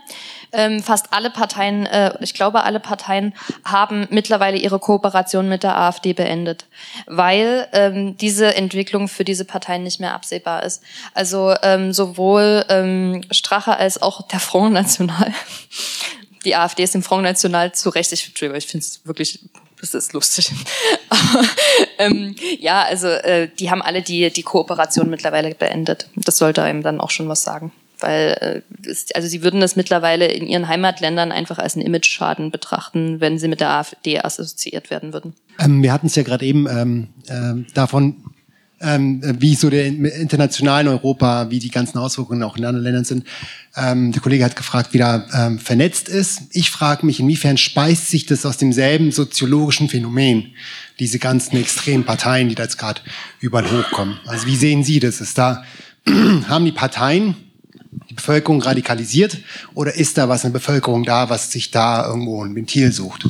Ähm, 0.53 0.81
fast 0.81 1.13
alle 1.13 1.29
Parteien, 1.29 1.85
äh, 1.85 2.13
ich 2.21 2.33
glaube, 2.33 2.63
alle 2.63 2.79
Parteien 2.79 3.33
haben 3.63 4.07
mittlerweile 4.09 4.57
ihre 4.57 4.79
Kooperation 4.79 5.47
mit 5.47 5.63
der 5.63 5.77
AfD 5.77 6.13
beendet, 6.13 6.65
weil 7.07 7.67
ähm, 7.73 8.17
diese 8.17 8.55
Entwicklung 8.55 9.07
für 9.07 9.23
diese 9.23 9.45
Parteien 9.45 9.83
nicht 9.83 9.99
mehr 9.99 10.13
absehbar 10.13 10.63
ist. 10.63 10.83
Also 11.13 11.53
ähm, 11.61 11.93
sowohl 11.93 12.65
ähm, 12.69 13.21
Strache 13.31 13.77
als 13.77 14.01
auch 14.01 14.27
der 14.27 14.39
Front 14.39 14.73
National. 14.73 15.33
Die 16.45 16.55
AfD 16.55 16.83
ist 16.83 16.95
im 16.95 17.03
Front 17.03 17.23
National 17.23 17.73
zu 17.73 17.89
Recht. 17.89 18.11
Ich, 18.11 18.31
ich 18.33 18.67
finde 18.67 18.85
es 18.85 19.01
wirklich 19.05 19.39
das 19.79 19.95
ist 19.95 20.13
lustig. 20.13 20.51
ähm, 21.97 22.35
ja, 22.59 22.83
also 22.83 23.07
äh, 23.07 23.49
die 23.59 23.71
haben 23.71 23.81
alle 23.81 24.03
die, 24.03 24.31
die 24.31 24.43
Kooperation 24.43 25.09
mittlerweile 25.09 25.55
beendet. 25.55 26.07
Das 26.15 26.37
sollte 26.37 26.61
einem 26.61 26.83
dann 26.83 27.01
auch 27.01 27.09
schon 27.09 27.27
was 27.27 27.41
sagen 27.41 27.71
weil 28.01 28.63
äh, 28.85 28.93
also 29.13 29.27
sie 29.27 29.43
würden 29.43 29.61
das 29.61 29.75
mittlerweile 29.75 30.27
in 30.27 30.47
ihren 30.47 30.67
Heimatländern 30.67 31.31
einfach 31.31 31.59
als 31.59 31.75
einen 31.75 31.85
Image-Schaden 31.85 32.51
betrachten, 32.51 33.21
wenn 33.21 33.39
sie 33.39 33.47
mit 33.47 33.59
der 33.61 33.69
AfD 33.69 34.19
assoziiert 34.19 34.89
werden 34.89 35.13
würden. 35.13 35.33
Ähm, 35.59 35.83
wir 35.83 35.93
hatten 35.93 36.07
es 36.07 36.15
ja 36.15 36.23
gerade 36.23 36.45
eben 36.45 36.67
ähm, 36.67 37.07
äh, 37.27 37.71
davon, 37.73 38.15
ähm, 38.81 39.21
wie 39.39 39.55
so 39.55 39.69
der 39.69 39.85
internationalen 39.85 40.87
Europa, 40.87 41.49
wie 41.49 41.59
die 41.59 41.71
ganzen 41.71 41.97
Auswirkungen 41.97 42.43
auch 42.43 42.57
in 42.57 42.65
anderen 42.65 42.83
Ländern 42.83 43.05
sind. 43.05 43.25
Ähm, 43.75 44.11
der 44.11 44.21
Kollege 44.21 44.43
hat 44.43 44.55
gefragt, 44.55 44.93
wie 44.93 44.97
da 44.97 45.25
ähm, 45.33 45.59
vernetzt 45.59 46.09
ist. 46.09 46.41
Ich 46.51 46.71
frage 46.71 47.05
mich, 47.05 47.19
inwiefern 47.19 47.57
speist 47.57 48.09
sich 48.09 48.25
das 48.25 48.45
aus 48.45 48.57
demselben 48.57 49.11
soziologischen 49.11 49.89
Phänomen, 49.89 50.47
diese 50.99 51.19
ganzen 51.19 51.57
extremen 51.57 52.03
Parteien, 52.03 52.49
die 52.49 52.55
da 52.55 52.63
jetzt 52.63 52.77
gerade 52.77 53.01
überall 53.39 53.69
hochkommen. 53.71 54.19
Also 54.25 54.47
wie 54.47 54.55
sehen 54.55 54.83
Sie 54.83 54.99
das? 54.99 55.21
Ist 55.21 55.37
da 55.37 55.63
haben 56.47 56.65
die 56.65 56.71
Parteien 56.71 57.35
die 58.09 58.13
Bevölkerung 58.13 58.61
radikalisiert 58.61 59.37
oder 59.73 59.93
ist 59.93 60.17
da 60.17 60.29
was 60.29 60.43
in 60.43 60.51
der 60.51 60.59
Bevölkerung 60.59 61.03
da, 61.03 61.29
was 61.29 61.51
sich 61.51 61.71
da 61.71 62.07
irgendwo 62.07 62.43
ein 62.43 62.55
Ventil 62.55 62.91
sucht? 62.91 63.29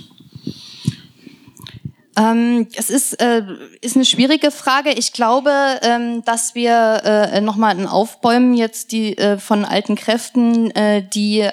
Ähm, 2.17 2.67
es 2.75 2.89
ist, 2.89 3.21
äh, 3.21 3.43
ist 3.79 3.95
eine 3.95 4.05
schwierige 4.05 4.51
Frage. 4.51 4.91
Ich 4.91 5.13
glaube, 5.13 5.51
ähm, 5.81 6.23
dass 6.25 6.55
wir 6.55 7.01
äh, 7.03 7.41
nochmal 7.41 7.71
ein 7.71 7.87
Aufbäumen 7.87 8.53
jetzt 8.53 8.91
die 8.91 9.17
äh, 9.17 9.37
von 9.37 9.63
alten 9.63 9.95
Kräften, 9.95 10.71
äh, 10.71 11.03
die 11.03 11.47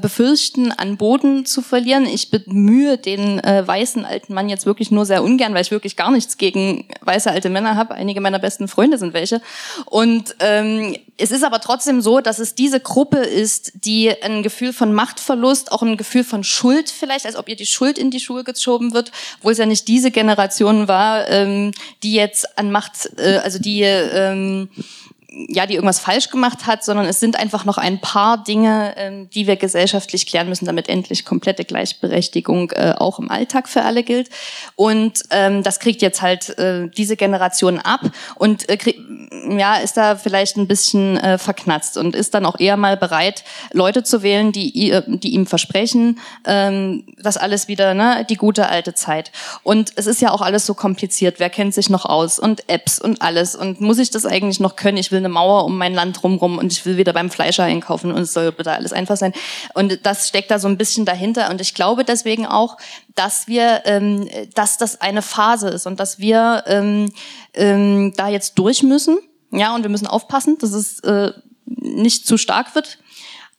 befürchten, 0.00 0.72
an 0.72 0.96
Boden 0.96 1.46
zu 1.46 1.62
verlieren. 1.62 2.06
Ich 2.06 2.30
bemühe 2.30 2.98
den 2.98 3.40
äh, 3.40 3.66
weißen 3.66 4.04
alten 4.04 4.34
Mann 4.34 4.48
jetzt 4.48 4.66
wirklich 4.66 4.90
nur 4.90 5.04
sehr 5.06 5.22
ungern, 5.22 5.54
weil 5.54 5.62
ich 5.62 5.70
wirklich 5.70 5.96
gar 5.96 6.10
nichts 6.10 6.36
gegen 6.36 6.86
weiße 7.02 7.30
alte 7.30 7.50
Männer 7.50 7.76
habe. 7.76 7.94
Einige 7.94 8.20
meiner 8.20 8.38
besten 8.38 8.68
Freunde 8.68 8.98
sind 8.98 9.14
welche. 9.14 9.40
Und 9.86 10.36
ähm, 10.40 10.96
es 11.16 11.30
ist 11.30 11.44
aber 11.44 11.60
trotzdem 11.60 12.00
so, 12.00 12.20
dass 12.20 12.38
es 12.38 12.54
diese 12.54 12.80
Gruppe 12.80 13.18
ist, 13.18 13.72
die 13.84 14.10
ein 14.22 14.42
Gefühl 14.42 14.72
von 14.72 14.92
Machtverlust, 14.92 15.72
auch 15.72 15.82
ein 15.82 15.96
Gefühl 15.96 16.24
von 16.24 16.44
Schuld 16.44 16.90
vielleicht, 16.90 17.26
als 17.26 17.36
ob 17.36 17.48
ihr 17.48 17.56
die 17.56 17.66
Schuld 17.66 17.98
in 17.98 18.10
die 18.10 18.20
Schuhe 18.20 18.44
geschoben 18.44 18.92
wird, 18.92 19.12
wo 19.42 19.50
es 19.50 19.58
ja 19.58 19.66
nicht 19.66 19.88
diese 19.88 20.10
Generation 20.10 20.88
war, 20.88 21.28
ähm, 21.28 21.72
die 22.02 22.12
jetzt 22.12 22.58
an 22.58 22.70
Macht, 22.70 23.10
äh, 23.18 23.38
also 23.38 23.58
die 23.58 23.82
ähm, 23.82 24.68
ja, 25.48 25.66
die 25.66 25.74
irgendwas 25.74 26.00
falsch 26.00 26.30
gemacht 26.30 26.66
hat, 26.66 26.82
sondern 26.84 27.06
es 27.06 27.20
sind 27.20 27.36
einfach 27.38 27.64
noch 27.64 27.76
ein 27.76 28.00
paar 28.00 28.42
Dinge, 28.42 28.94
ähm, 28.96 29.28
die 29.30 29.46
wir 29.46 29.56
gesellschaftlich 29.56 30.26
klären 30.26 30.48
müssen, 30.48 30.64
damit 30.64 30.88
endlich 30.88 31.24
komplette 31.24 31.64
Gleichberechtigung 31.64 32.70
äh, 32.70 32.94
auch 32.96 33.18
im 33.18 33.30
Alltag 33.30 33.68
für 33.68 33.82
alle 33.82 34.02
gilt. 34.02 34.30
Und 34.76 35.22
ähm, 35.30 35.62
das 35.62 35.78
kriegt 35.78 36.00
jetzt 36.00 36.22
halt 36.22 36.58
äh, 36.58 36.88
diese 36.88 37.16
Generation 37.16 37.78
ab 37.78 38.00
und 38.36 38.68
äh, 38.68 38.78
ja, 39.50 39.76
ist 39.76 39.96
da 39.96 40.16
vielleicht 40.16 40.56
ein 40.56 40.66
bisschen 40.66 41.18
äh, 41.18 41.38
verknatzt 41.38 41.98
und 41.98 42.14
ist 42.14 42.32
dann 42.34 42.46
auch 42.46 42.58
eher 42.58 42.76
mal 42.76 42.96
bereit, 42.96 43.44
Leute 43.72 44.02
zu 44.02 44.22
wählen, 44.22 44.52
die, 44.52 44.72
die 45.06 45.34
ihm 45.34 45.46
versprechen, 45.46 46.18
ähm, 46.46 47.04
das 47.18 47.36
alles 47.36 47.68
wieder, 47.68 47.94
ne, 47.94 48.26
die 48.28 48.36
gute 48.36 48.68
alte 48.68 48.94
Zeit. 48.94 49.32
Und 49.62 49.92
es 49.96 50.06
ist 50.06 50.22
ja 50.22 50.30
auch 50.30 50.40
alles 50.40 50.66
so 50.66 50.74
kompliziert. 50.74 51.38
Wer 51.38 51.50
kennt 51.50 51.74
sich 51.74 51.90
noch 51.90 52.04
aus? 52.04 52.38
Und 52.38 52.68
Apps 52.68 52.98
und 52.98 53.22
alles. 53.22 53.54
Und 53.54 53.80
muss 53.80 53.98
ich 53.98 54.10
das 54.10 54.26
eigentlich 54.26 54.60
noch 54.60 54.76
können? 54.76 54.96
Ich 54.96 55.12
will 55.12 55.20
eine 55.26 55.34
Mauer 55.34 55.64
um 55.64 55.76
mein 55.76 55.92
Land 55.94 56.22
rumrum 56.22 56.58
und 56.58 56.72
ich 56.72 56.86
will 56.86 56.96
wieder 56.96 57.12
beim 57.12 57.30
Fleischer 57.30 57.64
einkaufen 57.64 58.12
und 58.12 58.22
es 58.22 58.32
soll 58.32 58.52
bitte 58.52 58.72
alles 58.72 58.92
einfach 58.92 59.16
sein. 59.16 59.32
Und 59.74 60.06
das 60.06 60.28
steckt 60.28 60.50
da 60.50 60.58
so 60.58 60.68
ein 60.68 60.78
bisschen 60.78 61.04
dahinter. 61.04 61.50
Und 61.50 61.60
ich 61.60 61.74
glaube 61.74 62.04
deswegen 62.04 62.46
auch, 62.46 62.76
dass 63.14 63.48
wir, 63.48 63.82
ähm, 63.84 64.28
dass 64.54 64.78
das 64.78 65.00
eine 65.00 65.22
Phase 65.22 65.68
ist 65.68 65.86
und 65.86 66.00
dass 66.00 66.18
wir 66.18 66.64
ähm, 66.66 67.12
ähm, 67.54 68.14
da 68.16 68.28
jetzt 68.28 68.54
durch 68.58 68.82
müssen. 68.82 69.18
Ja, 69.50 69.74
und 69.74 69.82
wir 69.82 69.90
müssen 69.90 70.06
aufpassen, 70.06 70.58
dass 70.58 70.72
es 70.72 71.00
äh, 71.00 71.32
nicht 71.66 72.26
zu 72.26 72.38
stark 72.38 72.74
wird. 72.74 72.98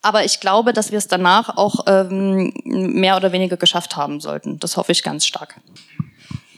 Aber 0.02 0.23
ich 0.23 0.39
glaube, 0.39 0.73
dass 0.73 0.91
wir 0.91 0.98
es 0.98 1.07
danach 1.07 1.57
auch 1.57 1.85
ähm, 1.88 2.53
mehr 2.64 3.18
oder 3.18 3.31
weniger 3.31 3.57
geschafft 3.57 3.95
haben 3.95 4.19
sollten. 4.22 4.60
Das 4.60 4.77
hoffe 4.77 4.91
ich 4.91 5.03
ganz 5.03 5.26
stark. 5.26 5.60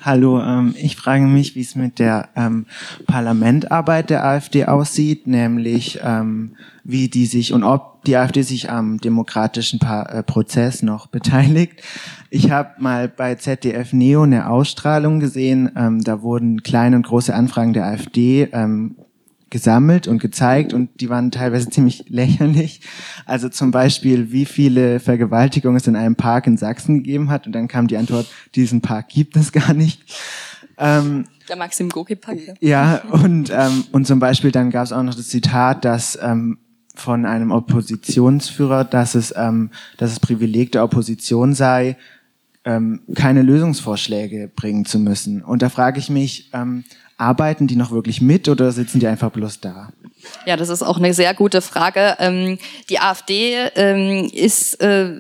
Hallo, 0.02 0.42
ähm, 0.42 0.76
ich 0.78 0.96
frage 0.96 1.26
mich, 1.26 1.56
wie 1.56 1.62
es 1.62 1.76
mit 1.76 2.00
der 2.00 2.30
ähm, 2.38 2.68
Parlamentarbeit 3.06 4.10
der 4.10 4.24
AfD 4.24 4.64
aussieht, 4.64 5.28
nämlich 5.28 6.00
ähm, 6.02 6.56
wie 6.86 7.10
die 7.10 7.26
sich 7.26 7.52
und 7.52 7.66
ob 7.66 8.06
die 8.06 8.16
AfD 8.16 8.44
sich 8.44 8.72
am 8.72 9.00
demokratischen 9.00 9.80
pa 9.80 10.04
äh, 10.04 10.24
Prozess 10.24 10.84
noch 10.84 11.08
beteiligt. 11.08 11.84
Ich 12.30 12.50
habe 12.50 12.82
mal 12.82 13.10
bei 13.10 13.36
ZDF 13.36 13.92
Neo 13.92 14.24
eine 14.24 14.50
Ausstrahlung 14.50 15.20
gesehen, 15.20 15.70
ähm, 15.76 16.02
da 16.02 16.22
wurden 16.22 16.64
kleine 16.64 16.96
und 16.96 17.06
große 17.06 17.36
Anfragen 17.36 17.74
der 17.74 17.88
AfD 17.88 18.48
ähm, 18.54 18.96
gesammelt 19.50 20.08
und 20.08 20.20
gezeigt 20.20 20.74
und 20.74 21.02
die 21.02 21.10
waren 21.10 21.32
teilweise 21.32 21.70
ziemlich 21.70 22.06
lächerlich. 22.10 22.82
Also 23.26 23.50
zum 23.50 23.72
Beispiel, 23.72 24.32
wie 24.32 24.46
viele 24.46 25.00
Vergewaltigungen 25.00 25.78
es 25.78 25.88
in 25.88 25.96
einem 25.96 26.16
Park 26.16 26.48
in 26.48 26.58
Sachsen 26.58 26.98
gegeben 26.98 27.30
hat 27.30 27.48
und 27.48 27.54
dann 27.54 27.68
kam 27.68 27.88
die 27.88 27.98
Antwort, 27.98 28.28
diesen 28.56 28.82
Park 28.82 29.10
gibt 29.10 29.36
es 29.36 29.52
gar 29.52 29.74
nicht. 29.74 30.04
Ähm, 30.78 31.26
der 31.50 31.58
Maxim 31.58 31.90
Gorki 31.90 32.16
Park. 32.16 32.38
Ja, 32.40 32.56
ja 32.62 33.02
und, 33.12 33.52
ähm, 33.54 33.86
und 33.92 34.08
zum 34.08 34.20
Beispiel 34.20 34.52
dann 34.52 34.70
gab 34.70 34.86
es 34.86 34.92
auch 34.92 35.04
noch 35.04 35.16
das 35.16 35.28
Zitat, 35.28 35.84
dass 35.84 36.18
ähm, 36.22 36.60
von 36.96 37.26
einem 37.26 37.52
Oppositionsführer, 37.52 38.84
dass 38.84 39.16
es, 39.16 39.34
ähm, 39.36 39.72
dass 39.98 40.12
es 40.12 40.20
Privileg 40.20 40.72
der 40.72 40.84
Opposition 40.84 41.54
sei, 41.54 41.98
ähm, 42.66 43.02
keine 43.16 43.42
Lösungsvorschläge 43.42 44.50
bringen 44.54 44.86
zu 44.86 45.00
müssen. 45.00 45.42
Und 45.42 45.62
da 45.62 45.70
frage 45.70 46.00
ich 46.00 46.10
mich, 46.10 46.50
ähm, 46.54 46.84
Arbeiten 47.20 47.68
die 47.68 47.76
noch 47.76 47.92
wirklich 47.92 48.22
mit 48.22 48.48
oder 48.48 48.72
sitzen 48.72 49.00
die 49.00 49.08
einfach 49.08 49.32
bloß 49.32 49.60
da? 49.60 49.90
Ja, 50.46 50.58
das 50.58 50.70
ist 50.70 50.84
auch 50.84 50.98
eine 50.98 51.14
sehr 51.14 51.34
gute 51.34 51.62
Frage. 51.62 52.16
Ähm, 52.20 52.58
die 52.90 53.00
AfD 53.00 53.56
ähm, 53.76 54.30
ist 54.34 54.82
äh, 54.82 55.12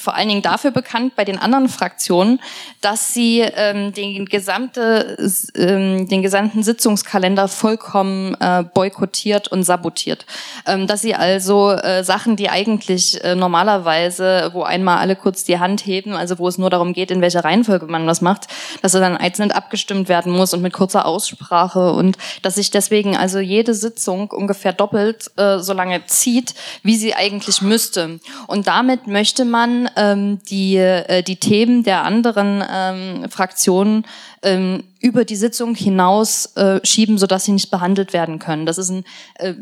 vor 0.00 0.14
allen 0.14 0.28
Dingen 0.28 0.42
dafür 0.42 0.70
bekannt 0.70 1.14
bei 1.14 1.24
den 1.24 1.38
anderen 1.38 1.68
Fraktionen, 1.68 2.40
dass 2.80 3.12
sie 3.12 3.40
ähm, 3.40 3.92
den, 3.92 4.24
gesamte, 4.24 5.16
ähm, 5.54 6.08
den 6.08 6.22
gesamten 6.22 6.62
Sitzungskalender 6.62 7.48
vollkommen 7.48 8.34
äh, 8.40 8.64
boykottiert 8.74 9.48
und 9.48 9.64
sabotiert. 9.64 10.24
Ähm, 10.66 10.86
dass 10.86 11.02
sie 11.02 11.14
also 11.14 11.72
äh, 11.72 12.02
Sachen, 12.02 12.36
die 12.36 12.48
eigentlich 12.48 13.22
äh, 13.22 13.34
normalerweise, 13.34 14.50
wo 14.54 14.62
einmal 14.62 14.98
alle 14.98 15.16
kurz 15.16 15.44
die 15.44 15.58
Hand 15.58 15.84
heben, 15.84 16.14
also 16.14 16.38
wo 16.38 16.48
es 16.48 16.56
nur 16.56 16.70
darum 16.70 16.94
geht, 16.94 17.10
in 17.10 17.20
welcher 17.20 17.44
Reihenfolge 17.44 17.86
man 17.86 18.06
was 18.06 18.22
macht, 18.22 18.46
dass 18.80 18.94
er 18.94 19.00
dann 19.00 19.18
einzeln 19.18 19.52
abgestimmt 19.52 20.08
werden 20.08 20.32
muss 20.32 20.54
und 20.54 20.62
mit 20.62 20.72
kurzer 20.72 21.04
Aussprache 21.04 21.92
und 21.92 22.16
dass 22.42 22.54
sich 22.54 22.70
deswegen 22.70 23.16
also 23.16 23.38
jede 23.38 23.74
Sitzung 23.74 24.30
ungefähr 24.30 24.72
doppelt 24.72 25.30
äh, 25.36 25.58
so 25.58 25.74
lange 25.74 26.06
zieht, 26.06 26.54
wie 26.82 26.96
sie 26.96 27.14
eigentlich 27.14 27.60
müsste. 27.60 28.20
Und 28.46 28.66
damit 28.66 29.06
möchte 29.06 29.44
man 29.44 29.89
ähm, 29.96 30.38
die, 30.44 30.76
äh, 30.76 31.22
die 31.22 31.36
Themen 31.36 31.82
der 31.82 32.04
anderen 32.04 32.62
ähm, 32.70 33.30
Fraktionen 33.30 34.06
ähm, 34.42 34.84
über 35.00 35.24
die 35.24 35.36
Sitzung 35.36 35.74
hinaus 35.74 36.56
äh, 36.56 36.80
schieben, 36.82 37.18
sodass 37.18 37.44
sie 37.44 37.52
nicht 37.52 37.70
behandelt 37.70 38.12
werden 38.12 38.38
können. 38.38 38.64
Das 38.64 38.78
ist 38.78 38.88
ein, 38.88 39.04
äh, 39.34 39.54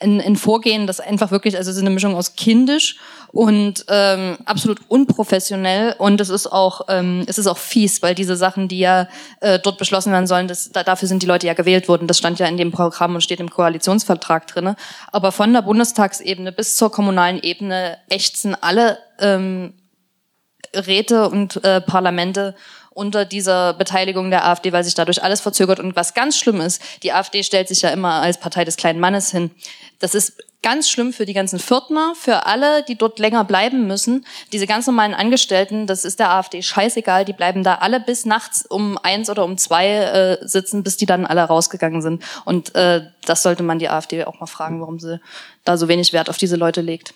ein, 0.00 0.20
ein 0.20 0.36
Vorgehen, 0.36 0.86
das 0.86 0.98
einfach 0.98 1.30
wirklich, 1.30 1.56
also 1.56 1.70
es 1.70 1.76
ist 1.76 1.82
eine 1.82 1.90
Mischung 1.90 2.16
aus 2.16 2.34
kindisch 2.34 2.96
und 3.32 3.84
ähm, 3.88 4.36
absolut 4.44 4.80
unprofessionell 4.88 5.94
und 5.98 6.20
es 6.20 6.28
ist 6.28 6.48
auch 6.48 6.82
ähm, 6.88 7.24
es 7.28 7.38
ist 7.38 7.46
auch 7.46 7.58
fies, 7.58 8.02
weil 8.02 8.16
diese 8.16 8.34
Sachen, 8.34 8.66
die 8.66 8.80
ja 8.80 9.08
äh, 9.40 9.60
dort 9.60 9.78
beschlossen 9.78 10.12
werden 10.12 10.26
sollen, 10.26 10.48
das, 10.48 10.70
da, 10.70 10.82
dafür 10.82 11.06
sind 11.06 11.22
die 11.22 11.26
Leute 11.26 11.46
ja 11.46 11.54
gewählt 11.54 11.88
worden. 11.88 12.08
Das 12.08 12.18
stand 12.18 12.40
ja 12.40 12.46
in 12.46 12.56
dem 12.56 12.72
Programm 12.72 13.14
und 13.14 13.20
steht 13.20 13.38
im 13.38 13.50
Koalitionsvertrag 13.50 14.48
drinne. 14.48 14.74
Aber 15.12 15.30
von 15.30 15.52
der 15.52 15.62
Bundestagsebene 15.62 16.50
bis 16.50 16.74
zur 16.74 16.90
kommunalen 16.90 17.40
Ebene 17.40 17.98
ächzen 18.08 18.56
alle 18.60 18.98
ähm, 19.20 19.74
Räte 20.74 21.28
und 21.28 21.62
äh, 21.64 21.80
Parlamente 21.80 22.54
unter 22.90 23.24
dieser 23.24 23.74
Beteiligung 23.74 24.30
der 24.30 24.46
AfD, 24.46 24.72
weil 24.72 24.84
sich 24.84 24.94
dadurch 24.94 25.22
alles 25.22 25.40
verzögert. 25.40 25.80
Und 25.80 25.96
was 25.96 26.14
ganz 26.14 26.36
schlimm 26.36 26.60
ist, 26.60 26.82
die 27.02 27.12
AfD 27.12 27.42
stellt 27.42 27.68
sich 27.68 27.82
ja 27.82 27.90
immer 27.90 28.20
als 28.22 28.38
Partei 28.38 28.64
des 28.64 28.76
kleinen 28.76 29.00
Mannes 29.00 29.30
hin. 29.30 29.50
Das 30.00 30.14
ist 30.14 30.42
ganz 30.62 30.90
schlimm 30.90 31.12
für 31.12 31.24
die 31.24 31.32
ganzen 31.32 31.58
Viertner, 31.58 32.14
für 32.14 32.46
alle, 32.46 32.82
die 32.82 32.96
dort 32.96 33.18
länger 33.18 33.44
bleiben 33.44 33.86
müssen. 33.86 34.26
Diese 34.52 34.66
ganz 34.66 34.86
normalen 34.86 35.14
Angestellten, 35.14 35.86
das 35.86 36.04
ist 36.04 36.20
der 36.20 36.30
AfD 36.30 36.62
scheißegal, 36.62 37.24
die 37.24 37.32
bleiben 37.32 37.64
da 37.64 37.76
alle 37.76 38.00
bis 38.00 38.26
nachts 38.26 38.66
um 38.66 38.98
eins 38.98 39.30
oder 39.30 39.44
um 39.44 39.56
zwei 39.56 39.88
äh, 39.88 40.38
sitzen, 40.46 40.82
bis 40.82 40.96
die 40.96 41.06
dann 41.06 41.26
alle 41.26 41.42
rausgegangen 41.42 42.02
sind. 42.02 42.22
Und 42.44 42.74
äh, 42.74 43.02
das 43.24 43.42
sollte 43.42 43.62
man 43.62 43.78
die 43.78 43.88
AfD 43.88 44.24
auch 44.24 44.40
mal 44.40 44.46
fragen, 44.46 44.80
warum 44.80 44.98
sie 44.98 45.20
da 45.64 45.76
so 45.76 45.88
wenig 45.88 46.12
Wert 46.12 46.28
auf 46.28 46.36
diese 46.36 46.56
Leute 46.56 46.82
legt. 46.82 47.14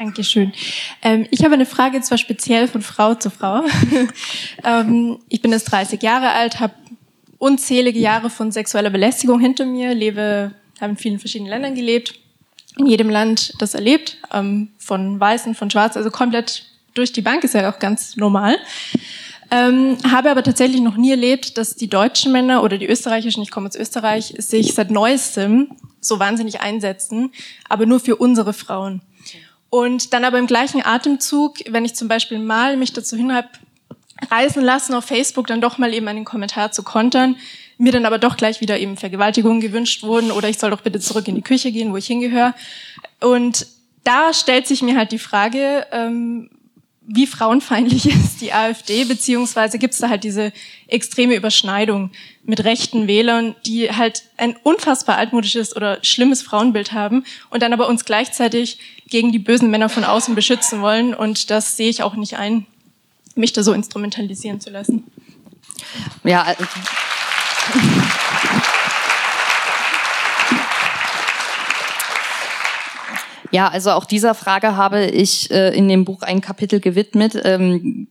Dankeschön. 0.00 0.54
Ähm, 1.02 1.26
ich 1.30 1.44
habe 1.44 1.52
eine 1.52 1.66
Frage 1.66 2.00
zwar 2.00 2.16
speziell 2.16 2.68
von 2.68 2.80
Frau 2.80 3.14
zu 3.14 3.28
Frau. 3.28 3.64
ähm, 4.64 5.18
ich 5.28 5.42
bin 5.42 5.52
jetzt 5.52 5.70
30 5.70 6.02
Jahre 6.02 6.30
alt, 6.30 6.58
habe 6.58 6.72
unzählige 7.36 7.98
Jahre 7.98 8.30
von 8.30 8.50
sexueller 8.50 8.88
Belästigung 8.88 9.40
hinter 9.40 9.66
mir, 9.66 9.94
lebe, 9.94 10.52
habe 10.80 10.92
in 10.92 10.96
vielen 10.96 11.18
verschiedenen 11.18 11.50
Ländern 11.50 11.74
gelebt, 11.74 12.14
in 12.78 12.86
jedem 12.86 13.10
Land 13.10 13.52
das 13.58 13.74
erlebt, 13.74 14.16
ähm, 14.32 14.70
von 14.78 15.20
Weißen, 15.20 15.54
von 15.54 15.70
Schwarzen, 15.70 15.98
also 15.98 16.10
komplett 16.10 16.64
durch 16.94 17.12
die 17.12 17.20
Bank 17.20 17.44
ist 17.44 17.52
ja 17.52 17.70
auch 17.70 17.78
ganz 17.78 18.16
normal. 18.16 18.56
Ähm, 19.50 19.98
habe 20.10 20.30
aber 20.30 20.42
tatsächlich 20.42 20.80
noch 20.80 20.96
nie 20.96 21.10
erlebt, 21.10 21.58
dass 21.58 21.76
die 21.76 21.90
deutschen 21.90 22.32
Männer 22.32 22.62
oder 22.62 22.78
die 22.78 22.86
österreichischen, 22.86 23.42
ich 23.42 23.50
komme 23.50 23.68
aus 23.68 23.76
Österreich, 23.76 24.34
sich 24.38 24.72
seit 24.72 24.90
neuestem 24.90 25.72
so 26.00 26.18
wahnsinnig 26.18 26.62
einsetzen, 26.62 27.32
aber 27.68 27.84
nur 27.84 28.00
für 28.00 28.16
unsere 28.16 28.54
Frauen. 28.54 29.02
Und 29.70 30.12
dann 30.12 30.24
aber 30.24 30.38
im 30.38 30.48
gleichen 30.48 30.84
Atemzug, 30.84 31.58
wenn 31.68 31.84
ich 31.84 31.94
zum 31.94 32.08
Beispiel 32.08 32.38
mal 32.38 32.76
mich 32.76 32.92
dazu 32.92 33.16
hin 33.16 33.32
habe, 33.32 33.48
reisen 34.30 34.62
lassen 34.62 34.94
auf 34.94 35.04
Facebook, 35.04 35.46
dann 35.46 35.60
doch 35.60 35.78
mal 35.78 35.94
eben 35.94 36.08
einen 36.08 36.24
Kommentar 36.24 36.72
zu 36.72 36.82
kontern, 36.82 37.36
mir 37.78 37.92
dann 37.92 38.04
aber 38.04 38.18
doch 38.18 38.36
gleich 38.36 38.60
wieder 38.60 38.78
eben 38.78 38.96
Vergewaltigungen 38.96 39.60
gewünscht 39.60 40.02
wurden 40.02 40.32
oder 40.32 40.48
ich 40.48 40.58
soll 40.58 40.70
doch 40.70 40.82
bitte 40.82 41.00
zurück 41.00 41.26
in 41.28 41.36
die 41.36 41.42
Küche 41.42 41.72
gehen, 41.72 41.92
wo 41.92 41.96
ich 41.96 42.06
hingehöre. 42.06 42.54
Und 43.20 43.66
da 44.04 44.34
stellt 44.34 44.66
sich 44.66 44.82
mir 44.82 44.96
halt 44.96 45.12
die 45.12 45.18
Frage, 45.18 45.86
ähm, 45.92 46.50
wie 47.06 47.26
frauenfeindlich 47.26 48.06
ist 48.24 48.40
die 48.40 48.52
AfD, 48.52 49.04
beziehungsweise 49.04 49.78
gibt 49.78 49.94
es 49.94 50.00
da 50.00 50.08
halt 50.08 50.24
diese 50.24 50.52
extreme 50.88 51.36
Überschneidung 51.36 52.10
mit 52.42 52.64
rechten 52.64 53.06
Wählern, 53.06 53.54
die 53.66 53.90
halt 53.90 54.22
ein 54.36 54.56
unfassbar 54.62 55.16
altmodisches 55.18 55.76
oder 55.76 55.98
schlimmes 56.02 56.42
Frauenbild 56.42 56.92
haben 56.92 57.24
und 57.50 57.62
dann 57.62 57.72
aber 57.72 57.88
uns 57.88 58.04
gleichzeitig 58.04 58.78
gegen 59.08 59.30
die 59.30 59.38
bösen 59.38 59.70
Männer 59.70 59.88
von 59.88 60.04
außen 60.04 60.34
beschützen 60.34 60.80
wollen. 60.80 61.14
Und 61.14 61.50
das 61.50 61.76
sehe 61.76 61.90
ich 61.90 62.02
auch 62.02 62.14
nicht 62.14 62.38
ein, 62.38 62.66
mich 63.34 63.52
da 63.52 63.62
so 63.62 63.72
instrumentalisieren 63.72 64.60
zu 64.60 64.70
lassen. 64.70 65.04
Ja, 66.24 66.42
also 66.42 66.64
Ja, 73.52 73.68
also 73.68 73.90
auch 73.90 74.04
dieser 74.04 74.34
Frage 74.34 74.76
habe 74.76 75.06
ich 75.06 75.50
äh, 75.50 75.76
in 75.76 75.88
dem 75.88 76.04
Buch 76.04 76.22
ein 76.22 76.40
Kapitel 76.40 76.78
gewidmet. 76.78 77.36
Ähm, 77.42 78.06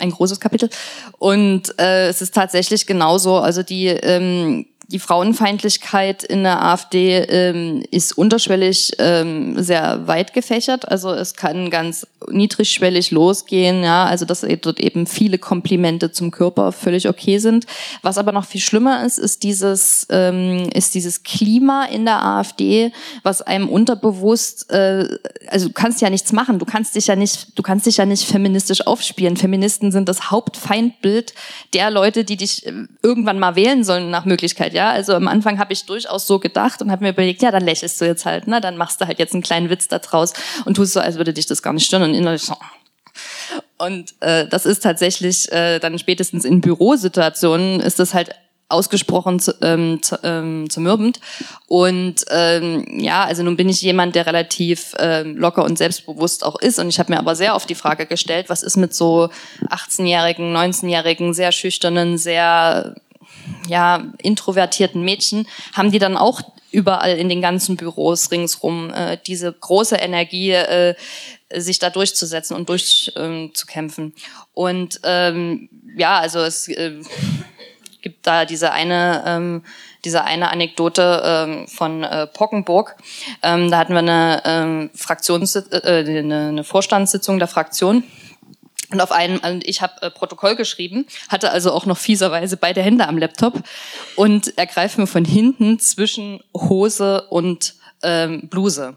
ein 0.00 0.10
großes 0.10 0.40
Kapitel. 0.40 0.70
Und 1.18 1.78
äh, 1.78 2.08
es 2.08 2.22
ist 2.22 2.34
tatsächlich 2.34 2.86
genauso. 2.86 3.36
Also 3.36 3.62
die 3.62 3.86
ähm, 3.86 4.66
die 4.90 4.98
Frauenfeindlichkeit 4.98 6.24
in 6.24 6.44
der 6.44 6.64
AfD 6.64 7.18
ähm, 7.18 7.82
ist 7.90 8.16
unterschwellig 8.16 8.92
ähm, 8.98 9.62
sehr 9.62 10.06
weit 10.06 10.32
gefächert. 10.32 10.88
Also 10.88 11.12
es 11.12 11.34
kann 11.34 11.68
ganz 11.68 12.06
niedrigschwellig 12.30 13.10
losgehen, 13.10 13.82
ja, 13.82 14.06
also 14.06 14.24
dass 14.24 14.46
dort 14.62 14.80
eben 14.80 15.06
viele 15.06 15.36
Komplimente 15.36 16.10
zum 16.10 16.30
Körper 16.30 16.72
völlig 16.72 17.06
okay 17.06 17.38
sind. 17.38 17.66
Was 18.00 18.16
aber 18.16 18.32
noch 18.32 18.46
viel 18.46 18.62
schlimmer 18.62 19.04
ist, 19.04 19.18
ist 19.18 19.42
dieses 19.42 20.06
ähm, 20.08 20.70
ist 20.72 20.94
dieses 20.94 21.22
Klima 21.22 21.84
in 21.84 22.06
der 22.06 22.24
AfD, 22.24 22.90
was 23.22 23.42
einem 23.42 23.68
unterbewusst, 23.68 24.70
äh, 24.70 25.06
also 25.48 25.68
du 25.68 25.74
kannst 25.74 26.00
ja 26.00 26.08
nichts 26.08 26.32
machen, 26.32 26.58
du 26.58 26.64
kannst 26.64 26.94
dich 26.94 27.08
ja 27.08 27.16
nicht, 27.16 27.58
du 27.58 27.62
kannst 27.62 27.84
dich 27.84 27.98
ja 27.98 28.06
nicht 28.06 28.24
feministisch 28.24 28.86
aufspielen. 28.86 29.36
Feministen 29.36 29.92
sind 29.92 30.08
das 30.08 30.30
Hauptfeindbild 30.30 31.34
der 31.74 31.90
Leute, 31.90 32.24
die 32.24 32.38
dich 32.38 32.66
äh, 32.66 32.72
irgendwann 33.02 33.38
mal 33.38 33.54
wählen 33.54 33.84
sollen 33.84 34.08
nach 34.08 34.24
Möglichkeit. 34.24 34.77
Ja, 34.78 34.90
also 34.92 35.14
am 35.14 35.26
Anfang 35.26 35.58
habe 35.58 35.72
ich 35.72 35.86
durchaus 35.86 36.28
so 36.28 36.38
gedacht 36.38 36.80
und 36.82 36.92
habe 36.92 37.02
mir 37.02 37.10
überlegt, 37.10 37.42
ja, 37.42 37.50
dann 37.50 37.64
lächelst 37.64 38.00
du 38.00 38.04
jetzt 38.04 38.24
halt, 38.24 38.46
ne? 38.46 38.60
Dann 38.60 38.76
machst 38.76 39.00
du 39.00 39.08
halt 39.08 39.18
jetzt 39.18 39.34
einen 39.34 39.42
kleinen 39.42 39.70
Witz 39.70 39.88
da 39.88 39.98
draus 39.98 40.34
und 40.66 40.74
tust 40.74 40.92
so, 40.92 41.00
als 41.00 41.16
würde 41.16 41.32
dich 41.32 41.46
das 41.46 41.64
gar 41.64 41.72
nicht 41.72 41.84
stören 41.84 42.04
und 42.04 42.14
innerlich 42.14 42.42
so. 42.42 42.54
Und 43.76 44.14
äh, 44.20 44.46
das 44.46 44.66
ist 44.66 44.84
tatsächlich 44.84 45.50
äh, 45.50 45.80
dann 45.80 45.98
spätestens 45.98 46.44
in 46.44 46.60
Bürosituationen 46.60 47.80
ist 47.80 47.98
das 47.98 48.14
halt 48.14 48.30
ausgesprochen 48.68 49.40
zu, 49.40 49.52
ähm, 49.62 50.00
zu, 50.00 50.16
ähm, 50.22 50.70
zermürbend. 50.70 51.18
Und 51.66 52.24
ähm, 52.30 52.86
ja, 53.00 53.24
also 53.24 53.42
nun 53.42 53.56
bin 53.56 53.68
ich 53.68 53.82
jemand, 53.82 54.14
der 54.14 54.26
relativ 54.26 54.94
ähm, 55.00 55.36
locker 55.38 55.64
und 55.64 55.76
selbstbewusst 55.76 56.44
auch 56.44 56.60
ist. 56.60 56.78
Und 56.78 56.88
ich 56.88 57.00
habe 57.00 57.12
mir 57.12 57.18
aber 57.18 57.34
sehr 57.34 57.56
oft 57.56 57.68
die 57.68 57.74
Frage 57.74 58.06
gestellt, 58.06 58.48
was 58.48 58.62
ist 58.62 58.76
mit 58.76 58.94
so 58.94 59.28
18-jährigen, 59.70 60.54
19-jährigen, 60.54 61.34
sehr 61.34 61.50
schüchternen, 61.50 62.16
sehr 62.16 62.94
ja, 63.68 64.04
introvertierten 64.18 65.02
Mädchen, 65.02 65.46
haben 65.74 65.90
die 65.90 65.98
dann 65.98 66.16
auch 66.16 66.40
überall 66.70 67.16
in 67.16 67.28
den 67.28 67.40
ganzen 67.40 67.76
Büros 67.76 68.30
ringsrum 68.30 68.92
äh, 68.92 69.18
diese 69.26 69.52
große 69.52 69.96
Energie, 69.96 70.52
äh, 70.52 70.94
sich 71.54 71.78
da 71.78 71.88
durchzusetzen 71.90 72.54
und 72.54 72.68
durchzukämpfen. 72.68 74.04
Ähm, 74.04 74.12
und 74.52 75.00
ähm, 75.04 75.68
ja, 75.96 76.18
also 76.18 76.40
es 76.40 76.68
äh, 76.68 77.00
gibt 78.02 78.26
da 78.26 78.44
diese 78.44 78.72
eine 78.72 79.24
ähm, 79.26 79.64
diese 80.04 80.24
eine 80.24 80.50
Anekdote 80.50 81.22
ähm, 81.24 81.66
von 81.66 82.04
äh, 82.04 82.26
Pockenburg. 82.26 82.96
Ähm, 83.42 83.70
da 83.70 83.78
hatten 83.78 83.94
wir 83.94 83.98
eine 83.98 84.42
ähm, 84.44 84.90
Fraktions 84.94 85.56
äh, 85.56 86.04
eine, 86.06 86.48
eine 86.48 86.64
Vorstandssitzung 86.64 87.38
der 87.38 87.48
Fraktion 87.48 88.04
und 88.90 89.00
auf 89.00 89.12
einen, 89.12 89.38
und 89.38 89.66
ich 89.66 89.82
habe 89.82 90.00
äh, 90.02 90.10
Protokoll 90.10 90.56
geschrieben, 90.56 91.06
hatte 91.28 91.50
also 91.50 91.72
auch 91.72 91.86
noch 91.86 91.98
fieserweise 91.98 92.56
beide 92.56 92.82
Hände 92.82 93.06
am 93.06 93.18
Laptop 93.18 93.62
und 94.16 94.56
er 94.56 94.66
greift 94.66 94.98
mir 94.98 95.06
von 95.06 95.24
hinten 95.24 95.78
zwischen 95.78 96.40
Hose 96.54 97.26
und 97.28 97.74
ähm, 98.02 98.48
Bluse 98.48 98.96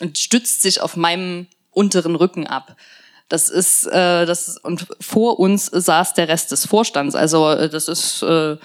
und 0.00 0.18
stützt 0.18 0.62
sich 0.62 0.80
auf 0.80 0.96
meinem 0.96 1.46
unteren 1.70 2.16
Rücken 2.16 2.46
ab. 2.46 2.76
Das 3.28 3.48
ist 3.48 3.86
äh, 3.86 4.26
das 4.26 4.58
und 4.58 4.88
vor 5.00 5.38
uns 5.38 5.66
saß 5.66 6.14
der 6.14 6.28
Rest 6.28 6.50
des 6.50 6.66
Vorstands. 6.66 7.14
Also 7.14 7.48
äh, 7.50 7.68
das 7.68 7.86
ist 7.86 8.22
äh, 8.22 8.56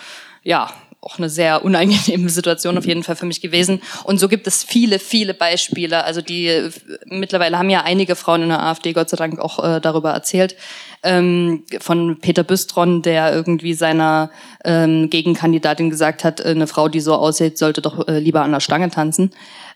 ja 0.43 0.73
auch 1.05 1.19
eine 1.19 1.29
sehr 1.29 1.63
unangenehme 1.63 2.29
Situation 2.29 2.77
auf 2.77 2.85
jeden 2.85 3.03
Fall 3.03 3.15
für 3.15 3.27
mich 3.27 3.39
gewesen. 3.39 3.81
Und 4.03 4.19
so 4.19 4.27
gibt 4.27 4.47
es 4.47 4.63
viele, 4.63 4.97
viele 4.97 5.35
Beispiele. 5.35 6.03
Also 6.03 6.21
die 6.21 6.69
mittlerweile 7.05 7.59
haben 7.59 7.69
ja 7.69 7.83
einige 7.83 8.15
Frauen 8.15 8.41
in 8.41 8.49
der 8.49 8.63
AfD 8.63 8.91
Gott 8.93 9.09
sei 9.09 9.17
Dank 9.17 9.39
auch 9.39 9.63
äh, 9.63 9.79
darüber 9.79 10.11
erzählt. 10.11 10.55
Ähm, 11.03 11.63
von 11.79 12.19
Peter 12.19 12.43
Büstron, 12.43 13.03
der 13.03 13.31
irgendwie 13.33 13.75
seiner 13.75 14.31
ähm, 14.63 15.11
Gegenkandidatin 15.11 15.91
gesagt 15.91 16.23
hat, 16.23 16.39
äh, 16.39 16.45
eine 16.45 16.65
Frau, 16.65 16.89
die 16.89 17.01
so 17.01 17.13
aussieht, 17.13 17.59
sollte 17.59 17.83
doch 17.83 18.07
äh, 18.07 18.17
lieber 18.17 18.41
an 18.41 18.51
der 18.51 18.59
Stange 18.59 18.89
tanzen. 18.89 19.29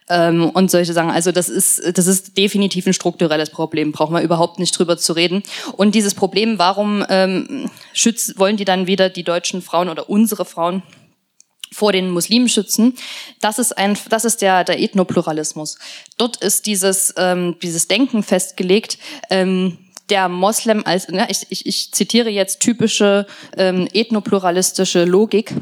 Ähm, 0.09 0.49
und 0.49 0.71
solche 0.71 0.93
Sachen. 0.93 1.11
Also 1.11 1.31
das 1.31 1.47
ist, 1.47 1.95
das 1.95 2.07
ist 2.07 2.35
definitiv 2.35 2.87
ein 2.87 2.93
strukturelles 2.93 3.51
Problem, 3.51 3.91
brauchen 3.91 4.15
wir 4.15 4.23
überhaupt 4.23 4.57
nicht 4.57 4.77
drüber 4.77 4.97
zu 4.97 5.13
reden. 5.13 5.43
Und 5.77 5.93
dieses 5.93 6.15
Problem, 6.15 6.57
warum 6.57 7.05
ähm, 7.07 7.69
schütz, 7.93 8.33
wollen 8.37 8.57
die 8.57 8.65
dann 8.65 8.87
wieder 8.87 9.09
die 9.09 9.23
deutschen 9.23 9.61
Frauen 9.61 9.89
oder 9.89 10.09
unsere 10.09 10.45
Frauen 10.45 10.81
vor 11.71 11.91
den 11.91 12.09
Muslimen 12.09 12.49
schützen. 12.49 12.95
Das 13.41 13.59
ist 13.59 13.77
ein, 13.77 13.97
das 14.09 14.25
ist 14.25 14.41
der, 14.41 14.63
der 14.63 14.79
Ethnopluralismus. 14.79 15.77
Dort 16.17 16.37
ist 16.37 16.65
dieses, 16.65 17.13
ähm, 17.17 17.57
dieses 17.61 17.87
Denken 17.87 18.23
festgelegt. 18.23 18.97
Ähm, 19.29 19.77
der 20.09 20.27
Moslem 20.27 20.83
als, 20.85 21.07
ne, 21.09 21.27
ich, 21.29 21.45
ich, 21.49 21.65
ich 21.65 21.91
zitiere 21.91 22.29
jetzt 22.29 22.59
typische 22.59 23.27
ähm, 23.57 23.87
ethnopluralistische 23.93 25.05
Logik. 25.05 25.53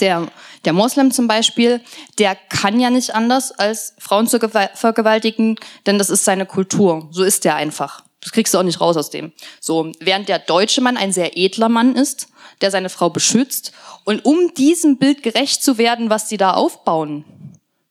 Der, 0.00 0.28
der 0.64 0.72
Moslem 0.72 1.10
zum 1.10 1.28
Beispiel, 1.28 1.80
der 2.18 2.34
kann 2.34 2.80
ja 2.80 2.90
nicht 2.90 3.14
anders, 3.14 3.52
als 3.52 3.94
Frauen 3.98 4.26
zu 4.26 4.38
vergewaltigen, 4.38 5.56
denn 5.86 5.98
das 5.98 6.08
ist 6.08 6.24
seine 6.24 6.46
Kultur. 6.46 7.08
So 7.10 7.22
ist 7.22 7.44
der 7.44 7.56
einfach. 7.56 8.02
Das 8.22 8.32
kriegst 8.32 8.54
du 8.54 8.58
auch 8.58 8.62
nicht 8.62 8.80
raus 8.80 8.96
aus 8.96 9.10
dem. 9.10 9.32
So, 9.60 9.92
während 10.00 10.28
der 10.28 10.38
deutsche 10.38 10.80
Mann 10.80 10.96
ein 10.96 11.12
sehr 11.12 11.36
edler 11.36 11.68
Mann 11.68 11.96
ist, 11.96 12.28
der 12.62 12.70
seine 12.70 12.88
Frau 12.88 13.10
beschützt. 13.10 13.72
Und 14.04 14.24
um 14.24 14.54
diesem 14.56 14.98
Bild 14.98 15.22
gerecht 15.22 15.62
zu 15.62 15.78
werden, 15.78 16.10
was 16.10 16.28
die 16.28 16.36
da 16.36 16.54
aufbauen, 16.54 17.24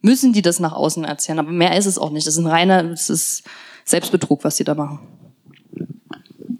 müssen 0.02 0.34
die 0.34 0.42
das 0.42 0.60
nach 0.60 0.74
außen 0.74 1.04
erzählen. 1.04 1.40
Aber 1.40 1.52
mehr 1.52 1.78
ist 1.78 1.86
es 1.86 1.98
auch 1.98 2.12
nicht. 2.12 2.28
Das 2.28 2.36
ist 2.36 2.40
ein 2.40 2.48
reiner, 2.48 2.84
das 2.84 3.10
ist 3.10 3.44
Selbstbetrug, 3.86 4.44
was 4.44 4.56
die 4.56 4.64
da 4.64 4.76
machen. 4.76 5.00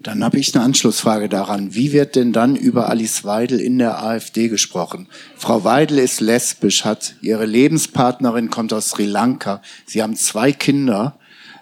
Dann 0.02 0.24
habe 0.24 0.38
ich 0.38 0.54
eine 0.54 0.64
Anschlussfrage 0.64 1.28
daran. 1.28 1.74
Wie 1.74 1.92
wird 1.92 2.16
denn 2.16 2.32
dann 2.32 2.56
über 2.56 2.88
Alice 2.88 3.24
Weidel 3.24 3.60
in 3.60 3.78
der 3.78 4.02
AfD 4.02 4.48
gesprochen? 4.48 5.06
Frau 5.36 5.62
Weidel 5.62 5.98
ist 5.98 6.20
lesbisch, 6.20 6.84
hat 6.84 7.14
ihre 7.22 7.46
Lebenspartnerin 7.46 8.50
kommt 8.50 8.72
aus 8.72 8.90
Sri 8.90 9.06
Lanka. 9.06 9.62
Sie 9.86 10.02
haben 10.02 10.16
zwei 10.16 10.50
Kinder, 10.50 11.18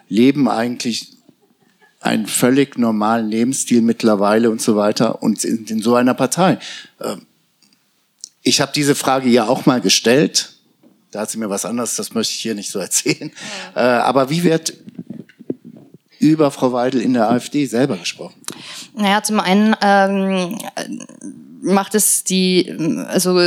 leben 0.09 0.49
eigentlich 0.49 1.17
einen 2.01 2.25
völlig 2.25 2.77
normalen 2.77 3.29
Lebensstil 3.29 3.81
mittlerweile 3.81 4.49
und 4.49 4.61
so 4.61 4.75
weiter 4.75 5.21
und 5.21 5.43
in, 5.43 5.65
in 5.65 5.81
so 5.81 5.95
einer 5.95 6.15
Partei. 6.15 6.57
Ähm, 6.99 7.21
ich 8.41 8.59
habe 8.59 8.71
diese 8.73 8.95
Frage 8.95 9.29
ja 9.29 9.47
auch 9.47 9.65
mal 9.67 9.81
gestellt. 9.81 10.53
Da 11.11 11.21
hat 11.21 11.29
sie 11.29 11.37
mir 11.37 11.49
was 11.49 11.63
anderes, 11.63 11.95
das 11.95 12.13
möchte 12.13 12.33
ich 12.33 12.39
hier 12.39 12.55
nicht 12.55 12.71
so 12.71 12.79
erzählen. 12.79 13.31
Äh, 13.75 13.79
aber 13.79 14.29
wie 14.29 14.43
wird 14.43 14.73
über 16.19 16.51
Frau 16.51 16.73
Weidel 16.73 17.01
in 17.01 17.13
der 17.13 17.29
AfD 17.29 17.65
selber 17.65 17.97
gesprochen? 17.97 18.41
Naja, 18.95 19.21
zum 19.21 19.39
einen 19.39 19.75
ähm, 19.81 20.57
macht 21.61 21.93
es 21.93 22.23
die, 22.23 22.75
also 23.07 23.39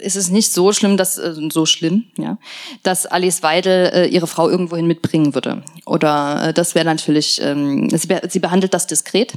ist 0.00 0.16
es 0.16 0.30
nicht 0.30 0.52
so 0.52 0.72
schlimm, 0.72 0.96
dass 0.96 1.18
äh, 1.18 1.34
so 1.50 1.66
schlimm, 1.66 2.04
ja, 2.16 2.38
dass 2.82 3.06
Alice 3.06 3.42
Weidel 3.42 3.90
äh, 3.92 4.06
ihre 4.06 4.26
Frau 4.26 4.48
irgendwohin 4.48 4.86
mitbringen 4.86 5.34
würde. 5.34 5.62
Oder 5.86 6.48
äh, 6.48 6.52
das 6.52 6.74
wäre 6.74 6.84
natürlich, 6.84 7.40
ähm, 7.42 7.88
sie, 7.90 8.06
be 8.06 8.20
sie 8.28 8.40
behandelt 8.40 8.74
das 8.74 8.86
diskret. 8.86 9.34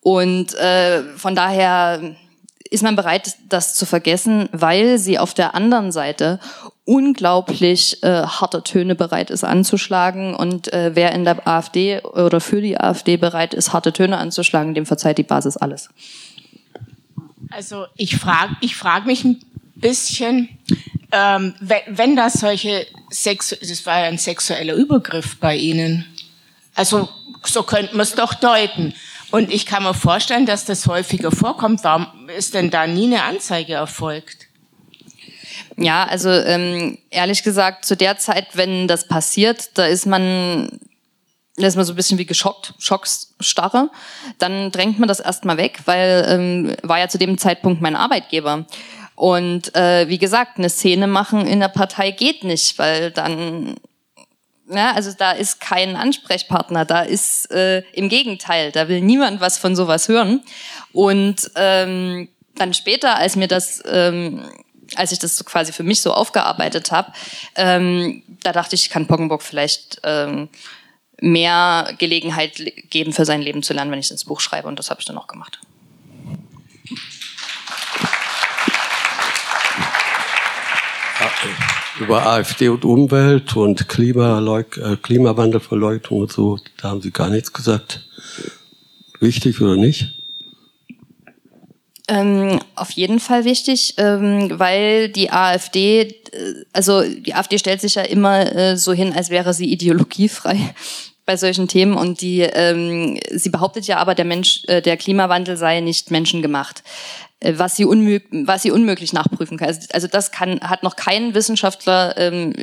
Und 0.00 0.54
äh, 0.54 1.02
von 1.16 1.34
daher 1.34 2.16
ist 2.70 2.82
man 2.82 2.96
bereit, 2.96 3.36
das 3.48 3.74
zu 3.74 3.86
vergessen, 3.86 4.48
weil 4.52 4.98
sie 4.98 5.18
auf 5.18 5.34
der 5.34 5.54
anderen 5.54 5.92
Seite 5.92 6.40
unglaublich 6.84 8.02
äh, 8.02 8.22
harte 8.22 8.62
Töne 8.62 8.94
bereit 8.94 9.30
ist 9.30 9.44
anzuschlagen. 9.44 10.34
Und 10.34 10.72
äh, 10.72 10.92
wer 10.94 11.12
in 11.12 11.24
der 11.24 11.46
AfD 11.46 12.00
oder 12.00 12.40
für 12.40 12.60
die 12.60 12.78
AfD 12.78 13.16
bereit 13.16 13.54
ist, 13.54 13.72
harte 13.72 13.92
Töne 13.92 14.18
anzuschlagen, 14.18 14.74
dem 14.74 14.86
verzeiht 14.86 15.18
die 15.18 15.24
Basis 15.24 15.56
alles. 15.56 15.90
Also 17.50 17.86
ich 17.96 18.16
frage 18.16 18.56
ich 18.60 18.76
frag 18.76 19.06
mich 19.06 19.24
ein 19.24 19.40
bisschen, 19.76 20.48
ähm, 21.12 21.54
wenn, 21.60 21.80
wenn 21.88 22.16
das 22.16 22.34
solche 22.34 22.86
Sexu 23.10 23.56
das 23.60 23.86
war 23.86 24.00
ja 24.00 24.06
ein 24.06 24.18
sexueller 24.18 24.74
Übergriff 24.74 25.36
bei 25.38 25.56
Ihnen. 25.56 26.04
Also 26.74 27.08
so 27.44 27.62
könnte 27.62 27.92
man 27.96 28.02
es 28.02 28.14
doch 28.14 28.34
deuten. 28.34 28.94
Und 29.30 29.52
ich 29.52 29.66
kann 29.66 29.82
mir 29.82 29.94
vorstellen, 29.94 30.46
dass 30.46 30.64
das 30.64 30.86
häufiger 30.86 31.30
vorkommt. 31.30 31.82
Warum 31.84 32.28
ist 32.28 32.54
denn 32.54 32.70
da 32.70 32.86
nie 32.86 33.06
eine 33.06 33.22
Anzeige 33.24 33.74
erfolgt? 33.74 34.46
Ja, 35.76 36.04
also 36.04 36.30
ähm, 36.30 36.98
ehrlich 37.10 37.42
gesagt, 37.42 37.84
zu 37.84 37.96
der 37.96 38.18
Zeit, 38.18 38.48
wenn 38.54 38.88
das 38.88 39.08
passiert, 39.08 39.70
da 39.74 39.86
ist 39.86 40.06
man, 40.06 40.80
da 41.56 41.66
ist 41.66 41.76
man 41.76 41.84
so 41.84 41.92
ein 41.92 41.96
bisschen 41.96 42.18
wie 42.18 42.26
geschockt, 42.26 42.74
Schocksstarre. 42.78 43.90
Dann 44.38 44.70
drängt 44.70 44.98
man 44.98 45.08
das 45.08 45.20
erstmal 45.20 45.56
weg, 45.56 45.80
weil 45.84 46.24
ähm, 46.28 46.76
war 46.82 46.98
ja 46.98 47.08
zu 47.08 47.18
dem 47.18 47.36
Zeitpunkt 47.36 47.82
mein 47.82 47.96
Arbeitgeber. 47.96 48.64
Und 49.16 49.74
äh, 49.74 50.08
wie 50.08 50.18
gesagt, 50.18 50.58
eine 50.58 50.68
Szene 50.68 51.06
machen 51.06 51.46
in 51.46 51.58
der 51.58 51.68
Partei 51.68 52.12
geht 52.12 52.44
nicht, 52.44 52.78
weil 52.78 53.10
dann 53.10 53.76
ja, 54.68 54.92
also 54.92 55.12
da 55.16 55.32
ist 55.32 55.60
kein 55.60 55.96
Ansprechpartner, 55.96 56.84
da 56.84 57.02
ist 57.02 57.50
äh, 57.52 57.80
im 57.92 58.08
Gegenteil, 58.08 58.72
da 58.72 58.88
will 58.88 59.00
niemand 59.00 59.40
was 59.40 59.58
von 59.58 59.76
sowas 59.76 60.08
hören. 60.08 60.42
Und 60.92 61.50
ähm, 61.54 62.28
dann 62.56 62.74
später, 62.74 63.16
als 63.16 63.36
mir 63.36 63.48
das, 63.48 63.82
ähm, 63.86 64.42
als 64.96 65.12
ich 65.12 65.18
das 65.18 65.36
so 65.36 65.44
quasi 65.44 65.72
für 65.72 65.82
mich 65.82 66.00
so 66.00 66.12
aufgearbeitet 66.12 66.90
habe, 66.90 67.12
ähm, 67.54 68.22
da 68.42 68.52
dachte 68.52 68.74
ich, 68.74 68.90
kann 68.90 69.06
Poggenburg 69.06 69.42
vielleicht 69.42 70.00
ähm, 70.02 70.48
mehr 71.20 71.94
Gelegenheit 71.98 72.60
geben, 72.90 73.12
für 73.12 73.24
sein 73.24 73.42
Leben 73.42 73.62
zu 73.62 73.72
lernen, 73.72 73.90
wenn 73.90 74.00
ich 74.00 74.10
ins 74.10 74.24
Buch 74.24 74.40
schreibe. 74.40 74.68
Und 74.68 74.78
das 74.78 74.90
habe 74.90 75.00
ich 75.00 75.06
dann 75.06 75.18
auch 75.18 75.28
gemacht. 75.28 75.60
Über 82.00 82.26
AfD 82.26 82.68
und 82.68 82.84
Umwelt 82.84 83.56
und 83.56 83.88
Klimaleug 83.88 84.76
äh, 84.76 84.96
Klimawandelverleugnung 84.96 86.20
und 86.20 86.32
so, 86.32 86.58
da 86.80 86.90
haben 86.90 87.00
Sie 87.00 87.10
gar 87.10 87.30
nichts 87.30 87.52
gesagt. 87.52 88.06
Wichtig 89.20 89.60
oder 89.60 89.76
nicht? 89.76 90.12
Ähm, 92.08 92.60
auf 92.76 92.90
jeden 92.90 93.18
Fall 93.18 93.44
wichtig, 93.44 93.94
ähm, 93.96 94.50
weil 94.54 95.08
die 95.08 95.32
AfD, 95.32 96.02
äh, 96.02 96.14
also 96.72 97.02
die 97.02 97.34
AfD 97.34 97.58
stellt 97.58 97.80
sich 97.80 97.96
ja 97.96 98.02
immer 98.02 98.54
äh, 98.54 98.76
so 98.76 98.92
hin, 98.92 99.12
als 99.12 99.30
wäre 99.30 99.52
sie 99.52 99.72
ideologiefrei 99.72 100.56
bei 101.26 101.36
solchen 101.36 101.66
Themen 101.66 101.94
und 101.94 102.20
die 102.20 102.42
ähm, 102.42 103.18
sie 103.32 103.50
behauptet 103.50 103.88
ja 103.88 103.96
aber 103.96 104.14
der 104.14 104.24
Mensch 104.24 104.62
äh, 104.68 104.80
der 104.80 104.96
Klimawandel 104.96 105.56
sei 105.56 105.80
nicht 105.80 106.12
menschengemacht 106.12 106.84
was 107.42 107.76
sie, 107.76 107.84
was 107.84 108.62
sie 108.62 108.70
unmöglich 108.70 109.12
nachprüfen 109.12 109.58
kann. 109.58 109.68
Also, 109.68 109.80
also 109.92 110.06
das 110.08 110.32
kann, 110.32 110.60
hat 110.60 110.82
noch 110.82 110.96
kein 110.96 111.34
Wissenschaftler 111.34 112.16
ähm, 112.16 112.54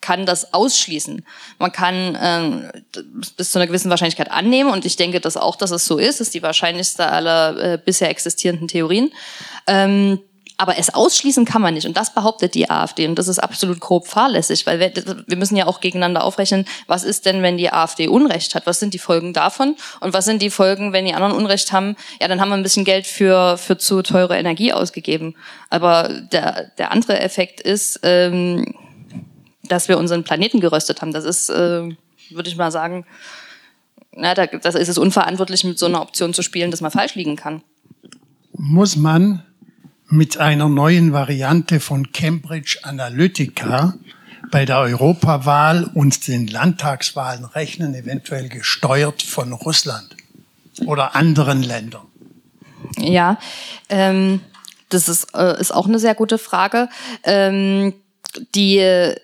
kann 0.00 0.24
das 0.24 0.54
ausschließen. 0.54 1.24
Man 1.58 1.72
kann 1.72 2.18
ähm, 2.20 2.70
bis 3.36 3.50
zu 3.50 3.58
einer 3.58 3.66
gewissen 3.66 3.90
Wahrscheinlichkeit 3.90 4.30
annehmen 4.30 4.70
und 4.70 4.86
ich 4.86 4.96
denke, 4.96 5.20
dass 5.20 5.36
auch, 5.36 5.56
dass 5.56 5.70
es 5.70 5.84
so 5.84 5.98
ist, 5.98 6.20
ist 6.20 6.32
die 6.34 6.42
wahrscheinlichste 6.42 7.06
aller 7.06 7.74
äh, 7.74 7.78
bisher 7.78 8.08
existierenden 8.08 8.68
Theorien. 8.68 9.12
Ähm, 9.66 10.20
aber 10.62 10.78
es 10.78 10.94
ausschließen 10.94 11.44
kann 11.44 11.60
man 11.60 11.74
nicht. 11.74 11.88
Und 11.88 11.96
das 11.96 12.14
behauptet 12.14 12.54
die 12.54 12.70
AfD. 12.70 13.08
Und 13.08 13.18
das 13.18 13.26
ist 13.26 13.40
absolut 13.40 13.80
grob 13.80 14.06
fahrlässig, 14.06 14.64
weil 14.64 14.78
wir, 14.78 14.92
wir 15.26 15.36
müssen 15.36 15.56
ja 15.56 15.66
auch 15.66 15.80
gegeneinander 15.80 16.22
aufrechnen, 16.22 16.66
was 16.86 17.02
ist 17.02 17.26
denn, 17.26 17.42
wenn 17.42 17.56
die 17.56 17.72
AfD 17.72 18.06
Unrecht 18.06 18.54
hat? 18.54 18.64
Was 18.64 18.78
sind 18.78 18.94
die 18.94 19.00
Folgen 19.00 19.32
davon? 19.32 19.74
Und 19.98 20.14
was 20.14 20.24
sind 20.24 20.40
die 20.40 20.50
Folgen, 20.50 20.92
wenn 20.92 21.04
die 21.04 21.14
anderen 21.14 21.34
Unrecht 21.34 21.72
haben? 21.72 21.96
Ja, 22.20 22.28
dann 22.28 22.40
haben 22.40 22.50
wir 22.50 22.54
ein 22.54 22.62
bisschen 22.62 22.84
Geld 22.84 23.08
für, 23.08 23.58
für 23.58 23.76
zu 23.76 24.02
teure 24.02 24.38
Energie 24.38 24.72
ausgegeben. 24.72 25.34
Aber 25.68 26.08
der, 26.30 26.70
der 26.78 26.92
andere 26.92 27.18
Effekt 27.18 27.60
ist, 27.60 27.98
ähm, 28.04 28.72
dass 29.64 29.88
wir 29.88 29.98
unseren 29.98 30.22
Planeten 30.22 30.60
geröstet 30.60 31.02
haben. 31.02 31.12
Das 31.12 31.24
ist, 31.24 31.50
äh, 31.50 31.88
würde 32.30 32.48
ich 32.48 32.56
mal 32.56 32.70
sagen, 32.70 33.04
na, 34.12 34.34
da, 34.34 34.46
das 34.46 34.76
ist 34.76 34.88
es 34.88 34.96
unverantwortlich, 34.96 35.64
mit 35.64 35.80
so 35.80 35.86
einer 35.86 36.02
Option 36.02 36.32
zu 36.34 36.42
spielen, 36.42 36.70
dass 36.70 36.82
man 36.82 36.92
falsch 36.92 37.16
liegen 37.16 37.34
kann. 37.34 37.62
Muss 38.52 38.94
man 38.94 39.42
mit 40.12 40.36
einer 40.36 40.68
neuen 40.68 41.14
Variante 41.14 41.80
von 41.80 42.12
Cambridge 42.12 42.80
Analytica 42.82 43.94
bei 44.50 44.66
der 44.66 44.80
Europawahl 44.80 45.84
und 45.94 46.28
den 46.28 46.48
Landtagswahlen 46.48 47.46
rechnen, 47.46 47.94
eventuell 47.94 48.50
gesteuert 48.50 49.22
von 49.22 49.54
Russland 49.54 50.14
oder 50.84 51.16
anderen 51.16 51.62
Ländern? 51.62 52.06
Ja, 52.98 53.38
ähm, 53.88 54.40
das 54.90 55.08
ist, 55.08 55.34
äh, 55.34 55.58
ist 55.58 55.72
auch 55.72 55.88
eine 55.88 55.98
sehr 55.98 56.14
gute 56.14 56.36
Frage. 56.36 56.90
Ähm, 57.24 57.94
die 58.54 59.14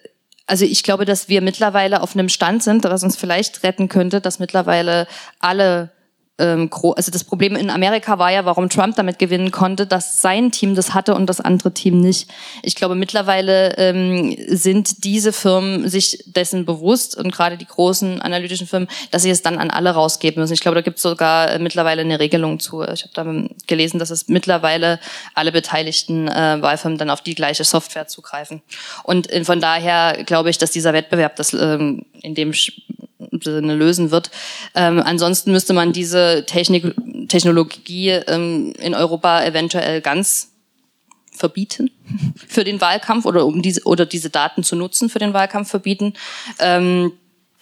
also 0.46 0.64
ich 0.64 0.82
glaube, 0.82 1.04
dass 1.04 1.28
wir 1.28 1.42
mittlerweile 1.42 2.00
auf 2.00 2.14
einem 2.14 2.30
Stand 2.30 2.62
sind, 2.62 2.84
was 2.84 3.04
uns 3.04 3.16
vielleicht 3.16 3.62
retten 3.62 3.90
könnte, 3.90 4.22
dass 4.22 4.38
mittlerweile 4.38 5.06
alle 5.38 5.90
ähm, 6.38 6.70
also 6.96 7.10
das 7.10 7.24
Problem 7.24 7.56
in 7.56 7.70
Amerika 7.70 8.18
war 8.18 8.30
ja, 8.30 8.44
warum 8.44 8.68
Trump 8.68 8.96
damit 8.96 9.18
gewinnen 9.18 9.50
konnte, 9.50 9.86
dass 9.86 10.22
sein 10.22 10.52
Team 10.52 10.74
das 10.74 10.94
hatte 10.94 11.14
und 11.14 11.26
das 11.26 11.40
andere 11.40 11.72
Team 11.72 12.00
nicht. 12.00 12.28
Ich 12.62 12.74
glaube, 12.74 12.94
mittlerweile 12.94 13.76
ähm, 13.76 14.36
sind 14.46 15.04
diese 15.04 15.32
Firmen 15.32 15.88
sich 15.88 16.24
dessen 16.26 16.64
bewusst 16.64 17.16
und 17.16 17.32
gerade 17.32 17.56
die 17.56 17.66
großen 17.66 18.20
analytischen 18.20 18.66
Firmen, 18.66 18.88
dass 19.10 19.22
sie 19.22 19.30
es 19.30 19.42
dann 19.42 19.58
an 19.58 19.70
alle 19.70 19.90
rausgeben 19.90 20.40
müssen. 20.40 20.54
Ich 20.54 20.60
glaube, 20.60 20.76
da 20.76 20.82
gibt 20.82 20.98
es 20.98 21.02
sogar 21.02 21.50
äh, 21.50 21.58
mittlerweile 21.58 22.02
eine 22.02 22.20
Regelung 22.20 22.60
zu. 22.60 22.82
Ich 22.82 23.04
habe 23.04 23.12
da 23.14 23.24
gelesen, 23.66 23.98
dass 23.98 24.10
es 24.10 24.28
mittlerweile 24.28 25.00
alle 25.34 25.52
beteiligten 25.52 26.28
äh, 26.28 26.58
Wahlfirmen 26.60 26.98
dann 26.98 27.10
auf 27.10 27.20
die 27.20 27.34
gleiche 27.34 27.64
Software 27.64 28.06
zugreifen. 28.06 28.62
Und 29.02 29.30
äh, 29.30 29.44
von 29.44 29.60
daher 29.60 30.22
glaube 30.24 30.50
ich, 30.50 30.58
dass 30.58 30.70
dieser 30.70 30.92
Wettbewerb, 30.92 31.36
das 31.36 31.52
ähm, 31.52 32.04
in 32.22 32.34
dem 32.34 32.52
Sinne 33.42 33.74
lösen 33.74 34.10
wird. 34.10 34.30
Ähm, 34.74 35.02
ansonsten 35.04 35.52
müsste 35.52 35.72
man 35.72 35.92
diese 35.92 36.44
Technik, 36.46 36.94
Technologie 37.28 38.10
ähm, 38.10 38.72
in 38.78 38.94
Europa 38.94 39.44
eventuell 39.44 40.00
ganz 40.00 40.52
verbieten 41.32 41.90
für 42.48 42.64
den 42.64 42.80
Wahlkampf 42.80 43.24
oder 43.24 43.46
um 43.46 43.62
diese 43.62 43.84
oder 43.84 44.06
diese 44.06 44.30
Daten 44.30 44.62
zu 44.62 44.76
nutzen 44.76 45.08
für 45.08 45.18
den 45.18 45.32
Wahlkampf 45.32 45.70
verbieten. 45.70 46.14
Ähm, 46.58 47.12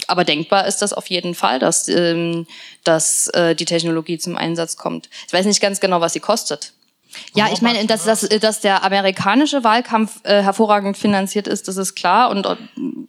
aber 0.08 0.24
denkbar 0.24 0.66
ist 0.66 0.82
das 0.82 0.92
auf 0.92 1.08
jeden 1.08 1.34
Fall, 1.34 1.58
dass, 1.58 1.88
ähm, 1.88 2.46
dass 2.84 3.28
äh, 3.28 3.54
die 3.54 3.64
Technologie 3.64 4.18
zum 4.18 4.36
Einsatz 4.36 4.76
kommt. 4.76 5.08
Ich 5.26 5.32
weiß 5.32 5.46
nicht 5.46 5.60
ganz 5.60 5.80
genau, 5.80 6.00
was 6.00 6.12
sie 6.12 6.20
kostet. 6.20 6.72
Ja, 7.34 7.48
ich 7.52 7.62
meine, 7.62 7.84
dass, 7.86 8.04
dass, 8.04 8.28
dass 8.28 8.60
der 8.60 8.84
amerikanische 8.84 9.64
Wahlkampf 9.64 10.20
äh, 10.24 10.42
hervorragend 10.42 10.96
finanziert 10.96 11.48
ist, 11.48 11.66
das 11.66 11.76
ist 11.76 11.94
klar 11.94 12.30
und 12.30 12.46
äh, 12.46 12.56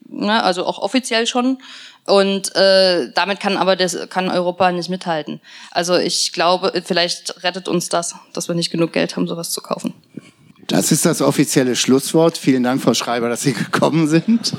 ne, 0.07 0.43
also 0.43 0.65
auch 0.65 0.79
offiziell 0.79 1.27
schon. 1.27 1.59
Und 2.07 2.55
äh, 2.55 3.11
damit 3.13 3.41
kann 3.41 3.57
aber 3.57 3.75
das 3.75 3.97
kann 4.09 4.29
Europa 4.29 4.71
nicht 4.71 4.89
mithalten. 4.89 5.41
Also 5.71 5.97
ich 5.97 6.31
glaube, 6.31 6.71
vielleicht 6.85 7.43
rettet 7.43 7.67
uns 7.67 7.89
das, 7.89 8.15
dass 8.33 8.47
wir 8.47 8.55
nicht 8.55 8.71
genug 8.71 8.93
Geld 8.93 9.17
haben, 9.17 9.27
sowas 9.27 9.51
zu 9.51 9.61
kaufen. 9.61 9.93
Das 10.67 10.91
ist 10.93 11.05
das 11.05 11.21
offizielle 11.21 11.75
Schlusswort. 11.75 12.37
Vielen 12.37 12.63
Dank, 12.63 12.81
Frau 12.81 12.93
Schreiber, 12.93 13.27
dass 13.27 13.41
Sie 13.41 13.53
gekommen 13.71 14.07
sind. 14.07 14.53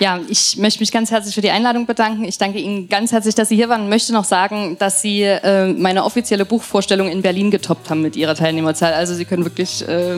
Ja, 0.00 0.18
ich 0.28 0.56
möchte 0.56 0.80
mich 0.80 0.92
ganz 0.92 1.10
herzlich 1.10 1.34
für 1.34 1.42
die 1.42 1.50
Einladung 1.50 1.84
bedanken. 1.84 2.24
Ich 2.24 2.38
danke 2.38 2.58
Ihnen 2.58 2.88
ganz 2.88 3.12
herzlich, 3.12 3.34
dass 3.34 3.50
Sie 3.50 3.56
hier 3.56 3.68
waren 3.68 3.82
und 3.82 3.90
möchte 3.90 4.14
noch 4.14 4.24
sagen, 4.24 4.78
dass 4.78 5.02
Sie 5.02 5.20
äh, 5.20 5.74
meine 5.74 6.04
offizielle 6.04 6.46
Buchvorstellung 6.46 7.10
in 7.10 7.20
Berlin 7.20 7.50
getoppt 7.50 7.90
haben 7.90 8.00
mit 8.00 8.16
Ihrer 8.16 8.34
Teilnehmerzahl. 8.34 8.94
Also 8.94 9.14
Sie 9.14 9.26
können 9.26 9.44
wirklich, 9.44 9.86
äh, 9.86 10.16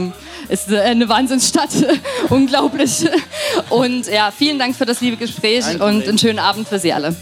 ist 0.48 0.72
eine 0.72 1.08
Wahnsinnsstadt, 1.08 1.70
unglaublich. 2.28 3.08
Und 3.70 4.06
ja, 4.06 4.30
vielen 4.30 4.60
Dank 4.60 4.76
für 4.76 4.86
das 4.86 5.00
liebe 5.00 5.16
Gespräch 5.16 5.64
und 5.74 6.08
einen 6.08 6.16
schönen 6.16 6.38
Abend 6.38 6.68
für 6.68 6.78
Sie 6.78 6.92
alle. 6.92 7.16